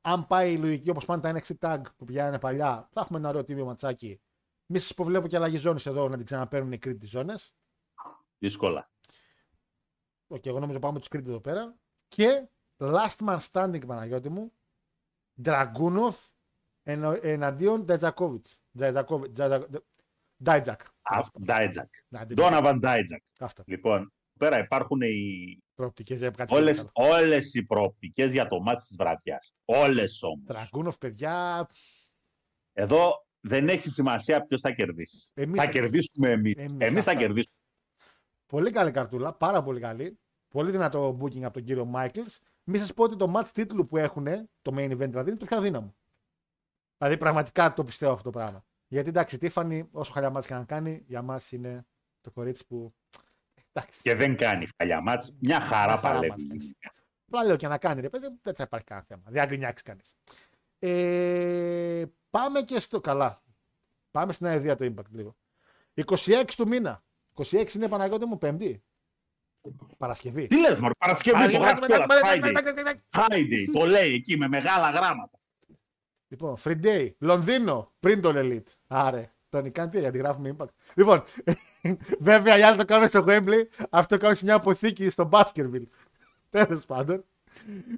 Αν 0.00 0.26
πάει 0.26 0.52
η 0.52 0.58
λογική 0.58 0.90
όπως 0.90 1.04
πάνε 1.04 1.22
τα 1.22 1.40
NXT 1.40 1.52
Tag 1.58 1.82
που 1.96 2.04
πηγαίνανε 2.04 2.38
παλιά, 2.38 2.88
θα 2.92 3.00
έχουμε 3.00 3.18
ένα 3.18 3.28
ωραίο 3.28 3.44
τίμιο 3.44 3.64
ματσάκι. 3.64 4.20
Μη 4.66 4.78
σας 4.78 4.90
πω 4.90 5.00
βλέπω 5.00 5.26
και 5.26 5.36
αλλαγή 5.36 5.56
ζώνης 5.56 5.86
εδώ 5.86 6.08
να 6.08 6.16
την 6.16 6.24
ξαναπαίρνουν 6.24 6.72
οι 6.72 6.78
Creed 6.86 6.98
τις 6.98 7.10
ζώνες. 7.10 7.54
Δύσκολα. 8.38 8.93
Οκ, 10.26 10.46
εγώ 10.46 10.58
νομίζω 10.60 10.78
πάμε 10.78 10.98
τους 10.98 11.08
Creed 11.10 11.26
εδώ 11.26 11.40
πέρα. 11.40 11.74
Και 12.08 12.48
last 12.78 13.16
man 13.26 13.38
standing, 13.50 13.86
Παναγιώτη 13.86 14.28
μου. 14.28 14.52
Dragunov 15.44 16.14
ενο- 16.82 17.18
εναντίον 17.22 17.84
Dijakovic. 17.84 18.46
Dijak. 20.42 20.80
Dijak. 21.44 21.90
Να 22.08 22.26
την 22.26 22.36
Donovan 22.40 22.76
Dijak. 22.80 23.22
Αυτά. 23.40 23.62
Λοιπόν, 23.66 24.12
πέρα 24.38 24.58
υπάρχουν 24.58 25.00
οι... 25.00 25.58
Προοπτικές 25.74 26.18
για 26.18 26.30
κάτι 26.30 26.54
όλες, 26.54 26.76
πολύ 26.78 26.90
καλό. 26.94 27.14
όλες 27.14 27.54
οι 27.54 27.64
προοπτικές 27.64 28.32
για 28.32 28.46
το 28.46 28.60
μάτι 28.60 28.84
της 28.84 28.96
βραδιάς. 28.96 29.54
Όλες 29.64 30.22
όμως. 30.22 30.44
Dragunov, 30.48 30.98
παιδιά. 31.00 31.66
Εδώ 32.72 33.26
δεν 33.40 33.68
έχει 33.68 33.90
σημασία 33.90 34.46
ποιος 34.46 34.60
θα 34.60 34.70
κερδίσει. 34.72 35.30
Εμείς 35.34 35.58
θα 35.60 35.64
θα- 35.64 35.70
κερδίσουμε 35.70 36.30
εμείς. 36.30 36.54
Εμείς, 36.56 36.72
Εμείς, 36.78 36.92
θα 36.92 36.98
αυτά. 37.10 37.14
κερδίσουμε. 37.14 37.54
Πολύ 38.54 38.70
καλή 38.70 38.90
καρτούλα. 38.90 39.32
Πάρα 39.32 39.62
πολύ 39.62 39.80
καλή. 39.80 40.18
Πολύ 40.48 40.70
δυνατό 40.70 41.18
booking 41.20 41.42
από 41.42 41.52
τον 41.52 41.64
κύριο 41.64 41.84
Μάικλς. 41.84 42.40
Μη 42.64 42.78
σας 42.78 42.94
πω 42.94 43.02
ότι 43.02 43.16
το 43.16 43.34
match 43.36 43.48
τίτλου 43.52 43.86
που 43.86 43.96
έχουν, 43.96 44.24
το 44.62 44.72
main 44.74 44.90
event 44.90 45.08
δηλαδή, 45.08 45.30
είναι 45.30 45.38
το 45.38 45.46
πιο 45.46 45.56
αδύναμο. 45.56 45.94
Δηλαδή 46.98 47.16
πραγματικά 47.16 47.72
το 47.72 47.82
πιστεύω 47.82 48.12
αυτό 48.12 48.24
το 48.24 48.38
πράγμα. 48.38 48.64
Γιατί 48.86 49.08
εντάξει, 49.08 49.34
η 49.34 49.38
Τίφανη, 49.38 49.88
όσο 49.92 50.12
χαλιά 50.12 50.30
μάτς 50.30 50.46
και 50.46 50.54
να 50.54 50.64
κάνει, 50.64 51.02
για 51.06 51.22
μας 51.22 51.52
είναι 51.52 51.86
το 52.20 52.30
κορίτσι 52.30 52.66
που. 52.66 52.94
Εντάξει. 53.72 54.00
Και 54.02 54.14
δεν 54.14 54.36
κάνει 54.36 54.68
χαλιά 54.76 55.00
μάτς. 55.00 55.34
Μια 55.38 55.60
χαρά 55.60 55.92
Μια 55.92 55.96
χαρά 55.96 56.00
παλεύει. 56.00 56.28
μάτς 56.28 56.42
κάνει. 56.48 56.76
Απλά 57.26 57.44
λέω 57.44 57.56
και 57.56 57.68
να 57.68 57.78
κάνει, 57.78 58.00
ρε 58.00 58.08
παιδί, 58.08 58.28
μου, 58.28 58.38
δεν 58.42 58.54
θα 58.54 58.62
υπάρχει 58.62 58.86
κανένα 58.86 59.06
θέμα. 59.08 59.22
Δεν 59.26 59.40
θα 59.40 59.46
γκρινιάξει 59.46 59.82
κανείς. 59.84 60.16
Ε, 60.78 62.04
πάμε 62.30 62.60
και 62.62 62.80
στο. 62.80 63.00
Καλά. 63.00 63.42
Πάμε 64.10 64.32
στην 64.32 64.46
αεδία 64.46 64.76
το 64.76 64.84
impact 64.84 65.10
λίγο. 65.10 65.36
26 65.94 66.44
του 66.56 66.68
μήνα. 66.68 67.02
26 67.34 67.74
είναι 67.74 67.88
Παναγιώτη 67.88 68.26
μου, 68.26 68.38
Πέμπτη. 68.38 68.82
Παρασκευή. 69.98 70.46
Τι 70.46 70.60
λες 70.60 70.78
μωρέ, 70.78 70.92
Παρασκευή 70.98 71.52
το 71.52 71.58
γράφει 71.58 71.86
κιόλας. 71.86 72.06
Friday. 72.08 72.56
Friday. 72.56 72.94
Friday, 73.10 73.64
το 73.72 73.84
λέει 73.86 74.12
εκεί 74.14 74.36
με 74.36 74.48
μεγάλα 74.48 74.90
γράμματα. 74.90 75.38
Λοιπόν, 76.28 76.56
Free 76.64 76.80
Day, 76.82 77.10
Λονδίνο, 77.18 77.92
πριν 78.00 78.20
τον 78.20 78.34
Elite. 78.38 78.72
Άρε, 78.86 79.32
τον 79.48 79.72
κάνει 79.72 79.90
τι, 79.90 79.98
γιατί 80.00 80.18
γράφουμε 80.18 80.56
Impact. 80.58 80.66
Λοιπόν, 80.94 81.22
βέβαια 82.20 82.58
οι 82.58 82.62
άλλοι 82.62 82.76
το 82.76 82.84
κάνουν 82.84 83.08
στο 83.08 83.24
Wembley, 83.28 83.62
αυτό 83.90 84.14
το 84.14 84.20
κάνουν 84.20 84.36
σε 84.36 84.44
μια 84.44 84.54
αποθήκη 84.54 85.10
στο 85.10 85.28
Baskerville. 85.32 85.86
Τέλος 86.48 86.86
πάντων. 86.86 87.24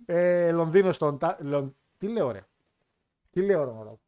Ε, 0.07 0.53
Λονδίνο 0.53 0.93
στον. 0.93 1.19
Τα- 1.19 1.39
Λον... 1.41 1.77
Τι 1.99 2.09
λέω, 2.09 2.31
ρε; 2.31 2.41
Τι 3.31 3.43
λέω, 3.43 3.65
ρε. 3.65 3.71
μωρό; 3.71 4.01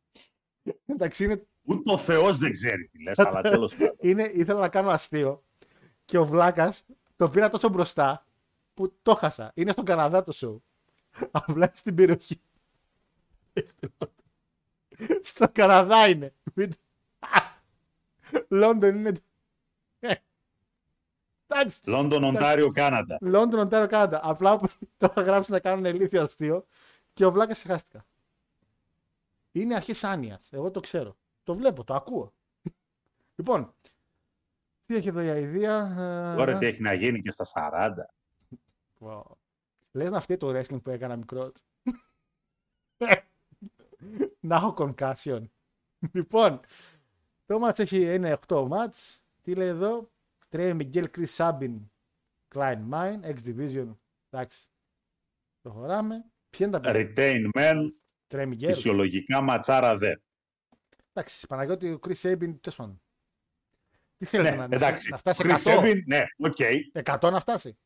Εντάξει, 0.87 1.25
είναι, 1.25 1.47
Ούτε 1.69 1.93
ο 1.93 1.99
Θεός 1.99 2.39
δεν 2.39 2.53
ξέρει 2.53 2.89
τι 2.89 3.03
λες, 3.03 3.19
αλλά 3.19 3.41
τέλος 3.41 3.75
πάντων. 3.75 3.97
είναι, 4.09 4.23
ήθελα 4.35 4.61
να 4.61 4.69
κάνω 4.69 4.91
αστείο 4.91 5.45
και 6.05 6.19
ο 6.19 6.27
Βλάκας 6.27 6.85
το 7.17 7.29
πήρα 7.29 7.49
τόσο 7.51 7.69
μπροστά 7.69 8.27
που 8.75 8.95
το 9.03 9.15
χάσα. 9.15 9.53
Είναι 9.55 9.73
στον 9.73 9.85
Καναδά 9.85 10.23
το 10.23 10.33
show. 10.35 10.57
Απλά 11.31 11.71
στην 11.75 11.95
περιοχή. 11.95 12.41
Στο 15.21 15.49
Καναδά 15.53 16.09
είναι. 16.09 16.35
Μην- 16.55 16.73
Λόντον 18.49 18.95
είναι. 18.97 19.13
Ε. 20.01 20.15
Εντάξει. 21.47 21.81
Λόντον, 21.85 22.25
Οντάριο, 22.25 22.71
Κάναντα. 22.71 23.19
Λόντον, 23.21 23.61
Οντάριο, 23.61 23.87
Κάναντα. 23.87 24.21
Απλά 24.23 24.59
το 24.97 25.07
είχα 25.11 25.23
γράψει 25.23 25.51
να 25.51 25.61
κάνουν 25.61 25.85
ηλίθιο 25.85 26.23
αστείο 26.23 26.67
και 27.13 27.25
ο 27.25 27.33
Βλάκας 27.33 27.63
χάστηκα. 27.63 28.07
Είναι 29.53 29.75
αρχέ 29.75 30.07
άνοια. 30.07 30.41
Εγώ 30.51 30.71
το 30.71 30.81
ξέρω. 30.81 31.17
Το 31.49 31.55
βλέπω, 31.55 31.85
το 31.85 31.95
ακούω. 31.95 32.35
Λοιπόν, 33.35 33.75
τι 34.87 34.95
έχει 34.95 35.09
εδώ 35.09 35.21
η 35.21 35.29
αηδία. 35.29 35.95
ε, 36.33 36.37
Τώρα 36.37 36.59
τι 36.59 36.67
έχει 36.67 36.83
να 36.83 36.93
γίνει 36.93 37.23
και 37.23 37.31
στα 37.31 37.45
40. 37.55 37.95
Wow. 39.01 39.23
Λες 39.93 40.11
να 40.11 40.21
φταίει 40.21 40.37
το 40.37 40.49
wrestling 40.49 40.83
που 40.83 40.91
έκανα 40.91 41.17
μικρό. 41.17 41.53
να 44.41 44.57
έχω 44.57 44.75
concussion. 44.79 45.43
λοιπόν, 46.13 46.61
το 47.47 47.67
match 47.69 47.79
έχει, 47.79 48.15
είναι 48.15 48.39
8 48.47 48.67
ματς. 48.69 49.21
Τι 49.41 49.55
λέει 49.55 49.69
εδώ; 49.69 50.11
Trey 50.49 50.75
Miguel 50.75 51.11
Chris 51.17 51.37
Sabin 51.37 51.77
Klein 52.55 52.89
Mine, 52.91 53.21
X 53.21 53.37
Division. 53.45 53.97
Εντάξει. 54.31 54.69
Προχωράμε. 55.63 56.25
Ποια 56.51 56.67
είναι 56.67 56.79
τα 56.81 56.93
παιδιά. 56.93 57.13
Retain 57.17 57.49
μεν, 57.59 57.77
Trey 58.27 58.47
Miguel. 58.47 58.75
φυσιολογικά 58.75 59.41
ματσάρα 59.41 59.97
δε. 59.97 60.15
Εντάξει, 61.19 61.47
Παναγιώτη, 61.47 61.91
ο 61.91 61.99
Chris 62.03 62.21
Sabin, 62.23 62.39
τέλος 62.61 62.77
πάντων. 62.77 63.03
Τι 64.17 64.25
θέλετε 64.25 64.51
Ναι, 64.51 64.57
να, 64.57 64.69
να, 64.69 64.77
εντάξει. 64.77 65.11
να 65.11 65.17
φτάσει 65.17 65.43
Chris 65.45 65.57
100. 65.65 65.79
Sabin, 65.79 66.03
ναι, 66.07 66.25
οκ. 66.39 66.57
100 67.05 67.31
να 67.31 67.41
φτάσει. 67.41 67.79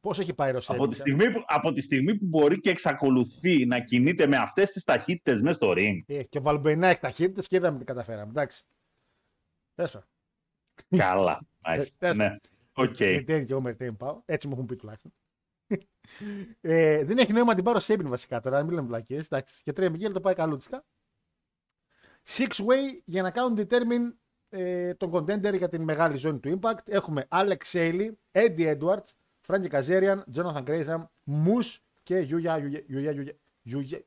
Πώς 0.00 0.18
έχει 0.18 0.34
πάει 0.34 0.50
ο 0.50 0.52
Ροσέλη. 0.52 0.78
Από, 0.78 0.88
τη 0.88 0.96
στιγμή 0.96 1.32
που, 1.32 1.44
από 1.46 1.72
τη 1.72 1.80
στιγμή 1.80 2.18
που 2.18 2.26
μπορεί 2.26 2.60
και 2.60 2.70
εξακολουθεί 2.70 3.66
να 3.66 3.80
κινείται 3.80 4.26
με 4.26 4.36
αυτές 4.36 4.70
τις 4.70 4.84
ταχύτητες 4.84 5.42
μέσα 5.42 5.54
στο 5.54 5.72
ring, 5.76 5.96
Ε, 6.06 6.22
και 6.22 6.38
ο 6.38 6.42
Βαλμπουενά 6.42 6.88
έχει 6.88 7.00
ταχύτητες 7.00 7.46
και 7.46 7.56
είδαμε 7.56 7.78
τι 7.78 7.84
καταφέραμε. 7.84 8.30
Εντάξει. 8.30 8.62
Πέσω. 9.74 10.04
καλά. 10.96 11.40
Μάλιστα. 11.58 12.06
Ε, 12.08 12.14
ναι, 12.14 12.36
OK. 12.72 12.96
Retain 12.98 13.24
και 13.24 13.52
εγώ 13.52 13.60
με 13.60 13.70
retain 13.78 13.96
πάω. 13.96 14.22
Έτσι 14.24 14.46
μου 14.46 14.52
έχουν 14.52 14.66
πει 14.66 14.76
τουλάχιστον. 14.76 15.12
Ε, 16.60 17.04
δεν 17.04 17.18
έχει 17.18 17.32
νόημα 17.32 17.48
να 17.48 17.54
την 17.54 17.64
πάρω 17.64 17.78
Sabin 17.78 18.08
βασικά 18.08 18.40
τώρα, 18.40 18.58
να 18.58 18.64
μην 18.64 18.74
λέμε 18.74 18.86
βλακίες. 18.86 19.18
Εντάξει. 19.18 19.62
Και 19.62 19.72
Trey 19.72 19.90
Miguel 19.90 20.12
το 20.12 20.20
πάει 20.20 20.34
καλούτσικα. 20.34 20.84
Six 22.26 22.48
way 22.48 23.00
για 23.04 23.22
να 23.22 23.30
κάνουν 23.30 23.58
determine 23.58 24.14
ε, 24.48 24.94
τον 24.94 25.10
contender 25.12 25.58
για 25.58 25.68
την 25.68 25.82
μεγάλη 25.82 26.16
ζώνη 26.16 26.38
του 26.38 26.58
Impact. 26.60 26.88
Έχουμε 26.88 27.26
Alex 27.30 27.56
Shelley, 27.72 28.10
Eddie 28.32 28.78
Edwards, 28.78 29.10
Frankie 29.46 29.70
Kazarian, 29.70 30.18
Jonathan 30.34 30.64
Grayson, 30.64 31.04
Moose 31.26 31.78
και 32.02 32.18
Γιούγια. 32.18 32.58
Γιούγια. 32.58 32.82
Γιούγια. 32.86 33.36
Γιούγια. 33.62 34.04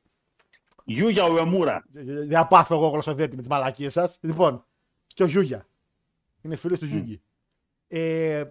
Γιούγια 0.84 1.28
Ουεμούρα. 1.28 1.84
Δεν 1.90 2.30
θα 2.30 2.46
πάθω 2.46 2.74
εγώ 2.74 2.88
γλωσσοδέτη 2.88 3.34
με 3.36 3.42
τις 3.42 3.50
μαλακίες 3.50 3.92
σας. 3.92 4.18
Λοιπόν, 4.20 4.64
και 5.06 5.22
ο 5.22 5.26
Γιούγια. 5.26 5.66
Είναι 6.42 6.56
φίλος 6.56 6.78
του 6.78 6.86
Γιούγι. 6.86 7.22
Ε, 7.88 8.44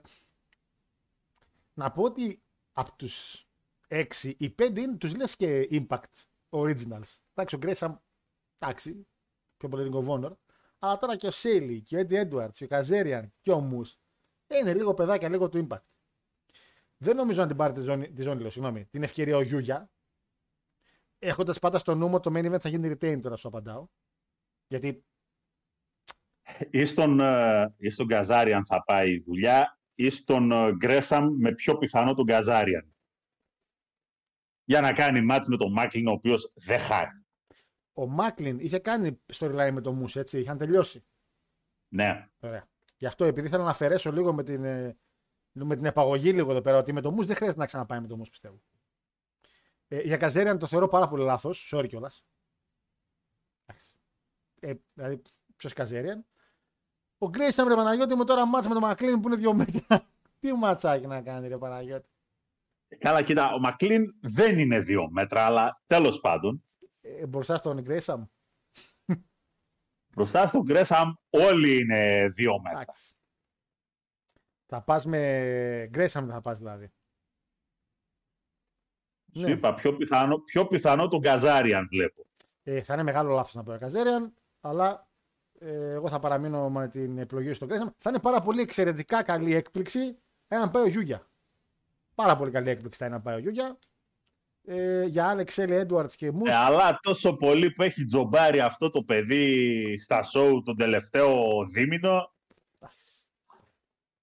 να 1.73 1.91
πω 1.91 2.03
ότι 2.03 2.41
από 2.80 2.95
τους 2.95 3.45
6, 3.88 4.06
οι 4.38 4.56
5 4.57 4.77
είναι 4.77 4.97
τους 4.97 5.15
λες 5.15 5.35
και 5.35 5.68
Impact 5.72 6.23
Originals. 6.49 7.18
Εντάξει, 7.34 7.56
ο 7.56 7.57
Γκρέσαμ, 7.57 7.95
εντάξει, 8.60 9.07
πιο 9.57 9.69
πολύ 9.69 9.91
Ring 9.91 10.03
of 10.03 10.07
Honor. 10.07 10.31
Αλλά 10.80 10.97
τώρα 10.97 11.15
και 11.15 11.27
ο 11.27 11.31
Σέιλι, 11.31 11.81
και 11.81 11.97
ο 11.97 11.99
Eddie 11.99 12.30
Edwards, 12.30 12.53
και 12.53 12.64
ο 12.64 12.68
Καζέριαν 12.68 13.34
και 13.39 13.51
ο 13.51 13.60
Μούς 13.60 13.99
είναι 14.47 14.73
λίγο 14.73 14.93
παιδάκια, 14.93 15.30
λίγο 15.30 15.49
του 15.49 15.68
Impact. 15.68 15.84
Δεν 16.97 17.15
νομίζω 17.15 17.41
να 17.41 17.47
την 17.47 17.56
πάρει 17.56 17.73
τη 17.73 17.81
ζώνη, 17.81 18.11
τη 18.11 18.22
ζώνη 18.22 18.41
λέω, 18.41 18.49
συγγνώμη, 18.49 18.85
την 18.85 19.03
ευκαιρία 19.03 19.38
ο 19.38 19.41
Γιούγια. 19.41 19.91
Έχοντας 21.19 21.60
πάντα 21.60 21.77
στο 21.77 21.95
νου 21.95 22.07
μου 22.07 22.15
ότι 22.15 22.30
το 22.31 22.39
main 22.39 22.53
event 22.53 22.60
θα 22.60 22.69
γίνει 22.69 22.91
retain 22.91 23.19
τώρα, 23.22 23.35
σου 23.35 23.47
απαντάω. 23.47 23.88
Γιατί 24.68 25.06
Ή 26.69 26.85
στον, 26.85 27.19
ε, 27.19 27.73
ή 27.77 27.89
στον 27.89 28.07
Καζάρι 28.07 28.53
αν 28.53 28.65
θα 28.65 28.84
πάει 28.84 29.11
η 29.11 29.19
δουλειά 29.19 29.78
ή 30.00 30.10
στον 30.10 30.52
ε, 30.52 30.72
Γκρέσαμ 30.76 31.36
με 31.38 31.52
πιο 31.52 31.78
πιθανό 31.78 32.14
τον 32.14 32.26
Καζάριαν. 32.26 32.96
Για 34.64 34.82
να 34.82 34.94
κάνει 34.94 35.22
μάτς 35.22 35.48
με 35.48 35.58
τον 35.58 35.72
Μάκλιν, 35.72 36.08
ο 36.08 36.12
οποίος 36.12 36.54
δεν 36.56 36.80
χάνει. 36.80 37.26
Ο 37.94 38.08
Μάκλιν 38.08 38.60
είχε 38.60 38.80
κάνει 38.80 39.22
storyline 39.34 39.72
με 39.72 39.82
τον 39.82 39.96
Μους, 39.96 40.16
έτσι. 40.16 40.40
Είχαν 40.40 40.58
τελειώσει. 40.58 41.06
Ναι. 41.88 42.30
Ωραία. 42.40 42.68
Γι' 42.98 43.06
αυτό 43.06 43.26
επειδή 43.26 43.50
θέλω 43.50 43.64
να 43.64 43.70
αφαιρέσω 43.70 44.12
λίγο 44.12 44.34
με 44.34 44.44
την, 44.44 44.64
ε, 44.64 44.98
με 45.52 45.76
την 45.76 45.86
επαγωγή 45.86 46.34
λίγο 46.34 46.52
εδώ 46.52 46.62
πέρα 46.62 46.78
ότι 46.78 46.94
με 46.94 47.02
το 47.02 47.12
Μους 47.12 47.26
δεν 47.26 47.36
χρειάζεται 47.36 47.60
να 47.60 47.66
ξαναπάει 47.66 48.00
με 48.00 48.08
το 48.08 48.18
Μους 48.18 48.30
πιστεύω. 48.30 48.62
Ε, 49.88 50.02
για 50.02 50.18
Καζέριαν 50.18 50.58
το 50.58 50.66
θεωρώ 50.66 50.88
πάρα 50.88 51.08
πολύ 51.08 51.24
λάθος. 51.24 51.72
Sorry 51.74 51.88
κιόλας. 51.88 52.26
Ε, 54.60 54.74
δηλαδή, 54.94 55.22
ποιος 55.56 55.74
Καζέριαν. 55.74 56.26
Ο 57.22 57.30
Γκρέισαμ 57.30 57.68
ρε 57.68 57.76
Παναγιώτη 57.76 58.16
μου 58.16 58.24
τώρα 58.24 58.46
μάτσα 58.46 58.68
με 58.70 58.74
τον 58.74 58.84
Μακλίν 58.84 59.22
που 59.22 59.28
είναι 59.28 59.38
δύο 59.38 59.54
μέτρα. 59.54 60.08
Τι 60.40 60.54
ματσάκι 60.54 61.08
να 61.08 61.22
κάνει 61.22 61.48
ρε 61.48 61.58
Παναγιώτη. 61.58 62.10
Καλά, 62.98 63.24
κοίτα, 63.24 63.54
ο 63.54 63.60
Μακλίν 63.60 64.14
δεν 64.22 64.60
είναι 64.60 64.80
δύο 64.80 65.10
μέτρα, 65.12 65.46
αλλά 65.46 65.82
τέλος 65.86 66.20
πάντων, 66.20 66.64
Ε, 67.02 67.26
μπροστά 67.28 67.58
στον 67.58 67.82
Γκρέισαμ. 67.82 68.26
μπροστά 70.16 70.48
στον 70.48 70.62
Γκρέσαμ 70.62 71.12
όλοι 71.30 71.78
είναι 71.80 72.30
δύο 72.30 72.60
μέτρα. 72.62 72.82
Εντάξει. 72.82 73.14
Θα 74.66 74.84
πας 74.84 75.06
με 75.06 75.88
Γκρέισαμ 75.90 76.26
δεν 76.26 76.34
θα 76.34 76.41
πας 76.41 76.58
δηλαδή. 76.58 76.91
Σου 79.38 79.41
Ναι. 79.41 79.52
είπα, 79.52 79.74
πιο 79.74 79.96
πιθανό, 79.96 80.40
πιο 80.40 80.68
πιθανό 80.68 81.08
τον 81.08 81.22
Καζάριαν 81.22 81.88
βλέπω. 81.88 82.26
Ε, 82.64 82.82
θα 82.84 82.94
είναι 82.94 83.04
μεγάλο 83.04 83.34
λάθος 83.34 83.54
να 83.54 83.64
πω 83.64 83.70
για 83.70 83.80
Καζέριαν, 83.80 84.34
αλλά 84.62 84.90
ε, 84.91 85.09
εγώ 85.60 86.10
θα 86.10 86.19
παραμείνω 86.19 86.69
με 86.69 86.88
την 86.88 87.18
επιλογή 87.18 87.53
στο 87.53 87.65
Γκρέισαμ. 87.65 87.88
Θα 87.98 88.10
είναι 88.10 88.19
πάρα 88.19 88.40
πολύ 88.40 88.61
εξαιρετικά 88.61 89.23
καλή 89.23 89.53
έκπληξη 89.53 90.18
εάν 90.48 90.72
πάει 90.72 90.84
ο 90.84 90.88
Γιούγια. 90.88 91.27
Πάρα 92.15 92.38
πολύ 92.38 92.52
καλή 92.52 92.69
έκπληξη 92.69 92.99
θα 92.99 93.06
είναι 93.06 93.15
να 93.15 93.22
πάει 93.22 93.36
ο 93.36 93.40
Γιούγια. 93.40 93.77
Ε, 94.64 95.03
για 95.03 95.27
Άλεξ 95.27 95.57
Έλλη 95.57 95.76
Έντουαρτ 95.76 96.11
και 96.18 96.31
Μους. 96.31 96.49
Ε, 96.49 96.56
αλλά 96.56 96.99
τόσο 97.02 97.36
πολύ 97.38 97.72
που 97.72 97.84
έχει 97.84 98.06
τζομπάρει 98.06 98.60
αυτό 98.60 98.90
το 98.90 99.03
παιδί 99.03 99.98
στα 99.98 100.23
σοου 100.23 100.64
τον 100.64 100.77
τελευταίο 100.77 101.65
δίμηνο, 101.65 102.34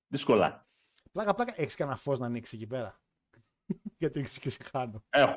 δύσκολα. 0.07 0.67
Πλάκα, 1.13 1.35
πλάκα, 1.35 1.53
έχεις 1.57 1.75
κανένα 1.75 1.97
φως 1.97 2.19
να 2.19 2.27
ανοίξεις 2.27 2.55
εκεί 2.55 2.67
πέρα. 2.67 3.01
Γιατί 3.99 4.21
έχεις 4.21 4.39
και 4.39 4.51
σε 4.51 4.59
χάνω. 4.63 5.05
Έχω. 5.09 5.35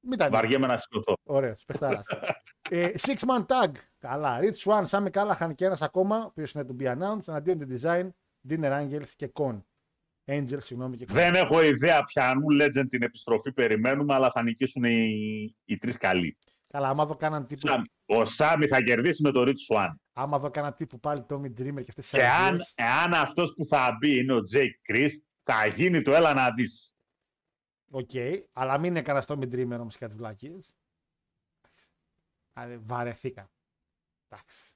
Μην 0.00 0.18
τα 0.18 0.24
ανοίξεις. 0.24 0.44
Βαριέμαι 0.44 0.66
να 0.66 0.78
σηκωθώ. 0.78 1.14
Ωραίος, 1.22 1.64
παιχτάρας. 1.64 2.06
ε, 2.70 2.90
six 2.98 3.16
man 3.16 3.46
tag. 3.46 3.70
Καλά. 4.02 4.38
Rich 4.40 4.72
One, 4.72 4.82
Σάμι 4.84 5.10
Κάλαχαν 5.10 5.54
και 5.54 5.64
ένας 5.64 5.82
ακόμα, 5.82 6.18
ο 6.18 6.24
οποίος 6.24 6.52
είναι 6.52 6.64
to 6.68 6.82
be 6.82 6.98
announced, 6.98 7.28
εναντίον 7.28 7.58
την 7.58 7.78
design, 7.78 8.08
Deaner, 8.48 8.80
Angels 8.80 9.08
και 9.16 9.32
Kon. 9.34 9.62
Angels, 10.24 10.62
συγγνώμη 10.62 10.96
και 10.96 11.04
Kon. 11.08 11.12
Δεν 11.12 11.34
έχω 11.34 11.62
ιδέα 11.62 12.04
ποιανού 12.04 12.46
Legend 12.60 12.86
την 12.88 13.02
επιστροφή 13.02 13.52
περιμένουμε, 13.52 14.14
αλλά 14.14 14.30
θα 14.30 14.42
νικήσουν 14.42 14.84
οι, 14.84 15.56
οι 15.64 15.78
τρεις 15.78 15.96
καλοί. 15.96 16.38
Καλά, 16.70 16.88
άμα 16.88 17.06
δω 17.06 17.16
κάναν 17.16 17.46
τύπου, 17.46 17.68
Sami. 17.68 17.84
Ο 18.06 18.24
Sami 18.24 18.66
θα 18.66 18.82
κερδίσει 18.82 19.22
με 19.22 19.30
το 19.30 19.42
Rich 19.46 19.74
Swann. 19.74 19.94
άμα 20.12 20.38
δω 20.38 20.50
κάναν 20.50 20.74
τύπου 20.74 21.00
πάλι 21.00 21.26
Tommy 21.28 21.46
Dreamer 21.58 21.82
και 21.82 21.88
αυτές 21.88 21.94
τις 21.94 22.10
Και 22.10 22.26
αν, 22.26 22.60
εάν 22.74 23.14
αυτός 23.14 23.54
που 23.54 23.64
θα 23.64 23.96
μπει 23.98 24.18
είναι 24.18 24.32
ο 24.32 24.40
Jake 24.52 24.92
Crist, 24.92 25.28
θα 25.42 25.66
γίνει 25.66 26.02
το 26.02 26.14
έλα 26.14 26.34
να 26.34 26.50
δεις. 26.50 26.94
Οκ, 27.90 28.10
αλλά 28.52 28.78
μην 28.78 28.90
είναι 28.90 29.02
κανένας 29.02 29.26
Tommy 29.28 29.52
Dreamer 29.54 29.78
όμως 29.80 29.96
και 29.96 30.06
τι 30.06 30.16
βλακίες. 30.16 30.58
Βαρεθήκα. 32.78 33.50
Εντάξει. 34.32 34.74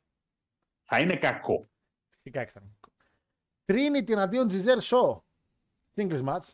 Θα 0.82 1.00
είναι 1.00 1.16
κακό. 1.16 1.68
Φυσικά 2.10 2.40
έξτρα. 2.40 2.62
Trinity 3.66 4.10
εναντίον 4.10 4.48
Giselle 4.50 4.80
Shaw. 4.80 5.20
Singles 5.94 6.24
match. 6.24 6.50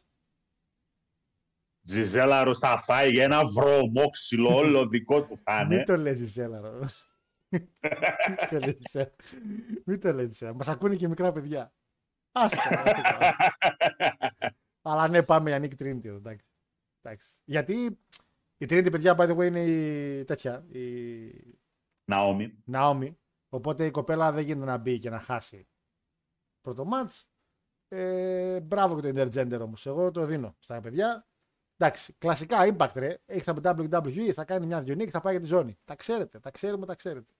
Ζιζέλα 1.80 2.44
Ροσταφάη 2.44 3.10
για 3.10 3.24
ένα 3.24 3.44
βρωμόξυλο 3.44 4.56
όλο 4.56 4.86
δικό 4.86 5.24
του 5.24 5.36
θα 5.36 5.60
είναι. 5.60 5.76
Μην 5.76 5.84
το 5.84 5.96
λέει 5.96 6.16
Giselle, 6.18 6.60
ρε. 6.60 6.70
Μην 7.48 8.48
το 8.50 8.58
λέει 8.58 8.78
Giselle. 8.82 9.10
Μην 9.84 10.00
το 10.00 10.12
λέει 10.12 10.30
Giselle. 10.32 10.52
Μας 10.54 10.68
ακούνε 10.68 10.96
και 10.96 11.08
μικρά 11.08 11.32
παιδιά. 11.32 11.74
Άστα. 12.32 12.82
άστα. 12.84 13.36
Αλλά 14.82 15.08
ναι, 15.08 15.22
πάμε 15.22 15.50
για 15.50 15.58
Nick 15.58 15.82
Trinity 15.82 16.04
εδώ, 16.04 16.16
εντάξει. 16.16 16.46
εντάξει. 17.02 17.36
Γιατί 17.44 17.98
η 18.56 18.66
Trinity, 18.68 18.90
παιδιά, 18.90 19.14
by 19.18 19.28
the 19.28 19.36
way, 19.36 19.46
είναι 19.46 19.60
η 19.60 20.24
τέτοια. 20.24 20.64
Η 20.68 21.51
Ναόμι. 22.04 22.54
Naomi. 22.72 23.14
Οπότε 23.48 23.84
η 23.86 23.90
κοπέλα 23.90 24.32
δεν 24.32 24.44
γίνεται 24.44 24.64
να 24.64 24.76
μπει 24.76 24.98
και 24.98 25.10
να 25.10 25.18
χάσει 25.18 25.68
πρώτο 26.60 26.84
μάτς. 26.84 27.26
Ε, 27.88 28.60
μπράβο 28.60 29.00
και 29.00 29.12
το 29.12 29.20
Intergender 29.20 29.60
όμως. 29.60 29.86
Εγώ 29.86 30.10
το 30.10 30.24
δίνω 30.24 30.56
στα 30.58 30.80
παιδιά. 30.80 31.26
Εντάξει, 31.76 32.14
κλασικά 32.18 32.58
impact 32.76 32.92
ρε. 32.94 33.18
Έχει 33.26 33.44
τα 33.44 33.76
WWE, 33.76 34.30
θα 34.30 34.44
κάνει 34.44 34.66
μια 34.66 34.80
δυο 34.80 34.94
νίκη, 34.94 35.10
θα 35.10 35.20
πάει 35.20 35.32
για 35.32 35.42
τη 35.42 35.48
ζώνη. 35.48 35.78
Τα 35.84 35.96
ξέρετε, 35.96 36.38
τα 36.38 36.50
ξέρουμε, 36.50 36.86
τα 36.86 36.94
ξέρετε. 36.94 37.32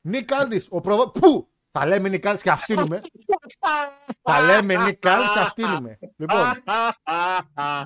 Νίκ 0.00 0.28
Aldis, 0.32 0.68
ο 0.68 0.80
προδο... 0.80 1.10
Πού! 1.10 1.48
Θα 1.70 1.86
λέμε 1.86 2.08
Νίκ 2.08 2.24
Aldis 2.26 2.40
και 2.42 2.50
αυτήνουμε. 2.50 3.00
θα 4.22 4.40
λέμε 4.40 4.76
Νίκ 4.76 5.02
Aldis 5.06 5.30
και 5.34 5.40
αυτήνουμε. 5.40 5.98
λοιπόν, 6.16 6.62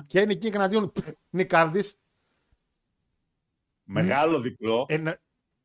και 0.05 0.25
Νίκ 0.25 0.43
King 0.43 0.53
εναντίον 0.53 0.91
Νίκ 1.29 1.49
Aldis. 1.53 1.91
Μεγάλο 3.91 4.39
διπλό. 4.39 4.85
Ένα... 4.87 5.21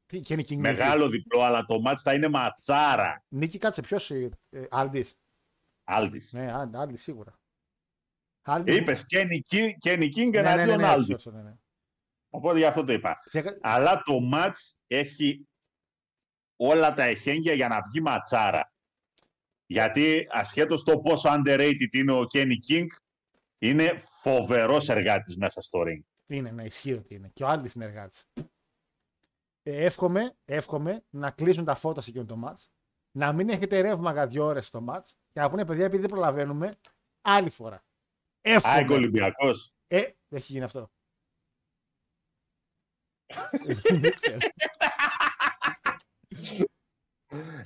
Τι, 0.06 0.20
και 0.20 0.36
Νίκ 0.36 0.46
King. 0.50 0.56
Μεγάλο 0.56 1.08
διπλό, 1.08 1.40
αλλά 1.42 1.64
το 1.64 1.80
μάτς 1.80 2.02
θα 2.02 2.14
είναι 2.14 2.28
ματσάρα. 2.28 3.24
Νίκη, 3.28 3.58
κάτσε 3.58 3.80
ποιος. 3.80 4.10
Ε, 4.10 4.30
Aldis. 4.70 5.10
Άλτης; 5.84 6.32
Ναι, 6.32 6.52
Aldis 6.74 6.92
σίγουρα. 6.98 7.38
Aldis. 8.48 8.66
Είπες 8.66 9.06
Kenny 9.10 9.54
King, 9.54 9.70
Kenny 9.84 10.08
King 10.16 10.30
ναι, 10.30 10.40
ναι, 10.40 10.40
ναι, 10.40 10.50
εναντίον 10.50 10.78
ναι, 10.78 10.86
Άλτης. 10.86 11.06
σωστό, 11.06 11.30
ναι, 11.30 11.42
ναι. 11.42 11.54
Οπότε 12.30 12.58
γι' 12.58 12.64
αυτό 12.64 12.84
το 12.84 12.92
είπα. 12.92 13.14
Και- 13.30 13.58
Αλλά 13.60 14.02
το 14.02 14.20
μάτς 14.20 14.78
έχει 14.86 15.48
όλα 16.56 16.92
τα 16.92 17.02
εχέγγυα 17.02 17.52
για 17.52 17.68
να 17.68 17.82
βγει 17.82 18.00
ματσάρα. 18.00 18.72
Γιατί 19.66 20.26
ασχέτως 20.30 20.82
το 20.84 20.98
πόσο 21.00 21.30
underrated 21.32 21.92
είναι 21.92 22.12
ο 22.12 22.26
Kenny 22.32 22.56
King, 22.70 22.86
είναι 23.58 23.94
φοβερός 24.20 24.88
εργάτης 24.88 25.36
μέσα 25.36 25.60
στο 25.60 25.82
ring. 25.86 26.00
Είναι, 26.26 26.50
ναι, 26.50 26.64
ισχύει 26.64 26.92
ότι 26.92 27.14
είναι. 27.14 27.30
Και 27.32 27.44
ο 27.44 27.48
Άλντι 27.48 27.70
είναι 27.74 27.84
εργάτη. 27.84 28.16
Ε, 29.62 29.84
εύχομαι, 29.84 30.36
εύχομαι 30.44 31.04
να 31.10 31.30
κλείσουν 31.30 31.64
τα 31.64 31.74
φώτα 31.74 32.00
σε 32.00 32.10
εκείνο 32.10 32.24
το 32.24 32.36
μάτς, 32.36 32.70
να 33.16 33.32
μην 33.32 33.48
έχετε 33.48 33.80
ρεύμα 33.80 34.12
για 34.12 34.26
δύο 34.26 34.44
ώρες 34.44 34.66
στο 34.66 34.80
μάτς 34.80 35.16
και 35.32 35.40
να 35.40 35.50
πούνε 35.50 35.64
παιδιά 35.64 35.84
επειδή 35.84 36.00
δεν 36.00 36.10
προλαβαίνουμε 36.10 36.74
άλλη 37.20 37.50
φορά. 37.50 37.84
Άγκο 38.42 38.56
Εύχομαι. 38.66 38.94
Ολυμπιακός. 38.94 39.72
Ε, 39.86 40.02
έχει 40.28 40.52
γίνει 40.52 40.64
αυτό. 40.64 40.90
Δεν 44.00 44.14
ξέρω. 44.14 44.38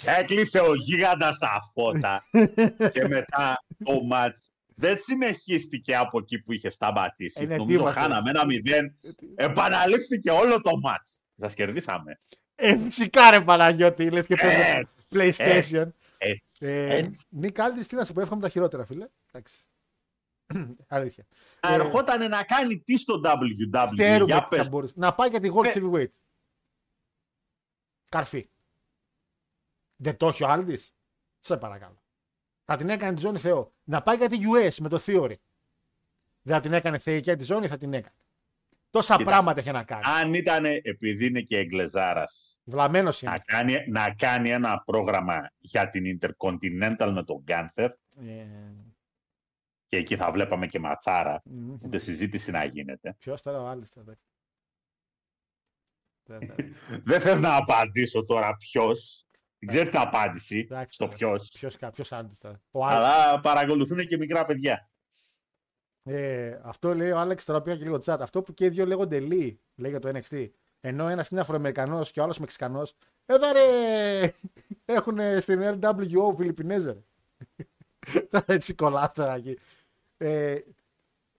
Έκλεισε 0.05 0.61
ο 0.61 0.75
γίγαντας 0.75 1.39
τα 1.39 1.61
φώτα 1.73 2.23
και 2.93 3.09
μετά 3.09 3.65
το 3.85 4.03
μάτς 4.03 4.51
δεν 4.81 4.99
συνεχίστηκε 4.99 5.97
από 5.97 6.19
εκεί 6.19 6.39
που 6.43 6.53
είχε 6.53 6.71
σταματήσει. 6.71 7.43
Ε, 7.43 7.47
ναι, 7.47 7.53
τι 7.55 7.59
Νομίζω 7.61 7.81
είμαστε. 7.81 8.01
χάναμε 8.01 8.31
ένα 8.31 8.45
μηδέν. 8.47 8.95
Επαναλήφθηκε 9.35 10.31
όλο 10.31 10.61
το 10.61 10.79
μάτς. 10.79 11.25
Σας 11.35 11.55
κερδίσαμε. 11.55 12.21
ε, 12.55 12.79
φυσικά 12.79 13.31
ρε 13.31 13.41
Παναγιώτη, 13.41 14.11
λες 14.11 14.27
και 14.27 14.35
παίζουμε 14.37 14.65
Έτσι, 14.79 15.07
PlayStation. 15.11 15.89
Έτσι, 16.19 16.51
Ε, 16.67 16.97
έτσι. 16.97 17.25
Νίκ 17.29 17.59
Άλντις, 17.59 17.87
τι 17.87 17.95
να 17.95 18.05
σου 18.05 18.13
πω, 18.13 18.21
εύχομαι 18.21 18.41
τα 18.41 18.49
χειρότερα, 18.49 18.85
φίλε. 18.87 19.07
Εντάξει. 19.33 19.65
Αλήθεια. 20.89 21.27
Να 21.63 21.73
ερχόταν 21.75 22.29
να 22.31 22.45
κάνει 22.45 22.79
τι 22.79 22.97
στο 22.97 23.21
WWE. 23.25 23.93
Ξέρουμε 23.97 24.25
Για 24.25 24.35
τι 24.35 24.41
θα 24.43 24.49
πες. 24.49 24.69
μπορούσε. 24.69 24.95
Να 24.97 25.15
πάει 25.15 25.29
για 25.29 25.41
τη 25.41 25.51
World 25.55 25.65
Ε. 25.65 25.73
Heavyweight. 25.75 26.13
Καρφί. 28.09 28.51
Δεν 29.97 30.17
το 30.17 30.29
έχει 30.29 30.45
ο 30.45 30.49
Άλντις. 30.49 30.95
Σε 31.41 31.57
παρακαλώ. 31.57 32.00
Θα 32.71 32.77
την 32.77 32.89
έκανε 32.89 33.15
τη 33.15 33.21
ζώνη 33.21 33.39
Θεό. 33.39 33.73
Να 33.85 34.03
πάει 34.03 34.17
για 34.17 34.29
τη 34.29 34.39
US 34.55 34.75
με 34.81 34.89
το 34.89 34.99
Theory. 35.07 35.35
Δεν 36.43 36.55
θα 36.55 36.61
την 36.61 36.73
έκανε 36.73 36.99
θεϊκιά 36.99 37.37
τη 37.37 37.45
ζώνη, 37.45 37.67
θα 37.69 37.77
την 37.77 37.93
έκανε. 37.93 38.15
Τόσα 38.91 39.17
Κοίτα. 39.17 39.31
πράγματα 39.31 39.61
έχει 39.61 39.71
να 39.71 39.85
κάνει. 39.85 40.03
Αν 40.07 40.35
ήταν 40.35 40.65
επειδή 40.65 41.27
είναι 41.27 41.41
και 41.41 41.59
εγκλεζάρας 41.59 42.61
Βλαμμένος 42.65 43.23
να 43.23 43.31
είναι. 43.31 43.41
κάνει, 43.45 43.77
να 43.89 44.15
κάνει 44.15 44.51
ένα 44.51 44.83
πρόγραμμα 44.85 45.51
για 45.59 45.91
την 45.91 46.19
Intercontinental 46.21 47.11
με 47.15 47.23
τον 47.25 47.45
Gunther 47.47 47.89
Ε, 48.17 48.47
και 49.87 49.97
εκεί 49.97 50.17
θα 50.17 50.31
βλέπαμε 50.31 50.67
και 50.67 50.79
ματσάρα, 50.79 51.43
ούτε 51.83 51.99
συζήτηση 51.99 52.51
να 52.51 52.65
γίνεται. 52.65 53.15
Ποιος 53.19 53.43
τώρα 53.43 53.61
ο 53.63 53.67
Aldis. 53.67 53.91
τώρα, 53.91 54.07
εντάξει. 54.11 54.25
Δεν- 56.23 56.57
δεν- 56.57 57.03
Δεν 57.05 57.21
θες 57.21 57.41
να 57.41 57.57
απαντήσω 57.57 58.25
τώρα 58.25 58.57
ποιος. 58.57 59.25
Δεν 59.61 59.69
ξέρει 59.69 59.89
την 59.89 59.99
απάντηση 59.99 60.59
Εντάξει, 60.59 60.95
στο 60.95 61.05
τώρα. 61.05 61.17
ποιος. 61.17 61.51
Ποιος, 61.55 61.77
κα- 61.77 61.91
ποιος 61.91 62.13
Aldis 62.13 62.39
τώρα. 62.39 62.61
Ο 62.71 62.85
Aldis. 62.87 62.99
Αλλά 62.99 63.41
παρακολουθούν 63.41 64.07
και 64.07 64.17
μικρά 64.17 64.45
παιδιά. 64.45 64.89
Ε, 66.05 66.61
αυτό 66.63 66.95
λέει 66.95 67.11
ο 67.11 67.19
Άλεξ, 67.19 67.45
τώρα 67.45 67.63
πήγα 67.63 67.77
και 67.77 67.83
λίγο 67.83 67.97
chat. 68.05 68.17
Αυτό 68.21 68.43
που 68.43 68.55
και 68.55 68.65
οι 68.65 68.69
δύο 68.69 68.87
λέγονται 68.87 69.21
Λί, 69.21 69.61
λέει 69.75 69.91
για 69.91 70.01
το 70.01 70.09
NXT. 70.15 70.51
Ενώ 70.81 71.09
ένας 71.09 71.29
είναι 71.29 71.41
Αφροαμερικανός 71.41 72.11
και 72.13 72.21
ο 72.21 72.23
άλλος 72.23 72.39
Μεξικανός. 72.39 72.95
Εδώ 73.27 73.53
ρε! 73.53 74.33
Έχουν 74.97 75.19
στην 75.41 75.79
LWO 75.83 76.35
Φιλιππινέζες. 76.37 76.93
ρε. 76.93 77.03
Τώρα 78.31 78.45
έτσι 78.47 78.75
κολλάς 78.75 79.15
τώρα 79.15 79.35
εκεί. 79.35 79.59
Ε, 80.17 80.59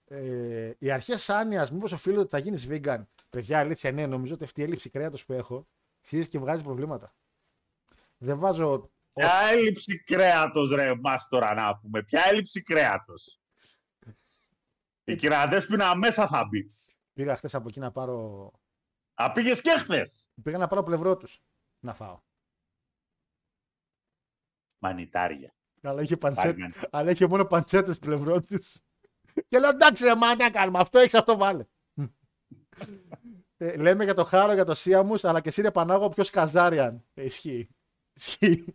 ε, 0.06 0.72
οι 0.78 0.92
αρχές 0.92 1.30
άνοια, 1.30 1.68
μήπως 1.72 1.92
οφείλω 1.92 2.20
ότι 2.22 2.30
θα 2.30 2.38
γίνεις 2.38 2.68
vegan. 2.70 3.04
Παιδιά, 3.30 3.60
αλήθεια, 3.60 3.92
ναι, 3.92 4.06
νομίζω 4.06 4.34
ότι 4.34 4.44
αυτή 4.44 4.62
η 4.62 4.64
έλλειψη 4.64 4.90
κρέατος 4.90 5.26
που 5.26 5.34
έχω 5.34 5.68
αρχίζει 6.02 6.28
και 6.28 6.40
βγάζει 6.40 6.64
προβλήματα. 6.64 7.14
Δεν 8.24 8.40
βάζω. 8.40 8.92
Ποια 9.14 9.32
έλλειψη 9.52 10.04
κρέατος 10.04 10.72
ρε 10.72 10.96
μας 10.96 11.28
τώρα 11.28 11.54
να 11.54 11.78
πούμε; 11.78 12.04
Ποια 12.04 12.24
έλλειψη 12.26 12.62
κρέατος; 12.62 13.42
Η 15.04 15.16
κυρία 15.16 15.48
Δέσποινα 15.48 15.96
μέσα 15.96 16.28
θα 16.28 16.46
μπει. 16.46 16.72
Πήγα 17.14 17.36
χθες 17.36 17.56
από 17.56 17.68
εκεί 17.68 17.80
να 17.80 17.92
πάρω. 17.92 18.52
Α, 19.14 19.32
πήγες 19.32 19.62
και 19.62 19.70
χθες; 19.70 20.32
Πήγα 20.44 20.58
να 20.58 20.68
πάρω 20.68 20.84
πλευρό 20.84 21.18
τους 21.18 21.42
να 21.80 21.94
φάω. 21.94 22.22
Μανιτάρια. 24.80 25.56
Αλλά 25.82 26.02
είχε, 26.02 26.18
παντσέτ... 26.18 26.58
Πάλι. 26.60 26.74
Αλλά 26.92 27.12
είχε 27.12 27.28
μόνο 27.28 27.46
παντσέτες 27.46 28.00
πλευρό 28.00 28.42
τη. 28.42 28.58
Και 29.48 29.60
λέω 29.60 29.70
εντάξει, 29.70 30.04
ρε, 30.04 30.16
μα 30.16 30.36
τι 30.36 30.44
να 30.44 30.50
κάνουμε. 30.50 30.80
Αυτό 30.80 31.00
έχεις, 31.00 31.14
αυτό 31.14 31.38
βάλε. 31.38 31.66
ε, 33.58 33.78
λέμε 33.78 34.04
για 34.04 34.14
το 34.14 34.24
χάρο, 34.24 34.54
για 34.54 34.66
το 34.66 34.74
Σίαμους, 34.74 35.24
αλλά 35.24 35.42
και 35.42 35.50
εσύ 35.50 35.62
ρε 35.62 35.72
Πανάγο 35.72 36.10
ποιος 36.10 36.30
Καζάριαν. 36.30 37.06
Ε, 37.14 37.24
ισχύει. 37.26 37.70
Ισχύει. 38.14 38.66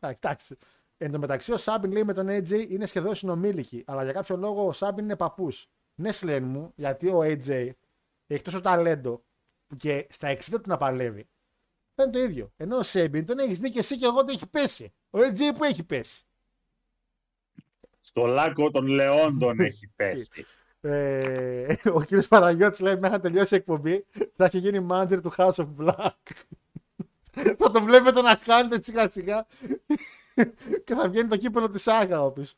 Εντάξει, 0.00 0.20
εντάξει. 0.22 0.56
Εν 0.96 1.12
τω 1.12 1.18
μεταξύ, 1.18 1.52
ο 1.52 1.56
Σάμπιν 1.56 1.92
λέει 1.92 2.04
με 2.04 2.12
τον 2.12 2.26
AJ 2.28 2.66
είναι 2.68 2.86
σχεδόν 2.86 3.14
συνομήλικοι, 3.14 3.82
αλλά 3.86 4.04
για 4.04 4.12
κάποιο 4.12 4.36
λόγο 4.36 4.66
ο 4.66 4.72
Σάμπιν 4.72 5.04
είναι 5.04 5.16
παππούς. 5.16 5.68
Ναι, 5.94 6.12
σλέν 6.12 6.44
μου, 6.44 6.72
γιατί 6.74 7.08
ο 7.08 7.20
AJ 7.22 7.70
έχει 8.26 8.42
τόσο 8.42 8.60
ταλέντο 8.60 9.24
που 9.66 9.76
και 9.76 10.06
στα 10.10 10.32
60 10.32 10.38
του 10.50 10.62
να 10.66 10.76
παλεύει. 10.76 11.28
Θα 11.94 12.02
είναι 12.02 12.12
το 12.12 12.18
ίδιο. 12.18 12.52
Ενώ 12.56 12.76
ο 12.76 12.82
Σέμπιν 12.82 13.26
τον 13.26 13.38
έχεις 13.38 13.58
δει 13.58 13.70
και 13.70 13.78
εσύ 13.78 13.98
και 13.98 14.04
εγώ 14.04 14.18
ότι 14.18 14.32
έχει 14.32 14.48
πέσει. 14.48 14.92
Ο 15.10 15.18
AJ 15.18 15.38
που 15.56 15.64
έχει 15.64 15.84
πέσει. 15.84 16.24
Στο 18.00 18.26
λάκκο 18.26 18.70
των 18.70 18.86
Λεόντων 18.86 19.60
έχει 19.60 19.88
πέσει. 19.96 20.46
Ε, 20.80 21.74
ο 21.92 22.02
κύριος 22.02 22.28
Παναγιώτης 22.28 22.80
λέει 22.80 22.94
μέχρι 22.94 23.10
να 23.10 23.20
τελειώσει 23.20 23.54
η 23.54 23.56
εκπομπή 23.56 24.06
θα 24.36 24.44
έχει 24.44 24.58
γίνει 24.58 24.86
manager 24.90 25.18
του 25.22 25.32
House 25.36 25.52
of 25.52 25.68
Black. 25.78 26.10
Θα 27.32 27.70
το 27.70 27.82
βλέπετε 27.82 28.20
να 28.20 28.38
χάνετε 28.42 28.82
σιγά 28.82 29.10
σιγά 29.10 29.46
και 30.84 30.94
θα 30.94 31.08
βγαίνει 31.08 31.28
το 31.28 31.36
κύπελο 31.36 31.70
της 31.70 31.86
Άγα 31.86 32.24
ο 32.24 32.32
πίσω. 32.32 32.54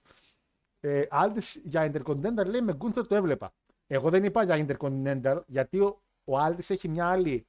Ε, 0.80 1.04
Άλτης 1.10 1.60
για 1.64 1.92
Intercontinental 1.92 2.46
λέει 2.48 2.60
με 2.60 2.76
Gunther 2.80 3.06
το 3.08 3.14
έβλεπα. 3.14 3.52
Εγώ 3.86 4.10
δεν 4.10 4.24
είπα 4.24 4.44
για 4.44 4.66
Intercontinental 4.66 5.40
γιατί 5.46 5.78
ο, 5.78 6.02
ο 6.24 6.38
Άλτης 6.38 6.70
έχει 6.70 6.88
μια 6.88 7.06
άλλη 7.06 7.46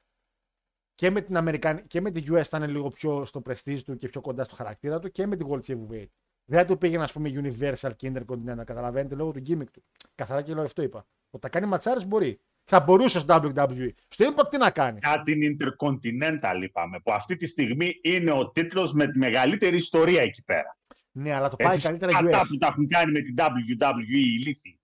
και 0.93 1.09
με 1.09 1.21
την 1.21 1.37
Αμερικανή 1.37 1.81
και 1.81 2.01
με 2.01 2.11
τη 2.11 2.23
US 2.27 2.43
θα 2.43 2.57
είναι 2.57 2.67
λίγο 2.67 2.89
πιο 2.89 3.25
στο 3.25 3.41
prestige 3.49 3.81
του 3.85 3.97
και 3.97 4.09
πιο 4.09 4.21
κοντά 4.21 4.43
στο 4.43 4.55
χαρακτήρα 4.55 4.99
του 4.99 5.11
και 5.11 5.27
με 5.27 5.35
την 5.35 5.47
World 5.49 5.65
Heavyweight. 5.65 6.07
Δεν 6.45 6.67
του 6.67 6.77
πήγαινε, 6.77 7.03
ας 7.03 7.11
πούμε, 7.11 7.29
Universal 7.33 7.91
και 7.95 8.11
Intercontinental. 8.15 8.63
Καταλαβαίνετε 8.65 9.15
λόγω 9.15 9.31
του 9.31 9.41
gimmick 9.47 9.71
του. 9.71 9.83
Καθαρά 10.15 10.41
και 10.41 10.53
λόγω 10.53 10.65
αυτό 10.65 10.81
είπα. 10.81 11.05
Ότι 11.29 11.41
τα 11.41 11.49
κάνει 11.49 11.65
ματσάρες 11.65 12.07
μπορεί. 12.07 12.39
Θα 12.63 12.79
μπορούσε 12.79 13.19
στο 13.19 13.35
WWE. 13.43 13.89
Στο 14.07 14.25
Impact 14.25 14.49
τι 14.49 14.57
να 14.57 14.71
κάνει; 14.71 14.99
Για 15.01 15.21
την 15.23 15.57
Intercontinental 15.57 16.61
είπαμε, 16.63 16.99
που 16.99 17.11
αυτή 17.11 17.35
τη 17.35 17.47
στιγμή 17.47 17.99
είναι 18.03 18.31
ο 18.31 18.49
τίτλος 18.49 18.93
με 18.93 19.07
τη 19.07 19.17
μεγαλύτερη 19.17 19.75
ιστορία 19.75 20.21
εκεί 20.21 20.43
πέρα. 20.43 20.77
Ναι, 21.11 21.33
αλλά 21.33 21.49
το 21.49 21.55
πάει 21.55 21.73
Έτσι, 21.73 21.87
καλύτερα 21.87 22.11
κατά 22.11 22.41
US. 22.41 22.45
που 22.47 22.57
τα 22.57 22.67
έχουν 22.67 22.87
κάνει 22.87 23.11
με 23.11 23.21
την 23.21 23.35
WWE 23.37 24.07
οι 24.07 24.35
ηλίθιοι. 24.39 24.79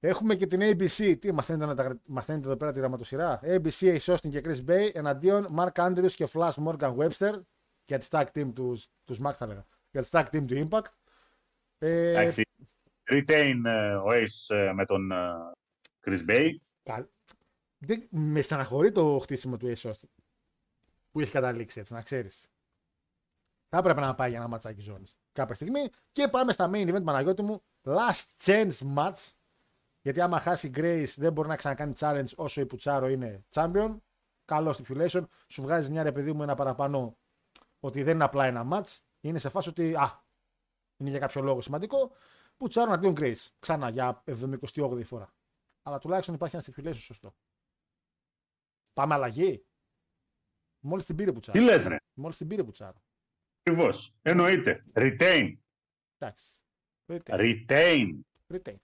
Έχουμε 0.00 0.34
και 0.34 0.46
την 0.46 0.60
ABC. 0.62 1.18
Τι 1.18 1.32
μαθαίνετε, 1.32 1.66
να 1.66 1.74
τα... 1.74 2.00
μαθαίνετε 2.06 2.46
εδώ 2.46 2.56
πέρα 2.56 2.72
τη 2.72 2.78
γραμματοσυρά; 2.78 3.40
ABC, 3.42 3.98
Ace 3.98 4.14
Austin 4.14 4.28
και 4.30 4.40
Chris 4.44 4.70
Bay 4.70 4.90
εναντίον 4.92 5.46
Mark 5.56 5.72
Andrews 5.72 6.12
και 6.12 6.28
Flash 6.32 6.54
Morgan 6.64 6.96
Webster 6.96 7.32
για 7.84 7.98
τη 7.98 8.06
tag 8.10 8.24
team 8.34 8.52
τους 8.54 8.86
τους 9.04 9.18
Max 9.24 9.32
θα 9.32 9.46
λέγα. 9.46 9.66
Για 9.90 10.02
τη 10.02 10.08
tag 10.12 10.24
team 10.32 10.44
του 10.46 10.68
Impact. 10.68 10.90
Ε, 11.78 12.10
Εντάξει. 12.10 12.42
Retain 13.12 13.60
ε, 13.64 13.94
ο 13.94 14.06
Ace 14.08 14.56
ε, 14.56 14.72
με 14.72 14.84
τον 14.84 15.12
ε, 15.12 15.16
Chris 16.06 16.30
Bay. 16.30 16.50
Καλ- 16.82 17.06
Δεν... 17.80 18.06
Με 18.10 18.40
στεναχωρεί 18.40 18.92
το 18.92 19.18
χτίσιμο 19.18 19.56
του 19.56 19.72
Ace 19.76 19.90
Austin. 19.90 20.08
Που 21.10 21.20
έχει 21.20 21.30
καταλήξει 21.30 21.80
έτσι, 21.80 21.92
να 21.92 22.02
ξέρεις. 22.02 22.46
Θα 23.68 23.78
έπρεπε 23.78 24.00
να 24.00 24.14
πάει 24.14 24.28
για 24.28 24.38
ένα 24.38 24.48
ματσάκι 24.48 24.80
ζώνης 24.80 25.20
κάποια 25.32 25.54
στιγμή. 25.54 25.80
Και 26.12 26.28
πάμε 26.28 26.52
στα 26.52 26.70
main 26.72 26.94
event, 26.94 27.04
Παναγιώτη 27.04 27.42
μου. 27.42 27.62
Last 27.84 28.44
chance 28.44 28.76
match. 28.96 29.30
Γιατί 30.02 30.20
άμα 30.20 30.40
χάσει 30.40 30.66
η 30.66 30.72
Grace 30.76 31.12
δεν 31.16 31.32
μπορεί 31.32 31.48
να 31.48 31.56
ξανακάνει 31.56 31.92
challenge 31.98 32.34
όσο 32.36 32.60
η 32.60 32.66
Πουτσάρο 32.66 33.08
είναι 33.08 33.44
champion. 33.52 33.96
Καλός 34.44 34.80
stipulation. 34.80 35.22
Σου 35.48 35.62
βγάζει 35.62 35.90
μια 35.90 36.02
ρε 36.02 36.12
παιδί 36.12 36.32
μου 36.32 36.42
ένα 36.42 36.54
παραπάνω 36.54 37.16
ότι 37.80 38.02
δεν 38.02 38.14
είναι 38.14 38.24
απλά 38.24 38.44
ένα 38.44 38.68
match. 38.72 38.98
Είναι 39.20 39.38
σε 39.38 39.48
φάση 39.48 39.68
ότι 39.68 39.94
α, 39.94 40.24
είναι 40.96 41.10
για 41.10 41.18
κάποιο 41.18 41.42
λόγο 41.42 41.60
σημαντικό. 41.60 42.12
Πουτσάρο 42.56 42.92
αντίον 42.92 43.14
Grace. 43.16 43.46
Ξανά 43.58 43.88
για 43.88 44.22
78η 44.26 45.04
φορά. 45.04 45.32
Αλλά 45.82 45.98
τουλάχιστον 45.98 46.34
υπάρχει 46.34 46.56
ένα 46.56 46.64
stipulation 46.66 46.94
σωστό. 46.96 47.34
Πάμε 49.00 49.14
αλλαγή. 49.14 49.64
Μόλις 50.80 51.04
την 51.04 51.16
πήρε 51.16 51.32
Πουτσάρο. 51.32 51.58
Τι 51.58 51.64
λες 51.64 51.84
ρε. 51.84 51.96
Μόλις 52.14 52.36
την 52.36 52.46
πήρε 52.46 52.64
Πουτσάρο. 52.64 53.02
Ακριβώς. 53.60 54.14
Εννοείται. 54.22 54.84
Retain. 54.94 55.56
Εντάξει. 56.18 56.44
Retain. 57.06 57.20
Retain. 57.66 58.20
Retain. 58.48 58.76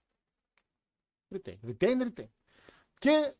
Retain. 1.34 1.58
Retain, 1.66 2.02
retain. 2.02 2.28
Και 2.98 3.34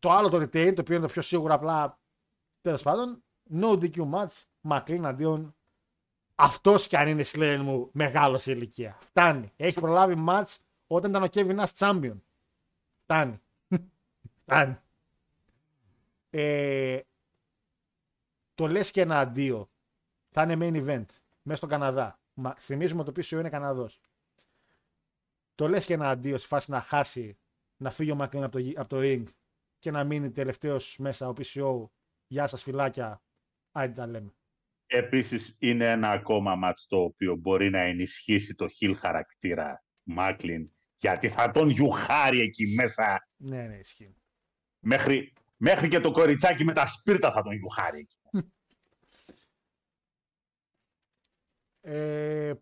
το 0.00 0.10
άλλο 0.10 0.28
το 0.28 0.36
retain, 0.36 0.72
το 0.74 0.80
οποίο 0.80 0.96
είναι 0.96 1.06
το 1.06 1.12
πιο 1.12 1.22
σίγουρο 1.22 1.54
απλά 1.54 2.00
τέλος 2.60 2.82
πάντων, 2.82 3.24
no 3.50 3.72
DQ 3.72 4.10
match, 4.10 4.42
Μακλίν 4.60 5.06
αντίον 5.06 5.56
αυτός 6.34 6.86
κι 6.86 6.96
αν 6.96 7.08
είναι 7.08 7.24
Slayer 7.26 7.60
μου 7.62 7.90
μεγάλος 7.92 8.42
σε 8.42 8.52
ηλικία. 8.52 8.98
Φτάνει. 9.00 9.52
Έχει 9.56 9.80
προλάβει 9.80 10.24
match 10.28 10.56
όταν 10.86 11.10
ήταν 11.10 11.22
ο 11.22 11.26
Kevin 11.32 11.64
Nash 11.64 11.72
champion. 11.78 12.16
Φτάνει. 13.02 13.40
Φτάνει. 14.40 14.76
Ε, 16.30 17.00
το 18.54 18.66
λες 18.66 18.90
και 18.90 19.00
ένα 19.00 19.20
αντίο. 19.20 19.70
Θα 20.30 20.42
είναι 20.42 20.54
main 20.60 20.86
event 20.86 21.04
μέσα 21.42 21.56
στον 21.56 21.68
Καναδά. 21.68 22.20
Μα, 22.34 22.54
θυμίζουμε 22.58 23.00
ότι 23.00 23.12
το 23.12 23.20
PCO 23.20 23.38
είναι 23.38 23.48
Καναδός. 23.50 24.00
Το 25.54 25.68
λες 25.68 25.86
και 25.86 25.94
ένα 25.94 26.10
αντίο 26.10 26.36
στη 26.38 26.46
φάση 26.46 26.70
να 26.70 26.80
χάσει, 26.80 27.38
να 27.76 27.90
φύγει 27.90 28.10
ο 28.10 28.14
Μακλίν 28.14 28.42
από 28.42 28.52
το, 28.52 28.58
γη- 28.58 28.78
από 28.78 28.88
το 28.88 28.96
ring 29.00 29.24
και 29.78 29.90
να 29.90 30.04
μείνει 30.04 30.30
τελευταίος 30.30 30.98
μέσα 30.98 31.28
ο 31.28 31.32
PCO. 31.36 31.88
Γεια 32.26 32.46
σας 32.46 32.62
φιλάκια. 32.62 33.22
Άντε 33.72 33.92
τα 33.92 34.06
λέμε. 34.06 34.32
Επίσης 34.86 35.56
είναι 35.60 35.90
ένα 35.90 36.10
ακόμα 36.10 36.54
μάτς 36.54 36.86
το 36.86 36.96
οποίο 37.02 37.36
μπορεί 37.36 37.70
να 37.70 37.78
ενισχύσει 37.80 38.54
το 38.54 38.66
heel 38.80 38.94
χαρακτήρα 38.98 39.84
Μάκλιν 40.04 40.64
γιατί 40.96 41.28
θα 41.28 41.50
τον 41.50 41.68
γιουχάρει 41.68 42.40
εκεί 42.40 42.74
μέσα 42.74 43.28
Ναι, 43.36 43.66
ναι, 43.66 43.76
ισχύει. 43.76 44.14
μέχρι, 44.78 45.32
μέχρι 45.58 45.88
και 45.88 46.00
το 46.00 46.10
κοριτσάκι 46.10 46.64
με 46.64 46.72
τα 46.72 46.86
σπίρτα 46.86 47.32
θα 47.32 47.42
τον 47.42 47.52
γιουχάρει 47.52 47.98
εκεί. 47.98 48.16
Ε, 51.80 52.52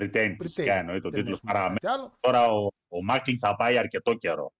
Retain 0.00 0.34
φυσικά 0.40 0.74
retain. 0.74 0.78
εννοείται 0.78 1.06
ο 1.06 1.10
Δεν 1.10 1.20
τίτλος 1.20 1.38
έχουμε 1.38 1.52
παραμένει. 1.52 1.78
κάτι 1.78 1.94
άλλο. 1.98 2.16
Τώρα 2.20 2.46
ο, 2.46 2.66
ο 2.88 3.04
Μάκλιν 3.04 3.38
θα 3.38 3.56
πάει 3.56 3.78
αρκετό 3.78 4.14
καιρό. 4.14 4.52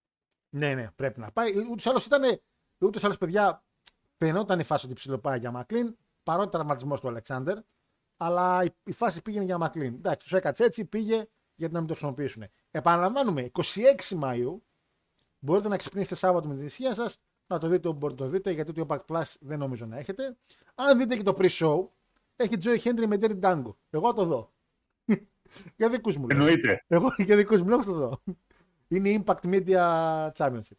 Ναι, 0.49 0.73
ναι, 0.75 0.91
πρέπει 0.95 1.19
να 1.19 1.31
πάει. 1.31 1.51
Ούτως 1.71 1.85
ή 1.85 1.89
άλλως 1.89 2.05
ήταν. 2.05 2.41
Ούτως 2.77 3.01
ή 3.01 3.05
άλλως, 3.05 3.17
παιδιά, 3.17 3.63
φαινόταν 4.17 4.59
η 4.59 4.63
φάση 4.63 4.85
ότι 4.85 4.95
ψιλοπάει 4.95 5.39
για 5.39 5.51
Μακλίν 5.51 5.97
παρότι 6.23 6.49
τραυματισμός 6.49 6.99
του 7.01 7.07
Αλεξάνδρ. 7.07 7.57
Αλλά 8.17 8.63
η, 8.63 8.69
η 8.83 8.91
φάση 8.91 9.21
πήγαινε 9.21 9.45
για 9.45 9.57
Μακλίν. 9.57 9.93
Εντάξει, 9.93 10.17
τους 10.19 10.33
έκατσε 10.33 10.63
έτσι, 10.63 10.85
πήγε 10.85 11.25
γιατί 11.55 11.73
να 11.73 11.79
μην 11.79 11.87
το 11.87 11.93
χρησιμοποιήσουν. 11.93 12.43
Επαναλαμβάνουμε, 12.71 13.51
26 13.53 14.15
Μαου 14.15 14.63
μπορείτε 15.39 15.67
να 15.67 15.77
ξυπνήσετε 15.77 16.15
Σάββατο 16.15 16.47
με 16.47 16.55
την 16.55 16.65
ησυχία 16.65 16.93
σας, 16.93 17.17
να 17.53 17.59
το 17.59 17.67
δείτε 17.67 17.87
όπου 17.87 17.97
μπορείτε 17.97 18.23
να 18.23 18.29
το 18.29 18.35
δείτε, 18.35 18.51
γιατί 18.51 18.71
το 18.73 18.85
Impact 18.87 19.05
Plus 19.15 19.35
δεν 19.39 19.59
νομίζω 19.59 19.85
να 19.85 19.97
έχετε. 19.97 20.37
Αν 20.75 20.97
δείτε 20.97 21.15
και 21.15 21.23
το 21.23 21.35
pre-show, 21.37 21.87
έχει 22.35 22.55
Joey 22.63 22.77
Hendry 22.77 23.05
με 23.07 23.17
Terry 23.21 23.39
Dango. 23.39 23.75
Εγώ 23.89 24.07
θα 24.07 24.13
το 24.13 24.25
δω. 24.25 24.53
για 25.77 25.89
δικούς 25.89 26.17
μου 26.17 26.27
λέω. 26.27 26.37
Εννοείται. 26.37 26.83
Εγώ 26.87 27.13
για 27.27 27.35
δικούς 27.35 27.61
μου 27.61 27.67
λέω 27.67 27.83
θα 27.83 27.91
το 27.91 27.97
δω. 27.97 28.21
Είναι 28.87 29.09
η 29.09 29.23
Impact 29.25 29.45
Media 29.45 29.85
Championship. 30.31 30.77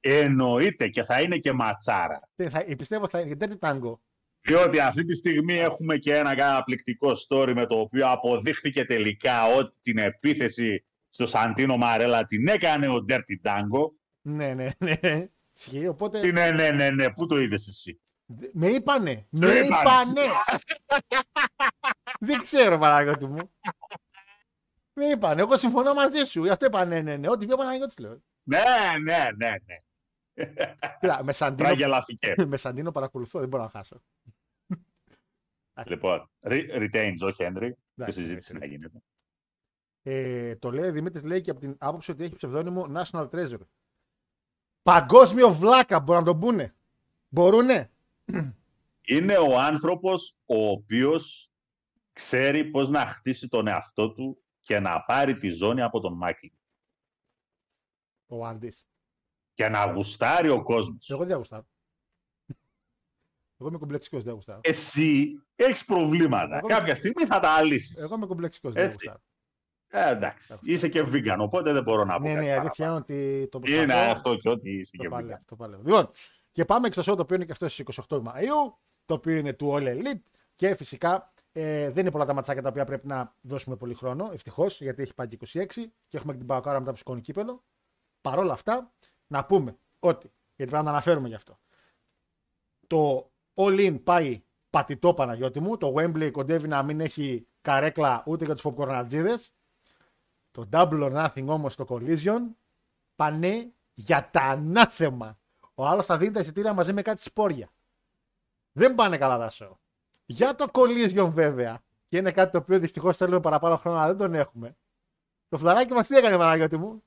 Εννοείται 0.00 0.88
και 0.88 1.02
θα 1.02 1.20
είναι 1.20 1.38
και 1.38 1.52
ματσάρα. 1.52 2.16
Δεν 2.36 2.50
θα, 2.50 2.64
πιστεύω 2.76 3.08
θα 3.08 3.20
είναι 3.20 3.34
για 3.34 3.58
Dirty 3.60 3.68
Tango. 3.68 3.98
Διότι 4.40 4.78
αυτή 4.78 5.04
τη 5.04 5.14
στιγμή 5.14 5.54
έχουμε 5.54 5.96
και 5.96 6.16
ένα 6.16 6.34
καταπληκτικό 6.34 7.12
story 7.28 7.52
με 7.54 7.66
το 7.66 7.80
οποίο 7.80 8.06
αποδείχθηκε 8.06 8.84
τελικά 8.84 9.46
ότι 9.46 9.76
την 9.80 9.98
επίθεση 9.98 10.84
στο 11.08 11.26
Σαντίνο 11.26 11.76
Μαρέλα 11.76 12.24
την 12.24 12.48
έκανε 12.48 12.88
ο 12.88 13.04
Dirty 13.08 13.36
Dango. 13.42 13.90
Ναι, 14.20 14.54
ναι, 14.54 14.70
ναι. 14.78 15.28
Ισχύει, 15.56 15.86
οπότε. 15.86 16.20
Τι 16.20 16.32
ναι, 16.32 16.50
ναι, 16.50 16.70
ναι, 16.70 16.90
ναι, 16.90 17.12
πού 17.12 17.26
το 17.26 17.38
είδες 17.40 17.68
εσύ; 17.68 18.00
Με 18.52 18.66
είπανε. 18.66 19.26
Με 19.30 19.46
είπανε. 19.46 19.80
είπανε. 19.80 20.20
Δεν 22.20 22.38
ξέρω, 22.42 22.78
Παναγιώτη 22.78 23.26
μου. 23.26 23.54
Με 24.92 25.04
είπανε. 25.04 25.40
Εγώ 25.40 25.56
συμφωνώ 25.56 25.94
μαζί 25.94 26.24
σου. 26.24 26.44
Γι' 26.44 26.50
αυτό 26.50 26.66
είπα 26.66 26.84
ναι, 26.84 27.02
ναι, 27.02 27.16
ναι. 27.16 27.28
Ό,τι 27.30 27.46
πει 27.46 27.52
ο 27.52 27.56
Παναγιώτης 27.56 27.98
λέω. 27.98 28.22
Ναι, 28.42 28.62
ναι, 29.02 29.28
ναι, 29.36 29.54
ναι. 29.64 29.76
Κοίτα, 31.00 31.24
με 31.24 31.32
Σαντίνο, 31.32 31.68
Τραγελαφικέ. 31.68 32.34
με 32.46 32.56
Σαντίνο 32.56 32.92
παρακολουθώ. 32.92 33.38
Δεν 33.40 33.48
μπορώ 33.48 33.62
να 33.62 33.68
χάσω. 33.68 34.02
λοιπόν, 35.86 36.30
re- 36.40 36.70
retains 36.72 37.16
ο 37.20 37.30
Χένρι. 37.30 37.72
Και 37.72 37.78
Εντάξει, 37.96 38.20
συζήτηση 38.20 38.52
εντάξει. 38.54 38.54
να 38.58 38.66
γίνεται. 38.66 39.02
Ε, 40.02 40.56
το 40.56 40.70
λέει 40.70 40.90
Δημήτρης 40.90 41.24
λέει 41.24 41.40
και 41.40 41.50
από 41.50 41.60
την 41.60 41.76
άποψη 41.78 42.10
ότι 42.10 42.24
έχει 42.24 42.36
ψευδόνυμο 42.36 42.86
National 42.94 43.28
Treasure. 43.30 43.60
Παγκόσμιο 44.86 45.52
βλάκα 45.52 46.00
μπορούν 46.00 46.24
να 46.24 46.30
τον 46.30 46.40
πούνε. 46.40 46.74
Μπορούνε. 47.28 47.90
Είναι 49.02 49.36
ο 49.36 49.58
άνθρωπος 49.58 50.38
ο 50.46 50.68
οποίος 50.70 51.50
ξέρει 52.12 52.64
πώς 52.64 52.88
να 52.88 53.06
χτίσει 53.06 53.48
τον 53.48 53.66
εαυτό 53.66 54.12
του 54.12 54.42
και 54.60 54.78
να 54.80 55.02
πάρει 55.04 55.36
τη 55.36 55.48
ζώνη 55.48 55.82
από 55.82 56.00
τον 56.00 56.16
Μάικλ. 56.16 56.46
Ο 58.26 58.46
Άντι. 58.46 58.72
Και 59.54 59.68
να 59.68 59.92
γουστάρει 59.92 60.48
ο 60.48 60.62
κόσμος. 60.62 61.10
Εγώ 61.10 61.24
δεν 61.24 61.36
γουστάρω. 61.36 61.66
Εγώ 63.58 63.68
είμαι 63.68 63.78
κομπλεξικός, 63.78 64.22
δεν 64.24 64.34
γουστάρω. 64.34 64.60
Εσύ 64.64 65.32
έχεις 65.56 65.84
προβλήματα. 65.84 66.56
Εγώ- 66.56 66.66
Κάποια 66.68 66.94
στιγμή 66.94 67.24
θα 67.24 67.40
τα 67.40 67.62
λύσεις. 67.62 68.00
Εγώ 68.00 68.14
είμαι 68.14 68.26
κομπλεξικός, 68.26 68.72
δεν 68.74 68.84
Έτσι. 68.84 68.94
γουστάρω. 68.96 69.22
Ε, 69.88 70.10
εντάξει. 70.10 70.58
Είσαι 70.62 70.88
και 70.88 71.02
vegan, 71.06 71.36
οπότε 71.38 71.72
δεν 71.72 71.82
μπορώ 71.82 72.04
να 72.04 72.16
πω 72.20 72.22
Ναι, 72.22 72.32
κάτι 72.34 72.44
ναι, 72.44 72.50
η 72.50 72.54
αλήθεια 72.54 72.86
είναι 72.86 72.94
παραπάνω. 72.94 72.96
ότι 72.96 73.48
το 73.50 73.60
Είναι 73.64 73.84
προσπαθώ. 73.84 74.10
αυτό 74.12 74.34
και 74.36 74.48
ότι 74.48 74.70
είσαι 74.70 74.96
και 74.96 75.04
Το 75.04 75.10
παλεύω, 75.10 75.36
vegan. 75.38 75.42
το 75.44 75.56
παλεύω. 75.56 75.82
Λοιπόν, 75.84 76.10
και 76.52 76.64
πάμε 76.64 76.88
και 76.88 77.00
στο 77.00 77.12
show 77.12 77.16
το 77.16 77.22
οποίο 77.22 77.36
είναι 77.36 77.44
και 77.44 77.52
αυτό 77.52 77.68
στις 77.68 77.86
28 78.08 78.20
Μαου, 78.22 78.78
το 79.04 79.14
οποίο 79.14 79.36
είναι 79.36 79.52
του 79.52 79.72
All 79.74 79.82
Elite. 79.82 80.20
Και 80.54 80.74
φυσικά 80.74 81.32
ε, 81.52 81.90
δεν 81.90 81.96
είναι 82.02 82.10
πολλά 82.10 82.24
τα 82.24 82.32
ματσάκια 82.34 82.62
τα 82.62 82.68
οποία 82.68 82.84
πρέπει 82.84 83.06
να 83.06 83.34
δώσουμε 83.40 83.76
πολύ 83.76 83.94
χρόνο. 83.94 84.30
Ευτυχώς, 84.32 84.80
γιατί 84.80 85.02
έχει 85.02 85.14
πάει 85.14 85.26
και 85.26 85.36
26 85.52 85.66
και 86.08 86.16
έχουμε 86.16 86.32
και 86.32 86.38
την 86.38 86.46
Παοκάρα 86.46 86.78
μετά 86.78 86.90
που 86.90 86.96
σηκώνει 86.96 87.20
κύπελο. 87.20 87.64
Παρ' 88.20 88.38
όλα 88.38 88.52
αυτά, 88.52 88.92
να 89.26 89.44
πούμε 89.44 89.78
ότι, 89.98 90.30
γιατί 90.56 90.70
πρέπει 90.70 90.74
να 90.74 90.82
τα 90.82 90.90
αναφέρουμε 90.90 91.28
γι' 91.28 91.34
αυτό. 91.34 91.58
Το 92.86 93.30
All 93.54 93.78
In 93.88 94.00
πάει 94.04 94.42
πατητό 94.70 95.14
Παναγιώτη 95.14 95.60
μου. 95.60 95.76
Το 95.76 95.94
Wembley 95.96 96.30
κοντεύει 96.32 96.68
να 96.68 96.82
μην 96.82 97.00
έχει 97.00 97.46
καρέκλα 97.60 98.22
ούτε 98.26 98.44
για 98.44 98.54
τους 98.54 98.64
popcornατζίδες. 98.68 99.48
Το 100.56 100.68
Double 100.72 101.12
or 101.12 101.12
Nothing 101.12 101.46
όμως 101.46 101.76
το 101.76 101.86
Collision 101.88 102.40
πάνε 103.16 103.72
για 103.94 104.30
τα 104.30 104.40
ανάθεμα. 104.40 105.38
Ο 105.74 105.86
άλλος 105.86 106.06
θα 106.06 106.18
δίνει 106.18 106.32
τα 106.32 106.40
εισιτήρια 106.40 106.72
μαζί 106.72 106.92
με 106.92 107.02
κάτι 107.02 107.22
σπόρια. 107.22 107.70
Δεν 108.72 108.94
πάνε 108.94 109.18
καλά 109.18 109.38
τα 109.38 109.50
show. 109.52 109.72
Για 110.26 110.54
το 110.54 110.66
Collision 110.72 111.28
βέβαια, 111.32 111.82
και 112.08 112.16
είναι 112.16 112.32
κάτι 112.32 112.52
το 112.52 112.58
οποίο 112.58 112.78
δυστυχώς 112.78 113.16
θέλουμε 113.16 113.40
παραπάνω 113.40 113.76
χρόνο, 113.76 113.98
αλλά 113.98 114.06
δεν 114.06 114.16
τον 114.16 114.34
έχουμε. 114.34 114.76
Το 115.48 115.58
φλαράκι 115.58 115.92
μας 115.92 116.06
τι 116.06 116.16
έκανε, 116.16 116.36
Παναγιώτη 116.36 116.76
μου; 116.76 117.04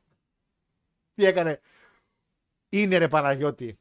Τι 1.14 1.26
έκανε; 1.26 1.62
Είναι 2.70 2.98
ρε 2.98 3.08
Παναγιώτη. 3.08 3.80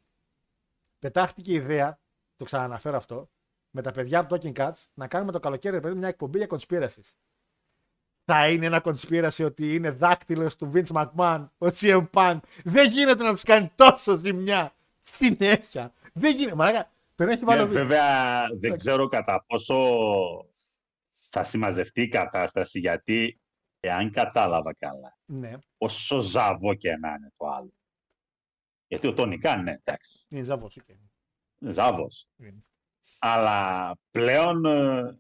Πετάχτηκε 0.99 1.53
η 1.53 1.55
ιδέα, 1.55 2.01
το 2.37 2.45
ξαναναφέρω 2.45 2.97
αυτό, 2.97 3.31
με 3.71 3.83
τα 3.83 3.91
παιδιά 3.91 4.19
από 4.19 4.37
Talking 4.37 4.53
Cats 4.53 4.87
να 4.95 5.09
κάνουμε 5.09 5.33
το 5.33 5.41
καλοκαίρι 5.41 5.75
ρε 5.75 5.81
παιδί, 5.81 5.99
μια 5.99 6.09
εκπομπή 6.09 6.39
για 6.39 6.47
conspiracies. 6.51 7.15
Θα 8.31 8.49
είναι 8.51 8.67
ένα 8.67 8.83
conspiracy 8.85 9.45
ότι 9.45 9.75
είναι 9.75 9.91
δάκτυλος 9.91 10.57
του 10.57 10.73
Vince 10.75 10.93
McMahon, 10.93 11.47
ο 11.59 11.67
CM 11.81 12.07
Punk. 12.13 12.39
Δεν 12.65 12.91
γίνεται 12.91 13.23
να 13.23 13.31
τους 13.33 13.43
κάνει 13.43 13.71
τόσο 13.75 14.17
ζημιά 14.17 14.73
συνέχεια. 14.99 15.93
Δεν 16.13 16.37
γίνεται. 16.37 16.55
Μαλάκα, 16.57 16.91
τον 17.15 17.29
έχει 17.29 17.45
βάλει 17.45 17.59
Ναι, 17.63 17.65
ο 17.67 17.71
Vince. 17.71 17.73
βέβαια 17.73 18.41
δεν 18.47 18.57
Εντάξει. 18.57 18.77
ξέρω 18.87 19.09
κατά 19.09 19.45
πόσο 19.47 19.77
θα 21.29 21.45
συμμαζευτεί 21.45 22.03
η 22.03 22.09
κατάσταση 22.09 22.79
γιατί 22.79 23.41
εάν 23.81 24.11
κατάλαβα 24.11 24.75
καλά 24.75 25.17
Ναι, 25.25 25.53
όσο 25.79 26.19
ζαβό 26.21 26.75
και 26.75 26.97
να 26.97 27.09
είναι 27.09 27.33
το 27.37 27.47
άλλο 27.47 27.73
γιατί 28.87 29.07
ο 29.07 29.13
Τόνι 29.15 29.39
Καν, 29.39 29.63
ναι 29.63 29.73
εντάξει 29.85 30.19
είναι 30.29 30.43
ζαβό. 30.43 30.69
ζάβος 31.59 32.27
Είναι. 32.37 32.65
αλλά 33.19 33.93
πλέον 34.11 34.65
ε, 34.65 35.19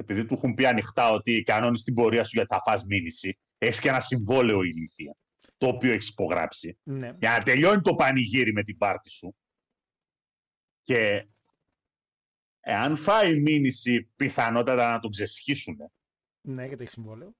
επειδή 0.00 0.24
του 0.26 0.34
έχουν 0.34 0.54
πει 0.54 0.66
ανοιχτά 0.66 1.10
ότι 1.10 1.42
κανόνες 1.42 1.82
την 1.82 1.94
πορεία 1.94 2.24
σου 2.24 2.30
γιατί 2.34 2.54
θα 2.54 2.60
φας 2.64 2.84
μήνυση 2.84 3.38
έχεις 3.58 3.80
και 3.80 3.88
ένα 3.88 4.00
συμβόλαιο 4.00 4.62
ηλίθεια 4.62 5.16
το 5.56 5.66
οποίο 5.66 5.92
έχεις 5.92 6.08
υπογράψει 6.08 6.78
Ναι. 6.82 7.12
για 7.18 7.30
να 7.30 7.42
τελειώνει 7.42 7.80
το 7.80 7.94
πανηγύρι 7.94 8.52
με 8.52 8.62
την 8.62 8.76
πάρτη 8.76 9.10
σου. 9.10 9.36
Και 10.82 11.28
εάν 12.60 12.96
φάει 12.96 13.40
μήνυση, 13.40 14.10
πιθανότατα 14.16 14.90
να 14.92 14.98
τον 14.98 15.10
ξεσχίσουν. 15.10 15.76
ναι, 16.40 16.66
γιατί 16.66 16.82
έχει 16.82 16.92
συμβόλαιο. 16.92 17.34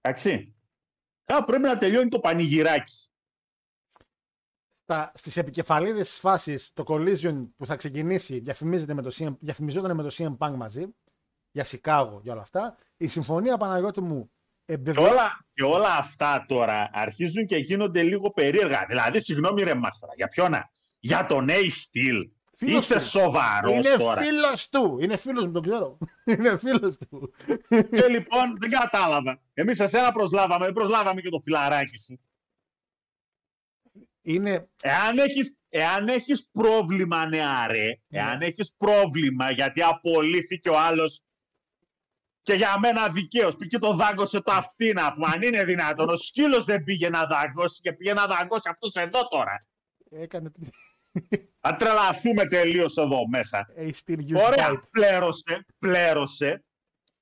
Εντάξει. 0.00 0.54
Κάπου 1.24 1.44
πρέπει 1.44 1.62
να 1.62 1.76
τελειώνει 1.76 2.08
το 2.08 2.20
πανηγυράκι. 2.20 3.08
Στα, 4.72 5.12
στις 5.14 5.36
επικεφαλίδες 5.36 6.08
της 6.08 6.18
φάσης 6.18 6.72
το 6.72 6.84
collision 6.86 7.48
που 7.56 7.66
θα 7.66 7.76
ξεκινήσει 7.76 8.38
διαφημίζεται 8.38 8.94
με 8.94 9.02
το 9.02 9.10
CM, 9.14 9.36
διαφημιζόταν 9.40 9.96
με 9.96 10.02
το 10.02 10.10
CM 10.12 10.36
Punk 10.38 10.54
μαζί 10.56 10.94
για 11.54 11.64
Σικάγο 11.64 12.20
και 12.24 12.30
όλα 12.30 12.40
αυτά. 12.40 12.76
Η 12.96 13.06
συμφωνία 13.06 13.56
Παναγιώτη 13.56 14.00
μου 14.00 14.30
Και 14.64 14.72
εμπεβεβαιώνει. 14.72 15.10
όλα, 15.10 15.46
και 15.54 15.62
όλα 15.64 15.96
αυτά 15.96 16.44
τώρα 16.48 16.90
αρχίζουν 16.92 17.46
και 17.46 17.56
γίνονται 17.56 18.02
λίγο 18.02 18.30
περίεργα. 18.30 18.84
Δηλαδή, 18.88 19.20
συγγνώμη 19.20 19.62
ρε 19.62 19.74
Μάστρα, 19.74 20.08
για 20.16 20.28
ποιον 20.28 20.54
Για 21.00 21.26
τον 21.26 21.46
A 21.50 21.52
Steel. 21.52 22.28
Φίλος 22.56 22.82
Είσαι 22.82 22.94
του. 22.94 23.00
σοβαρός 23.04 23.72
Είναι 23.72 23.96
τώρα. 23.96 24.22
φίλος 24.22 24.68
του. 24.68 24.98
Είναι 25.00 25.16
φίλος 25.16 25.46
μου, 25.46 25.52
τον 25.52 25.62
ξέρω. 25.62 25.98
Είναι 26.38 26.58
φίλος 26.58 26.96
του. 26.96 27.32
Και 27.68 28.06
λοιπόν, 28.08 28.56
δεν 28.58 28.70
κατάλαβα. 28.70 29.40
Εμείς 29.54 29.80
εσένα 29.80 30.12
προσλάβαμε, 30.12 30.64
δεν 30.64 30.74
προσλάβαμε 30.74 31.20
και 31.20 31.28
το 31.28 31.38
φιλαράκι 31.40 31.98
σου. 31.98 32.20
Είναι 34.22 34.68
Εάν 34.82 35.18
έχεις, 35.18 35.58
εάν 35.68 36.08
έχεις 36.08 36.50
πρόβλημα, 36.52 37.26
νεαρέ, 37.26 37.86
Ναι. 38.08 38.18
εάν 38.18 38.40
έχεις 38.40 38.74
πρόβλημα 38.78 39.50
γιατί 39.50 39.82
απολύθηκε 39.82 40.68
ο 40.68 40.78
άλλος 40.78 41.22
και 42.44 42.52
για 42.54 42.78
μένα 42.78 43.08
δικαίως 43.08 43.56
πήγε 43.56 43.78
το 43.78 43.94
δάγκωσε 43.94 44.40
το 44.42 44.52
αυτίνα 44.52 45.14
που 45.14 45.22
αν 45.34 45.42
είναι 45.42 45.64
δυνατόν 45.64 46.08
ο 46.08 46.16
σκύλος 46.16 46.64
δεν 46.64 46.84
πήγε 46.84 47.08
να 47.08 47.26
δαγκώσει 47.26 47.80
και 47.80 47.92
πήγε 47.92 48.14
να 48.14 48.26
δαγκώσει 48.26 48.68
αυτός 48.70 48.94
εδώ 48.94 49.28
τώρα. 49.28 49.56
έκανε. 50.10 50.52
Θα 51.60 51.76
τρελαθούμε 51.76 52.46
τελείως 52.46 52.96
εδώ 52.96 53.28
μέσα. 53.28 53.66
A 53.78 53.90
still 54.04 54.18
used 54.18 54.42
Ωραία, 54.46 54.70
bite. 54.72 54.80
πλέρωσε, 54.90 55.64
πλέρωσε. 55.78 56.64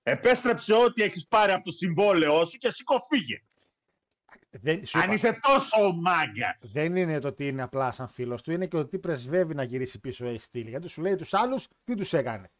Επέστρεψε 0.02 0.74
ό,τι 0.74 1.02
έχεις 1.02 1.26
πάρει 1.26 1.52
από 1.52 1.64
το 1.64 1.70
συμβόλαιό 1.70 2.44
σου 2.44 2.58
και 2.58 2.70
σήκω 2.70 2.96
φύγε. 3.10 3.42
Δεν, 4.50 4.86
σου 4.86 4.98
Αν 4.98 5.04
είπα, 5.04 5.12
είσαι 5.14 5.38
τόσο 5.42 5.92
μάγκας. 5.92 6.70
δεν 6.72 6.96
είναι 6.96 7.18
το 7.18 7.28
ότι 7.28 7.46
είναι 7.46 7.62
απλά 7.62 7.92
σαν 7.92 8.08
φίλος 8.08 8.42
του, 8.42 8.52
είναι 8.52 8.66
και 8.66 8.76
ότι 8.76 8.98
πρεσβεύει 8.98 9.54
να 9.54 9.62
γυρίσει 9.62 10.00
πίσω 10.00 10.26
ο 10.26 10.34
A 10.34 10.36
Steel. 10.36 10.64
Γιατί 10.66 10.88
σου 10.88 11.02
λέει 11.02 11.16
τους 11.16 11.34
άλλους 11.34 11.68
τι 11.84 11.94
τους 11.94 12.12
έκανε. 12.12 12.50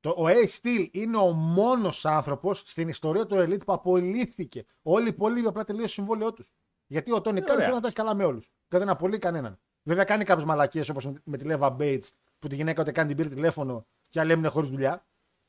Το, 0.00 0.10
ο 0.10 0.24
A 0.26 0.48
Steel 0.60 0.88
είναι 0.90 1.16
ο 1.16 1.32
μόνος 1.32 2.04
άνθρωπος 2.04 2.62
στην 2.66 2.88
ιστορία 2.88 3.26
του 3.26 3.34
Elite 3.36 3.64
που 3.66 3.72
απολύθηκε. 3.72 4.64
Όλοι 4.82 5.04
οι 5.04 5.08
υπόλοιποι 5.08 5.46
απλά 5.46 5.64
τελείωσε 5.64 5.86
το 5.86 5.92
συμβόλαιό 5.92 6.32
τους. 6.32 6.52
Γιατί 6.86 7.12
ο 7.12 7.20
Tony 7.20 7.40
Khan 7.40 7.50
Ωραία. 7.54 7.64
θέλει 7.64 7.74
να 7.74 7.80
τα 7.80 7.86
έχει 7.86 7.96
καλά 7.96 8.14
με 8.14 8.24
όλους. 8.24 8.52
Και 8.68 8.78
δεν 8.78 8.88
απολύει 8.88 9.18
κανέναν. 9.18 9.58
Βέβαια 9.82 10.04
κάνει 10.04 10.24
κάποιες 10.24 10.44
μαλακίες 10.46 10.88
όπως 10.88 11.08
με 11.24 11.36
τη 11.36 11.44
Leva 11.44 11.70
Bates 11.70 12.04
που 12.38 12.48
τη 12.48 12.54
γυναίκα 12.54 12.82
ούτε 12.82 12.92
καν 12.92 13.06
την 13.06 13.16
πήρε 13.16 13.28
τηλέφωνο 13.28 13.86
και 14.08 14.20
άλλοι 14.20 14.32
έμεινε 14.32 14.48
χωρίς 14.48 14.70
δουλειά. 14.70 15.06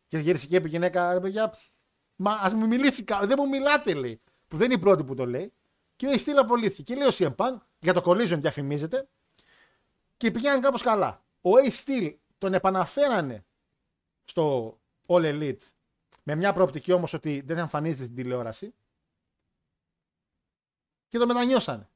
Και 0.07 0.17
γύρισε 0.17 0.47
και 0.47 0.55
είπε 0.55 0.67
η 0.67 0.69
γυναίκα, 0.71 1.13
ρε 1.13 1.19
παιδιά, 1.19 1.53
μα 2.15 2.31
ας 2.31 2.53
μου 2.53 2.67
μιλήσει, 2.67 3.03
κα- 3.03 3.25
δεν 3.25 3.37
μου 3.39 3.47
μιλάτε, 3.49 3.93
λέει. 3.93 4.21
Που 4.47 4.57
δεν 4.57 4.65
είναι 4.65 4.73
η 4.73 4.79
πρώτη 4.79 5.03
που 5.03 5.15
το 5.15 5.25
λέει. 5.25 5.53
Και 5.95 6.07
ο 6.07 6.11
Ace 6.11 6.21
Steel 6.21 6.37
απολύθηκε. 6.37 6.93
Και 6.93 6.95
λέει 6.99 7.07
ο 7.07 7.11
CM 7.13 7.35
Punk, 7.35 7.57
για 7.79 7.93
το 7.93 8.01
Collision 8.05 8.39
διαφημίζεται, 8.39 9.07
και 10.17 10.31
πηγαίναν 10.31 10.61
κάπως 10.61 10.81
καλά. 10.81 11.23
Ο 11.41 11.49
Ace 11.49 11.69
Steel 11.85 12.15
τον 12.37 12.53
επαναφέρανε 12.53 13.45
στο 14.29 14.77
All 15.07 15.23
Elite 15.23 15.67
με 16.23 16.35
μια 16.35 16.53
προοπτική 16.53 16.91
όμως 16.91 17.13
ότι 17.13 17.41
δεν 17.41 17.55
θα 17.55 17.61
εμφανίζεται 17.61 18.03
στην 18.03 18.15
τηλεόραση. 18.15 18.73
Και 21.07 21.17
το 21.17 21.27
μετανιώσανε. 21.27 21.89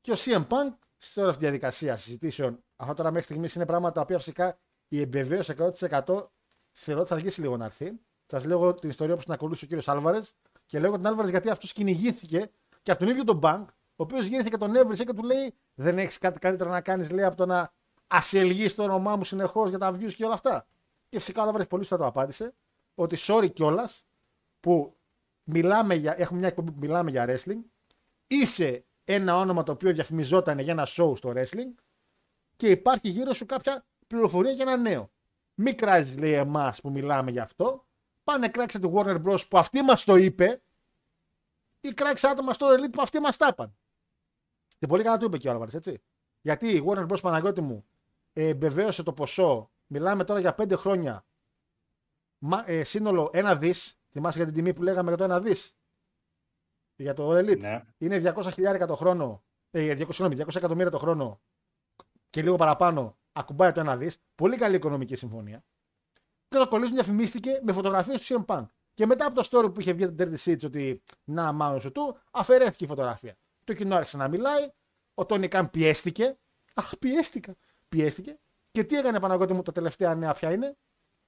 Και 0.00 0.12
ο 0.12 0.14
CM 0.18 0.46
Punk 0.46 0.72
σε 0.96 1.20
όλη 1.20 1.28
αυτή 1.28 1.40
τη 1.40 1.48
διαδικασία 1.48 1.96
συζητήσεων, 1.96 2.64
αυτά 2.76 2.94
τώρα 2.94 3.10
μέχρι 3.10 3.24
στιγμής 3.24 3.54
είναι 3.54 3.66
πράγματα 3.66 3.94
τα 3.94 4.00
οποία 4.00 4.18
φυσικά 4.18 4.58
η 4.88 5.00
εμπεβαίωση 5.00 5.54
100% 5.58 5.70
θεωρώ 6.72 7.00
ότι 7.00 7.08
θα 7.08 7.14
αργήσει 7.14 7.40
λίγο 7.40 7.56
να 7.56 7.64
έρθει. 7.64 7.92
Σας 8.26 8.44
λέω 8.44 8.74
την 8.74 8.90
ιστορία 8.90 9.16
που 9.16 9.22
την 9.22 9.32
ακολούθησε 9.32 9.64
ο 9.64 9.68
κύριος 9.68 9.88
Άλβαρες 9.88 10.34
και 10.66 10.78
λέω 10.78 10.90
τον 10.90 11.06
Άλβαρες 11.06 11.30
γιατί 11.30 11.50
αυτός 11.50 11.72
κυνηγήθηκε 11.72 12.50
και 12.82 12.90
από 12.90 13.00
τον 13.00 13.08
ίδιο 13.08 13.24
τον 13.24 13.40
Bank, 13.42 13.64
ο 13.68 14.02
οποίος 14.02 14.26
γύρισε 14.26 14.48
και 14.48 14.56
τον 14.56 14.76
έβρισε 14.76 15.04
και 15.04 15.12
του 15.12 15.22
λέει: 15.22 15.54
Δεν 15.74 15.98
έχεις 15.98 16.18
κάτι 16.18 16.38
καλύτερο 16.38 16.70
να 16.70 16.80
κάνεις, 16.80 17.10
λέει, 17.10 17.24
από 17.24 17.36
το 17.36 17.46
να 17.46 17.72
ασελγείς 18.06 18.74
το 18.74 18.82
όνομά 18.82 19.16
μου 19.16 19.24
συνεχώς 19.24 19.68
για 19.68 19.78
τα 19.78 19.94
views 19.94 20.14
και 20.14 20.24
όλα 20.24 20.34
αυτά. 20.34 20.66
Και 21.12 21.18
φυσικά 21.18 21.40
ο 21.40 21.44
Άλβαρες 21.44 21.66
πολύ 21.66 21.82
σωστά 21.82 21.96
το 21.96 22.06
απάντησε 22.06 22.54
ότι 22.94 23.16
sorry 23.20 23.52
κιόλας 23.52 24.04
που 24.60 24.96
μιλάμε 25.44 25.94
για, 25.94 26.14
έχουμε 26.20 26.38
μια 26.38 26.48
εκπομπή 26.48 26.70
που 26.70 26.78
μιλάμε 26.80 27.10
για 27.10 27.26
wrestling. 27.28 27.60
Είσαι 28.26 28.84
ένα 29.04 29.36
όνομα 29.36 29.62
το 29.62 29.72
οποίο 29.72 29.92
διαφημιζόταν 29.92 30.58
για 30.58 30.72
ένα 30.72 30.86
show 30.86 31.16
στο 31.16 31.32
wrestling 31.34 31.74
και 32.56 32.70
υπάρχει 32.70 33.08
γύρω 33.08 33.32
σου 33.32 33.46
κάποια 33.46 33.86
πληροφορία 34.06 34.50
για 34.50 34.62
ένα 34.62 34.76
νέο. 34.76 35.10
Μην 35.54 35.76
κράζεις, 35.76 36.18
λέει 36.18 36.32
εμάς 36.32 36.80
που 36.80 36.90
μιλάμε 36.90 37.30
γι' 37.30 37.38
αυτό. 37.38 37.86
Πάνε 38.24 38.48
κράξε 38.48 38.78
τη 38.78 38.88
Warner 38.94 39.22
Bros. 39.22 39.48
που 39.48 39.58
αυτή 39.58 39.82
μας 39.82 40.04
το 40.04 40.16
είπε, 40.16 40.62
ή 41.80 41.88
κράξε 41.88 42.28
άτομα 42.28 42.52
στο 42.52 42.66
Elite 42.68 42.92
που 42.92 43.02
αυτοί 43.02 43.20
μας 43.20 43.36
τα 43.36 43.46
είπαν. 43.46 43.76
Και 44.78 44.86
πολύ 44.86 45.02
καλά 45.02 45.16
το 45.16 45.24
είπε 45.24 45.38
και 45.38 45.48
ο 45.48 45.50
Άλβαρη, 45.50 45.70
έτσι. 45.74 46.02
Γιατί 46.40 46.68
η 46.68 46.84
Warner 46.86 47.06
Bros. 47.06 47.20
Παναγιώτη 47.20 47.60
μου 47.60 47.84
ε, 48.32 48.48
εμπεβαίωσε 48.48 49.02
το 49.02 49.12
ποσό. 49.12 49.66
Μιλάμε 49.92 50.24
τώρα 50.24 50.40
για 50.40 50.54
πέντε 50.54 50.76
χρόνια. 50.76 51.26
Μα, 52.38 52.64
ε, 52.66 52.84
σύνολο 52.84 53.30
ένα 53.32 53.56
δις. 53.56 53.96
Θυμάσαι 54.08 54.36
για 54.36 54.46
την 54.46 54.54
τιμή 54.54 54.72
που 54.74 54.82
λέγαμε 54.82 55.08
για 55.08 55.16
το 55.16 55.24
ένα 55.24 55.40
δις; 55.40 55.76
Για 56.96 57.14
το 57.14 57.30
All 57.30 57.44
Elite. 57.44 57.58
Ναι. 57.58 57.82
Είναι 57.98 58.18
200 58.18 58.50
χιλιάρικα 58.52 58.86
το 58.86 58.96
χρόνο. 58.96 59.44
Ε, 59.70 59.94
200, 59.94 60.06
συγγνώμη, 60.12 60.34
200 60.34 60.56
εκατομμύρια 60.56 60.90
το 60.90 60.98
χρόνο 60.98 61.40
και 62.30 62.42
λίγο 62.42 62.56
παραπάνω. 62.56 63.18
Ακουμπάει 63.32 63.72
το 63.72 63.80
ένα 63.80 63.96
δις. 63.96 64.18
Πολύ 64.34 64.56
καλή 64.56 64.76
οικονομική 64.76 65.14
συμφωνία. 65.14 65.64
Και 66.48 66.58
το 66.58 66.68
κολλήσουν 66.68 66.94
διαφημίστηκε 66.94 67.60
με 67.62 67.72
φωτογραφίες 67.72 68.26
του 68.26 68.44
CM 68.44 68.44
Punk. 68.46 68.66
Και 68.94 69.06
μετά 69.06 69.26
από 69.26 69.34
το 69.34 69.48
story 69.50 69.74
που 69.74 69.80
είχε 69.80 69.92
βγει 69.92 70.12
το 70.12 70.14
Dirty 70.18 70.36
Seats 70.36 70.64
ότι 70.64 71.02
να 71.24 71.52
μάλλον 71.52 71.80
σου 71.80 71.92
του, 71.92 72.18
αφαιρέθηκε 72.30 72.84
η 72.84 72.86
φωτογραφία. 72.86 73.36
Το 73.64 73.72
κοινό 73.72 73.96
άρχισε 73.96 74.16
να 74.16 74.28
μιλάει. 74.28 74.68
Ο 75.14 75.26
Τόνι 75.26 75.48
Καν 75.48 75.70
πιέστηκε. 75.70 76.38
Αχ, 76.74 76.98
πιέστηκα. 76.98 77.54
Πιέστηκε. 77.88 78.40
Και 78.72 78.84
τι 78.84 78.96
έκανε 78.96 79.20
Παναγιώτη 79.20 79.52
μου 79.52 79.62
τα 79.62 79.72
τελευταία 79.72 80.14
νέα 80.14 80.32
ποια 80.32 80.52
είναι; 80.52 80.76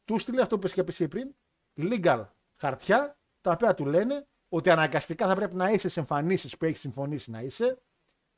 Του 0.05 0.19
στείλε 0.19 0.43
αυτό 0.43 0.59
που 0.59 0.66
είχε 0.66 0.85
πει 0.85 1.09
πριν. 1.09 1.35
Legal 1.77 2.27
χαρτιά 2.55 3.19
τα 3.41 3.51
οποία 3.51 3.75
του 3.75 3.87
λένε 3.87 4.29
ότι 4.49 4.71
αναγκαστικά 4.71 5.27
θα 5.27 5.35
πρέπει 5.35 5.55
να 5.55 5.71
είσαι 5.71 5.89
σε 5.89 6.01
εμφανίσεις 6.01 6.57
που 6.57 6.65
έχεις 6.65 6.81
συμφωνήσει 6.81 7.31
να 7.31 7.41
είσαι. 7.43 7.83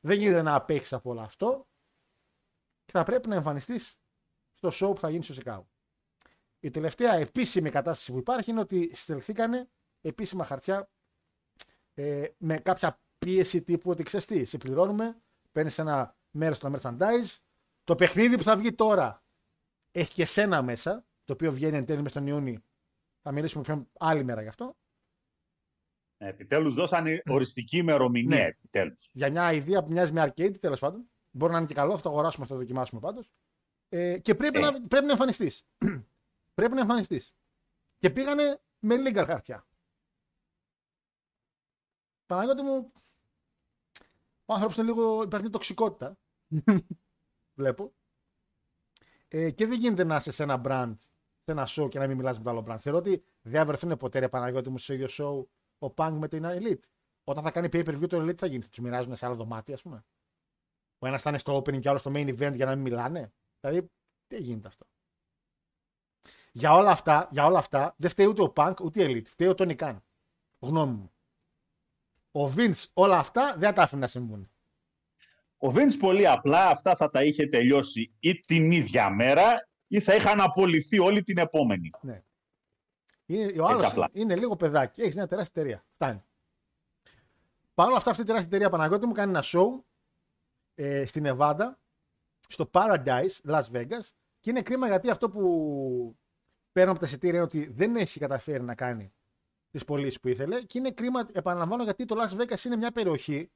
Δεν 0.01 0.19
γίνεται 0.19 0.43
να 0.43 0.55
απέχεις 0.55 0.93
από 0.93 1.11
όλο 1.11 1.21
αυτό. 1.21 1.69
Και 2.85 2.93
θα 2.93 3.03
πρέπει 3.03 3.29
να 3.29 3.35
εμφανιστείς 3.35 3.99
στο 4.55 4.69
show 4.73 4.95
που 4.95 5.01
θα 5.01 5.11
γίνει 5.11 5.25
στο 5.25 5.33
Σικάγο. 5.33 5.69
Η 6.61 6.71
τελευταία 6.71 7.15
επίσημη 7.15 7.71
κατάσταση 7.71 8.13
που 8.13 8.19
υπάρχει 8.19 8.51
είναι 8.51 8.61
ότι 8.61 8.91
στελθήκανε 8.95 9.69
επίσημα 10.01 10.45
χαρτιά 10.45 10.91
ε, 11.95 12.29
με 12.39 12.59
κάποια 12.59 13.01
πίεση 13.19 13.63
τύπου 13.63 13.91
ότι 13.91 14.03
ξέρεις 14.03 14.27
τι, 14.27 14.45
σε 14.45 14.57
πληρώνουμε, 14.57 15.23
παίρνεις 15.53 15.79
ένα 15.79 16.17
μέρος 16.31 16.57
στο 16.57 16.73
merchandise. 16.75 17.39
Το 17.87 17.95
παιχνίδι 17.95 18.37
που 18.37 18.43
θα 18.43 18.57
βγει 18.57 18.73
τώρα 18.73 19.25
έχει 19.91 20.15
και 20.15 20.25
σένα 20.25 20.63
μέσα, 20.63 21.07
το 21.25 21.33
οποίο 21.33 21.53
βγαίνει 21.53 21.77
εν 21.77 21.85
τέλει 21.85 22.03
μέσα 22.03 22.09
στον 22.09 22.27
Ιούνιο. 22.27 22.61
Θα 23.23 23.33
μιλήσουμε 23.33 23.63
πιο 23.63 23.87
άλλη 23.99 24.25
μέρα 24.25 24.43
γι' 24.43 24.49
αυτό. 24.49 24.77
Επιτέλους 26.17 26.75
δώσανε 26.75 27.23
οριστική 27.27 27.77
ημερομηνία. 27.77 28.37
Ναι. 28.39 28.45
Επιτέλους. 28.45 29.09
Για 29.13 29.31
μια 29.31 29.53
ιδέα 29.53 29.85
που 29.85 29.93
μοιάζει 29.93 30.13
με 30.13 30.23
arcade, 30.23 30.59
τέλος 30.59 30.81
πάντων. 30.81 31.11
Μπορεί 31.31 31.53
να 31.53 31.59
είναι 31.59 31.67
και 31.67 31.75
καλό, 31.75 31.97
θα 31.97 32.03
το 32.03 32.09
αγοράσουμε, 32.09 32.47
θα 32.47 32.53
το 32.53 32.59
δοκιμάσουμε 32.61 33.01
πάντως. 33.01 33.31
Ε, 33.89 34.19
και 34.19 34.35
πρέπει, 34.35 34.59
Ε. 34.59 34.61
να, 34.61 34.87
πρέπει 34.87 35.07
να 35.07 35.13
εμφανιστείς. 35.13 35.63
πρέπει 36.55 36.75
να 36.75 36.81
εμφανιστείς. 36.81 37.33
Και 37.99 38.11
πήγανε 38.11 38.61
με 38.79 38.95
legal 38.99 39.25
χαρτιά. 39.27 39.67
Παναγιώτη 42.27 42.63
μου, 42.63 42.93
ο 44.45 44.53
άνθρωπος 44.53 44.77
είναι 44.77 44.87
λίγο. 44.87 45.23
υπάρχει 45.23 45.51
τοξικότητα. 45.51 46.19
Βλέπω. 47.57 47.93
Ε, 49.29 49.51
και 49.51 49.67
δεν 49.67 49.79
γίνεται 49.79 50.05
να 50.05 50.17
είσαι 50.17 50.33
σε 50.33 50.43
ένα 50.43 50.61
brand, 50.65 50.93
σε 51.45 51.53
ένα 51.53 51.69
show 51.71 51.89
και 51.91 51.99
να 51.99 52.07
μην 52.07 52.17
μιλάς 52.17 52.39
με 52.39 52.45
το 52.45 52.51
άλλο 52.51 52.65
brand. 52.69 52.79
Θεωρώ 52.79 52.99
ότι 52.99 53.25
δεν 53.43 53.61
θα 53.61 53.67
βρεθούν 53.67 53.97
ποτέ 53.97 54.19
ρε 54.19 54.29
Παναγιώτη 54.29 54.71
μου 54.71 54.79
στο 54.79 54.93
ίδιο 54.93 55.07
show 55.11 55.47
ο 55.79 55.95
Punk 55.97 56.17
με 56.19 56.29
την 56.29 56.45
Elite. 56.47 56.85
Όταν 57.25 57.45
θα 57.45 57.51
κάνει 57.51 57.69
pay 57.73 57.85
per 57.85 58.03
view 58.03 58.09
το 58.09 58.23
Elite 58.23 58.37
θα 58.37 58.47
γίνει. 58.47 58.63
Θα 58.63 58.69
τους 58.69 58.79
μοιράζουν 58.79 59.17
σε 59.17 59.27
άλλο 59.27 59.35
δωμάτιο, 59.35 59.75
ας 59.75 59.83
πούμε. 59.83 60.05
Ο 60.99 61.07
ένας 61.07 61.23
θα 61.23 61.31
είναι 61.31 61.39
στο 61.39 61.57
opening 61.57 61.81
και 61.81 61.87
ο 61.87 61.91
άλλος 61.91 62.01
στο 62.01 62.13
main 62.15 62.29
event 62.39 62.55
για 62.55 62.67
να 62.67 62.75
μην 62.75 62.81
μιλάνε. 62.81 63.33
Δηλαδή, 63.61 63.91
τι 64.27 64.43
γίνεται 64.43 64.69
αυτό. 64.69 64.87
Για 66.53 66.73
όλα 66.73 66.91
αυτά, 66.91 67.29
για 67.31 67.47
όλα 67.47 67.59
αυτά 67.59 67.95
δεν 67.99 68.11
φταίει 68.11 68.27
ούτε 68.27 68.43
ο 68.43 68.53
Punk 68.57 68.75
ούτε 68.83 69.03
η 69.03 69.07
Elite. 69.13 69.27
Φταίει 69.27 69.49
ο 69.49 69.55
Tony 69.59 69.77
Khan. 69.77 69.97
Γνώμη 70.59 70.93
μου. 70.93 71.11
Ο 72.33 72.53
Vince 72.57 72.85
όλα 72.93 73.19
αυτά 73.19 73.53
δεν 73.53 73.69
θα 73.69 73.73
τα 73.73 73.83
άφηνε 73.83 74.01
να 74.01 74.07
συμβούν. 74.07 74.51
Ο 75.59 75.69
Vince 75.75 75.97
πολύ 75.99 76.29
απλά 76.29 76.69
αυτά 76.69 76.97
θα 76.97 77.11
τα 77.11 77.25
είχε 77.25 77.47
τελειώσει 77.47 78.15
ή 78.21 78.35
την 78.35 78.71
ίδια 78.71 79.11
μέρα 79.11 79.69
ή 79.87 80.01
θα 80.01 80.15
είχαν 80.15 80.41
απολυθεί 80.41 80.99
όλη 80.99 81.23
την 81.23 81.39
επόμενη. 81.39 81.91
Είναι, 83.27 83.61
ο 83.61 83.67
άλλος 83.67 83.85
απλά. 83.85 84.09
είναι 84.13 84.37
λίγο 84.37 84.57
παιδάκι. 84.57 85.01
Έχεις 85.01 85.15
μια 85.15 85.27
τεράστια 85.27 85.63
εταιρεία. 85.63 85.85
Φτάνει. 85.95 86.25
Παρ' 87.75 87.87
όλα 87.87 87.97
αυτά, 87.97 88.11
αυτή 88.11 88.23
η 88.23 88.25
τεράστια 88.25 88.51
εταιρεία 88.51 88.71
Παναγιώτη 88.71 89.07
μου 89.07 89.13
κάνει 89.13 89.31
ένα 89.31 89.43
show 89.45 89.83
ε, 90.75 91.07
στη 91.07 91.21
Νεβάντα, 91.21 91.79
στο 92.49 92.71
Paradise, 92.73 93.51
Las 93.51 93.63
Vegas. 93.73 94.09
Και 94.41 94.51
είναι 94.51 94.63
κρίμα 94.63 94.87
γιατί 94.87 95.11
αυτό 95.11 95.31
που 95.31 96.17
παίρνω 96.73 96.91
από 96.91 97.01
τα 97.01 97.07
εισιτήρια 97.07 97.35
είναι 97.35 97.45
ότι 97.45 97.67
δεν 97.67 97.97
έχει 97.97 98.19
καταφέρει 98.19 98.63
να 98.63 98.75
κάνει 98.75 99.13
τις 99.71 99.85
πωλήσεις 99.85 100.21
που 100.21 100.29
ήθελε. 100.29 100.63
Και 100.63 100.79
είναι 100.79 100.91
κρίμα, 100.91 101.27
επαναλαμβάνω, 101.33 101.83
γιατί 101.83 102.05
το 102.05 102.17
Las 102.19 102.41
Vegas 102.41 102.65
είναι 102.65 102.77
μια 102.77 102.93
περιοχή. 102.93 103.51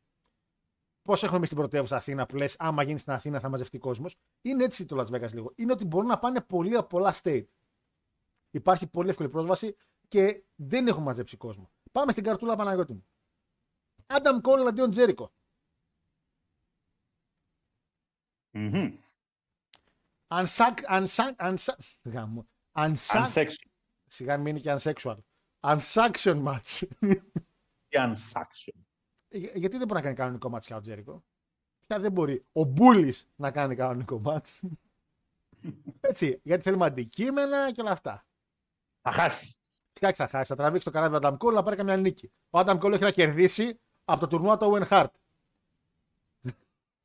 Πώς 1.02 1.22
έχουμε 1.22 1.36
εμείς 1.36 1.48
την 1.48 1.58
πρωτεύουσα 1.58 1.96
Αθήνα 1.96 2.26
που 2.26 2.36
λες: 2.36 2.56
Άμα 2.58 2.82
γίνει 2.82 2.98
στην 2.98 3.12
Αθήνα 3.12 3.40
θα 3.40 3.48
μαζευτεί 3.48 3.78
κόσμος. 3.78 4.16
Είναι 4.42 4.64
έτσι 4.64 4.84
το 4.84 5.00
Las 5.00 5.14
Vegas 5.14 5.32
λίγο. 5.32 5.52
Είναι 5.56 5.72
ότι 5.72 5.84
μπορούν 5.84 6.08
να 6.08 6.18
πάνε 6.18 6.40
πολύ 6.40 6.76
από 6.76 6.86
πολλά 6.86 7.14
state. 7.22 7.46
Υπάρχει 8.50 8.86
πολύ 8.86 9.08
εύκολη 9.08 9.28
πρόσβαση 9.28 9.76
και 10.08 10.44
δεν 10.54 10.86
έχουν 10.86 11.02
μαζέψει 11.02 11.36
κόσμο. 11.36 11.70
Πάμε 11.92 12.12
στην 12.12 12.24
καρτούλα 12.24 12.56
Παναγιώτη 12.56 12.92
μου. 12.92 13.06
Άνταμ 14.06 14.40
Κόλ 14.40 14.66
αντίον 14.66 14.90
Τζέρικο. 14.90 15.32
Μμμ. 18.50 18.98
Unsag, 20.32 20.74
unsag, 20.88 21.34
unsag, 21.38 21.78
γάμο. 22.04 22.48
Unsag, 22.72 23.26
Unsexual. 23.26 23.70
σιγά 24.06 24.36
μην 24.36 24.46
είναι 24.46 24.58
και 24.58 24.76
unsexual. 24.78 25.16
Unsaction 25.60 26.44
match. 26.44 26.82
ή 27.88 27.96
Unsaction. 27.96 28.89
Ε, 29.32 29.38
Γιατί 29.38 29.76
δεν 29.76 29.86
μπορεί 29.86 29.92
να 29.92 30.02
κάνει 30.02 30.14
κανονικό 30.14 30.50
match 30.54 30.62
πια 30.64 30.76
ο 30.76 30.80
Τζέρικο; 30.80 31.24
Πια 31.86 31.98
δεν 32.00 32.12
μπορεί 32.12 32.44
ο 32.52 32.64
Μπούλης 32.64 33.26
να 33.36 33.50
κάνει 33.50 33.74
κανονικό 33.74 34.22
match. 34.24 34.58
Έτσι, 36.00 36.40
γιατί 36.42 36.62
θέλουμε 36.62 36.86
αντικείμενα 36.86 37.72
και 37.72 37.80
όλα 37.80 37.90
αυτά. 37.90 38.24
Θα 39.02 39.10
χάσει. 39.12 39.54
Φυσικά 39.92 40.10
και 40.10 40.16
θα 40.16 40.26
χάσει. 40.28 40.44
Θα 40.46 40.56
τραβήξει 40.56 40.84
το 40.84 40.90
καράβι 40.92 41.14
ο 41.14 41.18
Adam 41.22 41.36
Cole 41.36 41.52
να 41.52 41.62
πάρει 41.62 41.76
καμιά 41.76 41.96
νίκη. 41.96 42.30
Ο 42.50 42.58
Adam 42.58 42.78
Cole 42.80 42.92
έχει 42.92 43.02
να 43.02 43.10
κερδίσει 43.10 43.78
από 44.04 44.20
το 44.20 44.26
τουρνουά 44.26 44.56
του 44.56 44.72
Owen 44.74 44.88
Hart. 44.88 45.06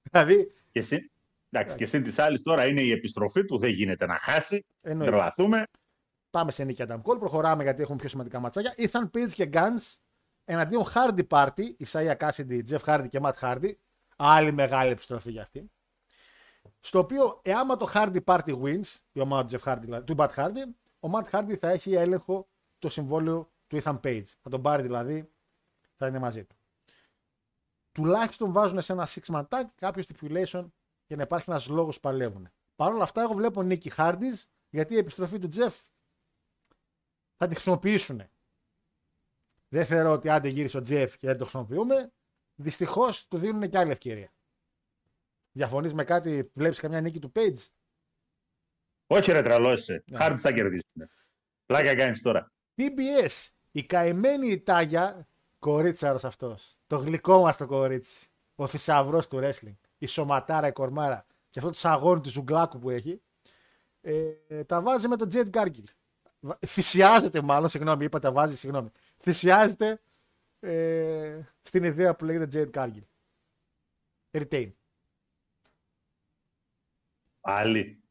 δηλαδή, 0.02 0.52
Και 0.72 0.82
συν, 0.82 1.12
εντάξει, 1.52 1.76
και 1.76 1.86
συν 1.86 2.04
της 2.04 2.20
άλλης 2.20 2.42
τώρα 2.42 2.68
είναι 2.68 2.82
η 2.82 2.92
επιστροφή 2.92 3.46
του, 3.46 3.58
δεν 3.58 3.70
γίνεται 3.70 4.06
να 4.06 4.20
χάσει. 4.20 4.66
εννοείται. 4.82 5.12
Τρελαθούμε. 5.12 5.64
Πάμε 6.30 6.52
σε 6.52 6.64
νίκη 6.64 6.84
Adam 6.88 7.02
Cole. 7.02 7.20
Προχωράμε 7.20 7.64
γιατί 7.64 7.82
έχουμε 7.82 7.98
πιο 7.98 8.10
σημαντικά 8.10 8.40
ματσάκια. 8.40 8.74
Ethan 8.78 9.04
Page 9.12 9.32
και 9.34 9.50
Guns 9.54 9.96
εναντίον 10.46 10.84
Hardy 10.94 11.28
Party. 11.28 11.76
Isaiah 11.86 12.18
Cassidy, 12.18 12.62
Jeff 12.70 12.84
Hardy 12.86 13.08
και 13.10 13.20
Matt 13.24 13.34
Hardy. 13.40 13.72
Άλλη 14.16 14.52
μεγάλη 14.52 14.92
επιστροφή 14.92 15.32
για 15.32 15.42
αυτή. 15.42 15.72
Στο 16.80 17.00
οποίο, 17.00 17.42
εάμα 17.44 17.78
το 17.78 17.92
Hardy 17.94 18.24
Party 18.24 18.62
wins, 18.62 18.98
η 19.12 19.20
ομάδα 19.20 19.46
του 19.46 19.60
Jeff 19.60 19.72
Hardy, 19.72 19.82
δηλαδή, 19.82 20.06
του 20.06 20.16
Matt 20.18 20.34
Hardy, 20.36 20.64
ο 21.00 21.10
Matt 21.12 21.30
Hardy 21.30 21.56
θα 21.60 21.70
έχει 21.70 21.94
έλεγχο 21.94 22.48
το 22.80 22.90
συμβόλαιο 22.90 23.52
του 23.68 23.78
Ethan 23.84 24.00
Page. 24.00 24.26
Θα 24.42 24.50
τον 24.50 24.62
πάρει 24.62 24.82
δηλαδή, 24.82 25.32
θα 25.96 26.08
είναι 26.08 26.20
μαζί 26.20 26.46
του. 26.46 26.56
Τουλάχιστον 27.92 28.52
βάζουν 28.52 28.82
σε 28.82 28.94
ένα 28.94 29.08
six 29.08 29.22
man 29.26 29.48
tag 29.50 29.64
κάποιο 29.76 30.04
stipulation 30.08 30.66
για 31.06 31.16
να 31.16 31.24
υπάρχει 31.24 31.50
ένας 31.50 31.68
λόγος 31.68 31.96
που 31.96 32.02
παλεύουν. 32.02 32.50
Παρ' 32.76 32.94
όλα 32.94 33.04
αυτά, 33.04 33.22
εγώ 33.22 33.34
βλέπω 33.34 33.64
νίκη 33.64 33.92
Hardys 33.96 34.44
γιατί 34.70 34.94
η 34.94 34.98
επιστροφή 34.98 35.40
του 35.40 35.50
Jeff 35.56 35.82
θα 37.36 37.48
τη 37.48 37.54
χρησιμοποιήσουν. 37.54 38.24
Δεν 39.76 39.86
θεωρώ 39.86 40.12
ότι 40.12 40.30
άντε 40.30 40.48
γύρισε 40.48 40.78
ο 40.78 40.82
Τζεφ 40.82 41.18
και 41.18 41.28
δεν 41.28 41.38
το 41.38 41.44
χρησιμοποιούμε. 41.44 42.12
Δυστυχώς 42.56 43.28
του 43.28 43.38
δίνουν 43.38 43.70
και 43.70 43.78
άλλη 43.78 43.92
ευκαιρία. 43.92 44.34
Διαφωνείς 45.52 45.94
με 45.94 46.04
κάτι, 46.04 46.52
βλέπεις 46.54 46.80
καμιά 46.80 47.02
νίκη 47.02 47.20
του 47.20 47.32
Page. 47.36 47.58
Όχι 49.08 49.32
ρε 49.32 49.42
τρελός 49.42 49.82
είσαι. 49.82 50.04
Ναι. 50.06 50.18
Χάρτη 50.18 50.40
θα 50.40 50.52
κερδίσουν. 50.52 51.10
Πλάκα 51.66 51.96
κάνεις 51.96 52.22
τώρα. 52.22 52.52
TBS, 52.76 53.50
η 53.72 53.84
καημένη 53.84 54.48
Ιτάγια, 54.48 55.28
κορίτσαρος 55.60 56.24
αυτός. 56.24 56.78
Το 56.88 56.98
γλυκό 56.98 57.42
μας 57.42 57.58
το 57.58 57.66
κορίτσι. 57.66 58.28
Ο 58.56 58.68
θησαυρός 58.68 59.28
του 59.28 59.40
wrestling. 59.42 59.76
Η 59.98 60.06
σωματάρα, 60.06 60.68
η 60.68 60.72
κορμάρα. 60.72 61.26
Και 61.50 61.60
αυτό 61.60 61.72
το 61.72 61.78
σαγόνι 61.78 62.22
του 62.22 62.30
ζουγκλάκου 62.30 62.80
που 62.80 62.90
έχει. 62.90 63.22
Ε, 64.02 64.64
τα 64.64 64.82
βάζει 64.82 65.08
με 65.08 65.16
τον 65.16 65.30
Jet 65.32 65.50
Gargill. 65.50 65.84
Βα- 66.40 66.60
Θυσιάζεται 66.66 67.42
μάλλον, 67.42 67.70
συγγνώμη, 67.70 68.06
είπα 68.06 68.20
τα 68.20 68.32
βάζει, 68.32 68.58
συγγνώμη. 68.58 68.90
Θυσιάζεται 69.18 70.02
ε, 70.60 71.42
στην 71.62 71.84
ιδέα 71.84 72.16
που 72.16 72.26
λέγεται 72.26 72.70
Jet 72.74 72.78
Gargill. 72.78 73.06
Retain. 74.32 74.72
Πάλι. 77.42 78.04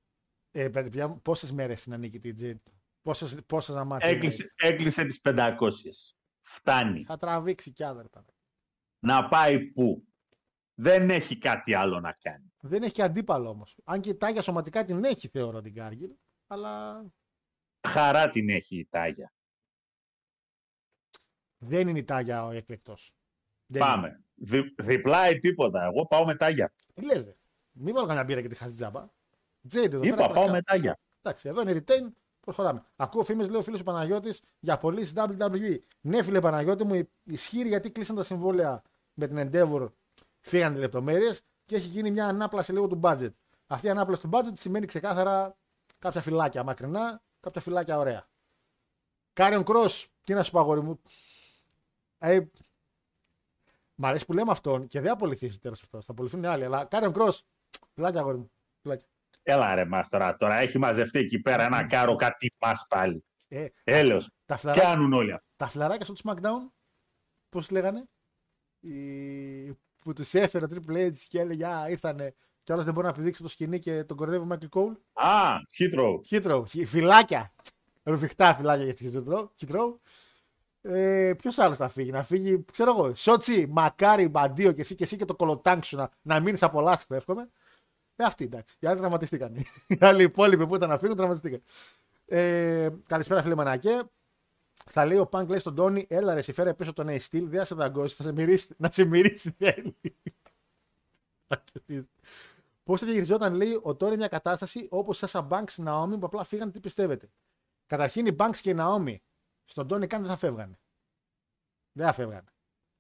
Ε, 0.50 0.68
παιδιά, 0.68 1.08
πόσες 1.08 1.52
μέρες 1.52 1.84
είναι 1.84 1.96
νίκη 1.96 2.18
τη 2.18 2.32
Jet. 2.38 2.72
Πόσες, 3.02 3.44
πόσες 3.46 3.74
να 3.74 3.84
μάτσει. 3.84 4.08
Έκλεισε, 4.08 4.54
έκλεισε 4.56 5.04
τις 5.04 5.20
500. 5.24 5.56
Φτάνει. 6.40 7.04
Θα 7.04 7.16
τραβήξει 7.16 7.72
κι 7.72 7.84
άλλα. 7.84 8.02
ρε 8.02 8.08
pana. 8.12 8.32
Να 8.98 9.28
πάει 9.28 9.60
πού; 9.60 10.06
Δεν 10.74 11.10
έχει 11.10 11.38
κάτι 11.38 11.74
άλλο 11.74 12.00
να 12.00 12.12
κάνει. 12.12 12.52
Δεν 12.60 12.82
έχει 12.82 12.92
και 12.92 13.02
αντίπαλο 13.02 13.48
όμως. 13.48 13.76
Αν 13.84 14.00
και 14.00 14.10
η 14.10 14.16
Τάγια 14.16 14.42
σωματικά 14.42 14.84
την 14.84 15.04
έχει, 15.04 15.28
θεωρώ 15.28 15.60
την 15.60 15.74
Κάργιλ. 15.74 16.10
Αλλά 16.46 17.04
Χαρά 17.88 18.28
την 18.28 18.48
έχει 18.48 18.78
η 18.78 18.86
Τάγια. 18.86 19.32
Δεν 21.68 21.88
είναι 21.88 21.98
η 21.98 22.04
Τάγια 22.04 22.44
ο 22.44 22.50
εκλεκτός. 22.50 23.12
Πάμε. 23.78 24.24
Δι, 24.34 24.74
διπλά 24.78 25.30
ή 25.30 25.38
τίποτα. 25.38 25.84
Εγώ 25.84 26.06
πάω 26.06 26.24
με 26.24 26.34
Τάγια. 26.34 26.72
Τι 26.94 27.04
λες, 27.04 27.24
δε. 27.24 27.32
Μην 27.72 27.94
βάλω 27.94 28.06
κανένα 28.06 28.24
μπύρα 28.24 28.40
και 28.40 28.48
τη 28.48 28.54
χάσεις 28.54 28.76
τζάμπα. 28.76 29.06
Τζέιντε 29.68 29.96
εδώ 29.96 30.04
Είπα, 30.04 30.16
πέρα. 30.16 30.26
πάω 30.26 30.34
κλασικά. 30.34 30.52
με 30.52 30.62
Τάγια. 30.62 30.98
Εντάξει, 31.22 31.48
εδώ 31.48 31.60
είναι 31.60 31.72
retain. 31.86 32.12
Προχωράμε. 32.40 32.84
Ακούω 32.96 33.22
φήμες, 33.22 33.48
λέει 33.48 33.58
ο 33.58 33.62
φίλο 33.62 33.82
Παναγιώτης 33.84 34.42
για 34.60 34.78
πωλήσεις 34.78 35.12
WWE. 35.16 35.78
Ναι, 36.00 36.22
φίλε 36.22 36.40
Παναγιώτη 36.40 36.84
μου, 36.84 37.08
ισχύει 37.24 37.68
γιατί 37.68 37.90
κλείσαν 37.90 38.16
τα 38.16 38.22
συμβόλαια 38.22 38.82
με 39.14 39.26
την 39.26 39.38
Endeavor, 39.40 39.88
φύγαν 40.40 40.74
οι 40.74 40.78
λεπτομέρειες 40.78 41.42
και 41.64 41.76
έχει 41.76 41.86
γίνει 41.86 42.10
μια 42.10 42.26
ανάπλαση 42.26 42.72
λίγο 42.72 42.86
του 42.86 43.00
budget. 43.02 43.30
Αυτή 43.66 43.86
η 43.86 43.90
ανάπλαση 43.90 44.22
του 44.22 44.30
budget 44.32 44.52
σημαίνει 44.52 44.86
ξεκάθαρα 44.86 45.56
κάποια 45.98 46.20
φυλάκια 46.20 46.62
μακρινά, 46.62 47.22
κάποια 47.40 47.60
φυλάκια 47.60 47.98
ωραία. 47.98 48.28
Karrion 49.32 49.64
Kross, 49.64 50.08
τι 50.20 50.34
να 50.34 50.42
σου 50.42 50.50
πω, 50.50 50.58
αγόρι 50.58 50.82
μου; 50.82 51.00
Ε, 52.26 52.50
μ' 53.94 54.06
αρέσει 54.06 54.24
που 54.26 54.32
λέμε 54.32 54.50
αυτόν 54.50 54.86
και 54.86 54.98
δεν 55.00 55.08
θα 55.08 55.14
απολυθείς 55.14 55.58
τέλος 55.58 55.82
αυτός. 55.82 56.04
Θα 56.04 56.12
απολυθούν 56.12 56.42
οι 56.42 56.46
άλλοι. 56.46 56.64
Αλλά 56.64 56.84
Karrion 56.84 57.12
Kross, 57.12 57.42
φιλάκια, 57.94 58.20
αγόρι 58.20 58.36
μου. 58.38 58.50
Φιλάκια. 58.82 59.06
Έλα 59.42 59.74
ρε 59.74 59.84
μας 59.84 60.08
τώρα, 60.08 60.36
τώρα 60.36 60.58
έχει 60.58 60.78
μαζευτεί 60.78 61.18
εκεί 61.18 61.40
πέρα 61.40 61.62
ένα 61.64 61.86
κάρο 61.86 62.16
κάτι 62.16 62.52
μας 62.60 62.86
πάλι. 62.88 63.24
Ε, 63.48 63.66
Έλεος. 63.84 64.30
τα, 64.44 64.56
φιλαράκια, 64.56 64.88
Κάνουν 64.88 65.12
όλοι 65.12 65.32
αυτά. 65.32 65.46
τα 65.56 65.66
φιλαράκια 65.66 66.04
στο 66.04 66.14
SmackDown, 66.24 66.70
πώς 67.48 67.70
λέγανε, 67.70 68.04
οι... 68.80 69.72
που 69.98 70.12
τους 70.14 70.34
έφερε 70.34 70.64
ο 70.64 70.68
Triple 70.70 70.96
H 71.08 71.16
και 71.28 71.40
έλεγε 71.40 71.66
Α, 71.66 71.88
ήρθανε. 71.88 72.34
Κι 72.62 72.72
άλλο 72.72 72.82
δεν 72.82 72.94
μπορεί 72.94 73.06
να 73.06 73.12
πηδήξει 73.12 73.42
το 73.42 73.48
σκοινί 73.48 73.78
και 73.78 74.04
τον 74.04 74.16
κοροϊδεύει 74.16 74.44
ο 74.44 74.48
Michael 74.50 74.78
Cole. 74.78 74.96
Α, 75.12 75.52
Heathrow. 75.78 76.20
Χίτρο, 76.26 76.64
φυλάκια. 76.64 77.52
Ρουφιχτά 78.02 78.54
φυλάκια 78.54 78.84
για 78.84 78.94
τη 78.94 79.04
Χίτρο. 79.56 80.00
Χίτρο. 80.84 80.98
Ε, 80.98 81.34
Ποιος 81.34 81.58
άλλος 81.58 81.76
θα 81.76 81.88
φύγει, 81.88 82.10
να 82.10 82.22
φύγει, 82.22 82.64
ξέρω 82.72 82.90
εγώ, 82.90 83.14
Σότσι, 83.14 83.66
Μακάρι, 83.70 84.28
Μπαντίο 84.28 84.72
και 84.72 84.80
εσύ 84.80 84.94
και 84.94 85.04
εσύ 85.04 85.16
και 85.16 85.24
το 85.24 85.34
κολοτάγκ 85.34 85.82
σου 85.82 85.96
να, 85.96 86.10
να 86.22 86.40
μείνεις 86.40 86.62
από 86.62 86.80
λάστιχο, 86.80 87.14
εύχομαι. 87.14 87.48
Ε, 88.16 88.24
αυτοί 88.24 88.44
εντάξει. 88.44 88.76
Οι 88.78 88.86
άλλοι 88.86 88.98
τραυματιστήκαν. 88.98 89.54
Οι 89.86 89.98
άλλοι 90.00 90.22
υπόλοιποι 90.22 90.66
που 90.66 90.74
ήταν 90.74 90.88
να 90.88 90.98
φύγουν 90.98 91.16
τραυματιστήκαν. 91.16 91.62
Ε, 92.26 92.88
καλησπέρα, 93.06 93.42
φίλε 93.42 93.54
Μανακέ. 93.54 94.02
Θα 94.86 95.06
λέει 95.06 95.18
ο 95.18 95.26
Πανκ, 95.26 95.48
λέει 95.48 95.58
στον 95.58 95.74
Τόνι, 95.74 96.06
έλα 96.08 96.32
ρε, 96.32 96.38
εσύ 96.38 96.52
φέρε 96.52 96.74
πίσω 96.74 96.92
τον 96.92 97.06
A-Steel, 97.08 97.42
δεν 97.42 97.58
θα 97.58 97.64
σε 97.64 97.74
δαγκώσει, 97.74 98.14
θα 98.14 98.22
σε 98.22 98.32
μυρίσει, 98.32 98.74
να 98.76 98.90
σε 98.90 99.04
μυρίσει 99.04 99.54
θέλει. 99.58 99.96
Πώς 102.84 103.00
θα 103.00 103.06
διαχειριζόταν, 103.06 103.54
λέει, 103.54 103.80
ο 103.82 103.94
Τόνι 103.94 104.16
μια 104.16 104.28
κατάσταση 104.28 104.86
όπως 104.90 105.18
Σάσα 105.18 105.46
Banks, 105.50 105.74
Ναόμι 105.76 106.18
που 106.18 106.26
απλά 106.26 106.44
φύγανε, 106.44 106.70
τι 106.70 106.80
πιστεύετε. 106.80 107.28
Καταρχήν 107.86 108.26
οι 108.26 108.36
Banks 108.38 108.56
και 108.60 108.70
οι 108.70 108.74
Ναόμι 108.74 109.22
στον 109.64 109.88
Τόνι 109.88 110.06
καν 110.06 110.20
δεν 110.20 110.30
θα 110.30 110.36
φεύγανε. 110.36 110.78
Δεν 111.92 112.06
θα 112.06 112.12
φεύγανε. 112.12 112.48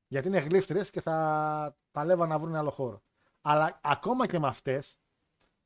Γιατί 0.08 0.28
είναι 0.28 0.38
γλύφτρες 0.38 0.90
και 0.90 1.00
θα 1.00 1.76
παλεύαν 1.90 2.28
να 2.28 2.38
βρουν 2.38 2.50
ένα 2.50 2.58
άλλο 2.58 2.70
χώρο. 2.70 3.02
Αλλά 3.40 3.80
ακόμα 3.82 4.26
και 4.26 4.38
με 4.38 4.46
αυτές 4.46 4.98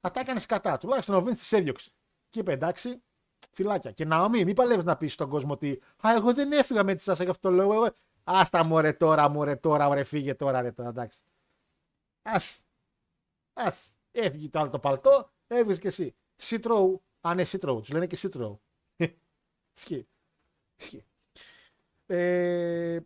θα 0.01 0.11
τα 0.11 0.20
έκανες 0.20 0.47
κατά. 0.47 0.79
Τουλάχιστον 0.79 1.15
ο 1.15 1.20
Βίντ 1.20 1.35
τις 1.35 1.53
έδιωξε. 1.53 1.91
Και 2.29 2.39
είπε 2.39 2.53
εντάξει, 2.53 3.03
φυλάκια. 3.51 3.93
Και 3.93 4.05
Ναόμι, 4.05 4.45
μην 4.45 4.55
παλεύεις 4.55 4.85
να 4.85 4.97
πεις 4.97 5.12
στον 5.12 5.29
κόσμο 5.29 5.53
ότι 5.53 5.83
Α, 6.07 6.12
εγώ 6.15 6.35
δεν 6.35 6.53
έφυγα 6.53 6.85
με 6.85 6.95
τη 6.95 7.03
Σάσα 7.03 7.25
γι' 7.25 7.31
αυτό 7.31 7.51
λέω. 7.51 7.73
Εγώ... 7.73 7.89
Άστα 8.25 8.65
μωρέ 8.65 8.93
τώρα, 8.93 9.29
μωρέ 9.29 9.57
τώρα, 9.57 9.89
ωραία, 9.89 10.05
φύγε 10.05 10.35
τώρα, 10.35 10.61
ρε 10.61 10.73
τώρα, 10.73 10.89
εντάξει. 10.89 11.23
Α. 12.23 12.37
Α. 13.53 13.73
Έφυγε 14.11 14.49
το 14.49 14.61
άλλο 14.61 14.70
το 14.70 14.79
παλτό, 14.79 15.31
έβγαινε 15.47 15.79
και 15.79 15.89
εσύ. 15.89 16.15
Σίτροου. 16.37 17.03
Α, 17.20 17.35
ναι, 17.35 17.45
Σίτροου. 17.45 17.81
Τους 17.81 17.91
λένε 17.91 18.07
και 18.07 18.16
Σίτροου. 18.23 18.61
Ισχύει. 19.77 20.09
Ισχύει. 20.78 21.05
Ε... 22.06 22.96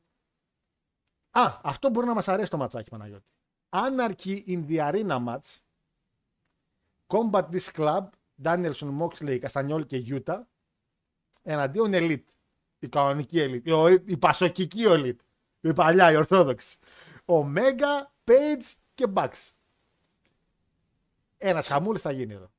Α, 1.30 1.60
αυτό 1.62 1.90
μπορεί 1.90 2.06
να 2.06 2.14
μας 2.14 2.28
αρέσει 2.28 2.50
το 2.50 2.56
ματσάκι, 2.56 2.90
Παναγιώτη. 2.90 3.26
Anarchy 3.70 4.42
in 4.46 4.66
the 4.68 4.92
Arena 4.92 5.24
match. 5.26 5.58
Combat 7.06 7.48
This 7.48 7.70
Club. 7.74 8.04
Danielson, 8.42 8.98
Moxley, 9.00 9.38
Καστανιόλ 9.38 9.86
και 9.86 10.04
Utah. 10.08 10.40
Εναντίον 11.42 11.90
Elite. 11.94 12.24
Η 12.78 12.88
κανονική 12.88 13.38
Elite. 13.40 13.66
Η, 13.66 13.70
ορι- 13.70 14.10
η 14.10 14.16
πασοκική 14.16 14.82
Elite. 14.86 15.20
Η 15.60 15.72
παλιά, 15.72 16.12
η 16.12 16.16
Ορθόδοξη. 16.16 16.78
Omega, 17.24 18.06
Page 18.24 18.74
και 18.94 19.06
Bucks. 19.14 19.50
Ένας 21.38 21.66
χαμούλης 21.66 22.02
θα 22.02 22.10
γίνει 22.10 22.32
εδώ. 22.32 22.52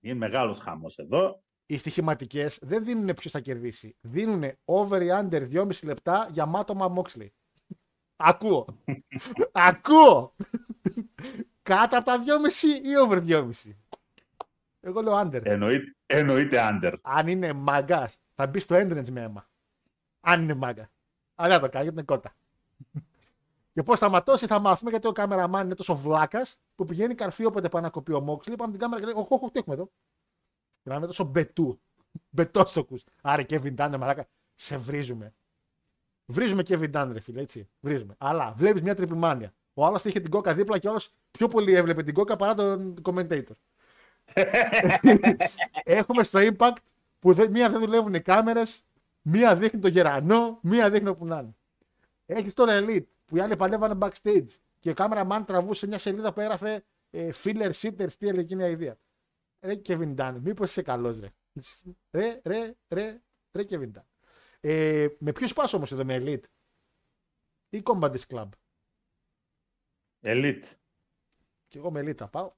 Είναι 0.00 0.14
μεγάλος 0.14 0.58
χαμός 0.58 0.98
εδώ. 0.98 1.43
Οι 1.66 1.76
στοιχηματικές 1.76 2.58
δεν 2.62 2.84
δίνουν 2.84 3.14
ποιος 3.14 3.32
θα 3.32 3.40
κερδίσει. 3.40 3.96
Δίνουν 4.00 4.44
over 4.64 5.02
ή 5.02 5.08
under 5.10 5.48
2,5 5.52 5.70
λεπτά 5.84 6.28
για 6.30 6.46
μάτωμα 6.46 6.94
Moxley. 6.96 7.28
Ακούω. 8.16 8.66
Ακούω. 9.52 10.34
Κάτω 11.62 11.96
από 11.96 12.06
τα 12.06 12.18
2,5 12.18 12.86
ή 12.86 12.96
over 12.96 13.22
2,5. 13.26 13.50
Εγώ 14.80 15.02
λέω 15.02 15.20
under. 15.20 15.40
Εννοείται, 15.44 15.94
εννοείται 16.06 16.58
under. 16.60 16.94
Αν 17.02 17.28
είναι 17.28 17.52
μάγκα, 17.52 18.10
θα 18.34 18.46
μπει 18.46 18.60
στο 18.60 18.76
entrance 18.76 19.08
με 19.08 19.20
αίμα. 19.20 19.48
Αν 20.20 20.42
είναι 20.42 20.54
μάγκα. 20.54 20.90
Αλλά 21.34 21.48
δεν 21.48 21.60
θα 21.60 21.66
το 21.66 21.72
κάνει 21.72 21.84
γιατί 21.84 21.98
είναι 21.98 22.06
κότα. 22.06 22.34
και 23.72 23.82
πώς 23.82 23.98
θα 23.98 24.08
ματώσει, 24.08 24.46
θα 24.46 24.58
μάθουμε 24.58 24.90
γιατί 24.90 25.06
ο 25.06 25.12
κάμεραμάν 25.12 25.64
είναι 25.64 25.74
τόσο 25.74 25.96
βλάκας 25.96 26.56
που 26.74 26.84
πηγαίνει 26.84 27.14
καρφί 27.14 27.44
όποτε 27.44 27.68
πάει 27.68 27.82
να 27.82 27.90
κοπεί 27.90 28.12
ο 28.12 28.20
Μόξλι. 28.20 28.56
Πάμε 28.56 28.70
την 28.72 28.80
κάμερα 28.80 29.00
και 29.00 29.06
λέει: 29.06 29.14
Όχι, 29.16 29.28
όχι, 29.30 29.50
τι 29.50 29.58
έχουμε 29.58 29.74
εδώ. 29.74 29.90
Και 30.84 30.90
να 30.90 30.96
είμαι 30.96 31.06
τόσο 31.06 31.24
μπετού. 31.24 31.80
Μπετόστοκους. 32.30 33.04
Άρε 33.22 33.42
και 33.42 33.58
Ντάντερ, 33.58 33.98
μαλάκα. 33.98 34.26
Σε 34.54 34.76
βρίζουμε. 34.76 35.34
Βρίζουμε 36.26 36.62
και 36.62 36.76
Ντάντερ, 36.76 37.20
φίλε, 37.20 37.40
έτσι. 37.40 37.68
Βρίζουμε. 37.80 38.14
Αλλά 38.18 38.52
βλέπεις 38.56 38.82
μια 38.82 38.94
τριπλμάνια. 38.94 39.54
Ο 39.74 39.84
άλλος 39.84 40.04
είχε 40.04 40.20
την 40.20 40.30
κόκα 40.30 40.54
δίπλα 40.54 40.78
και 40.78 40.86
ο 40.86 40.90
άλλος 40.90 41.10
πιο 41.30 41.48
πολύ 41.48 41.72
έβλεπε 41.74 42.02
την 42.02 42.14
κόκα 42.14 42.36
παρά 42.36 42.54
τον 42.54 42.94
commentator. 43.02 43.54
Έχουμε 45.84 46.22
στο 46.22 46.38
impact 46.42 46.76
που 47.18 47.32
δεν, 47.32 47.50
μία 47.50 47.70
δεν 47.70 47.80
δουλεύουν 47.80 48.14
οι 48.14 48.20
κάμερες, 48.20 48.84
μία 49.22 49.56
δείχνει 49.56 49.80
το 49.80 49.88
γερανό, 49.88 50.58
μία 50.62 50.90
δείχνει 50.90 51.08
όπου 51.08 51.26
να 51.26 51.38
είναι. 51.38 51.56
Έχεις 52.26 52.54
τώρα 52.54 52.84
Elite 52.84 53.06
που 53.24 53.36
οι 53.36 53.40
άλλοι 53.40 53.56
παλεύανε 53.56 53.98
backstage 54.00 54.48
και 54.78 54.90
ο 54.90 54.94
cameraman 54.96 55.42
τραβούσε 55.46 55.86
μια 55.86 55.98
σελίδα 55.98 56.32
που 56.32 56.40
έγραφε 56.40 56.84
ε, 57.10 57.30
filler 57.44 57.70
sitters, 57.80 58.12
τι 58.18 58.28
έλεγε 58.28 58.40
εκείνη 58.40 58.64
η 58.64 58.70
ιδέα. 58.70 58.96
Ρε 59.64 59.80
Kevin 59.86 60.14
Dunn, 60.16 60.38
μήπως 60.42 60.70
είσαι 60.70 60.82
καλός, 60.82 61.20
ρε. 61.20 61.32
Ρε, 62.10 62.40
ρε, 62.44 62.74
ρε, 62.88 63.22
ρε 63.52 63.62
Kevin 63.68 63.92
Dunn. 63.92 64.04
Ε, 64.60 65.06
με 65.18 65.32
ποιους 65.32 65.52
πας 65.52 65.72
όμως 65.72 65.92
εδώ 65.92 66.04
με 66.04 66.16
Elite 66.20 66.44
ή 67.68 67.82
Combat 67.84 68.10
Disc 68.10 68.26
Club; 68.28 68.48
Elite. 70.22 70.64
Και 71.68 71.78
εγώ 71.78 71.90
με 71.90 72.00
Elite 72.00 72.16
θα 72.16 72.28
πάω. 72.28 72.50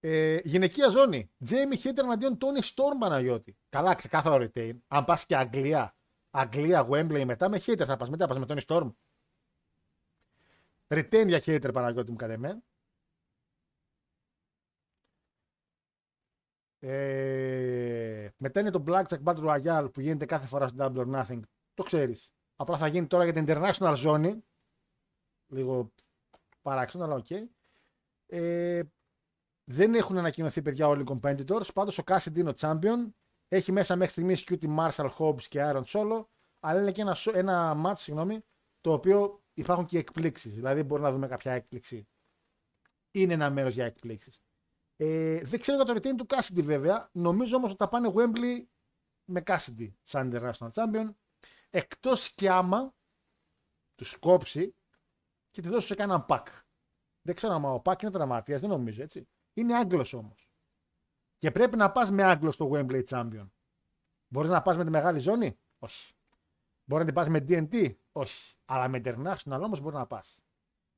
Ε, 0.00 0.38
γυναικεία 0.44 0.88
ζώνη. 0.88 1.30
Jamie 1.48 1.82
Hater 1.82 1.98
εναντίον 1.98 2.38
Tony 2.40 2.62
Storm 2.62 2.98
Παναγιώτη. 3.00 3.56
Καλά, 3.68 3.94
ξεκάθαρο 3.94 4.50
retain. 4.54 4.78
Αν 4.88 5.04
πας 5.04 5.26
και 5.26 5.36
Αγγλία, 5.36 5.96
Αγγλία, 6.30 6.88
Wembley 6.90 7.24
μετά 7.24 7.48
με 7.48 7.60
Hater 7.66 7.84
θα 7.84 7.96
πας. 7.96 8.10
Μετά 8.10 8.26
πας 8.26 8.38
με 8.38 8.46
Tony 8.48 8.60
Storm. 8.66 8.92
Retain 10.88 11.24
για 11.26 11.42
Hater 11.44 11.70
Παναγιώτη 11.72 12.10
μου 12.10 12.16
κατ' 12.16 12.30
εμέ. 12.30 12.62
Ε, 16.80 18.28
μετά 18.38 18.60
είναι 18.60 18.70
το 18.70 18.84
Blackjack 18.86 19.22
Battle 19.24 19.44
Royale 19.48 19.88
που 19.92 20.00
γίνεται 20.00 20.24
κάθε 20.24 20.46
φορά 20.46 20.68
στο 20.68 20.76
Double 20.84 21.06
or 21.06 21.14
Nothing. 21.14 21.40
Το 21.74 21.82
ξέρεις. 21.82 22.30
Απλά 22.56 22.76
θα 22.76 22.86
γίνει 22.86 23.06
τώρα 23.06 23.24
για 23.24 23.32
την 23.32 23.44
International 23.48 23.96
ζώνη. 24.04 24.38
Λίγο 25.46 25.92
παράξενο, 26.62 27.04
αλλά 27.04 27.14
οκ. 27.14 27.30
Ε, 28.26 28.82
δεν 29.64 29.94
έχουν 29.94 30.18
ανακοινωθεί 30.18 30.62
παιδιά 30.62 30.88
όλοι 30.88 31.02
οι 31.02 31.04
competitors. 31.08 31.72
Πάντως 31.74 31.98
ο 31.98 32.02
Cassidy 32.06 32.36
είναι 32.36 32.50
ο 32.50 32.54
champion. 32.56 33.08
Έχει 33.48 33.72
μέσα 33.72 33.96
μέχρι 33.96 34.12
στιγμής 34.12 34.44
QT 34.48 34.76
Marshall 34.78 35.10
Hobbs 35.18 35.42
και 35.42 35.60
Aaron 35.62 35.84
Solo. 35.84 36.24
Αλλά 36.60 36.80
είναι 36.80 36.92
και 36.92 37.00
ένα, 37.00 37.14
σο- 37.14 37.36
ένα 37.36 37.82
match, 37.86 37.96
συγγνώμη, 37.96 38.40
το 38.80 38.92
οποίο 38.92 39.42
υπάρχουν 39.54 39.86
και 39.86 39.98
εκπλήξεις. 39.98 40.54
Δηλαδή 40.54 40.82
μπορεί 40.82 41.02
να 41.02 41.12
δούμε 41.12 41.26
κάποια 41.28 41.52
έκπληξη. 41.52 42.08
Είναι 43.10 43.32
ένα 43.34 43.50
μέρος 43.50 43.74
για 43.74 43.84
εκπλήξεις. 43.84 44.38
Ε, 45.00 45.40
δεν 45.44 45.60
ξέρω 45.60 45.82
για 45.82 45.94
το 45.94 46.00
retain 46.00 46.16
του 46.16 46.26
Cassidy 46.28 46.62
βέβαια. 46.62 47.08
Νομίζω 47.12 47.56
όμως 47.56 47.70
ότι 47.70 47.78
θα 47.78 47.88
πάνε 47.88 48.12
Wembley 48.14 48.64
με 49.24 49.42
Cassidy 49.46 49.92
σαν 50.02 50.30
International 50.32 50.70
Champion. 50.72 51.14
Εκτός 51.70 52.34
κι 52.34 52.48
άμα 52.48 52.94
τους 53.94 54.16
κόψει 54.18 54.74
και 55.50 55.60
τη 55.60 55.68
δώσει 55.68 55.86
σε 55.86 55.94
κανέναν 55.94 56.26
pack. 56.28 56.44
Δεν 57.22 57.34
ξέρω 57.34 57.54
αν 57.54 57.64
ο 57.64 57.80
Πάκ 57.80 58.02
είναι 58.02 58.10
τραυματίας, 58.10 58.60
δεν 58.60 58.70
νομίζω 58.70 59.02
έτσι. 59.02 59.28
Είναι 59.52 59.76
Άγγλος 59.76 60.12
όμως. 60.12 60.50
Και 61.36 61.50
πρέπει 61.50 61.76
να 61.76 61.92
πας 61.92 62.10
με 62.10 62.22
Άγγλο 62.22 62.50
στο 62.50 62.70
Wembley 62.72 63.04
Champion. 63.04 63.48
Μπορείς 64.28 64.50
να 64.50 64.62
πας 64.62 64.76
με 64.76 64.84
τη 64.84 64.90
μεγάλη 64.90 65.18
ζώνη, 65.18 65.58
Όχι. 65.78 66.14
Μπορείς 66.84 67.06
να 67.06 67.12
την 67.12 67.14
πας 67.14 67.28
με 67.28 67.44
DNT, 67.48 67.96
Όχι. 68.12 68.56
Αλλά 68.64 68.88
με 68.88 69.00
International 69.04 69.60
όμως 69.62 69.80
μπορεί 69.80 69.94
να 69.94 70.06
πας. 70.06 70.42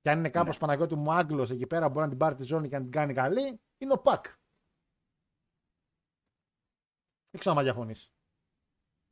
Και 0.00 0.10
αν 0.10 0.18
είναι 0.18 0.30
κάπως 0.30 0.58
Παναγιώτη 0.58 0.94
μου 0.94 1.12
Άγγλος 1.12 1.50
εκεί 1.50 1.66
πέρα, 1.66 1.88
μπορεί 1.88 2.00
να 2.00 2.08
την 2.08 2.18
πάρει 2.18 2.34
τη 2.34 2.42
ζώνη 2.42 2.68
και 2.68 2.76
να 2.76 2.82
την 2.82 2.90
κάνει 2.90 3.14
καλή, 3.14 3.60
είναι 3.78 3.92
ο 3.92 3.98
Πακ. 3.98 4.24
Δεν 7.30 7.40
ξέρω 7.40 7.56
αν 7.56 7.62
διαφωνείς. 7.62 8.12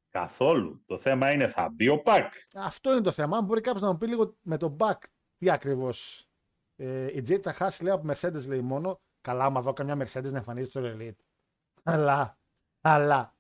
Καθόλου. 0.09 0.83
Το 0.87 0.99
θέμα 0.99 1.33
είναι 1.33 1.49
θα 1.49 1.69
μπει 1.71 1.89
ο 1.89 2.03
Πακ. 2.03 2.33
Αυτό 2.57 2.93
είναι 2.93 3.01
το 3.01 3.13
θέμα. 3.13 3.37
Αν 3.37 3.45
μπορεί 3.45 3.61
κάποιος 3.61 3.83
να 3.83 3.93
μου 3.93 3.99
πει 3.99 4.07
λίγο 4.07 4.39
με 4.43 4.57
τον 4.57 4.73
Μπακ 4.73 5.03
τι 5.37 5.51
ακριβώς. 5.51 6.29
Ε, 6.77 7.17
η 7.17 7.21
Τζέι 7.21 7.39
θα 7.39 7.53
χάσει 7.53 7.83
λέει 7.83 7.93
από 7.93 8.13
Mercedes 8.13 8.47
λέει 8.47 8.61
μόνο. 8.61 9.01
Καλά, 9.21 9.45
άμα 9.45 9.61
δω 9.61 9.73
καμιά 9.73 9.95
Mercedes 9.95 10.31
να 10.31 10.37
εμφανίζεται 10.37 10.71
στο 10.71 10.97
Elite. 10.97 11.25
Αλλά, 11.83 12.39
Καλά. 12.81 13.37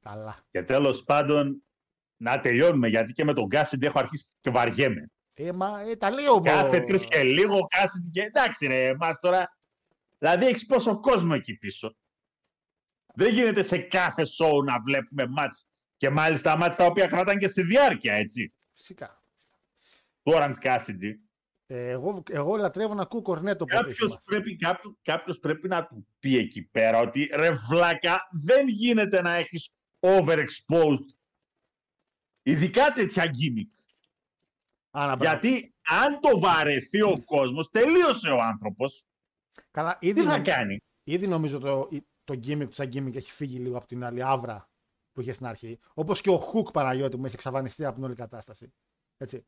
Καλά. 0.00 0.46
Και 0.50 0.62
τέλος 0.62 1.04
πάντων 1.04 1.62
να 2.16 2.40
τελειώνουμε 2.40 2.88
γιατί 2.88 3.12
και 3.12 3.24
με 3.24 3.32
τον 3.32 3.48
Κάσιντι 3.48 3.86
έχω 3.86 3.98
αρχίσει 3.98 4.26
και 4.40 4.50
βαριέμαι. 4.50 5.10
Ε, 5.38 5.52
μα, 5.52 5.80
ε, 5.80 5.96
τα 5.96 6.10
λέω 6.10 6.40
Κάθε 6.40 6.80
τρεις 6.80 7.06
και 7.06 7.22
λίγο 7.22 7.66
Κάσιντι 7.66 8.10
και 8.10 8.22
εντάξει 8.22 8.66
ρε 8.66 8.86
εμάς 8.88 9.20
τώρα. 9.20 9.56
Δηλαδή 10.18 10.46
έχεις 10.46 10.66
πόσο 10.66 11.00
κόσμο 11.00 11.32
εκεί 11.34 11.56
πίσω. 11.56 11.96
Δεν 13.14 13.34
γίνεται 13.34 13.62
σε 13.62 13.78
κάθε 13.78 14.22
show 14.22 14.64
να 14.64 14.80
βλέπουμε 14.80 15.26
μάτς 15.26 15.66
και 15.96 16.10
μάλιστα 16.10 16.56
μάτς 16.56 16.76
τα 16.76 16.84
οποία 16.84 17.06
κρατάνε 17.06 17.38
και 17.38 17.48
στη 17.48 17.62
διάρκεια 17.62 18.14
έτσι. 18.14 18.54
Φυσικά. 18.74 19.22
Του 20.22 20.32
Orange 20.36 20.58
Cassidy. 20.62 21.12
Ε, 21.66 21.88
εγώ, 21.88 22.22
εγώ 22.30 22.56
λατρεύω 22.56 22.94
να 22.94 23.02
ακούω 23.02 23.22
κορνέτο 23.22 23.64
που 23.64 23.76
Κάποιος 23.76 24.20
πρέπει, 24.24 24.56
κάποιο, 24.56 24.98
κάποιος 25.02 25.38
πρέπει 25.38 25.68
να 25.68 25.86
του 25.86 26.06
πει 26.18 26.36
εκεί 26.36 26.62
πέρα 26.62 26.98
ότι 26.98 27.30
ρε 27.34 27.50
βλάκα 27.50 28.28
δεν 28.44 28.68
γίνεται 28.68 29.22
να 29.22 29.34
έχεις 29.34 29.78
overexposed 30.00 31.06
ειδικά 32.42 32.92
τέτοια 32.92 33.24
gimmick. 33.24 33.75
Γιατί 35.20 35.74
αν 35.82 36.20
το 36.20 36.38
βαρεθεί 36.38 37.02
ο 37.02 37.22
κόσμος 37.24 37.70
τελείωσε 37.70 38.28
ο 38.30 38.40
άνθρωπος. 38.42 39.06
Καλά, 39.70 39.98
ήδη, 40.00 40.20
Τι 40.20 40.26
θα 40.26 40.32
νομ- 40.36 40.44
κάνει; 40.46 40.78
ήδη 41.04 41.26
νομίζω 41.26 41.58
το, 41.58 41.88
το 42.24 42.34
gimmick 42.34 42.66
του 42.68 42.74
σαν 42.74 42.88
gimmick 42.92 43.14
έχει 43.16 43.30
φύγει 43.30 43.58
λίγο 43.58 43.76
από 43.76 43.86
την 43.86 44.04
άλλη 44.04 44.22
άβρα 44.22 44.68
που 45.12 45.20
είχε 45.20 45.32
στην 45.32 45.46
αρχή. 45.46 45.78
Όπως 45.94 46.20
και 46.20 46.30
ο 46.30 46.52
Hook 46.52 46.72
Παναγιώτη 46.72 47.16
μου 47.16 47.24
έχει 47.24 47.34
εξαφανιστεί 47.34 47.84
από 47.84 47.94
την 47.94 48.04
όλη 48.04 48.14
κατάσταση. 48.14 48.72
Έτσι. 49.16 49.46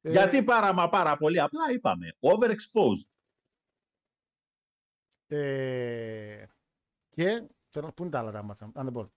Ε, 0.00 0.10
Γιατί 0.10 0.42
πάρα 0.42 0.72
μα 0.72 0.88
πάρα 0.88 1.16
πολύ 1.16 1.40
απλά 1.40 1.70
είπαμε. 1.72 2.16
Overexposed. 2.20 3.08
Ε, 5.26 6.44
και. 7.08 7.48
Θέλω, 7.72 7.92
πού 7.92 8.02
είναι 8.02 8.10
τα 8.10 8.18
άλλα 8.18 8.30
τα 8.30 8.42
μάτσα. 8.42 8.64
Αν 8.64 8.84
δεν 8.84 8.92
μπορώ. 8.92 9.12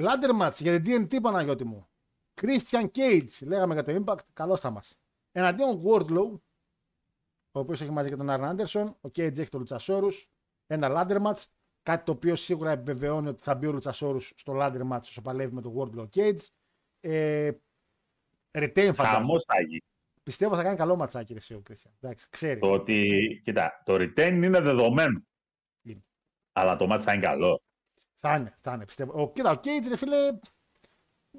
Ladder 0.00 0.40
match 0.42 0.52
για 0.58 0.80
την 0.80 1.06
TNT 1.06 1.20
Παναγιώτη 1.22 1.64
μου. 1.64 1.88
Christian 2.40 2.86
Cage. 2.94 3.46
Λέγαμε 3.46 3.74
για 3.74 3.82
το 3.82 4.04
Impact. 4.04 4.24
Καλώ 4.32 4.56
θα 4.56 4.70
μας. 4.70 4.98
Εναντίον 5.32 5.82
Wardlow. 5.84 6.40
Ο 7.50 7.58
οποίος 7.58 7.80
έχει 7.80 7.90
μαζί 7.90 8.08
και 8.08 8.16
τον 8.16 8.26
Arn 8.30 8.56
Anderson. 8.56 8.86
Ο 9.00 9.08
Cage 9.08 9.38
έχει 9.38 9.48
τον 9.48 9.66
Luchasaurus. 9.68 10.24
Ένα 10.66 10.88
ladder 10.90 11.22
match. 11.22 11.44
Κάτι 11.82 12.04
το 12.04 12.12
οποίο 12.12 12.36
σίγουρα 12.36 12.70
επιβεβαιώνει 12.70 13.28
ότι 13.28 13.42
θα 13.42 13.54
μπει 13.54 13.66
ο 13.66 13.78
Luchasaurus 13.82 14.30
στο 14.36 14.52
ladder 14.56 14.88
match 14.92 15.00
όσο 15.02 15.22
παλεύει 15.22 15.54
με 15.54 15.60
τον 15.60 15.74
Wardlow 15.76 16.08
Cage. 16.14 16.40
Ε, 17.00 17.50
retain 18.50 18.90
φαντάζομαι. 18.94 19.06
Χαμός 19.06 19.44
θα 19.44 19.60
γίνει. 19.60 19.84
Πιστεύω 20.22 20.56
θα 20.56 20.62
κάνει 20.62 20.76
καλό 20.76 20.96
ματσάκι 20.96 21.32
ρε, 21.32 21.38
εσύ 21.38 21.54
ο 21.54 21.62
Christian. 21.70 21.90
Εντάξει, 22.00 22.28
ξέρει. 22.30 22.60
Το 22.60 22.72
ότι, 22.72 23.40
κοίτα, 23.44 23.82
το 23.84 23.94
retain 23.94 24.30
είναι 24.32 24.60
δεδομένο. 24.60 25.22
Είναι. 25.82 26.04
Αλλά 26.52 26.76
το 26.76 26.86
μάτι 26.86 27.04
θα 27.04 27.12
είναι 27.12 27.26
καλό. 27.26 27.62
Θα 28.16 28.36
είναι, 28.36 28.54
θα 28.58 28.72
είναι, 28.72 28.84
πιστεύω. 28.84 29.22
Ο, 29.22 29.32
κοίτα, 29.32 29.50
ο 29.50 29.54
Cage, 29.54 29.88
ρε 29.88 29.96
φίλε, 29.96 30.38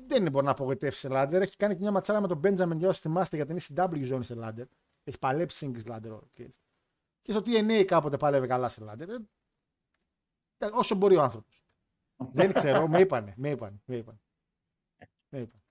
δεν 0.08 0.32
μπορεί 0.32 0.46
να 0.46 0.52
απογοητεύσει 0.52 1.00
σε 1.00 1.08
ladder. 1.12 1.34
Έχει 1.34 1.56
κάνει 1.56 1.74
και 1.74 1.80
μια 1.80 1.92
ματσάρα 1.92 2.22
με 2.22 2.28
τον 2.28 2.40
Benjamin, 2.44 2.78
για 2.78 2.88
όσοι 2.90 3.02
θυμάστε, 3.02 3.36
για 3.36 3.46
την 3.46 3.58
ECW 3.62 4.02
ζώνη 4.04 4.24
σε 4.24 4.36
ladder. 4.38 4.66
Έχει 5.04 5.20
παλέψει 5.20 5.72
singles 5.76 5.92
ladder 5.92 6.10
ο 6.12 6.20
Cage. 6.38 6.58
Και 7.22 7.32
στο 7.32 7.42
TNA 7.46 7.84
κάποτε 7.88 8.18
παλεύει 8.18 8.48
καλά 8.48 8.70
σε 8.70 8.82
ladder. 8.90 9.10
Ε, 9.10 9.16
τα- 10.58 10.70
όσο 10.74 10.96
μπορεί 10.96 11.16
ο 11.16 11.22
άνθρωπος. 11.22 11.62
δεν 12.34 12.54
ξέρω, 12.54 12.88
με 12.88 13.00
είπανε, 13.00 13.34
με 13.38 13.50
είπανε, 13.50 13.82
με 13.86 13.96
είπανε. 13.96 14.20
Με 15.30 15.40
είπανε. 15.40 15.62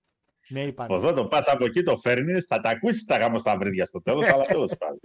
Με 0.49 0.63
είπανε. 0.63 0.95
Εδώ 0.95 1.13
το 1.13 1.27
πας 1.27 1.47
από 1.49 1.65
εκεί 1.65 1.83
το 1.83 1.97
φέρνεις, 1.97 2.45
θα 2.47 2.61
τα 2.61 2.69
ακούσεις 2.69 3.05
τα 3.05 3.17
γάμο 3.19 3.39
στα 3.39 3.57
βρύδια 3.59 3.87
στο 3.87 4.03
τέλος, 4.03 4.27
αλλά 4.27 4.43
τέλος 4.43 4.73
πάντων. 4.79 5.01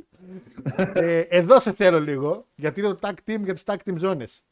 ε, 0.93 1.19
εδώ 1.19 1.59
σε 1.59 1.73
θέλω 1.73 1.99
λίγο, 1.99 2.47
γιατί 2.55 2.79
είναι 2.79 2.93
το 2.93 2.99
tag 3.07 3.13
team 3.29 3.43
για 3.43 3.53
τις 3.53 3.63
tag 3.65 3.75
team 3.85 3.95
ζώνες. 3.97 4.43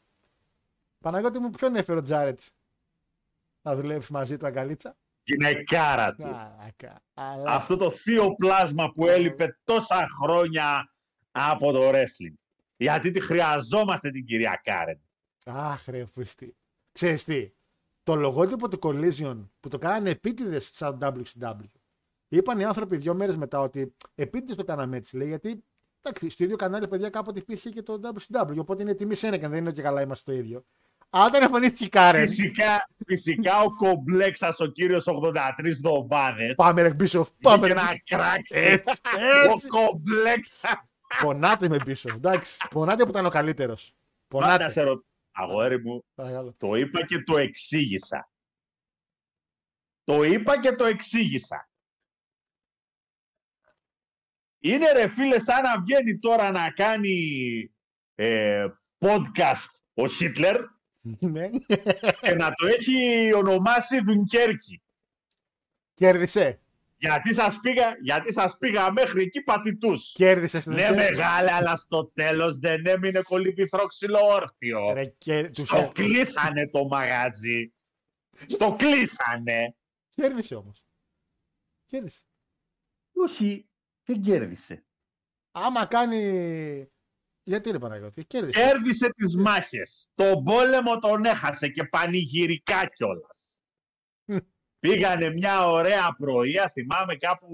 Παναγιώτη 0.98 1.38
μου, 1.38 1.50
ποιον 1.50 1.76
έφερε 1.76 1.98
ο 1.98 2.02
Τζάρετς; 2.02 2.50
Να 3.70 3.80
δουλέψεις 3.80 4.10
μαζί 4.10 4.36
του 4.36 4.46
αγκαλίτσα. 4.46 4.96
Γυναικάρα 5.22 6.14
του. 6.14 6.22
Μαλάκα. 6.22 7.02
Αλλά 7.14 7.54
Αυτό 7.54 7.76
το 7.76 7.90
θείο 7.90 8.34
πλάσμα 8.34 8.90
που 8.90 9.06
έλειπε 9.06 9.58
τόσα 9.64 10.08
χρόνια 10.22 10.88
από 11.30 11.72
το 11.72 11.88
wrestling. 11.88 12.34
Γιατί 12.76 13.10
τη 13.10 13.20
χρειαζόμαστε 13.20 14.10
την 14.10 14.24
κυρία 14.24 14.60
Κάρεν. 14.62 15.00
Αχ, 15.44 15.86
ρε, 15.86 16.04
φουστή. 16.04 16.56
Ξέρεις 16.92 17.24
τι, 17.24 17.52
το 18.02 18.14
λογότυπο 18.14 18.68
του 18.68 18.78
Collision 18.82 19.48
που 19.60 19.68
το 19.68 19.78
κάνανε 19.78 20.10
επίτηδες 20.10 20.70
σαν 20.72 20.98
WCW. 21.02 21.70
Είπαν 22.28 22.58
οι 22.58 22.64
άνθρωποι 22.64 22.96
δύο 22.96 23.14
μέρες 23.14 23.36
μετά 23.36 23.60
ότι 23.60 23.94
επίτηδες 24.14 24.56
το 24.56 24.64
κάναμε 24.64 24.96
έτσι, 24.96 25.16
λέει, 25.16 25.28
γιατί 25.28 25.64
εντάξει, 26.02 26.30
στο 26.30 26.44
ίδιο 26.44 26.56
κανάλι, 26.56 26.88
παιδιά, 26.88 27.08
κάποτε 27.08 27.38
υπήρχε 27.38 27.70
και 27.70 27.82
το 27.82 28.00
WCW. 28.02 28.56
Οπότε 28.58 28.82
είναι 28.82 28.94
τιμή 28.94 29.14
σένα 29.14 29.36
και 29.36 29.48
δεν 29.48 29.58
είναι 29.58 29.68
ότι 29.68 29.82
καλά 29.82 30.02
είμαστε 30.02 30.32
το 30.32 30.38
ίδιο. 30.38 30.64
Αλλά 31.12 31.24
όταν 31.24 31.42
εμφανίστηκε 31.42 31.84
η 31.84 31.88
Κάρεν. 31.88 32.28
Φυσικά, 32.28 32.88
φυσικά 33.06 33.60
ο 33.60 33.76
κομπλέξας 33.76 34.60
ο 34.60 34.66
κύριος 34.66 35.04
83 35.06 35.50
εβδομάδες 35.64 36.54
Πάμε, 36.54 36.82
ρε, 36.82 36.94
Μπίσοφ, 36.94 37.28
πάμε. 37.40 37.66
Είχε 37.66 37.74
ρε, 37.74 37.80
να 37.80 37.82
Μπίσοφ. 37.82 38.02
κράξει 38.04 38.54
Έτσι, 38.58 39.00
ο 39.48 39.52
έτσι. 39.52 39.66
κομπλέξας. 39.68 41.00
Πονάτε 41.22 41.68
με 41.68 41.76
Μπίσοφ, 41.84 42.14
εντάξει. 42.14 42.66
Πονάτε 42.70 43.04
που 43.04 43.10
ήταν 43.10 43.26
ο 43.26 43.28
καλύτερος. 43.28 43.94
Πάντα 44.28 44.46
Πονάτε. 44.46 44.70
σε 44.70 44.82
ρωτώ. 44.82 45.04
Αγόρι 45.32 45.82
μου, 45.84 46.04
Παρακαλώ. 46.14 46.54
το 46.58 46.74
είπα 46.74 47.04
και 47.06 47.22
το 47.22 47.36
εξήγησα. 47.38 48.30
Το 50.04 50.22
είπα 50.22 50.60
και 50.60 50.72
το 50.72 50.84
εξήγησα. 50.84 51.68
Είναι 54.62 54.92
ρε 54.92 55.08
φίλε 55.08 55.38
σαν 55.38 55.62
να 55.62 55.80
βγαίνει 55.80 56.18
τώρα 56.18 56.50
να 56.50 56.70
κάνει 56.70 57.18
ε, 58.14 58.66
podcast 58.98 59.68
ο 59.94 60.06
Χίτλερ 60.08 60.60
Ναι. 60.60 60.66
Και 62.20 62.34
να 62.34 62.52
το 62.54 62.66
έχει 62.66 63.30
ονομάσει 63.34 64.00
Δουνκέρκι. 64.00 64.82
Κέρδισε. 65.94 66.60
Γιατί 66.96 67.34
σας 67.34 67.58
πήγα, 67.60 67.96
γιατί 68.02 68.32
σας 68.32 68.56
πήγα 68.58 68.92
μέχρι 68.92 69.22
εκεί 69.22 69.42
πατητούς. 69.42 70.12
Κέρδισε 70.12 70.60
στην 70.60 70.72
Ναι 70.72 70.90
μεγάλε, 70.90 71.52
αλλά 71.52 71.76
στο 71.76 72.06
τέλος 72.14 72.58
δεν 72.58 72.86
έμεινε 72.86 73.22
κολυμπηθρό 73.22 73.86
ξύλο 73.86 74.18
όρθιο. 74.22 74.92
Ρε, 74.92 75.04
και... 75.04 75.48
τους 75.48 75.68
Στο 75.68 75.76
ε- 75.76 75.90
κλείσανε 75.92 76.68
το 76.68 76.86
μαγαζί. 76.86 77.72
Στο 78.46 78.76
κλείσανε. 78.78 79.74
Κέρδισε 80.10 80.54
όμως. 80.54 80.84
Κέρδισε. 81.86 82.22
Όχι, 83.12 83.68
δεν 84.04 84.20
κέρδισε. 84.22 84.84
Άμα 85.50 85.86
κάνει. 85.86 86.90
Γιατί 87.50 87.70
ρε 87.70 87.78
Παναγιώτη, 87.78 88.24
κέρδισε. 88.24 88.60
Κέρδισε 88.60 89.12
τις 89.16 89.36
μάχες. 89.36 90.08
Τον 90.14 90.44
πόλεμο 90.44 90.98
τον 90.98 91.24
έχασε 91.24 91.68
και 91.68 91.84
πανηγυρικά 91.84 92.86
κιόλας. 92.86 93.60
Μμ. 94.24 94.36
Πήγανε 94.80 95.30
μια 95.32 95.66
ωραία 95.66 96.14
πρωία, 96.18 96.68
θυμάμαι 96.68 97.16
κάπου 97.16 97.48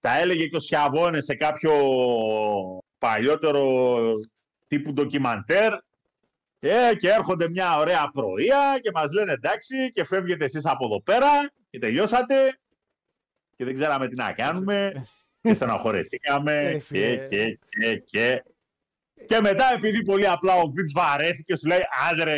τα 0.00 0.18
έλεγε 0.18 0.46
και 0.46 0.56
ο 0.56 0.58
Σιαβώνε 0.58 1.20
σε 1.20 1.34
κάποιο 1.34 1.72
παλιότερο 2.98 3.94
τύπου 4.66 4.92
ντοκιμαντέρ 4.92 5.72
ε, 6.58 6.94
και 6.98 7.10
έρχονται 7.10 7.48
μια 7.48 7.76
ωραία 7.76 8.10
πρωία 8.12 8.78
και 8.82 8.90
μας 8.94 9.12
λένε 9.12 9.32
εντάξει 9.32 9.92
και 9.92 10.04
φεύγετε 10.04 10.44
εσείς 10.44 10.66
από 10.66 10.84
εδώ 10.84 11.02
πέρα 11.02 11.28
και 11.70 11.78
τελειώσατε 11.78 12.58
και 13.56 13.64
δεν 13.64 13.74
ξέραμε 13.74 14.08
τι 14.08 14.14
να 14.14 14.32
κάνουμε 14.32 14.92
και 15.42 15.54
στεναχωρεθήκαμε 15.54 16.54
Ε, 16.54 16.72
και, 16.72 16.80
φίλε. 16.80 17.26
και, 17.26 17.58
και, 17.68 17.96
και. 17.96 18.42
Και 19.26 19.40
μετά, 19.40 19.64
επειδή 19.74 20.04
πολύ 20.04 20.28
απλά 20.28 20.54
ο 20.54 20.66
Βιτ 20.66 20.90
βαρέθηκε, 20.94 21.56
σου 21.56 21.66
λέει: 21.66 21.80
Άντρε, 22.10 22.36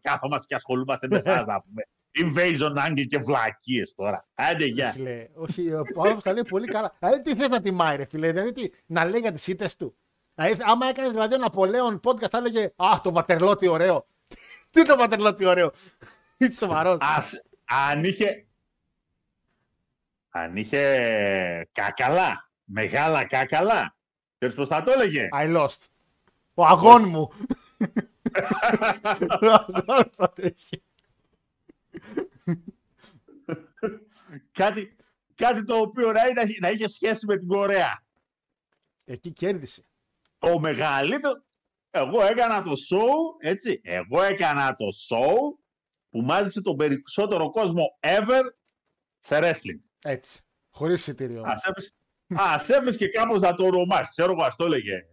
κάθομαστε 0.00 0.46
και 0.48 0.54
ασχολούμαστε 0.54 1.06
με 1.10 1.16
εσάς 1.16 1.46
να 1.46 1.60
πούμε. 1.60 1.82
Invasion 2.22 2.88
Angle 2.88 3.06
και 3.08 3.18
βλακίες 3.18 3.94
τώρα. 3.94 4.26
Άντε, 4.34 4.64
γεια. 4.64 4.90
Φίλε, 4.90 5.28
όχι, 5.34 5.72
ο 5.72 5.78
άνθρωπο 5.78 6.22
τα 6.22 6.32
λέει 6.32 6.42
πολύ 6.48 6.66
καλά. 6.66 6.96
Δηλαδή, 6.98 7.20
τι 7.20 7.34
θες 7.34 7.48
να 7.48 7.60
τιμάει, 7.60 7.96
ρε 7.96 8.04
φίλε, 8.04 8.32
δηλαδή 8.32 8.52
τι, 8.52 8.70
να 8.86 9.04
λέει 9.04 9.20
για 9.20 9.32
τις 9.32 9.46
ήττες 9.46 9.76
του. 9.76 9.96
Δηλαδή, 10.34 10.62
άμα 10.66 10.86
έκανε 10.86 11.08
δηλαδή 11.08 11.34
ο 11.34 11.38
Ναπολέον 11.38 12.00
podcast, 12.04 12.28
θα 12.28 12.38
έλεγε 12.38 12.72
Α, 12.76 13.00
το 13.02 13.12
βατερλό 13.12 13.56
τι 13.58 13.68
ωραίο. 13.68 14.06
τι 14.70 14.84
το 14.84 14.96
βατερλό 14.96 15.34
τι 15.34 15.44
ωραίο; 15.44 15.72
Είσαι 16.36 16.52
σοβαρός. 16.52 16.98
Ας, 17.00 17.32
αν 17.64 18.04
είχε... 18.04 18.46
Αν 20.30 20.56
είχε 20.56 20.80
κάκαλα, 21.72 22.50
μεγάλα 22.64 23.24
κάκαλα, 23.24 23.96
ξέρεις 24.38 24.54
πώς 24.54 24.68
θα 24.68 24.82
το 24.82 24.92
έλεγε; 24.92 25.28
I 25.32 25.56
lost. 25.56 25.78
Ο 26.54 26.64
αγών 26.66 27.08
μου. 27.08 27.30
ο 29.42 29.46
αγών 29.46 30.10
θα 30.16 30.32
το 30.32 30.42
έχει. 30.42 30.82
κάτι, 34.52 34.96
κάτι 35.34 35.64
το 35.64 35.74
οποίο 35.76 36.12
να, 36.12 36.26
είναι- 36.28 36.56
να 36.60 36.70
είχε 36.70 36.88
σχέση 36.88 37.26
με 37.26 37.38
την 37.38 37.48
Κορέα. 37.48 38.04
Εκεί 39.04 39.32
κέρδισε. 39.32 39.82
Το 40.38 40.58
μεγαλύτερο... 40.58 41.42
Εγώ 41.90 42.22
έκανα 42.24 42.62
το 42.62 42.70
show, 42.70 43.08
έτσι. 43.48 43.80
Εγώ 43.82 44.22
έκανα 44.22 44.76
το 44.76 44.84
show 45.08 45.36
που 46.10 46.20
μάζεψε 46.20 46.60
τον 46.60 46.76
περισσότερο 46.76 47.50
κόσμο 47.50 47.98
ever 48.00 48.42
σε 49.20 49.38
wrestling. 49.42 49.80
Έτσι. 50.04 50.42
Χωρίς 50.70 51.00
εισιτήριο. 51.00 51.40
όμως. 51.40 51.52
Ας 51.52 51.64
έπαιζε- 51.64 51.92
Ας 52.36 52.68
έβρισκε 52.68 53.06
κάπως 53.06 53.40
να 53.40 53.54
το 53.54 53.64
ονομάσεις. 53.64 54.08
Ξέρω 54.08 54.32
εγώ, 54.32 54.42
ας 54.42 54.56
το 54.56 54.64
έλεγε. 54.64 55.06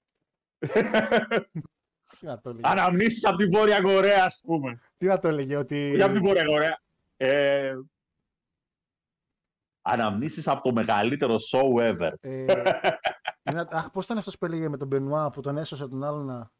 Τι 2.19 2.25
να 2.25 2.39
το 2.39 2.49
έλεγε. 2.49 2.67
Αναμνήσεις 2.67 3.25
από 3.25 3.37
τη 3.37 3.45
Βόρεια 3.45 3.81
Κορέα, 3.81 4.25
ας 4.25 4.41
πούμε. 4.45 4.79
Τι 4.97 5.05
να 5.05 5.19
το 5.19 5.27
έλεγε, 5.27 5.55
ότι. 5.55 5.91
Όχι 5.91 6.01
από 6.01 6.13
τη 6.13 6.19
Βόρεια 6.19 6.45
Κορέα. 6.45 6.79
Ε, 7.17 7.73
αναμνήσεις 9.81 10.47
από 10.47 10.61
το 10.61 10.71
μεγαλύτερο 10.73 11.35
show 11.51 11.91
ever. 11.91 12.11
Ε, 12.19 12.41
είναι- 13.43 13.65
αχ, 13.69 13.89
πώς 13.91 14.05
ήταν 14.05 14.17
αυτός 14.17 14.37
που 14.37 14.45
έλεγε 14.45 14.69
με 14.69 14.77
τον 14.77 14.87
Μπενουά 14.87 15.31
που 15.31 15.41
τον 15.41 15.57
έσωσε 15.57 15.87
τον 15.87 16.03
άλλον 16.03 16.25
να. 16.25 16.51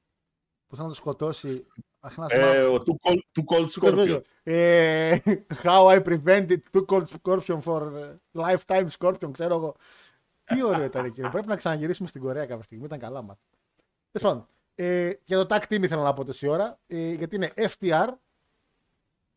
που 0.67 0.75
θα 0.75 0.81
να 0.81 0.87
τον 0.87 0.97
σκοτώσει; 0.97 1.67
Αχ, 1.99 2.17
να 2.17 2.25
Ε, 2.29 2.37
θυμάμαι. 2.37 2.63
ο 2.63 2.75
Too 2.75 3.09
Cold, 3.09 3.17
too 3.17 3.55
cold 3.55 3.67
Scorpio. 3.79 4.21
Ε, 4.43 5.17
how 5.63 5.85
I 5.87 6.01
prevented 6.03 6.57
two 6.71 6.85
cold 6.85 7.03
scorpion 7.21 7.61
for 7.61 7.81
uh, 7.81 8.41
lifetime 8.41 8.87
scorpion, 8.99 9.31
ξέρω 9.31 9.55
εγώ. 9.55 9.75
Τι 10.43 10.63
ωραίο 10.63 10.83
ήταν 10.83 11.05
εκείνο. 11.05 11.29
Πρέπει 11.29 11.47
να 11.47 11.55
ξαναγυρίσουμε 11.55 12.07
στην 12.07 12.21
Κορέα 12.21 12.45
κάποια 12.45 12.63
στιγμή. 12.63 12.85
Ήταν 12.85 12.99
καλά 12.99 13.21
μάτια. 13.21 13.45
Τέλος 14.11 14.31
πάντων. 14.31 14.47
Ε, 14.75 15.11
για 15.23 15.45
το 15.45 15.55
tag 15.55 15.61
team 15.61 15.83
ήθελα 15.83 16.03
να 16.03 16.13
πω 16.13 16.25
τόση 16.25 16.47
ώρα. 16.47 16.79
Ε, 16.87 17.11
γιατί 17.13 17.35
είναι 17.35 17.53
FTR. 17.55 18.13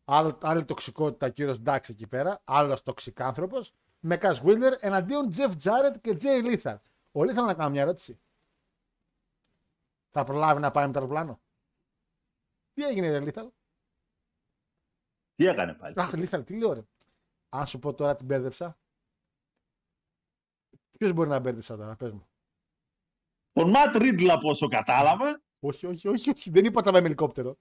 Άλλο, 0.05 0.37
άλλη 0.41 0.65
τοξικότητα 0.65 1.29
κύριος 1.29 1.59
Ντάξ 1.61 1.89
εκεί 1.89 2.07
πέρα. 2.07 2.41
Άλλος 2.43 2.83
τοξικάνθρωπο. 2.83 3.63
Με 3.99 4.17
Cash 4.21 4.41
Wheeler 4.43 4.71
εναντίον 4.79 5.29
Jeff 5.35 5.51
Jarrett 5.63 5.95
και 6.01 6.17
Jay 6.21 6.55
Lethal. 6.55 6.77
Ο 7.11 7.21
Lethal 7.21 7.45
να 7.45 7.53
κάνω 7.53 7.69
μια 7.69 7.81
ερώτηση. 7.81 8.19
Θα 10.11 10.23
προλάβει 10.23 10.61
να 10.61 10.71
πάει 10.71 10.85
με 10.85 10.91
το 10.91 10.99
αεροπλάνο; 10.99 11.39
Τι 12.73 12.83
έγινε, 12.83 13.17
ρε 13.17 13.25
Lethal; 13.27 13.47
Τι 15.33 15.47
έκανε 15.47 15.73
πάλι; 15.73 15.93
Αχ, 15.97 16.11
Lethal, 16.13 16.45
τι 16.45 16.57
λέω, 16.57 16.73
ρε. 16.73 16.81
Αν 17.49 17.67
σου 17.67 17.79
πω 17.79 17.93
τώρα 17.93 18.15
την 18.15 18.25
μπέρδεψα. 18.25 18.77
Ποιος 20.97 21.11
μπορεί 21.11 21.29
να 21.29 21.39
μπέρδεψα 21.39 21.77
τώρα, 21.77 21.95
πες 21.95 22.11
μου. 22.11 22.27
Τον 23.55 23.69
Ματ 23.69 23.95
Ρίτλ 23.95 24.29
από 24.29 24.49
όσο 24.49 24.67
κατάλαβα. 24.67 25.41
Όχι, 25.59 25.85
όχι, 25.85 26.07
όχι, 26.07 26.29
όχι. 26.29 26.49
Δεν 26.49 26.65
είπα 26.65 26.81
τα 26.81 26.91
πάει 26.91 27.01
με 27.01 27.07
ελικόπτερο. 27.07 27.57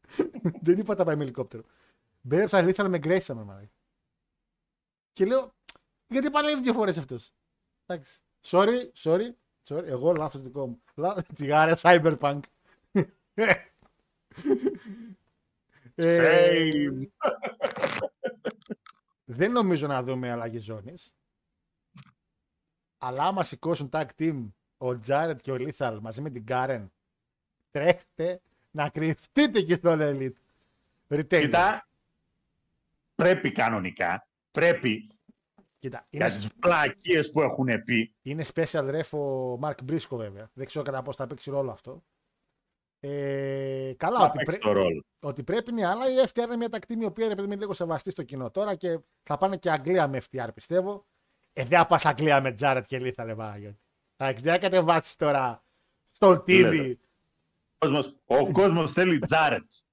Δεν 0.62 0.78
είπα 0.78 0.94
τα 0.94 1.04
πάει 1.04 1.16
με 1.16 1.22
ελικόπτερο. 1.22 1.62
Μπέρδεψα 2.20 2.64
Lethal 2.64 2.88
με 2.88 2.98
Grayson, 3.02 3.34
με 3.34 3.44
μάλλον. 3.44 3.70
Και 5.12 5.24
λέω, 5.24 5.54
γιατί 6.06 6.30
παλεύει 6.30 6.62
δύο 6.62 6.72
φορές 6.72 6.98
αυτός; 6.98 7.32
Εντάξει. 7.86 8.20
Sorry, 8.46 8.90
sorry, 8.96 9.30
sorry. 9.68 9.84
Εγώ 9.84 10.12
λάθος 10.12 10.42
δικό 10.42 10.66
μου. 10.66 10.82
Λά... 10.94 11.22
Τιγάρια 11.34 11.78
Cyberpunk. 11.80 12.40
Ε, 13.34 13.54
Shame. 15.96 17.06
δεν 19.24 19.52
νομίζω 19.52 19.86
να 19.86 20.02
δούμε 20.02 20.30
αλλαγή 20.30 20.58
ζώνης. 20.58 21.14
Αλλά 22.98 23.24
άμα 23.24 23.44
σηκώσουν 23.44 23.88
tag 23.92 24.06
team 24.18 24.48
ο 24.82 24.98
Τζάρετ 25.00 25.40
και 25.40 25.50
ο 25.52 25.56
Λίθαλ 25.56 25.98
μαζί 26.00 26.20
με 26.20 26.30
την 26.30 26.46
Κάρεν, 26.46 26.92
τρέχτε 27.70 28.40
να 28.70 28.88
κρυφτείτε 28.88 29.60
και 29.62 29.74
στον 29.74 29.98
Elite. 30.02 30.32
Retail. 31.08 31.26
Κοίτα, 31.40 31.88
πρέπει 33.14 33.52
κανονικά. 33.52 34.26
Πρέπει 34.50 35.08
Κοίτα, 35.78 36.06
για 36.10 36.26
είναι, 36.26 36.34
τις 36.36 36.48
πλακίες 36.60 37.30
που 37.30 37.42
έχουν 37.42 37.82
πει. 37.84 38.14
είναι 38.22 38.44
special 38.54 38.94
ref 39.00 39.18
ο 39.18 39.58
Mark 39.62 39.90
Briscoe 39.90 40.16
βέβαια. 40.16 40.50
Δεν 40.52 40.66
ξέρω 40.66 40.84
κατά 40.84 41.02
πώς 41.02 41.16
θα 41.16 41.26
παίξει 41.26 41.50
ρόλο 41.50 41.70
αυτό. 41.70 42.02
Ε, 43.00 43.92
καλά, 43.96 44.16
Θα 44.18 44.24
ότι, 44.24 44.36
παίξει 44.36 44.58
πρέ- 44.58 44.60
το 44.60 44.72
ρόλο. 44.82 45.04
ότι 45.20 45.42
πρέπει 45.42 45.70
είναι, 45.70 45.86
αλλά 45.86 46.04
η 46.10 46.14
FTR 46.32 46.42
είναι 46.44 46.56
μια 46.56 46.68
τακτήμη 46.68 47.02
η 47.02 47.06
οποία 47.06 47.28
ρε 47.28 47.34
παιδί 47.34 47.46
μου, 47.46 47.52
είναι 47.52 47.60
λίγο 47.60 47.74
σεβαστή 47.74 48.10
στο 48.10 48.22
κοινό 48.22 48.50
τώρα 48.50 48.74
και 48.74 48.98
θα 49.22 49.38
πάνε 49.38 49.56
και 49.56 49.70
Αγγλία 49.70 50.08
με 50.08 50.20
FTR 50.30 50.48
πιστεύω. 50.54 51.06
Ε, 51.52 51.64
δεν 51.64 51.78
θα 51.78 51.86
πας 51.86 52.04
Αγγλία 52.06 52.40
με 52.40 52.52
Τζάρετ 52.52 52.84
και 52.86 52.98
Λίθα, 52.98 53.24
λε 53.24 53.34
Παναγιώτη. 53.34 53.78
Εντάξει, 54.22 54.42
δεν 54.42 54.52
θα 54.52 54.58
κατεβάσεις 54.58 55.16
τώρα 55.16 55.64
στο 56.10 56.30
TV. 56.30 56.60
Λέτε. 56.60 56.98
Ο 57.78 57.86
κόσμος, 57.86 58.16
ο 58.26 58.52
κόσμος 58.52 58.92
θέλει 58.92 59.18
Τζάρετς. 59.18 59.84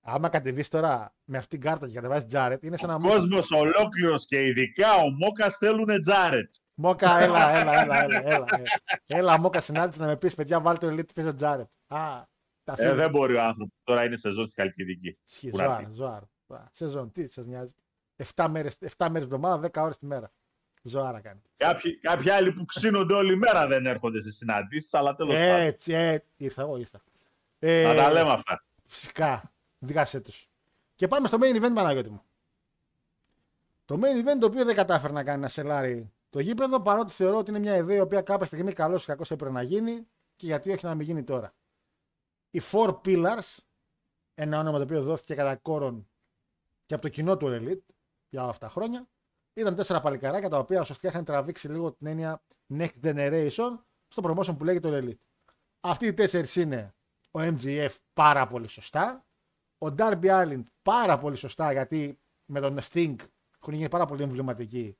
Άμα 0.00 0.28
κατεβείς 0.28 0.68
τώρα 0.68 1.14
με 1.24 1.38
αυτήν 1.38 1.60
την 1.60 1.68
κάρτα 1.70 1.86
και 1.86 1.94
κατεβάσεις 1.94 2.24
Τζάρετ, 2.26 2.62
είναι 2.64 2.76
σαν 2.76 2.90
Ο 2.90 2.92
να 2.92 2.98
μου 2.98 3.08
κόσμος 3.08 3.50
ολόκληρος 3.50 4.26
και 4.26 4.46
ειδικά 4.46 4.94
ο 4.94 5.10
Μόκας 5.10 5.56
θέλουν 5.56 6.02
Τζάρετς. 6.02 6.60
Μόκα, 6.74 7.18
έλα, 7.20 7.50
έλα, 7.50 7.80
έλα, 7.82 8.02
έλα, 8.02 8.20
έλα. 8.24 8.44
Έλα, 8.50 8.64
έλα 9.06 9.38
Μόκα 9.38 9.60
συνάντηση 9.60 10.00
να 10.00 10.06
με 10.06 10.16
πεις, 10.16 10.34
παιδιά, 10.34 10.60
βάλτε 10.60 10.88
το 10.88 10.94
Elite 10.94 11.14
πίσω 11.14 11.34
Τζάρετ. 11.34 11.70
Α, 11.86 12.22
τα 12.64 12.72
Ε, 12.72 12.76
φίλια. 12.76 12.94
δεν 12.94 13.10
μπορεί 13.10 13.34
ο 13.34 13.42
άνθρωπος. 13.42 13.74
Τώρα 13.84 14.04
είναι 14.04 14.16
σεζόν 14.16 14.46
στη 14.46 14.60
Χαλκιδική. 14.60 15.16
Ισχύει, 15.28 15.50
Πού 15.50 15.56
να 15.56 15.64
ζωάρα, 15.64 15.86
πει. 15.86 15.92
ζωάρα. 15.94 16.30
Α, 16.48 16.64
Σεζόν, 16.70 17.10
τι 17.10 17.28
σας 17.28 17.46
νοιάζει. 17.46 17.74
7 18.16 18.48
μέρες 18.48 18.78
7 18.80 19.08
μέρες 19.10 19.28
τη 19.28 19.34
εβδομάδα, 19.34 19.58
10 19.58 19.82
ώρες 19.82 19.96
τη 19.96 20.06
μέρα. 20.06 20.30
Ζωάρα 20.82 21.20
κάνει. 21.20 21.40
Κάποιοι, 21.56 21.96
κάποιοι 21.96 22.30
άλλοι 22.30 22.52
που 22.52 22.64
ξύνονται 22.64 23.14
όλη 23.14 23.36
μέρα 23.36 23.66
δεν 23.66 23.86
έρχονται 23.86 24.20
σε 24.20 24.30
συναντήσεις, 24.30 24.94
αλλά 24.94 25.14
τέλος 25.14 25.34
πάντων. 25.34 25.60
Έτσι, 25.60 25.92
έτσι. 25.92 26.28
Ήρθα, 26.36 26.62
εγώ 26.62 26.76
ήρθα. 26.76 27.00
Ε, 27.58 27.82
Θα 27.82 27.94
τα 27.94 28.12
λέμε 28.12 28.30
αυτά. 28.32 28.64
Φυσικά. 28.84 29.52
Δίκασέ 29.78 30.20
τους. 30.20 30.48
Και 30.94 31.08
πάμε 31.08 31.26
στο 31.26 31.38
main 31.40 31.56
event, 31.56 31.74
Παναγιώτη 31.74 32.10
μου. 32.10 32.22
Το 33.84 34.00
main 34.02 34.26
event 34.26 34.38
το 34.40 34.46
οποίο 34.46 34.64
δεν 34.64 34.74
κατάφερε 34.74 35.12
να 35.12 35.24
κάνει 35.24 35.38
ένα 35.38 35.48
σελάρι 35.48 36.12
το 36.30 36.40
γήπεδο, 36.40 36.80
παρότι 36.80 37.12
θεωρώ 37.12 37.36
ότι 37.36 37.50
είναι 37.50 37.58
μια 37.58 37.76
ιδέα 37.76 37.96
η 37.96 38.00
οποία 38.00 38.20
κάποια 38.20 38.46
στιγμή 38.46 38.72
καλό 38.72 38.96
ή 38.96 39.04
κακό 39.04 39.22
έπρεπε 39.30 39.52
να 39.52 39.62
γίνει 39.62 40.06
και 40.36 40.46
γιατί 40.46 40.72
όχι 40.72 40.84
να 40.84 40.94
μην 40.94 41.06
γίνει 41.06 41.24
τώρα. 41.24 41.54
Οι 42.50 42.60
Four 42.70 43.00
Pillars, 43.04 43.56
ένα 44.34 44.58
όνομα 44.58 44.76
το 44.76 44.82
οποίο 44.82 45.02
δόθηκε 45.02 45.34
κατά 45.34 45.56
κόρον 45.56 46.08
και 46.86 46.94
από 46.94 47.02
το 47.02 47.08
κοινό 47.08 47.36
του 47.36 47.46
Elite 47.46 47.94
για 48.28 48.40
όλα 48.40 48.50
αυτά 48.50 48.66
τα 48.66 48.72
χρόνια, 48.72 49.08
ήταν 49.54 49.74
τέσσερα 49.74 50.00
παλικαράκια 50.00 50.48
τα 50.48 50.58
οποία 50.58 50.80
ουσιαστικά 50.80 51.12
είχαν 51.12 51.24
τραβήξει 51.24 51.68
λίγο 51.68 51.92
την 51.92 52.06
έννοια 52.06 52.42
Next 52.74 53.00
Generation 53.02 53.78
στο 54.08 54.22
promotion 54.24 54.56
που 54.58 54.64
λέγεται 54.64 54.90
το 54.90 55.06
Elite. 55.06 55.20
Αυτοί 55.80 56.06
οι 56.06 56.14
τέσσερις 56.14 56.56
είναι 56.56 56.94
ο 57.30 57.40
MGF 57.40 57.96
πάρα 58.12 58.46
πολύ 58.46 58.68
σωστά, 58.68 59.26
ο 59.78 59.86
Darby 59.98 60.24
Allin 60.24 60.60
πάρα 60.82 61.18
πολύ 61.18 61.36
σωστά 61.36 61.72
γιατί 61.72 62.20
με 62.44 62.60
τον 62.60 62.78
Sting 62.80 63.16
έχουν 63.60 63.74
γίνει 63.74 63.88
πάρα 63.88 64.04
πολύ 64.06 64.22
εμβληματικοί 64.22 64.98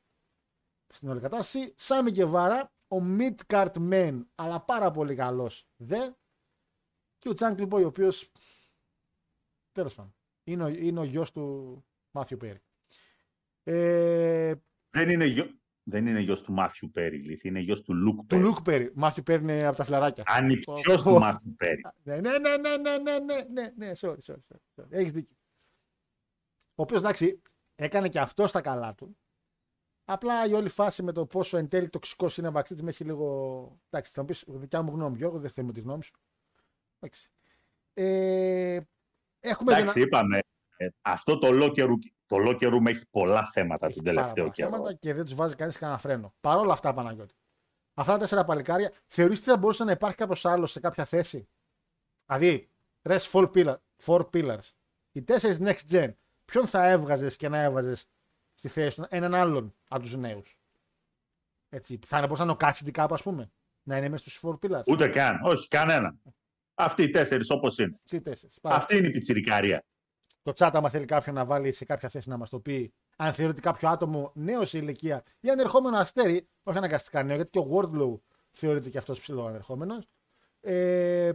στην 0.93 1.09
όλη 1.09 1.21
κατάσταση. 1.21 1.75
Σάμι 1.77 2.11
Γκεβάρα, 2.11 2.73
ο 2.89 2.97
Mid-Card 3.19 3.73
Man, 3.75 4.25
αλλά 4.35 4.61
πάρα 4.61 4.91
πολύ 4.91 5.15
καλός 5.15 5.67
δε. 5.77 6.11
Και 7.19 7.29
ο 7.29 7.33
Jungle 7.39 7.69
Boy, 7.69 7.83
ο 7.83 7.87
οποίος. 7.87 8.31
Τέλος 9.73 9.95
πάντων. 9.95 10.15
Είναι 10.45 10.65
ο, 10.65 10.69
είναι 10.69 11.01
ο 11.01 11.05
γιος 11.05 11.33
του 11.33 11.85
Μάθιου 12.11 12.37
Πέρι. 12.37 12.61
Ε, 13.73 14.55
δεν 14.91 15.11
είναι 15.11 15.25
γιο... 15.25 15.59
Δεν 15.83 16.07
είναι 16.07 16.21
γιος 16.21 16.43
του 16.43 16.53
Μάθιου 16.53 16.91
Πέρι, 16.91 17.17
Λίθι, 17.17 17.49
είναι 17.49 17.61
γιος 17.61 17.83
του 17.83 17.95
Λουκ 17.95 18.25
Πέρι. 18.27 18.43
Του 18.43 18.49
Λουκ 18.49 18.63
Πέρι. 18.63 18.91
Μάθιου 18.95 19.23
Πέρι 19.23 19.43
είναι 19.43 19.67
από 19.67 19.77
τα 19.77 19.85
φλαράκια. 19.85 20.25
Ανιψιό 20.27 21.03
του 21.03 21.19
Μάθιου 21.19 21.55
Πέρι. 21.57 21.81
Ναι, 22.03 22.17
ναι, 22.17 22.39
ναι, 22.39 22.57
ναι, 22.57 22.77
ναι, 22.77 22.99
ναι, 22.99 23.19
ναι, 23.19 23.43
ναι, 23.53 23.73
ναι 23.77 23.93
sorry, 24.01 24.19
sorry, 24.27 24.57
sorry. 24.77 24.87
Έχεις 24.89 25.13
δίκιο. 25.13 25.37
Ο 26.75 26.83
οποίος 26.83 27.01
εντάξει, 27.01 27.43
έκανε 27.75 28.09
και 28.09 28.21
αυτό 28.21 28.47
στα 28.47 28.61
καλά 28.61 28.95
του. 28.95 29.17
Απλά 30.05 30.47
η 30.47 30.53
όλη 30.53 30.69
φάση 30.69 31.03
με 31.03 31.13
το 31.13 31.27
πόσο 31.27 31.57
εν 31.57 31.69
τέλει 31.69 31.89
τοξικός 31.89 32.37
είναι 32.37 32.49
ο 32.49 32.51
Μπαξίτης 32.51 32.83
με 32.83 32.91
έχει 32.91 33.05
λίγο. 33.05 33.81
Εντάξει, 33.91 34.13
θα 34.13 34.21
μου 34.21 34.27
πεις 34.27 34.45
δικιά 34.49 34.83
μου 34.83 34.93
γνώμη, 34.93 35.17
Γιώργο, 35.17 35.39
δεν 35.39 35.51
θέλω 35.51 35.73
τη 35.73 35.81
γνώμη 35.81 36.05
σου. 36.05 36.13
Εντάξει. 36.99 37.29
Ε, 37.95 38.81
έχουμε 39.41 39.73
Εντάξει, 39.73 39.93
δυνα... 39.93 40.07
είπαμε. 40.07 40.39
Ε, 40.77 40.89
αυτό 41.01 41.39
το 41.39 41.49
locker 41.53 41.89
το 42.31 42.37
locker 42.39 42.73
room 42.75 42.87
έχει 42.87 43.07
πολλά 43.11 43.47
θέματα 43.53 43.87
Έχει 43.87 43.95
τον 43.95 44.05
πάρα 44.05 44.17
τελευταίο 44.17 44.45
πολλά 44.45 44.55
καιρό. 44.55 44.71
θέματα 44.71 44.95
και 44.95 45.15
δεν 45.15 45.25
τους 45.25 45.35
βάζει 45.35 45.55
κανείς 45.55 45.77
κανένα 45.79 45.99
φρένο. 45.99 46.35
Παρ' 46.41 46.59
όλα 46.59 46.73
αυτά, 46.73 46.95
Παναγιώτη. 46.95 47.35
Αυτά 47.95 48.13
τα 48.13 48.19
τέσσερα 48.19 48.45
παλικάρια, 48.45 48.93
θεωρείς 49.07 49.39
ότι 49.39 49.49
θα 49.51 49.59
μπορούσε 49.59 49.85
να 49.85 49.91
υπάρχει 49.93 50.17
κάποιος 50.17 50.45
άλλος 50.45 50.71
σε 50.71 50.81
κάποια 50.81 51.05
θέση; 51.05 51.49
Δηλαδή, 52.27 52.71
rest 53.03 53.31
four, 53.33 53.51
pillar, 53.55 53.77
four 54.05 54.21
pillars. 54.33 54.71
Οι 55.13 55.23
τέσσερις 55.23 55.59
next 55.61 55.91
gen, 55.91 56.15
ποιον 56.45 56.67
θα 56.67 56.89
έβγαζες 56.89 57.37
και 57.37 57.49
να 57.49 57.59
έβαζες 57.59 58.07
στη 58.55 58.69
θέση 58.69 58.97
του, 58.97 59.07
έναν 59.09 59.35
άλλον 59.35 59.75
από 59.89 60.03
τους 60.03 60.17
νέους; 60.17 60.59
Έτσι, 61.69 61.99
θα 62.07 62.17
είναι 62.17 62.27
μπορούσε 62.27 62.43
να 62.45 62.49
είναι 62.51 62.59
ο 62.63 62.67
Κάτσιντι 62.67 62.91
κάπου, 62.91 63.15
ας 63.15 63.23
πούμε. 63.23 63.51
Να 63.83 63.97
είναι 63.97 64.09
μέσα 64.09 64.23
στους 64.31 64.41
four 64.43 64.59
pillars. 64.59 64.83
Ούτε 64.87 65.09
καν, 65.09 65.41
όχι 65.43 65.69
κανένα. 65.69 66.15
Αυτοί 66.75 67.03
οι 67.03 67.11
τέσσερις 67.11 67.51
όπως 67.51 67.79
είναι. 67.79 68.01
Τι 68.09 68.21
τέσσερις. 68.21 68.59
Πάρα 68.61 68.77
Αυτή 68.77 68.97
είναι 68.97 69.07
η 69.07 69.11
πιτσιρικάρια. 69.11 69.85
Το 70.43 70.53
chat, 70.57 70.71
άμα 70.73 70.89
θέλει 70.89 71.05
κάποιον 71.05 71.35
να 71.35 71.45
βάλει 71.45 71.73
σε 71.73 71.85
κάποια 71.85 72.09
θέση 72.09 72.29
να 72.29 72.37
μας 72.37 72.51
το 72.51 72.61
πει, 72.61 72.93
αν 73.17 73.33
θεωρεί 73.33 73.53
ότι 73.53 73.61
κάποιο 73.61 73.89
άτομο 73.89 74.31
νέος 74.35 74.69
σε 74.69 74.79
ηλικία 74.79 75.23
ή 75.41 75.51
ανερχόμενο 75.51 75.97
αστέρι, 75.97 76.49
όχι 76.63 76.79
αναγκαστικά 76.79 77.23
νέο, 77.23 77.37
γιατί 77.37 77.51
και 77.51 77.59
ο 77.59 77.69
Wardlow 77.73 78.19
θεωρείται 78.51 78.91
και 78.91 78.99
αυτός 78.99 79.21
ψηλό 79.21 79.47
ανερχόμενος, 79.47 80.09
ε, 80.61 81.33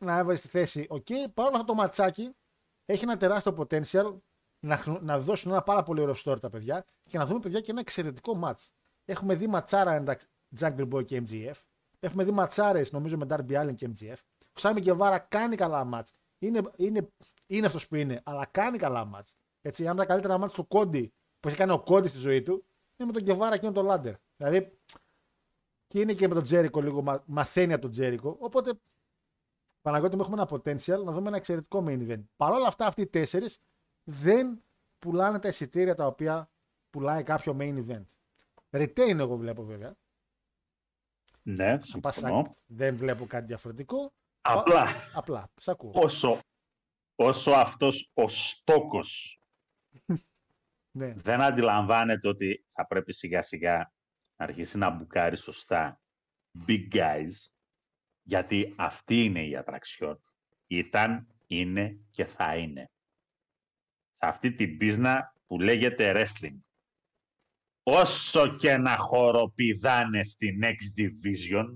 να 0.00 0.18
έβαζε 0.18 0.36
στη 0.36 0.48
θέση. 0.48 0.86
Οκ, 0.88 1.06
παρόλο 1.34 1.54
αυτό 1.54 1.66
το 1.66 1.74
ματσάκι 1.74 2.36
έχει 2.84 3.04
ένα 3.04 3.16
τεράστιο 3.16 3.54
potential 3.58 4.16
να, 4.60 4.76
χνο- 4.76 5.00
να 5.02 5.18
δώσουν 5.18 5.50
ένα 5.52 5.62
πάρα 5.62 5.82
πολύ 5.82 6.00
ωραίο 6.00 6.14
story 6.24 6.40
τα 6.40 6.50
παιδιά 6.50 6.84
και 7.06 7.18
να 7.18 7.26
δούμε 7.26 7.40
παιδιά 7.40 7.60
και 7.60 7.70
ένα 7.70 7.80
εξαιρετικό 7.80 8.40
match. 8.44 8.66
Έχουμε 9.04 9.34
δει 9.34 9.46
ματσάρα 9.46 9.92
εντάξει, 9.92 10.26
Jungle 10.60 10.88
Boy 10.92 11.04
και 11.04 11.22
MGF. 11.26 11.54
Έχουμε 12.00 12.24
δει 12.24 12.30
ματσάρες 12.30 12.92
νομίζω 12.92 13.16
με 13.16 13.26
Darby 13.28 13.62
Allin 13.62 13.74
και 13.74 13.90
MGF. 13.94 14.16
Ο 14.40 14.60
Σάμι 14.60 14.80
Γκεβάρα 14.80 15.18
κάνει 15.18 15.56
καλά 15.56 15.88
match. 15.94 16.10
Είναι, 16.38 16.60
είναι, 16.76 17.08
είναι 17.46 17.66
αυτός 17.66 17.88
που 17.88 17.94
είναι, 17.96 18.20
αλλά 18.24 18.46
κάνει 18.46 18.78
καλά 18.78 19.10
match. 19.14 19.32
Έτσι, 19.62 19.82
ένα 19.82 19.90
από 19.92 20.00
τα 20.00 20.06
καλύτερα 20.06 20.44
match 20.44 20.52
του 20.52 20.66
Κόντι 20.66 21.12
που 21.40 21.48
έχει 21.48 21.56
κάνει 21.56 21.72
ο 21.72 21.80
Κόντι 21.82 22.08
στη 22.08 22.18
ζωή 22.18 22.42
του 22.42 22.52
είναι 22.96 23.08
με 23.08 23.12
τον 23.12 23.22
Γκεβάρα 23.22 23.58
και 23.58 23.66
με 23.66 23.72
τον 23.72 23.84
Λάντερ. 23.84 24.14
Δηλαδή 24.36 24.78
και 25.86 26.00
είναι 26.00 26.12
και 26.12 26.28
με 26.28 26.34
τον 26.34 26.44
Τζέρικο 26.44 26.80
λίγο, 26.80 27.02
μα- 27.02 27.22
μαθαίνει 27.26 27.72
από 27.72 27.82
τον 27.82 27.90
Τζέρικο. 27.90 28.36
Οπότε 28.40 28.72
Παναγιώτη 29.82 30.16
μου 30.16 30.22
έχουμε 30.22 30.36
ένα 30.42 30.48
potential 30.50 31.04
να 31.04 31.12
δούμε 31.12 31.28
ένα 31.28 31.36
εξαιρετικό 31.36 31.84
main 31.86 32.08
event. 32.08 32.22
Παρ' 32.36 32.52
όλα 32.52 32.66
αυτά, 32.66 32.86
αυτοί 32.86 33.00
οι 33.02 33.06
τέσσερις 33.06 33.58
δεν 34.04 34.62
πουλάνε 34.98 35.38
τα 35.38 35.48
εισιτήρια 35.48 35.94
τα 35.94 36.06
οποία 36.06 36.50
πουλάει 36.90 37.22
κάποιο 37.22 37.56
main 37.60 37.84
event. 37.86 38.04
Retain 38.70 39.18
εγώ 39.18 39.36
βλέπω 39.36 39.64
βέβαια. 39.64 39.96
Ναι, 41.42 41.70
Αν 41.70 42.00
πας 42.00 42.14
συμφωνώ. 42.14 42.42
σαν- 42.44 42.54
δεν 42.66 42.96
βλέπω 42.96 43.26
κάτι 43.26 43.46
διαφορετικό. 43.46 44.12
Απλά, 44.50 44.86
Απλά, 45.14 45.50
σ' 45.56 45.68
ακούω. 45.68 45.92
όσο, 45.94 46.38
όσο 47.14 47.50
αυτός 47.50 48.10
ο 48.14 48.28
στόκος 48.28 49.40
Ναι. 50.98 51.12
δεν 51.12 51.40
αντιλαμβάνεται 51.40 52.28
ότι 52.28 52.64
θα 52.68 52.86
πρέπει 52.86 53.12
σιγά 53.12 53.42
σιγά 53.42 53.76
να 54.36 54.44
αρχίσει 54.44 54.78
να 54.78 54.90
μπουκάρει 54.90 55.36
σωστά 55.36 56.00
big 56.66 56.88
guys, 56.94 57.30
γιατί 58.22 58.74
αυτή 58.76 59.24
είναι 59.24 59.46
η 59.46 59.56
ατραξιόν. 59.56 60.20
Ήταν, 60.66 61.26
είναι 61.46 62.00
και 62.10 62.24
θα 62.24 62.56
είναι. 62.56 62.90
Σε 64.10 64.26
αυτή 64.26 64.52
την 64.54 64.76
πίσνα 64.78 65.34
που 65.46 65.60
λέγεται 65.60 66.12
wrestling. 66.16 66.58
Όσο 67.82 68.56
και 68.56 68.76
να 68.76 68.96
χοροπηδάνε 68.96 70.24
στην 70.24 70.60
X 70.62 70.76
Division, 71.00 71.66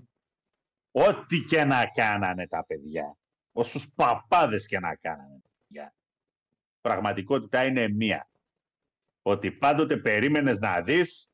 ό,τι 0.93 1.45
και 1.45 1.65
να 1.65 1.87
κάνανε 1.87 2.47
τα 2.47 2.65
παιδιά, 2.65 3.17
όσους 3.53 3.95
παπάδες 3.95 4.67
και 4.67 4.79
να 4.79 4.95
κάνανε 4.95 5.41
τα 5.43 5.51
παιδιά, 5.59 5.95
πραγματικότητα 6.81 7.65
είναι 7.65 7.89
μία 7.89 8.31
ότι 9.23 9.53
πάντοτε 9.53 9.97
περίμενες 9.97 10.59
να 10.59 10.81
δεις 10.81 11.33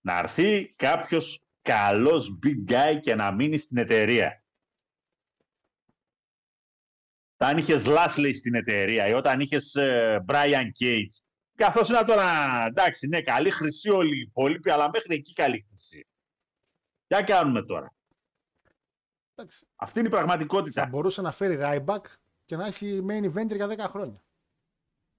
να 0.00 0.18
έρθει 0.18 0.74
κάποιος 0.74 1.44
καλός 1.62 2.38
big 2.44 2.72
guy 2.72 2.98
και 3.00 3.14
να 3.14 3.32
μείνει 3.32 3.58
στην 3.58 3.76
εταιρεία. 3.76 4.44
Όταν 7.34 7.58
είχες 7.58 7.86
Λάσλey 7.86 8.30
στην 8.34 8.54
εταιρεία 8.54 9.06
ή 9.08 9.12
όταν 9.12 9.40
είχες 9.40 9.74
ε, 9.74 10.24
Brian 10.28 10.66
Cage, 10.80 11.24
καθώς 11.54 11.88
είναι 11.88 12.02
τώρα, 12.02 12.64
εντάξει, 12.66 13.06
ναι, 13.06 13.22
καλή 13.22 13.50
χρυσή 13.50 13.90
όλοι 13.90 14.16
οι 14.16 14.20
υπόλοιποι, 14.20 14.70
αλλά 14.70 14.90
μέχρι 14.90 15.14
εκεί 15.14 15.32
καλή 15.32 15.66
χρυσή. 15.68 16.06
Τι 17.06 17.24
κάνουμε 17.24 17.62
τώρα. 17.62 17.94
Εντάξει, 19.40 19.66
Αυτή 19.76 19.98
είναι 19.98 20.08
η 20.08 20.10
πραγματικότητα. 20.10 20.82
Θα 20.82 20.88
μπορούσε 20.88 21.22
να 21.22 21.30
φέρει 21.32 21.58
Ryback 21.60 22.00
και 22.44 22.56
να 22.56 22.66
έχει 22.66 23.04
main 23.08 23.24
event 23.24 23.54
για 23.54 23.66
10 23.68 23.78
χρόνια. 23.78 24.16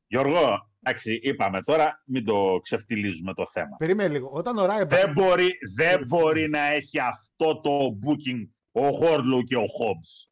Γιώργο, 0.08 0.70
εντάξει, 0.82 1.20
είπαμε 1.24 1.62
τώρα, 1.62 2.02
μην 2.06 2.26
το 2.26 2.60
ξεφτιλίζουμε 2.62 3.34
το 3.34 3.46
θέμα. 3.48 3.78
Περίμενε 3.78 4.10
λίγο. 4.14 4.30
Όταν 4.34 4.58
ο 4.58 4.66
Ryback. 4.66 4.88
Δεν 4.88 5.12
μπορεί, 5.12 5.52
δεν 5.76 6.06
μπορεί 6.08 6.50
να 6.50 6.60
έχει 6.60 7.00
αυτό 7.00 7.60
το 7.62 7.98
booking 8.06 8.48
ο 8.72 8.92
Χόρλου 8.92 9.44
και 9.44 9.56
ο 9.56 9.66
Χόμπς. 9.68 10.30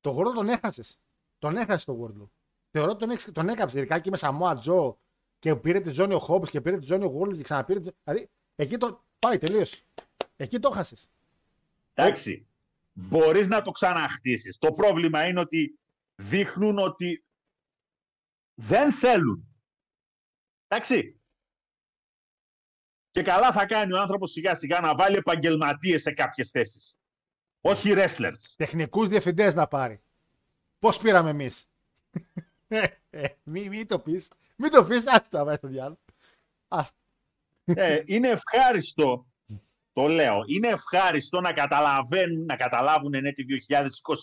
Το 0.00 0.10
γόρδο 0.10 0.32
τον 0.32 0.48
έχασες. 0.48 0.98
Τον 1.38 1.56
έχασες 1.56 1.84
το 1.84 1.92
γόρδο. 1.92 2.30
Θεωρώ 2.70 2.90
ότι 2.90 2.98
τον, 2.98 3.10
έχεις- 3.10 3.32
τον 3.32 3.48
έκαψες. 3.48 3.78
Ειδικά 3.78 3.94
εκεί 3.94 4.10
με 4.10 4.16
Σαμόα 4.16 4.54
Τζο 4.58 4.98
και 5.38 5.56
πήρε 5.56 5.80
τη 5.80 5.90
ζώνη 5.92 6.14
ο 6.14 6.18
Χόμπς 6.18 6.50
και 6.50 6.60
πήρε 6.60 6.78
τη 6.78 6.86
ζώνη 6.86 7.04
ο 7.04 7.08
Γόρλου 7.08 7.36
και 7.36 7.42
ξαναπήρε. 7.42 7.80
τη- 7.80 7.90
Δηλαδή 8.04 8.28
εκεί 8.56 8.76
το. 8.76 9.04
Πάει, 9.18 9.38
τελείωσε. 9.38 9.82
Εκεί 10.36 10.58
το 10.58 10.70
χάσε. 10.70 10.96
Εντάξει, 11.94 12.46
μπορείς 12.92 13.48
να 13.48 13.62
το 13.62 13.70
ξαναχτίσεις. 13.70 14.58
Το 14.58 14.72
πρόβλημα 14.72 15.26
είναι 15.26 15.40
ότι 15.40 15.78
δείχνουν 16.14 16.78
ότι 16.78 17.24
δεν 18.54 18.92
θέλουν. 18.92 19.46
Εντάξει. 20.68 21.20
Και 23.10 23.22
καλά 23.22 23.52
θα 23.52 23.66
κάνει 23.66 23.92
ο 23.92 24.00
άνθρωπος 24.00 24.30
σιγά 24.30 24.54
σιγά 24.54 24.80
να 24.80 24.94
βάλει 24.94 25.16
επαγγελματίες 25.16 26.02
σε 26.02 26.12
κάποιες 26.12 26.50
θέσεις. 26.50 27.00
Όχι 27.60 27.92
wrestlers. 27.96 28.54
Τεχνικούς 28.56 29.08
διευθυντές 29.08 29.54
να 29.54 29.66
πάρει. 29.68 30.02
Πώς 30.78 30.98
πήραμε 30.98 31.30
εμείς; 31.30 31.66
μην, 33.42 33.68
μην 33.68 33.86
το 33.86 34.00
πεις. 34.00 34.30
Μην 34.56 34.70
το 34.70 34.84
πεις, 34.84 35.06
άστα 35.06 35.44
βάζει 35.44 35.58
το 35.58 35.68
διάλογο. 35.68 36.00
Άστα. 36.68 36.96
ε, 37.64 38.02
είναι 38.06 38.28
ευχάριστο, 38.28 39.31
το 39.92 40.06
λέω, 40.06 40.38
είναι 40.46 40.68
ευχάριστο 40.68 41.40
να 41.40 41.52
καταλαβαίνουν, 41.52 42.44
να 42.44 42.56
καταλάβουν 42.56 43.10
ναι 43.10 43.32
τη 43.32 43.44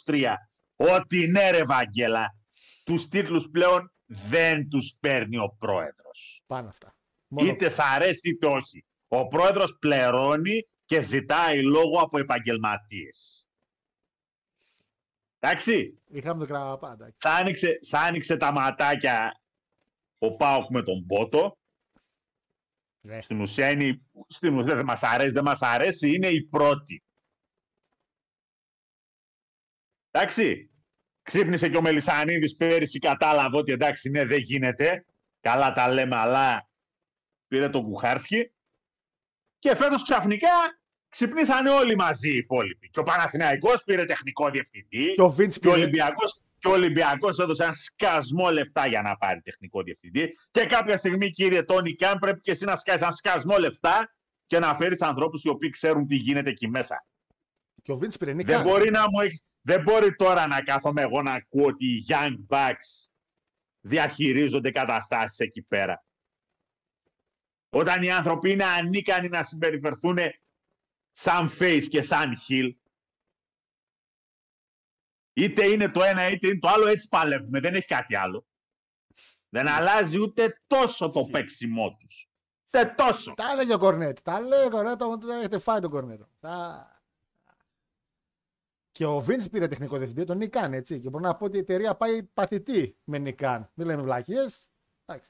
2023 0.06 0.34
ότι 0.76 1.28
ναι 1.28 1.50
ρε 1.50 1.64
Βαγγέλα, 1.64 2.36
τους 2.84 3.08
τίτλους 3.08 3.50
πλέον 3.52 3.94
δεν 4.06 4.70
τους 4.70 4.98
παίρνει 5.00 5.38
ο 5.38 5.56
πρόεδρος. 5.60 6.44
Πάνε 6.48 6.68
αυτά. 6.68 6.96
Μόνο- 7.28 7.50
Είτε 7.50 7.70
σ' 7.70 7.80
αρέσει 7.80 8.30
είτε 8.30 8.48
όχι. 8.48 8.86
Ο 9.08 9.28
πρόεδρος 9.28 9.78
πληρώνει 9.80 10.60
και 10.86 11.02
ζητάει 11.02 11.62
λόγο 11.64 12.00
από 12.00 12.20
επαγγελματίες. 12.20 13.48
Εντάξει, 15.40 16.00
Είχαμε 16.08 16.46
το 16.46 16.54
κραβαπάντα. 16.54 17.14
σ' 17.18 17.26
άνοιξε, 17.26 17.78
σ' 17.82 17.94
άνοιξε 17.94 18.38
τα 18.38 18.52
ματάκια 18.52 19.42
ο 20.18 20.36
Πάοκ 20.36 20.70
με 20.70 20.84
τον 20.84 21.06
Πότο. 21.06 21.58
Ναι. 23.04 23.20
Στην 23.22 23.42
ουσία 23.42 23.70
είναι, 23.70 23.84
η- 23.84 24.06
στην 24.28 24.58
ουσία 24.58 24.76
δεν 24.76 24.86
μας 24.86 25.04
αρέσει, 25.04 25.32
δεν 25.32 25.44
μας 25.44 25.62
αρέσει, 25.62 26.14
είναι 26.14 26.28
η 26.28 26.44
πρώτη. 26.44 27.04
Εντάξει, 30.12 30.70
ξύπνησε 31.22 31.70
και 31.70 31.78
ο 31.78 31.82
Μελισανίδης 31.82 32.56
πέρυσι, 32.56 33.00
κατάλαβε 33.00 33.58
ότι 33.58 33.72
εντάξει, 33.72 34.10
ναι, 34.10 34.26
δεν 34.26 34.40
γίνεται. 34.40 35.06
Καλά 35.40 35.72
τα 35.72 35.90
λέμε, 35.94 36.16
αλλά 36.16 36.70
πήρε 37.48 37.70
τον 37.70 37.84
Κουχάρσκι. 37.84 38.54
Και 39.60 39.76
φέτος 39.76 40.04
ξαφνικά 40.04 40.50
ξυπνήσανε 41.10 41.70
όλοι 41.70 41.96
μαζί 41.96 42.30
οι 42.30 42.38
υπόλοιποι. 42.38 42.90
Και 42.90 43.00
ο 43.00 43.04
Παναθηναϊκός 43.04 43.84
πήρε 43.84 44.06
τεχνικό 44.06 44.50
διευθυντή. 44.50 45.14
Και 45.14 45.22
ο 45.22 45.36
Vince 45.38 45.54
Και 45.60 45.68
ο 45.68 45.72
πήρε. 45.72 45.84
Ολυμπιακός, 45.84 46.42
και 46.60 46.68
ο 46.68 46.72
Ολυμπιακός 46.72 47.40
έδωσε 47.40 47.64
ένα 47.64 47.74
σκασμό 47.74 48.50
λεφτά 48.50 48.88
για 48.88 49.02
να 49.02 49.16
πάρει 49.18 49.42
τεχνικό 49.42 49.82
διευθυντή. 49.84 50.30
Και 50.52 50.66
κάποια 50.66 50.98
στιγμή, 50.98 51.32
κύριε 51.32 51.64
Τόνι 51.64 51.96
Καν, 51.96 52.20
πρέπει 52.20 52.40
και 52.40 52.52
εσύ 52.52 52.66
να 52.66 52.76
σκάσεις 52.76 53.02
ένα 53.02 53.12
σκασμό 53.12 53.58
λεφτά 53.58 54.14
και 54.46 54.60
να 54.60 54.76
φέρεις 54.76 55.02
ανθρώπους 55.02 55.44
οι 55.44 55.50
οποίοι 55.50 55.70
ξέρουν 55.70 56.08
τι 56.08 56.16
γίνεται 56.16 56.50
εκεί 56.50 56.68
μέσα. 56.68 57.06
Και 57.84 57.92
ο 57.92 57.96
Vince 58.02 58.20
πήρε. 58.20 58.34
Δεν 58.34 58.36
Νίκα. 58.36 58.62
μπορεί, 58.64 58.92
να 58.92 59.02
μου 59.10 59.20
έχεις- 59.20 59.44
δεν 59.62 59.82
μπορεί 59.82 60.16
τώρα 60.16 60.48
να 60.48 60.62
κάθομαι 60.62 61.02
εγώ 61.02 61.22
να 61.22 61.32
ακούω 61.34 61.66
ότι 61.66 61.86
οι 61.86 62.06
Young 62.08 62.36
Bucks 62.50 63.08
διαχειρίζονται 63.82 64.72
καταστάσεις 64.72 65.40
εκεί 65.40 65.62
πέρα. 65.62 66.04
Όταν 67.70 68.04
οι 68.04 68.12
άνθρωποι 68.12 68.52
είναι 68.52 68.66
ανίκανοι 68.66 69.28
να 69.30 69.44
συμπεριφερθούν 69.44 70.18
σαν 71.12 71.50
face 71.60 71.84
και 71.90 72.02
σαν 72.02 72.34
heel. 72.48 72.70
Είτε 75.40 75.66
είναι 75.66 75.90
το 75.90 76.04
ένα 76.04 76.30
είτε 76.30 76.48
είναι 76.48 76.60
το 76.60 76.68
άλλο, 76.68 76.88
έτσι 76.88 77.08
παλεύουμε. 77.08 77.60
Δεν 77.60 77.76
έχει 77.76 77.86
κάτι 77.86 78.16
άλλο. 78.16 78.48
Δεν 79.50 79.68
αλλάζει 79.68 80.20
ούτε 80.20 80.62
τόσο 80.68 81.10
το 81.10 81.24
παίξιμό 81.32 81.96
τους. 82.00 82.30
Ούτε 82.68 82.94
τόσο. 82.98 83.34
Τα 83.34 83.52
έλεγε 83.52 83.74
ο 83.74 83.78
Κορνέτ. 83.78 84.20
Τα 84.24 84.40
λέει 84.40 84.66
ο 84.66 84.70
Κορνέτ, 84.70 85.02
όμως 85.02 85.26
δεν 85.26 85.38
έχετε 85.38 85.60
φάει 85.60 85.80
τον 85.80 85.90
Κορνέτ. 85.90 86.22
Τα... 86.40 86.92
Και 88.92 89.06
ο 89.06 89.18
Vince 89.18 89.52
πήρε 89.52 89.68
τεχνικό 89.68 89.98
διευθυντή, 89.98 90.24
τον 90.24 90.38
Νικάν, 90.38 90.74
έτσι. 90.74 91.00
Και 91.00 91.10
μπορώ 91.10 91.24
να 91.24 91.36
πω 91.36 91.46
ότι 91.46 91.58
η 91.58 91.60
εταιρεία 91.60 91.96
πάει 91.96 92.24
πατητή 92.24 92.98
με 93.04 93.18
Νικάν. 93.18 93.72
Μην 93.74 93.88
λέμε 93.88 94.02
βλακίες. 94.02 94.70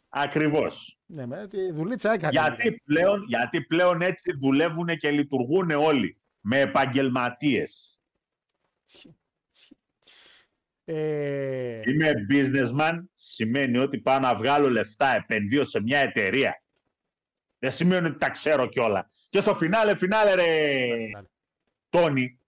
Ακριβώς. 0.10 1.00
Ναι, 1.06 1.26
με 1.26 1.48
τη 1.48 1.72
δουλίτσα 1.72 2.12
έκανε. 2.12 2.32
Γιατί 2.32 2.82
πλέον, 2.86 3.24
γιατί 3.28 3.62
πλέον 3.62 4.02
έτσι 4.02 4.38
δουλεύουν 4.38 4.88
και 4.98 5.12
λειτουργούν 5.12 5.72
όλοι. 5.72 6.22
Με 6.42 6.60
επαγγελματίες. 6.60 8.02
Ε, 10.92 11.82
Είμαι 11.86 12.12
businessman, 12.30 13.04
σημαίνει 13.14 13.78
ότι 13.78 14.00
πάω 14.00 14.20
να 14.20 14.36
βγάλω 14.36 14.70
λεφτά, 14.70 15.08
επενδύω 15.08 15.64
σε 15.64 15.82
μια 15.82 16.00
εταιρεία. 16.00 16.64
Δεν 17.60 17.72
σημαίνει 17.72 18.08
ότι 18.08 18.18
τα 18.18 18.30
ξέρω 18.30 18.68
κιόλα. 18.68 19.10
Και 19.30 19.42
στο 19.42 19.56
φινάλε, 19.56 19.96
φινάλε 19.96 20.34
ρε 20.34 20.88
Τόνι, 21.90 22.40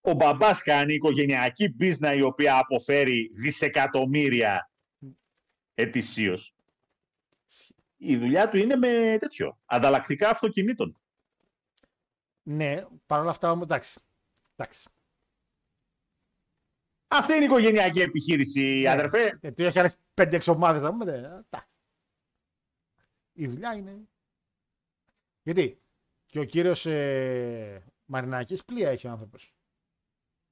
ο 0.00 0.12
μπαμπάς 0.12 0.62
κάνει 0.62 0.94
οικογενειακή 0.94 1.74
business 1.80 2.14
η 2.16 2.22
οποία 2.22 2.58
αποφέρει 2.58 3.30
δισεκατομμύρια 3.34 4.70
ετησίως. 5.74 6.54
Η 7.96 8.16
δουλειά 8.16 8.48
του 8.48 8.56
είναι 8.56 8.76
με 8.76 9.16
τέτοιο, 9.20 9.58
ανταλλακτικά 9.64 10.28
αυτοκινήτων. 10.28 11.00
ναι, 12.42 12.82
παρόλα 13.06 13.30
αυτά 13.30 13.50
όμως 13.50 13.64
εντάξει. 13.64 14.00
εντάξει. 14.56 14.88
Αυτή 17.12 17.32
είναι 17.32 17.42
η 17.42 17.46
οικογενειακή 17.46 18.00
επιχείρηση, 18.00 18.60
Ναι. 18.82 18.90
αδερφέ. 18.90 19.38
Γιατί 19.40 19.64
έχει 19.64 19.78
άλλες 19.78 19.96
5-6 20.14 20.48
ομάδες 20.52 20.82
θα 20.82 20.90
πούμε. 20.90 21.04
δεν- 21.04 21.24
εντάξει. 21.24 21.68
Η 23.32 23.46
δουλειά 23.46 23.74
είναι. 23.74 24.08
Γιατί 25.42 25.80
και 26.26 26.38
ο 26.38 26.44
κύριος 26.44 26.86
ε, 26.86 27.82
Μαρινάκης 28.04 28.64
πλοία 28.64 28.88
έχει 28.90 29.06
ο 29.06 29.10
άνθρωπος. 29.10 29.54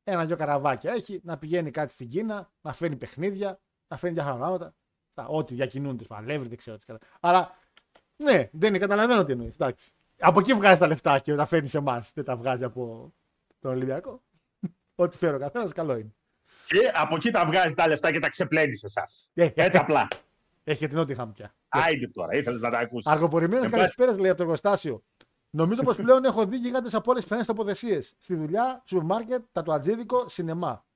Ένα-δυο 0.05 0.37
καραβάκια 0.37 0.93
έχει 0.93 1.21
να 1.23 1.39
πηγαίνει 1.39 1.71
κάτι 1.71 1.93
στην 1.93 2.09
Κίνα, 2.09 2.51
να 2.61 2.73
φέρνει 2.73 2.97
παιχνίδια, 2.97 3.61
να 3.89 3.97
φέρνει 3.97 4.15
διάφορα 4.17 4.37
πράγματα. 4.37 4.75
Τα, 5.15 5.27
ό,τι 5.27 5.55
διακινούνται, 5.55 6.05
παλεύει, 6.05 6.49
δεν 6.49 6.57
ξέρω 6.57 6.79
τι 6.79 6.87
κατά. 6.87 7.07
Αλλά 7.21 7.59
ναι, 8.17 8.49
δεν 8.53 8.69
είναι, 8.69 8.79
καταλαβαίνω 8.79 9.25
τι 9.25 9.33
εννοείς. 9.33 9.55
Εντάξει. 9.55 9.93
Από 10.21 10.41
εκεί 10.41 10.55
βγάζει 10.55 10.81
τα 10.81 10.87
λεφτά 10.87 11.19
και 11.19 11.35
τα 11.35 11.47
φέρνει 11.47 11.69
σε 11.69 11.79
εμάς. 11.79 12.13
Δεν 12.13 12.25
τα 12.25 12.37
βγάζει 12.37 12.65
από 12.65 13.15
τον 13.59 13.71
Ολυμπιακό. 13.71 14.23
Ό,τι 14.95 15.17
φέρω 15.17 15.37
ο 15.37 15.39
καθένας, 15.39 15.73
καλό 15.73 15.97
είναι. 15.97 16.13
Και 16.69 16.93
από 16.95 17.15
εκεί 17.17 17.31
τα 17.31 17.47
βγάζει 17.47 17.75
τα 17.75 17.87
λεφτά 17.89 18.13
και 18.13 18.19
τα 18.19 18.29
ξεπλένει 18.29 18.73
εσά. 18.83 19.05
Ε, 19.35 19.49
Έτσι 19.55 19.79
απλά. 19.79 20.09
Έχει 20.65 20.79
και 20.79 20.87
την 20.89 20.97
Νότιχαμ 20.97 21.33
πια. 21.33 21.55
Άιντε 21.69 22.09
τώρα, 22.09 22.35
ήθελε 22.37 22.59
να 22.59 22.71
τα 22.71 22.79
ακούσει. 22.79 23.11
Αργοπορημένε 23.11 23.65
Εν 23.65 23.71
πάση- 23.71 23.77
καλησπέρε 23.95 24.13
λέει 24.21 24.29
από 24.29 24.37
το 24.39 24.43
εργοστάσιο. 24.43 25.03
Νομίζω 25.51 25.83
πω 25.83 25.93
πλέον 25.97 26.25
έχω 26.25 26.47
δει 26.47 26.57
γιγάντε 26.57 26.97
από 26.97 27.11
όλε 27.11 27.19
τι 27.21 27.25
πιθανέ 27.27 27.45
τοποθεσίε. 27.45 28.01
Στη 28.01 28.35
δουλειά, 28.35 28.83
σούπερ 28.87 29.05
μάρκετ, 29.05 29.43
τατουατζίδικο, 29.53 30.29
σινεμά. 30.29 30.87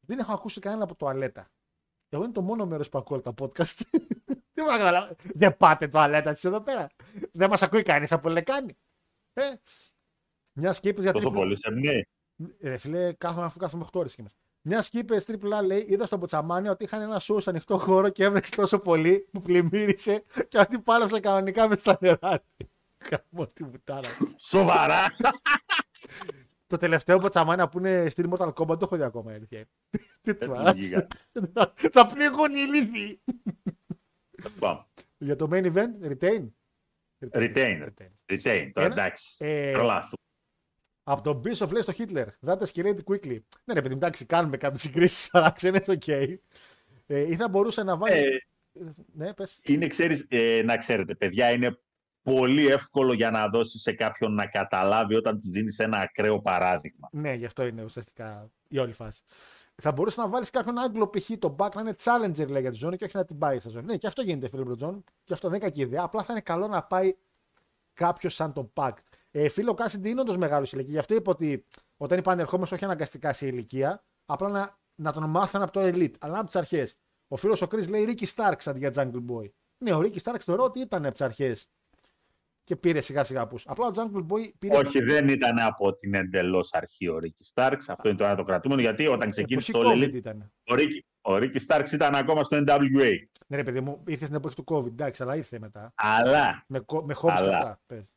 Δεν 0.00 0.18
έχω 0.18 0.32
ακούσει 0.32 0.60
κανένα 0.60 0.84
από 0.84 0.94
τουαλέτα. 0.94 1.48
Εγώ 2.08 2.22
είναι 2.24 2.32
το 2.32 2.42
μόνο 2.42 2.66
μέρο 2.66 2.84
που 2.90 2.98
ακούω 2.98 3.20
τα 3.20 3.34
podcast. 3.40 3.80
Δεν 4.52 4.64
μπορώ 4.64 4.70
να 4.70 4.78
καταλάβω. 4.78 5.14
Δεν 5.34 5.56
πάτε 5.56 5.88
τουαλέτα 5.88 6.32
τη 6.32 6.40
εδώ 6.48 6.60
πέρα. 6.60 6.86
Δεν 7.32 7.48
μα 7.50 7.66
ακούει 7.66 7.82
κανεί 7.82 8.06
από 8.10 8.28
λεκάνη. 8.28 8.76
Ε. 9.32 9.42
Μια 10.54 10.74
και 10.80 10.88
είπε 10.88 11.00
για 11.00 11.12
Τόσο 11.12 11.24
τρίπλα. 11.24 11.42
πολύ 11.42 11.58
σε 11.58 11.70
μνή. 11.70 12.06
Ρε 12.60 12.76
φίλε, 12.76 13.12
κάθομαι 13.12 13.46
αφού 13.46 13.58
κάθομαι 13.58 13.84
8 13.92 14.00
ώρε 14.00 14.08
και 14.08 14.22
μέσα. 14.22 14.34
Μια 14.68 14.84
και 14.90 14.98
είπε 14.98 15.20
τρίπλα, 15.20 15.62
λέει, 15.62 15.86
είδα 15.88 16.06
στο 16.06 16.16
Μποτσαμάνι 16.16 16.68
ότι 16.68 16.84
είχαν 16.84 17.00
ένα 17.00 17.18
σοους 17.18 17.42
σε 17.42 17.50
ανοιχτό 17.50 17.78
χώρο 17.78 18.08
και 18.08 18.24
έβρεξε 18.24 18.54
τόσο 18.54 18.78
πολύ 18.78 19.28
που 19.32 19.40
πλημμύρισε 19.40 20.22
και 20.48 20.58
αυτή 20.58 20.78
πάλεψε 20.78 21.20
κανονικά 21.20 21.68
μες 21.68 21.80
στα 21.80 21.98
νερά. 22.00 22.42
Καμώ 22.98 23.46
τη 23.46 23.64
βουτάρα. 23.64 24.08
Σοβαρά. 24.38 25.06
το 26.66 26.76
τελευταίο 26.76 27.18
Μποτσαμάνι 27.18 27.68
που 27.68 27.78
είναι 27.78 28.08
στην 28.08 28.30
Mortal 28.34 28.52
Kombat 28.52 28.66
το 28.78 28.78
έχω 28.82 28.96
δει 28.96 29.02
ακόμα. 29.02 29.32
η 29.32 29.34
αλήθεια 29.34 29.58
είναι. 29.58 29.68
Τι 30.20 30.34
του 30.34 30.52
Ε, 30.52 30.58
άρεσε. 30.58 30.78
γίγαντα. 30.78 31.72
Θα 31.90 32.06
πνίγουν 32.06 32.54
οι 32.54 32.60
λύθοι. 32.78 33.20
Πάμε. 34.58 34.84
Για 35.18 35.36
το 35.36 35.48
main 35.52 35.72
event, 35.74 36.08
retain. 36.10 36.48
Retain. 37.32 37.88
Retain. 38.26 38.70
Τώρα 38.72 38.86
Ένα- 38.86 38.94
εντάξει. 38.94 39.34
Ε, 39.38 39.72
Τρολά 39.72 40.00
σου. 40.02 40.16
Από 41.08 41.22
τον 41.22 41.42
Bishop 41.44 41.72
λέει 41.72 41.82
στο 41.82 41.92
Hitler. 41.98 42.26
That 42.46 42.58
escalated 42.58 42.98
quickly. 43.04 43.38
Ναι, 43.64 43.74
ρε 43.74 43.80
παιδί, 43.80 43.88
μου, 43.88 43.96
εντάξει, 43.96 44.26
κάνουμε 44.26 44.56
κάποιες 44.56 44.80
συγκρίσεις, 44.80 45.28
αλλά 45.34 45.50
ξέρεις, 45.50 45.88
οκ. 45.88 46.08
Ε, 46.08 46.38
ή 47.06 47.36
θα 47.36 47.48
μπορούσε 47.48 47.82
να 47.82 47.96
βάλει. 47.96 48.18
Ε, 48.18 48.38
ναι, 49.12 49.34
πες. 49.34 49.58
είναι, 49.62 49.86
ξέρεις, 49.86 50.26
ε, 50.28 50.62
να 50.64 50.76
ξέρετε, 50.76 51.14
παιδιά, 51.14 51.50
είναι 51.50 51.78
πολύ 52.22 52.66
εύκολο 52.66 53.12
για 53.12 53.30
να 53.30 53.48
δώσεις 53.48 53.82
σε 53.82 53.92
κάποιον 53.92 54.34
να 54.34 54.46
καταλάβει 54.46 55.14
όταν 55.14 55.40
του 55.40 55.50
δίνεις 55.50 55.78
ένα 55.78 55.98
ακραίο 55.98 56.40
παράδειγμα. 56.40 57.08
Ναι, 57.12 57.32
γι' 57.32 57.44
αυτό 57.44 57.66
είναι 57.66 57.82
ουσιαστικά 57.84 58.50
η 58.68 58.78
όλη 58.78 58.92
φάση. 58.92 59.22
Θα 59.74 59.92
μπορούσε 59.92 60.20
να 60.20 60.28
βάλεις 60.28 60.50
κάποιον 60.50 60.78
Άγγλο 60.78 61.10
π.χ. 61.10 61.30
τον 61.38 61.56
PAC 61.58 61.74
να 61.74 61.80
είναι 61.80 61.94
challenger 62.02 62.48
λέει, 62.48 62.60
για 62.60 62.70
τη 62.70 62.76
ζώνη 62.76 62.96
και 62.96 63.04
όχι 63.04 63.16
να 63.16 63.24
την 63.24 63.38
πάει 63.38 63.58
στη 63.58 63.68
ζώνη. 63.68 63.86
Ναι, 63.86 63.96
και 63.96 64.06
αυτό 64.06 64.22
γίνεται, 64.22 64.48
φίλε 64.48 64.62
Μπροτζόν. 64.62 65.04
Και 65.24 65.32
αυτό 65.32 65.48
δεν 65.48 65.56
είναι 65.56 65.66
κακή 65.66 65.80
ιδέα. 65.80 66.02
Απλά 66.02 66.22
θα 66.22 66.32
είναι 66.32 66.40
καλό 66.40 66.66
να 66.66 66.82
πάει 66.82 67.16
κάποιος 67.92 68.34
σαν 68.34 68.52
τον 68.52 68.72
Pack. 68.74 68.92
Ε, 69.38 69.48
φίλο 69.48 69.74
Κάσιντι 69.74 70.10
είναι 70.10 70.20
όντως 70.20 70.36
μεγάλος 70.36 70.72
ηλικία; 70.72 70.92
Γι' 70.92 70.98
αυτό 70.98 71.14
είπα 71.14 71.30
ότι 71.30 71.66
όταν 71.96 72.18
είπα 72.18 72.32
ανερχόμενο, 72.32 72.68
όχι 72.72 72.84
αναγκαστικά 72.84 73.32
σε 73.32 73.46
ηλικία, 73.46 74.04
απλά 74.26 74.48
να, 74.48 74.78
να 74.94 75.12
τον 75.12 75.30
μάθουν 75.30 75.62
από 75.62 75.72
το 75.72 75.80
Elite, 75.82 76.14
αλλά 76.20 76.38
από 76.38 76.46
τις 76.46 76.56
αρχές. 76.56 76.96
Ο 77.28 77.36
φίλος 77.36 77.62
ο 77.62 77.66
Κρι 77.66 77.86
λέει 77.86 78.08
Ricky 78.08 78.26
Starks 78.34 78.60
αντί 78.64 78.78
για 78.78 78.92
Jungle 78.94 79.24
Boy. 79.30 79.50
Ναι, 79.78 79.92
ο 79.94 79.98
Ricky 80.00 80.18
Starks 80.22 80.40
θεωρώ 80.40 80.62
ότι 80.64 80.80
ήταν 80.80 81.04
από 81.04 81.12
τις 81.12 81.20
αρχές. 81.22 81.68
Και 82.64 82.76
πήρε 82.76 83.00
σιγά 83.00 83.24
σιγά 83.24 83.46
πούς. 83.46 83.64
Απλά 83.66 83.86
ο 83.86 83.90
Jungle 83.94 84.26
Boy 84.32 84.50
πήρε. 84.58 84.76
Όχι, 84.76 85.00
δεν 85.00 85.28
ήταν 85.28 85.58
από 85.58 85.92
την 85.92 86.14
εντελώς 86.14 86.72
αρχή 86.72 87.08
ο 87.08 87.18
Ρίκη 87.18 87.44
Στάρξ. 87.44 87.88
Αυτό 87.88 88.08
είναι 88.08 88.16
το 88.18 88.24
ένα 88.24 88.36
το 88.36 88.44
κρατούμενο. 88.44 88.80
Γιατί 88.80 89.06
όταν 89.06 89.30
ξεκίνησε 89.30 89.72
το 89.72 89.80
Εποχή 89.80 89.98
COVID 90.00 90.04
Elite, 90.08 90.14
ήταν. 90.14 90.52
ο 90.66 90.74
Ρίκη, 90.74 91.06
ο 91.20 91.36
Ρίκη 91.36 91.58
Στάρξ 91.58 91.92
ήταν 91.92 92.14
ακόμα 92.14 92.42
στο 92.42 92.56
NWA. 92.66 93.12
Ναι, 93.46 93.56
ρε 93.56 93.62
παιδί 93.62 93.80
μου, 93.80 94.02
ήρθες 94.06 94.26
στην 94.26 94.34
εποχή 94.38 94.54
του 94.54 94.64
COVID, 94.66 94.86
εντάξει, 94.86 95.22
αλλά 95.22 95.36
ήρθε 95.36 95.58
μετά. 95.58 95.92
Αλλά 95.94 96.64
Με, 96.66 96.78
κο- 96.78 97.02
με 97.04 97.14
χώμπs 97.14 97.34
και 97.34 97.42
Αλλά. 97.42 97.56
αυτά. 97.56 97.80
Πες. 97.86 98.10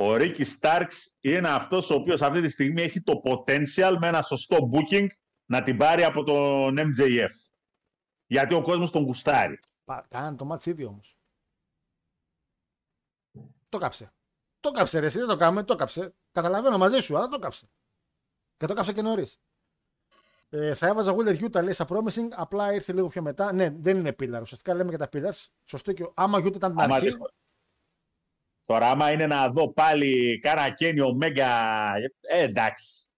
Ο 0.00 0.16
Ρίκη 0.16 0.44
Στάρξ 0.44 1.14
είναι 1.20 1.48
αυτός 1.48 1.90
ο 1.90 1.94
οποίος 1.94 2.22
αυτή 2.22 2.40
τη 2.40 2.48
στιγμή 2.48 2.82
έχει 2.82 3.00
το 3.02 3.12
potential 3.24 3.96
με 4.00 4.06
ένα 4.08 4.22
σωστό 4.22 4.56
booking 4.72 5.06
να 5.50 5.62
την 5.62 5.76
πάρει 5.76 6.04
από 6.04 6.24
τον 6.24 6.76
MJF. 6.78 7.28
Γιατί 8.26 8.54
ο 8.54 8.62
κόσμος 8.62 8.90
τον 8.90 9.02
γουστάρει. 9.02 9.58
Πα- 9.84 10.06
Κάνανε 10.08 10.36
το 10.36 10.44
μάτς 10.44 10.66
ήδη 10.66 10.84
όμως. 10.84 11.16
Το 13.68 13.78
κάψε. 13.78 14.12
Το 14.60 14.70
κάψε, 14.70 14.98
ρε, 14.98 15.06
εσύ 15.06 15.18
δεν 15.18 15.28
το 15.28 15.36
κάνουμε, 15.36 15.62
το 15.62 15.74
κάψε. 15.74 16.14
Καταλαβαίνω 16.30 16.78
μαζί 16.78 17.00
σου, 17.00 17.16
αλλά 17.16 17.26
το 17.28 17.38
κάψε. 17.38 17.68
Και 18.56 18.66
το 18.66 18.74
κάψε 18.74 18.92
και 18.92 19.02
νωρίς. 19.02 19.40
Ε, 20.48 20.74
θα 20.74 20.86
έβαζα 20.86 21.14
Wheeler 21.16 21.40
Utah 21.42 21.62
λέει 21.62 21.72
σαν 21.72 21.86
promising, 21.90 22.28
απλά 22.36 22.72
ήρθε 22.72 22.92
λίγο 22.92 23.08
πιο 23.08 23.22
μετά. 23.22 23.52
Ναι, 23.52 23.70
δεν 23.70 23.96
είναι 23.98 24.12
πίλαρ. 24.12 24.42
Ουσιαστικά 24.42 24.74
λέμε 24.74 24.88
για 24.88 24.98
τα 24.98 25.08
πίλαρ. 25.08 25.34
Σωστό 25.64 25.92
και 25.92 26.02
ο- 26.02 26.12
άμα 26.16 26.38
Utah 26.38 26.54
ήταν 26.54 26.70
την 26.70 26.80
Άμα 26.80 26.94
αρχή. 26.94 27.16
Δεν- 28.68 28.80
Τώρα, 28.80 28.90
άμα 28.90 29.12
είναι 29.12 29.26
να 29.26 29.48
δω 29.48 29.72
πάλι 29.72 30.38
κάνα 30.38 30.70
Κένι 30.70 31.00
Ομέγα. 31.00 31.94
Ε, 32.20 32.42
εντάξει. 32.42 33.08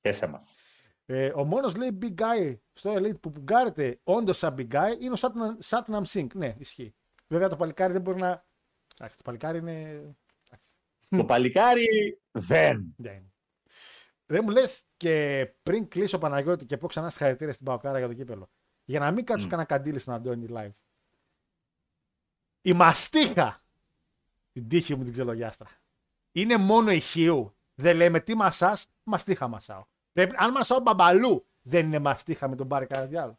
Χέσε 0.00 0.26
μας. 0.26 0.54
Ε, 1.06 1.32
ο 1.34 1.44
μόνος 1.44 1.76
λέει 1.76 1.98
big 2.02 2.14
guy 2.20 2.56
στο 2.72 2.94
Elite 2.94 3.20
που 3.20 3.32
πουγγάρεται 3.32 4.00
όντως 4.04 4.38
σαν 4.38 4.54
big 4.58 4.74
guy 4.74 5.00
είναι 5.00 5.14
ο 5.14 5.18
Satnam- 5.20 5.64
Satnam 5.64 6.02
Singh. 6.12 6.34
Ναι, 6.34 6.54
ισχύει. 6.58 6.94
Βέβαια 7.28 7.48
το 7.48 7.56
παλικάρι 7.56 7.92
δεν 7.92 8.02
μπορεί 8.02 8.18
να. 8.20 8.44
Εντάξει, 8.98 9.16
το 9.16 9.22
παλικάρι 9.24 9.58
είναι. 9.58 9.80
εντάξει, 10.48 10.70
Το 11.08 11.24
παλικάρι 11.24 12.20
δεν. 12.30 12.94
δεν 12.96 13.14
είναι. 13.16 13.32
Δεν 14.26 14.40
μου 14.44 14.50
λες 14.50 14.84
και 14.96 15.46
πριν 15.62 15.88
κλείσω 15.88 16.18
Παναγιώτη 16.18 16.66
και 16.66 16.76
πω 16.76 16.86
ξανά 16.86 17.10
συγχαρητήρια 17.10 17.52
στην 17.52 17.66
Παοκάρα 17.66 17.98
για 17.98 18.06
το 18.06 18.14
κύπελο. 18.14 18.50
Για 18.84 18.98
να 19.00 19.10
μην 19.10 19.24
κάτσω 19.24 19.44
Μμ. 19.46 19.48
κανένα 19.48 19.68
καντήλι 19.68 19.98
στον 19.98 20.14
Αντώνη 20.14 20.46
live. 20.50 20.72
Η 22.60 22.72
μαστίχα. 22.72 23.60
Την 24.52 24.68
τύχη 24.68 24.94
μου 24.96 25.02
την 25.04 25.12
ξελογιάστρα. 25.12 25.68
Είναι 26.32 26.56
μόνο 26.56 26.90
ηχείου. 26.90 27.54
Δεν 27.74 27.96
λέμε 27.96 28.20
τι 28.20 28.34
μασάς, 28.34 28.86
μαστίχα 29.02 29.48
μασάω. 29.48 29.84
Πρέπει, 30.12 30.34
αν 30.38 30.50
μασάω 30.52 30.80
μπαμπαλού, 30.80 31.46
δεν 31.62 31.86
είναι 31.86 31.98
μαστίχα 31.98 32.48
με 32.48 32.56
τον 32.56 32.66
Μπάρι 32.66 32.86
Καρδιάλο. 32.86 33.38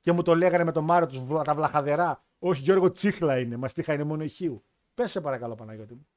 Και 0.00 0.12
μου 0.12 0.22
το 0.22 0.34
λέγανε 0.34 0.64
με 0.64 0.72
τον 0.72 0.84
Μάριο 0.84 1.08
τους, 1.08 1.24
βλα- 1.24 1.42
τα 1.44 1.54
βλαχαδερά. 1.54 2.24
Όχι, 2.38 2.62
Γιώργο 2.62 2.90
Τσίχλα 2.92 3.38
είναι. 3.40 3.56
Μαστίχα 3.56 3.92
είναι 3.92 4.04
μόνο 4.04 4.24
ηχείου. 4.24 4.64
Πες 4.94 5.10
σε 5.10 5.20
παρακαλώ, 5.20 5.54
Παναγιώτη 5.54 5.94
μου. 5.94 6.08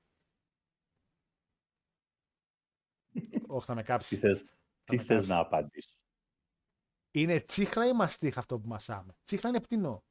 Όχι, 3.48 3.66
θα 3.66 3.76
με 3.76 3.82
Τι 3.82 3.88
κάψει. 3.88 4.16
θες, 4.18 4.44
τι 4.84 4.96
με 4.96 5.04
θες 5.04 5.08
κάψεις. 5.08 5.28
να 5.28 5.38
απαντήσω. 5.38 5.98
Είναι 7.12 7.40
τσίχλα 7.40 7.88
ή 7.88 7.94
μαστίχα 7.94 8.40
αυτό 8.40 8.60
που 8.60 8.68
μασάμε; 8.68 9.16
Τσίχλα 9.24 9.50
είναι 9.50 9.60
πτηνό. 9.62 10.04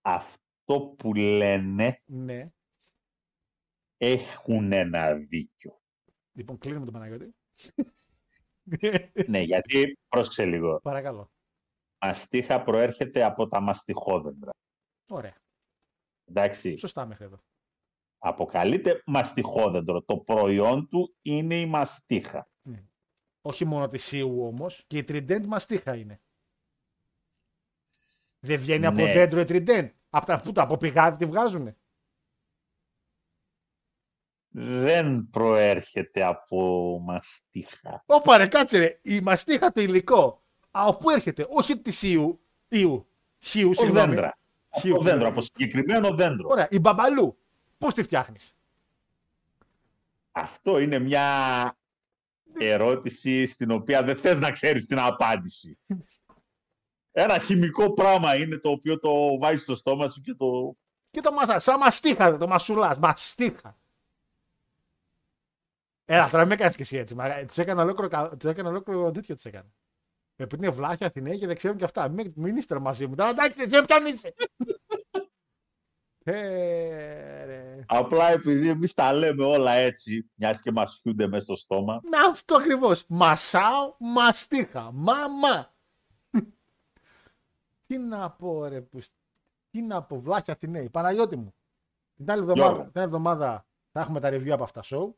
Αυτό 0.00 0.94
που 0.98 1.14
λένε 1.14 2.00
Ναι. 2.04 2.50
έχουν 3.96 4.72
ένα 4.72 5.14
δίκιο. 5.14 5.80
Λοιπόν, 6.32 6.58
κλείνουμε 6.58 6.84
τον 6.84 6.94
Παναγιώτη. 6.94 7.34
ναι, 9.26 9.40
γιατί 9.40 9.98
πρόσεξε 10.08 10.44
λίγο. 10.44 10.80
Παρακαλώ. 10.82 11.30
Μαστίχα 12.04 12.62
προέρχεται 12.62 13.22
από 13.24 13.48
τα 13.48 13.60
μαστιχόδεντρα. 13.60 14.50
Ωραία. 15.08 15.36
Εντάξει, 16.24 16.76
Σωστά 16.76 17.06
μέχρι 17.06 17.24
εδώ. 17.24 17.40
αποκαλείται 18.18 19.02
μαστιχόδεντρο. 19.06 20.02
Το 20.02 20.18
προϊόν 20.18 20.88
του 20.88 21.16
είναι 21.22 21.60
η 21.60 21.66
μαστίχα. 21.66 22.48
Όχι 23.42 23.64
μόνο 23.64 23.86
τη 23.88 23.98
Σίου 23.98 24.42
όμως. 24.46 24.84
Και 24.86 24.98
η 24.98 25.04
Trident 25.08 25.46
μαστίχα 25.46 25.96
είναι. 25.96 26.20
Δεν 28.40 28.58
βγαίνει 28.58 28.86
από 28.86 29.00
Ναι. 29.02 29.12
δέντρο 29.12 29.40
η 29.40 29.44
Trident. 29.48 29.90
Από 30.10 30.26
τα 30.26 30.40
που 30.40 30.52
τα 30.52 30.62
από 30.62 30.76
πηγάδι 30.76 31.16
τη 31.16 31.26
βγάζουνε. 31.26 31.76
Δεν 34.52 35.28
προέρχεται 35.30 36.22
από 36.24 36.98
μαστίχα. 37.04 38.02
Όπα 38.06 38.36
ρε, 38.36 38.46
κάτσε 38.46 38.78
ρε. 38.78 38.98
Η 39.02 39.20
μαστίχα 39.20 39.72
το 39.72 39.80
υλικό. 39.80 40.44
Από 40.70 40.96
πού 40.96 41.10
έρχεται; 41.10 41.46
Όχι 41.50 41.78
της 41.80 41.98
Σίου. 41.98 42.40
Ιου. 42.68 43.08
Χιου, 43.38 43.70
Από 43.70 43.80
συγγνώμη. 43.80 44.08
δέντρα. 44.14 44.38
Χιου, 44.80 44.94
Από 44.94 45.02
δέντρο, 45.02 45.10
συγγνώμη. 45.10 45.32
από 45.32 45.40
συγκεκριμένο 45.40 46.14
δέντρο. 46.14 46.48
Ωραία. 46.50 46.68
Η 46.70 46.78
μπαμπαλού. 46.78 47.38
Πώς 47.78 47.94
τη 47.94 48.02
φτιάχνεις; 48.02 48.54
Αυτό 50.32 50.78
είναι 50.78 50.98
μια 50.98 51.78
ερώτηση 52.58 53.46
στην 53.46 53.70
οποία 53.70 54.02
δεν 54.02 54.16
θες 54.16 54.38
να 54.38 54.50
ξέρεις 54.50 54.86
την 54.86 54.98
απάντηση. 54.98 55.78
Ένα 57.12 57.38
χημικό 57.38 57.92
πράγμα 57.92 58.36
είναι 58.36 58.58
το 58.58 58.70
οποίο 58.70 58.98
το 58.98 59.38
βάζεις 59.38 59.62
στο 59.62 59.74
στόμα 59.74 60.08
σου 60.08 60.20
και 60.20 60.34
το... 60.34 60.76
Και 61.10 61.20
το 61.20 61.32
μασά. 61.32 61.58
Σαν 61.58 61.78
μαστίχα, 61.78 62.36
το 62.36 62.46
μασουλάς. 62.48 62.98
Μαστίχα. 62.98 63.78
Έλα, 66.04 66.28
τώρα 66.30 66.46
με 66.46 66.54
έκανε 66.54 66.70
και 66.70 66.82
εσύ 66.82 66.96
έτσι. 66.96 67.16
Τους 67.46 67.58
έκανα 67.58 67.82
ολόκληρο, 67.82 68.08
κα- 68.08 68.36
τους 68.36 68.50
έκανα 68.50 68.68
ολόκληρο 68.68 69.10
τέτοιο 69.10 69.34
τους 69.34 69.44
έκανα. 69.44 69.68
Επειδή 70.36 70.64
είναι 70.64 70.74
βλάχια 70.74 71.06
Αθηναίοι 71.06 71.38
και 71.38 71.46
δεν 71.46 71.56
ξέρουν 71.56 71.76
και 71.76 71.84
αυτά. 71.84 72.08
Μην, 72.08 72.32
μην 72.36 72.56
είστε 72.56 72.74
ρε 72.74 72.80
μαζί 72.80 73.06
μου. 73.06 73.14
Τώρα 73.14 73.30
εντάξει, 73.30 73.58
δεν 73.58 73.66
ξέρω 73.68 73.84
ποιον 73.84 74.06
είσαι. 74.06 74.34
ε, 76.24 77.44
ρε. 77.44 77.84
Απλά 77.86 78.30
επειδή 78.30 78.68
εμείς 78.68 78.94
τα 78.94 79.12
λέμε 79.12 79.44
όλα 79.44 79.72
έτσι, 79.72 80.30
μιας 80.34 80.60
και 80.60 80.72
μας 80.72 80.98
χιούνται 81.02 81.26
μέσα 81.26 81.44
στο 81.44 81.56
στόμα, 81.56 82.00
Με 82.02 82.16
αυτό 82.30 82.56
ακριβώς. 82.56 83.04
Μασάω, 83.08 83.94
μαστίχα. 83.98 84.90
Μαμά. 84.92 85.74
Τι 87.90 87.98
να 87.98 88.30
πω, 88.30 88.66
ρε. 88.66 88.80
Που... 88.80 89.00
Τι 89.70 89.82
να 89.82 90.02
πω, 90.02 90.20
βλάχια 90.20 90.52
Αθηναίοι. 90.52 90.90
Παναγιώτη 90.90 91.36
μου. 91.36 91.54
Την 92.14 92.30
άλλη 92.30 92.40
εβδομάδα, 92.40 92.68
Γιώργο. 92.68 92.90
την 92.90 93.00
άλλη 93.00 93.06
εβδομάδα 93.06 93.66
θα 93.92 94.00
έχουμε 94.00 94.20
τα 94.20 94.28
review 94.28 94.50
από 94.50 94.62
αυτά 94.62 94.82
show. 94.84 95.12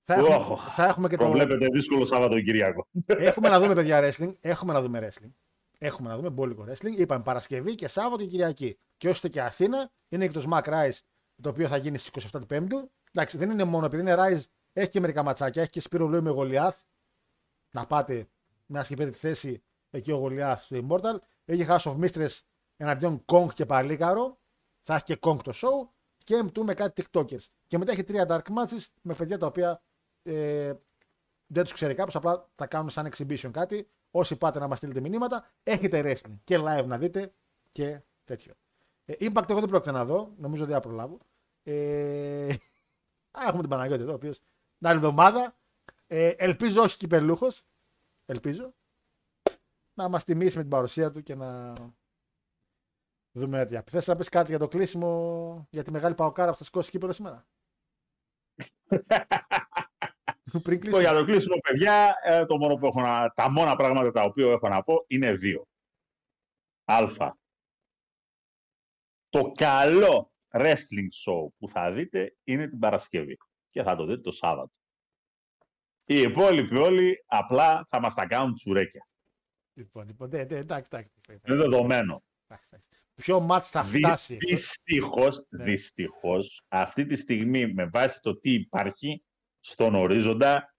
Θα 0.00 0.14
έχουμε, 0.14 0.34
Οχ, 0.34 0.74
θα 0.74 0.84
έχουμε 0.84 1.08
και 1.08 1.16
το. 1.16 1.24
Προβλέπετε 1.24 1.66
δύσκολο 1.66 2.04
Σαββατοκύριακο. 2.04 2.86
Έχουμε 3.06 3.48
να 3.48 3.60
δούμε 3.60 3.74
παιδιά 3.74 4.00
wrestling. 4.02 4.34
Έχουμε 4.40 4.72
να 4.72 4.82
δούμε 4.82 5.08
wrestling. 5.08 5.32
Έχουμε 5.78 6.08
να 6.08 6.16
δούμε 6.16 6.30
μπόλικο 6.30 6.66
wrestling. 6.68 6.96
Είπαμε 6.96 7.22
Παρασκευή 7.22 7.74
και 7.74 7.88
Σάββατο 7.88 8.22
και 8.22 8.28
Κυριακή. 8.28 8.78
Και 8.96 9.08
ώστε 9.08 9.28
και 9.28 9.40
Αθήνα 9.40 9.90
είναι 10.08 10.26
και 10.26 10.32
το 10.32 10.50
Smack 10.50 10.64
Rise 10.64 10.98
το 11.42 11.48
οποίο 11.48 11.68
θα 11.68 11.76
γίνει 11.76 11.98
στις 11.98 12.30
27 12.32 12.40
του 12.40 12.46
Πέμπτου. 12.46 12.90
Εντάξει, 13.12 13.36
δεν 13.36 13.50
είναι 13.50 13.64
μόνο 13.64 13.86
επειδή 13.86 14.02
είναι 14.02 14.14
Rise, 14.18 14.42
έχει 14.72 14.90
και 14.90 15.00
μερικά 15.00 15.22
ματσάκια. 15.22 15.62
Έχει 15.62 15.70
και 15.70 15.80
Σπύρο 15.80 16.06
Λόι 16.06 16.20
με 16.20 16.30
Γολιάθ. 16.30 16.82
Να 17.70 17.86
πάτε 17.86 18.28
να 18.66 18.82
και 18.82 18.94
πήρε 18.94 19.10
τη 19.10 19.16
θέση 19.16 19.62
εκεί 19.94 20.12
ο 20.12 20.16
Γολιάθ 20.16 20.62
στο 20.64 20.86
Immortal. 20.88 21.16
Έχει 21.44 21.66
House 21.68 21.78
of 21.78 21.96
Mistress 22.00 22.40
εναντίον 22.76 23.24
Kong 23.26 23.46
και 23.54 23.66
Παλίκαρο. 23.66 24.38
Θα 24.80 24.94
έχει 24.94 25.04
και 25.04 25.18
Kong 25.20 25.38
το 25.42 25.52
show. 25.54 25.88
Και 26.24 26.44
M2 26.44 26.62
με 26.62 26.74
κάτι 26.74 27.02
TikTokers. 27.02 27.44
Και 27.66 27.78
μετά 27.78 27.92
έχει 27.92 28.04
τρία 28.04 28.26
Dark 28.28 28.52
Matches 28.56 28.84
με 29.02 29.14
παιδιά 29.14 29.38
τα 29.38 29.46
οποία 29.46 29.82
ε, 30.22 30.72
δεν 31.46 31.62
τους 31.62 31.72
ξέρει 31.72 31.94
κάποιος, 31.94 32.16
απλά 32.16 32.50
θα 32.54 32.66
κάνουν 32.66 32.90
σαν 32.90 33.08
exhibition 33.12 33.50
κάτι. 33.52 33.88
Όσοι 34.10 34.36
πάτε 34.36 34.58
να 34.58 34.68
μας 34.68 34.78
στείλετε 34.78 35.00
μηνύματα, 35.00 35.50
έχετε 35.62 36.02
wrestling 36.04 36.38
και 36.44 36.58
live 36.58 36.84
να 36.86 36.98
δείτε 36.98 37.32
και 37.70 38.00
τέτοιο. 38.24 38.54
Ε, 39.04 39.14
Impact 39.20 39.50
εγώ 39.50 39.60
δεν 39.60 39.68
πρόκειται 39.68 39.92
να 39.92 40.04
δω, 40.04 40.32
νομίζω 40.36 40.64
ότι 40.64 40.72
θα 40.72 40.80
προλάβω. 40.80 41.18
Ε, 41.62 42.48
α, 43.38 43.42
έχουμε 43.46 43.60
την 43.60 43.70
Παναγιώτη 43.70 44.02
εδώ, 44.02 44.12
ο 44.12 44.14
οποίος 44.14 44.38
την 44.78 44.86
άλλη 44.86 44.96
εβδομάδα. 44.96 45.56
Ε, 46.06 46.28
ελπίζω 46.28 46.82
όχι 46.82 46.96
κυπελούχος. 46.96 47.62
Ελπίζω. 48.26 48.74
Να 49.94 50.08
μας 50.08 50.24
τιμήσει 50.24 50.56
με 50.56 50.62
την 50.62 50.70
παρουσία 50.70 51.10
του 51.10 51.22
και 51.22 51.34
να 51.34 51.72
δούμε 53.36 53.58
τέτοια. 53.58 53.84
Θες 53.86 54.06
να 54.06 54.16
πεις 54.16 54.28
κάτι 54.28 54.50
για 54.50 54.58
το 54.58 54.68
κλείσιμο 54.68 55.66
για 55.70 55.82
τη 55.82 55.90
μεγάλη 55.90 56.14
παοκάρα 56.14 56.50
που 56.50 56.56
θα 56.56 56.64
σηκώσει 56.64 56.90
κύπελο 56.90 57.12
σήμερα. 57.12 57.46
Πριν 60.62 60.62
Το 60.62 60.78
κλείσουμε. 60.78 61.00
για 61.00 61.12
το 61.12 61.24
κλείσιμο, 61.24 61.56
παιδιά, 61.60 62.14
ε, 62.22 62.44
το 62.44 62.58
μόνο 62.58 62.76
που 62.76 62.86
έχω 62.86 63.00
να, 63.00 63.30
τα 63.30 63.50
μόνα 63.50 63.76
πράγματα 63.76 64.10
τα 64.10 64.22
οποία 64.22 64.50
έχω 64.52 64.68
να 64.68 64.82
πω 64.82 65.04
είναι 65.06 65.32
δύο. 65.32 65.66
Α. 66.84 67.32
Το 69.28 69.52
καλό 69.52 70.32
wrestling 70.48 71.08
show 71.24 71.48
που 71.58 71.68
θα 71.68 71.92
δείτε 71.92 72.36
είναι 72.44 72.68
την 72.68 72.78
Παρασκευή 72.78 73.36
και 73.70 73.82
θα 73.82 73.96
το 73.96 74.04
δείτε 74.06 74.20
το 74.20 74.30
Σάββατο. 74.30 74.72
Οι 76.06 76.20
υπόλοιποι 76.20 76.76
όλοι 76.76 77.24
απλά 77.26 77.84
θα 77.88 78.00
μας 78.00 78.14
τα 78.14 78.26
κάνουν 78.26 78.54
τσουρέκια. 78.54 79.08
Λοιπόν, 79.74 80.06
λοιπόν, 80.06 80.28
ναι, 80.28 80.38
ναι, 80.44 80.56
εντάξει, 80.56 80.88
εντάξει. 80.92 81.10
Είναι 81.28 81.56
δεδομένο. 81.56 82.22
εντάξει, 82.48 82.68
εντάξει. 82.72 82.88
Ποιο 83.14 83.40
μάτς 83.40 83.70
θα 83.70 83.82
Δυ, 83.82 83.98
φτάσει. 83.98 84.36
δυστυχώς, 84.36 85.44
Ναι. 85.48 85.64
δυστυχώς, 85.64 86.64
αυτή 86.68 87.06
τη 87.06 87.16
στιγμή 87.16 87.72
με 87.72 87.84
βάση 87.86 88.20
το 88.20 88.38
τι 88.38 88.52
υπάρχει 88.52 89.22
στον 89.60 89.94
ορίζοντα, 89.94 90.74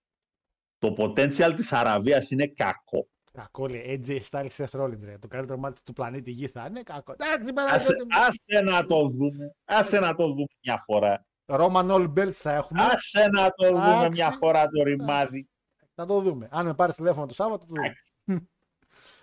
το 0.78 0.96
potential 0.98 1.54
της 1.56 1.74
Αραβίας 1.74 2.32
είναι 2.32 2.48
κακό. 2.48 3.08
Κακό 3.32 3.68
λέει. 3.68 4.02
AJ 4.06 4.20
Styles 4.30 4.50
Seth 4.58 4.80
Rollins. 4.82 5.00
Ρε. 5.04 5.18
Το 5.18 5.28
καλύτερο 5.28 5.60
μάτι 5.60 5.82
του 5.84 5.94
πλανήτη 5.94 6.32
Γη 6.32 6.48
θα 6.48 6.66
είναι 6.70 6.82
κακό. 6.82 7.12
Εντάξει, 7.12 7.44
Άσε, 7.46 7.54
Παναγιώτη 7.54 8.04
μου. 8.04 8.20
άσε 8.20 8.62
να 8.64 8.86
το 8.86 9.08
δούμε. 9.08 9.56
Άσε 9.66 10.00
να 10.00 10.16
το 10.16 10.28
δούμε 10.28 10.46
μια 10.64 10.78
φορά. 10.86 11.26
Roman 11.46 11.90
All 11.92 12.14
Belts 12.14 12.32
θα 12.32 12.54
έχουμε. 12.54 12.82
Άσε 12.84 13.28
να 13.28 13.52
το 13.52 13.68
δούμε 13.68 13.86
Εντάξει. 13.88 14.10
μια 14.10 14.32
φορά 14.32 14.68
το 14.68 14.84
ρημάδι. 14.84 15.48
Θα 15.96 16.06
το 16.06 16.22
δούμε. 16.22 16.48
Αν 16.52 16.66
με 16.66 16.74
πάρεις 16.74 16.96
τηλέφωνο 16.96 17.26
το 17.26 17.34
Σάββατο, 17.34 17.66
το 17.66 17.74
δούμε. 17.76 17.96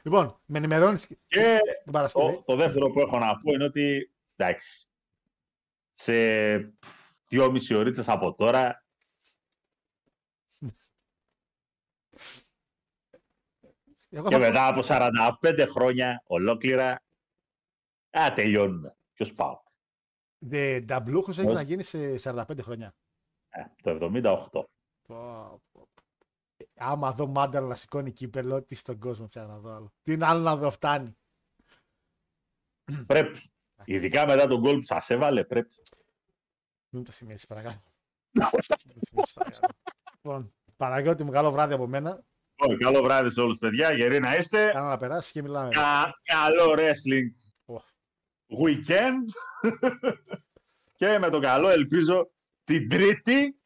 Λοιπόν, 0.03 0.41
με 0.47 0.59
ενημερώνεις 0.59 1.07
Και 1.07 1.59
την 1.85 1.93
Παρασκευή. 1.93 2.35
το, 2.35 2.43
το 2.43 2.57
δεύτερο 2.57 2.91
που 2.91 3.01
έχω 3.01 3.19
να 3.19 3.37
πω 3.37 3.53
είναι 3.53 3.65
ότι 3.65 4.13
εντάξει, 4.37 4.87
σε 5.91 6.13
δυόμιση 7.29 7.75
ωρίτες 7.75 8.09
από 8.09 8.35
τώρα 8.35 8.83
Εγώ 14.15 14.29
και 14.29 14.35
θα... 14.35 14.41
μετά 14.41 14.67
από 14.67 14.81
45 15.41 15.67
χρόνια 15.69 16.23
ολόκληρα, 16.27 17.03
α, 18.19 18.33
τελειώνουμε. 18.35 18.97
Ποιος 19.13 19.33
πάω. 19.33 19.61
Δε, 20.39 20.81
Νταμπλούχος 20.81 21.39
έχει 21.39 21.47
Πώς; 21.47 21.55
να 21.55 21.63
γίνει 21.63 21.83
σε 21.83 22.15
45 22.23 22.59
χρόνια. 22.61 22.95
Ε, 23.49 23.63
το 23.83 24.11
78. 24.13 24.21
Πω, 24.23 24.69
πω, 25.07 25.63
πω. 25.72 25.72
Ε, 25.72 25.72
Άμα 26.75 27.13
δω 27.13 27.27
μάνταρα 27.27 27.67
να 27.67 27.75
σηκώνει 27.75 28.13
κύπελο, 28.13 28.63
τι 28.63 28.75
στον 28.75 28.99
κόσμο 28.99 29.27
πια 29.27 29.45
να 29.45 29.59
δω 29.59 29.75
άλλο. 29.75 29.93
Τι 30.03 30.13
είναι 30.13 30.27
άλλο 30.27 30.41
να 30.43 30.57
δω, 30.57 30.71
φτάνει. 30.71 31.17
Πρέπει. 33.07 33.51
Ειδικά 33.85 34.27
μετά 34.27 34.47
τον 34.47 34.61
γκολ 34.61 34.77
που 34.77 34.83
σας 34.85 35.11
έβαλε, 35.11 35.45
πρέπει. 35.45 35.75
Μην 36.89 37.01
μου 37.01 37.03
το 37.03 37.13
θυμίσει, 37.13 37.47
παρακαλώ. 37.47 37.83
Μην 38.31 38.47
μου 38.53 38.59
το 38.67 38.77
θυμίσεις, 38.77 39.33
παρακαλώ. 39.35 39.73
λοιπόν, 40.15 40.55
Παναγιώτη 40.77 41.25
μου, 41.25 41.31
καλό 41.31 41.51
βράδυ 41.51 41.75
από 41.75 41.87
μένα. 41.87 42.25
Λοιπόν, 42.63 42.79
καλό 42.79 43.03
βράδυ 43.03 43.31
σε 43.31 43.41
όλους 43.41 43.59
παιδιά, 43.59 43.93
γεροί 43.93 44.19
να 44.21 44.37
είστε. 44.37 44.71
Κάνω 44.73 44.89
να 44.89 44.97
περάσεις 44.97 45.33
και 45.33 45.43
μιλάμε. 45.43 45.69
Κα- 45.71 46.21
καλό 46.23 46.75
wrestling 46.77 47.27
Οχ. 47.65 47.85
weekend 48.63 49.25
και 50.99 51.19
με 51.19 51.31
το 51.31 51.41
καλό 51.41 51.69
ελπίζω 51.69 52.31
την 52.65 52.89
τρίτη 52.89 53.62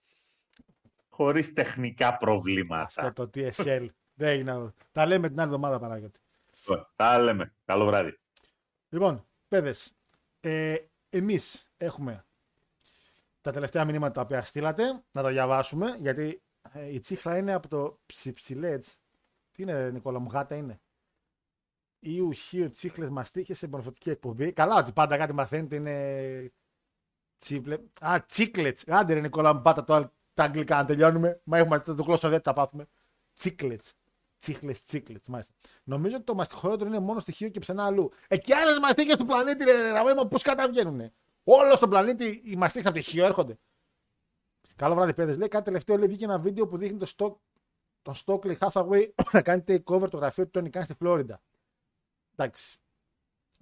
χωρίς 1.17 1.53
τεχνικά 1.53 2.17
προβλήματα. 2.17 3.03
Αυτό 3.03 3.29
το 3.29 3.31
TSL. 3.35 3.87
Δεν 4.19 4.29
έγινε 4.29 4.51
άλλο. 4.51 4.75
Τα 4.93 5.07
λέμε 5.07 5.29
την 5.29 5.41
άλλη 5.41 5.49
εβδομάδα, 5.49 5.79
Παναγιώτη. 5.79 6.21
Λοιπόν, 6.61 6.89
Τα 6.97 7.19
λέμε. 7.19 7.55
Καλό 7.65 7.85
βράδυ. 7.85 8.19
Λοιπόν, 8.89 9.27
παιδες, 9.49 9.93
ε, 10.41 10.77
εμείς 11.11 11.71
έχουμε 11.77 12.25
τα 13.41 13.53
τελευταία 13.53 13.85
μηνύματα 13.85 14.13
τα 14.13 14.21
οποία 14.21 14.43
στείλατε, 14.43 14.85
να 15.13 15.23
τα 15.23 15.31
διαβάσουμε, 15.31 15.97
γιατί 16.01 16.43
ε, 16.73 16.93
η 16.93 16.99
τσίχλα 17.01 17.37
είναι 17.37 17.53
από 17.53 17.69
το 17.69 17.99
ψιψιλέτς. 18.07 18.97
Τι 19.53 19.63
είναι, 19.63 19.73
ρε, 19.73 19.91
Νικόλα 19.91 20.19
μου, 20.19 20.29
γάτα 20.33 20.55
είναι; 20.57 20.81
Ιου 21.99 22.33
χίου 22.33 22.71
τσίχλες 22.71 23.11
μαστίχες 23.11 23.59
σε 23.59 23.69
μορφωτική 23.69 24.11
εκπομπή. 24.11 24.53
Καλά, 24.53 24.77
ότι 24.77 24.93
πάντα 24.93 25.17
κάτι 25.17 25.35
μαθαίνετε 25.35 25.77
είναι. 25.77 26.53
Τσίπλε. 27.39 27.79
Α, 28.01 28.25
τσίκλετς. 28.27 28.85
Άντε, 28.87 29.15
ρε 29.15 29.21
Νικόλα 29.21 29.55
μου, 29.55 29.63
πάτα 29.63 29.85
το, 29.85 30.13
τα 30.37 30.45
αγγλικά 30.45 30.77
να 30.77 30.85
τελειώνουμε. 30.85 31.41
Μα 31.45 31.59
έχουμε 31.59 31.81
το 31.81 32.03
γλώσσο 32.03 32.29
δεν 32.29 32.41
θα 32.41 32.53
πάθουμε. 32.53 32.87
Τσίκλετς. 33.35 33.95
Τσίχλες, 34.39 34.83
τσίκλετς, 34.83 35.29
μάλιστα. 35.29 35.55
Νομίζω 35.85 36.17
ότι 36.17 36.25
το 36.25 36.35
μαστιχότερο 36.35 36.87
είναι 36.87 36.99
μόνο 36.99 37.21
στοιχείο 37.21 37.49
και 37.49 37.59
πουθενά 37.59 37.85
αλλού. 37.85 38.11
Εκεί 38.29 38.53
άλλες 38.53 38.79
μαστίχες 38.79 39.17
του 39.17 39.27
πλανήτη, 39.27 39.65
ρε 39.65 39.91
Ραμέμα, 39.91 40.27
πώς 40.27 40.43
καταβγαίνουν. 40.43 41.13
Όλο 41.45 41.77
στον 41.77 41.89
πλανήτη 41.89 42.43
οι 42.45 42.57
μαστίχες 42.57 42.87
από 42.87 42.95
το 42.95 43.01
ηχείο 43.01 43.25
έρχονται. 43.25 43.59
Καλό 44.77 44.95
βράδυ, 44.95 45.15
παίδες. 45.15 45.39
Λέει 45.39 45.49
κάτι 45.49 45.65
τελευταίο, 45.65 45.97
λέει 45.97 46.09
βγήκε 46.09 46.25
ένα 46.25 46.39
βίντεο 46.39 46.67
που 46.67 46.77
δείχνει 46.77 46.99
το 46.99 47.13
Stoke, 47.17 47.35
τον 48.03 48.15
Stokely 48.25 48.57
Hathaway 48.59 49.09
να 49.33 49.43
κάνει 49.43 49.63
takeover 49.67 50.11
το 50.11 50.17
γραφείο 50.17 50.45
του 50.45 50.51
Tony 50.51 50.71
Khan 50.71 50.85
στη 50.85 50.95
Φλόριντα. 50.95 51.43
Εντάξει. 52.37 52.79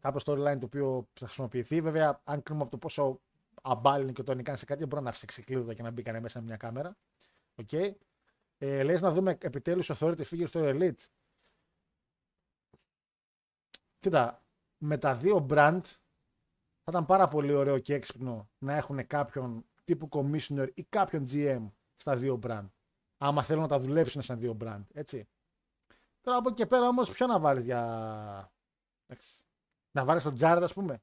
Κάποιο 0.01 0.21
storyline 0.25 0.59
το 0.59 0.65
οποίο 0.65 1.09
θα 1.13 1.27
χρησιμοποιηθεί. 1.27 1.81
Βέβαια, 1.81 2.21
αν 2.25 2.43
κρίνουμε 2.43 2.65
από 2.65 2.73
το 2.73 2.79
πόσο 2.79 3.21
αμπάλι 3.63 4.03
είναι 4.03 4.13
και 4.13 4.21
ο 4.21 4.25
Tony 4.25 4.43
Khan 4.43 4.57
σε 4.57 4.65
κάτι, 4.65 4.87
μπορεί 4.87 5.03
να 5.03 5.13
τ' 5.13 5.19
αφήσει 5.19 5.43
ξεκλείδωτα 5.43 5.75
και 5.75 5.83
να 5.83 5.91
μπει 5.91 6.03
κανένα 6.03 6.23
μέσα 6.23 6.39
με 6.41 6.47
μια 6.47 6.57
κάμερα. 6.57 6.97
Οκ. 7.55 7.73
Ε, 8.59 8.83
λες 8.83 9.03
να 9.03 9.11
δούμε 9.11 9.39
επιτέλους 9.41 9.91
authority 9.93 10.23
figure 10.23 10.47
στο 10.47 10.61
Elite. 10.65 11.05
Κοίτα, 13.99 14.45
με 14.79 14.99
τα 14.99 15.15
δύο 15.15 15.47
brand 15.51 15.81
θα 16.83 16.91
ήταν 16.91 17.05
πάρα 17.05 17.29
πολύ 17.29 17.53
ωραίο 17.53 17.79
και 17.79 17.95
έξυπνο 17.95 18.51
να 18.59 18.75
έχουν 18.75 19.07
κάποιον 19.07 19.65
τύπου 19.85 20.09
commissioner 20.13 20.69
ή 20.75 20.85
κάποιον 20.85 21.25
GM 21.31 21.71
στα 21.95 22.17
δύο 22.17 22.39
brand. 22.43 22.69
Άμα 23.19 23.43
θέλουν 23.43 23.63
να 23.63 23.69
τα 23.69 23.79
δουλέψουν 23.79 24.23
σαν 24.23 24.39
δύο 24.39 24.57
brand, 24.61 24.85
έτσι. 24.93 25.29
Τώρα 26.21 26.39
από 26.39 26.49
εκεί 26.49 26.57
και 26.57 26.67
πέρα 26.67 26.89
όμως 26.89 27.11
ποιο 27.11 27.27
να 27.27 27.41
βάλεις 27.41 27.65
για... 27.65 28.53
Εντάξει. 29.07 29.45
Να 29.91 30.05
βάλεις 30.05 30.23
τον 30.23 30.35
Jared 30.39 30.61
ας 30.63 30.73
πούμε. 30.73 31.03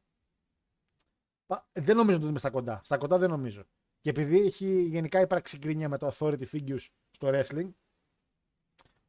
Πα- 1.51 1.67
Δεν 1.73 1.95
νομίζω 1.95 2.15
να 2.15 2.21
το 2.21 2.27
δούμε 2.27 2.39
στα 2.39 2.49
κοντά. 2.49 2.81
Στα 2.83 2.97
κοντά 2.97 3.17
δεν 3.17 3.29
νομίζω. 3.29 3.63
Και 3.99 4.09
επειδή 4.09 4.39
έχει 4.39 4.81
γενικά 4.81 5.19
υπάρξει 5.21 5.57
γκρίνια 5.57 5.89
με 5.89 5.97
το 5.97 6.11
authority 6.13 6.43
figures 6.51 6.85
στο 7.11 7.27
wrestling, 7.27 7.69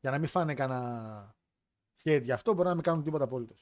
για 0.00 0.10
να 0.10 0.18
μην 0.18 0.28
φάνε 0.28 0.54
κανένα 0.54 1.36
hate 2.04 2.20
γι' 2.22 2.32
αυτό, 2.32 2.54
μπορεί 2.54 2.68
να 2.68 2.74
μην 2.74 2.82
κάνουν 2.82 3.02
τίποτα 3.04 3.24
απολύτω. 3.24 3.54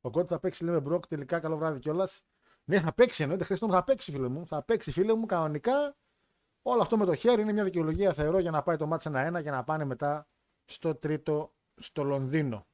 Ο 0.00 0.10
Κότι 0.10 0.28
θα 0.28 0.38
παίξει, 0.40 0.64
λέμε 0.64 0.80
Μπροκ, 0.80 1.06
τελικά 1.06 1.40
καλό 1.40 1.56
βράδυ 1.56 1.78
κιόλας. 1.78 2.22
Ναι, 2.64 2.80
θα 2.80 2.92
παίξει 2.92 3.22
εννοείται. 3.22 3.44
Χριστό 3.44 3.66
μου 3.66 3.72
θα 3.72 3.84
παίξει, 3.84 4.10
φίλε 4.10 4.28
μου. 4.28 4.46
Θα 4.46 4.62
παίξει, 4.62 4.92
φίλε 4.92 5.14
μου, 5.14 5.26
κανονικά. 5.26 5.96
Όλο 6.62 6.82
αυτό 6.82 6.96
με 6.96 7.04
το 7.04 7.14
χέρι 7.14 7.42
είναι 7.42 7.52
μια 7.52 7.64
δικαιολογία, 7.64 8.12
θεωρώ, 8.12 8.38
για 8.38 8.50
να 8.50 8.62
πάει 8.62 8.76
το 8.76 8.86
μάτς 8.86 9.06
1-1 9.06 9.42
και 9.42 9.50
να 9.50 9.64
πάνε 9.64 9.84
μετά 9.84 10.26
στο 10.64 10.94
τρίτο 10.94 11.54
στο 11.80 12.02
Λονδίνο. 12.04 12.66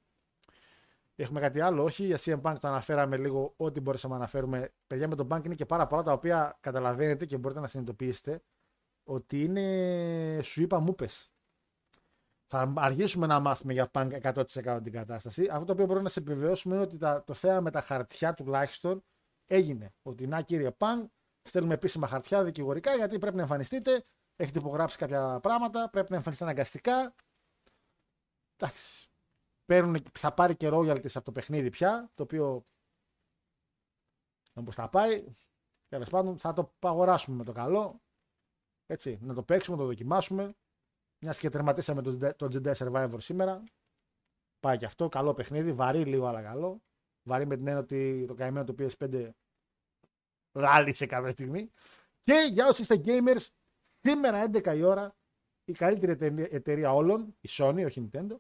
Έχουμε 1.16 1.40
κάτι 1.40 1.60
άλλο, 1.60 1.82
όχι. 1.82 2.05
Για 2.05 2.18
CM 2.20 2.40
Punk 2.40 2.56
το 2.60 2.68
αναφέραμε 2.68 3.16
λίγο 3.16 3.55
ό,τι 3.56 3.80
μπορέσαμε 3.80 4.14
να 4.14 4.20
αναφέρουμε. 4.20 4.72
Παιδιά, 4.86 5.09
με 5.09 5.14
τον 5.14 5.28
Punk 5.30 5.44
είναι 5.44 5.55
και 5.55 5.66
πάρα 5.66 5.86
πολλά 5.86 6.02
τα 6.02 6.12
οποία 6.12 6.59
καταλαβαίνετε 6.60 7.26
και 7.26 7.36
μπορείτε 7.36 7.60
να 7.60 7.66
συνειδητοποιήσετε 7.66 8.43
ότι 9.05 9.43
είναι 9.43 10.40
σου 10.43 10.62
είπα 10.62 10.78
μου 10.78 10.94
πες. 10.94 11.30
Θα 12.47 12.72
αργήσουμε 12.76 13.26
να 13.26 13.40
μάθουμε 13.40 13.72
για 13.72 13.90
Punk 13.93 14.20
100% 14.20 14.80
την 14.82 14.93
κατάσταση. 14.93 15.48
Αυτό 15.51 15.64
το 15.64 15.72
οποίο 15.72 15.84
μπορούμε 15.84 16.02
να 16.02 16.09
σε 16.09 16.20
επιβεβαιώσουμε 16.20 16.74
είναι 16.74 16.84
ότι 16.84 16.97
τα, 16.97 17.24
το 17.24 17.34
θέμα 17.34 17.60
με 17.60 17.70
τα 17.70 17.80
χαρτιά 17.80 18.34
τουλάχιστον 18.34 19.05
έγινε. 19.47 19.94
Ότι 20.02 20.26
να 20.26 20.43
κύριε 20.43 20.70
Punk, 20.78 21.06
στέλνουμε 21.43 21.74
επίσημα 21.74 22.06
χαρτιά 22.06 22.44
δικηγορικά 22.44 22.94
γιατί 22.94 23.18
πρέπει 23.18 23.36
να 23.36 23.43
εμφανιστείτε 23.43 24.05
έχετε 24.36 24.59
υπογράψει 24.59 24.98
κάποια 24.98 25.40
πράγματα, 25.40 25.90
πρέπει 25.90 26.10
να 26.10 26.16
εμφανιστεί 26.16 26.44
αναγκαστικά. 26.44 27.14
Εντάξει. 28.56 29.09
Παίρνουν, 29.66 30.02
θα 30.12 30.34
πάρει 30.34 30.56
και 30.56 30.68
royalties 30.72 31.14
από 31.14 31.24
το 31.24 31.32
παιχνίδι 31.32 31.70
πια, 31.70 32.10
το 32.14 32.22
οποίο 32.22 32.64
όπω 34.55 34.72
θα 34.72 34.88
πάει. 34.88 35.24
Τέλος 35.88 36.09
πάντων, 36.09 36.38
θα 36.38 36.52
το 36.52 36.72
αγοράσουμε 36.80 37.36
με 37.36 37.44
το 37.44 37.52
καλό. 37.52 38.01
Έτσι, 38.86 39.18
να 39.22 39.34
το 39.34 39.43
παίξουμε, 39.43 39.76
να 39.76 39.82
το 39.82 39.88
δοκιμάσουμε. 39.88 40.55
Μια 41.18 41.32
και 41.32 41.48
τερματίσαμε 41.48 42.02
το, 42.02 42.34
το 42.36 42.48
Jedi 42.52 42.74
Survivor 42.74 43.16
σήμερα. 43.20 43.62
Πάει 44.60 44.76
και 44.76 44.84
αυτό. 44.84 45.09
Καλό 45.09 45.34
παιχνίδι. 45.34 45.72
Βαρύ 45.72 46.05
λίγο, 46.05 46.26
αλλά 46.26 46.43
καλό. 46.43 46.82
Βαρύ 47.22 47.47
με 47.47 47.56
την 47.56 47.66
έννοια 47.66 47.82
ότι 47.82 48.24
το 48.26 48.34
καημένο 48.34 48.64
του 48.64 48.74
PS5 48.78 49.30
λάλησε 50.52 51.06
κάποια 51.06 51.30
στιγμή. 51.30 51.70
Και 52.22 52.48
για 52.51 52.66
όσοι 52.68 52.82
είστε 52.82 53.01
gamers, 53.05 53.48
σήμερα 54.02 54.51
11 54.52 54.76
η 54.76 54.82
ώρα 54.82 55.16
η 55.64 55.72
καλύτερη 55.72 56.12
εταιρεία- 56.12 56.48
εταιρεία 56.51 56.93
όλων, 56.93 57.36
η 57.40 57.48
Sony, 57.51 57.84
όχι 57.84 58.01
η 58.01 58.10
Nintendo, 58.12 58.36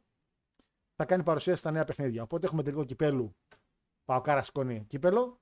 θα 0.96 1.04
κάνει 1.04 1.22
παρουσίαση 1.22 1.58
στα 1.58 1.70
νέα 1.70 1.84
παιχνίδια. 1.84 2.22
Οπότε 2.22 2.46
έχουμε 2.46 2.62
τελικό 2.62 2.84
κυπέλου. 2.84 3.36
Παοκάρα 4.04 4.42
σηκώνει 4.42 4.84
κύπελο. 4.84 5.40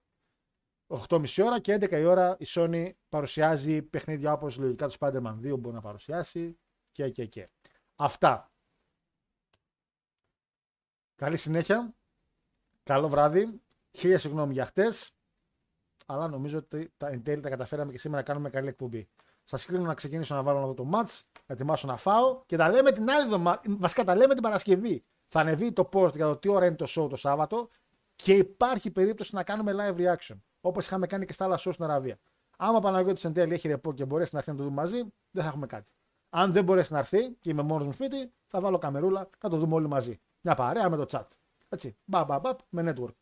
8.30 0.86 1.44
ώρα 1.44 1.60
και 1.60 1.74
11 1.74 1.90
η 1.90 2.04
ώρα 2.04 2.36
η 2.38 2.44
Sony 2.48 2.90
παρουσιάζει 3.08 3.82
παιχνίδια 3.82 4.32
όπως 4.32 4.56
λογικά 4.56 4.88
το 4.88 4.96
Spider-Man 5.00 5.34
2 5.42 5.58
μπορεί 5.58 5.74
να 5.74 5.80
παρουσιάσει 5.80 6.58
και 6.92 7.08
και 7.08 7.26
και. 7.26 7.50
Αυτά. 7.96 8.52
Καλή 11.14 11.36
συνέχεια. 11.36 11.94
Καλό 12.82 13.08
βράδυ. 13.08 13.60
Χίλια 13.92 14.18
συγγνώμη 14.18 14.52
για 14.52 14.64
χτες. 14.64 15.16
Αλλά 16.06 16.28
νομίζω 16.28 16.58
ότι 16.58 16.92
τα, 16.96 17.08
εν 17.08 17.22
τέλει 17.22 17.40
τα 17.40 17.48
καταφέραμε 17.48 17.92
και 17.92 17.98
σήμερα 17.98 18.20
να 18.20 18.26
κάνουμε 18.26 18.50
καλή 18.50 18.68
εκπομπή. 18.68 19.08
Σας 19.42 19.64
κλείνω 19.64 19.84
να 19.84 19.94
ξεκινήσω 19.94 20.34
να 20.34 20.42
βάλω 20.42 20.60
να 20.60 20.66
δω 20.66 20.74
το 20.74 20.90
match, 20.92 21.20
να 21.46 21.54
ετοιμάσω 21.54 21.86
να 21.86 21.96
φάω 21.96 22.42
και 22.46 22.56
τα 22.56 22.68
λέμε 22.70 22.92
την 22.92 23.10
άλλη 23.10 23.22
εβδομάδα. 23.22 23.60
Βασικά 23.68 24.04
τα 24.04 24.14
λέμε 24.14 24.34
την 24.34 24.42
Παρασκευή. 24.42 25.04
Θα 25.36 25.42
ανεβεί 25.42 25.72
το 25.72 25.88
post 25.92 26.14
για 26.14 26.26
το 26.26 26.36
τι 26.36 26.48
ώρα 26.48 26.66
είναι 26.66 26.76
το 26.76 26.86
show 26.88 27.08
το 27.08 27.16
Σάββατο 27.16 27.68
και 28.16 28.32
υπάρχει 28.32 28.90
περίπτωση 28.90 29.34
να 29.34 29.42
κάνουμε 29.42 29.72
live 29.76 29.96
reaction. 29.96 30.40
Όπως 30.60 30.86
είχαμε 30.86 31.06
κάνει 31.06 31.26
και 31.26 31.32
στα 31.32 31.44
άλλα 31.44 31.58
show 31.58 31.70
στην 31.72 31.84
Αραβία. 31.84 32.18
Άμα 32.56 32.76
ο 32.76 32.80
Παναγιώτης 32.80 33.24
εν 33.24 33.32
τέλει 33.32 33.52
έχει 33.52 33.68
ρεπό 33.68 33.92
και 33.92 34.04
μπορέσει 34.04 34.30
να 34.32 34.38
έρθει 34.38 34.50
να 34.50 34.56
το 34.56 34.62
δούμε 34.62 34.74
μαζί, 34.74 34.98
δεν 35.30 35.42
θα 35.42 35.48
έχουμε 35.48 35.66
κάτι. 35.66 35.92
Αν 36.30 36.52
δεν 36.52 36.64
μπορέσει 36.64 36.92
να 36.92 36.98
έρθει 36.98 37.30
και 37.30 37.50
είμαι 37.50 37.62
μόνος 37.62 37.86
μου 37.86 37.92
σπίτι, 37.92 38.32
θα 38.46 38.60
βάλω 38.60 38.78
καμερούλα 38.78 39.28
να 39.42 39.48
το 39.50 39.56
δούμε 39.56 39.74
όλοι 39.74 39.88
μαζί. 39.88 40.20
Μια 40.40 40.54
παρέα 40.54 40.90
με 40.90 40.96
το 40.96 41.06
chat. 41.10 41.26
Έτσι. 41.68 41.96
Μπα, 42.04 42.24
μπα, 42.24 42.38
μπα, 42.38 42.50
με 42.68 42.92
network. 42.96 43.14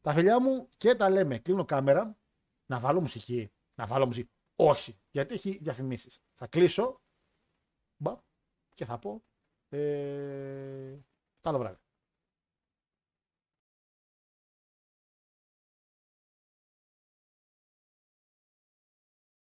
Τα 0.00 0.12
φιλιά 0.12 0.40
μου 0.40 0.68
και 0.76 0.94
τα 0.94 1.10
λέμε. 1.10 1.38
Κλείνω 1.38 1.64
κάμερα. 1.64 2.16
Να 2.66 2.78
βάλω 2.78 3.00
μουσική. 3.00 3.52
Να 3.76 3.86
βάλω 3.86 4.06
μουσική. 4.06 4.30
Όχι. 4.56 4.98
Γιατί 5.10 5.34
έχει 5.34 5.58
διαφημίσεις. 5.62 6.22
Θα 6.34 6.46
κλείσω. 6.46 7.00
Μπα, 7.96 8.16
και 8.74 8.84
θα 8.84 8.98
πω. 8.98 9.22
Ε, 9.72 10.98
καλό 11.40 11.58
βράδυ. 11.58 11.78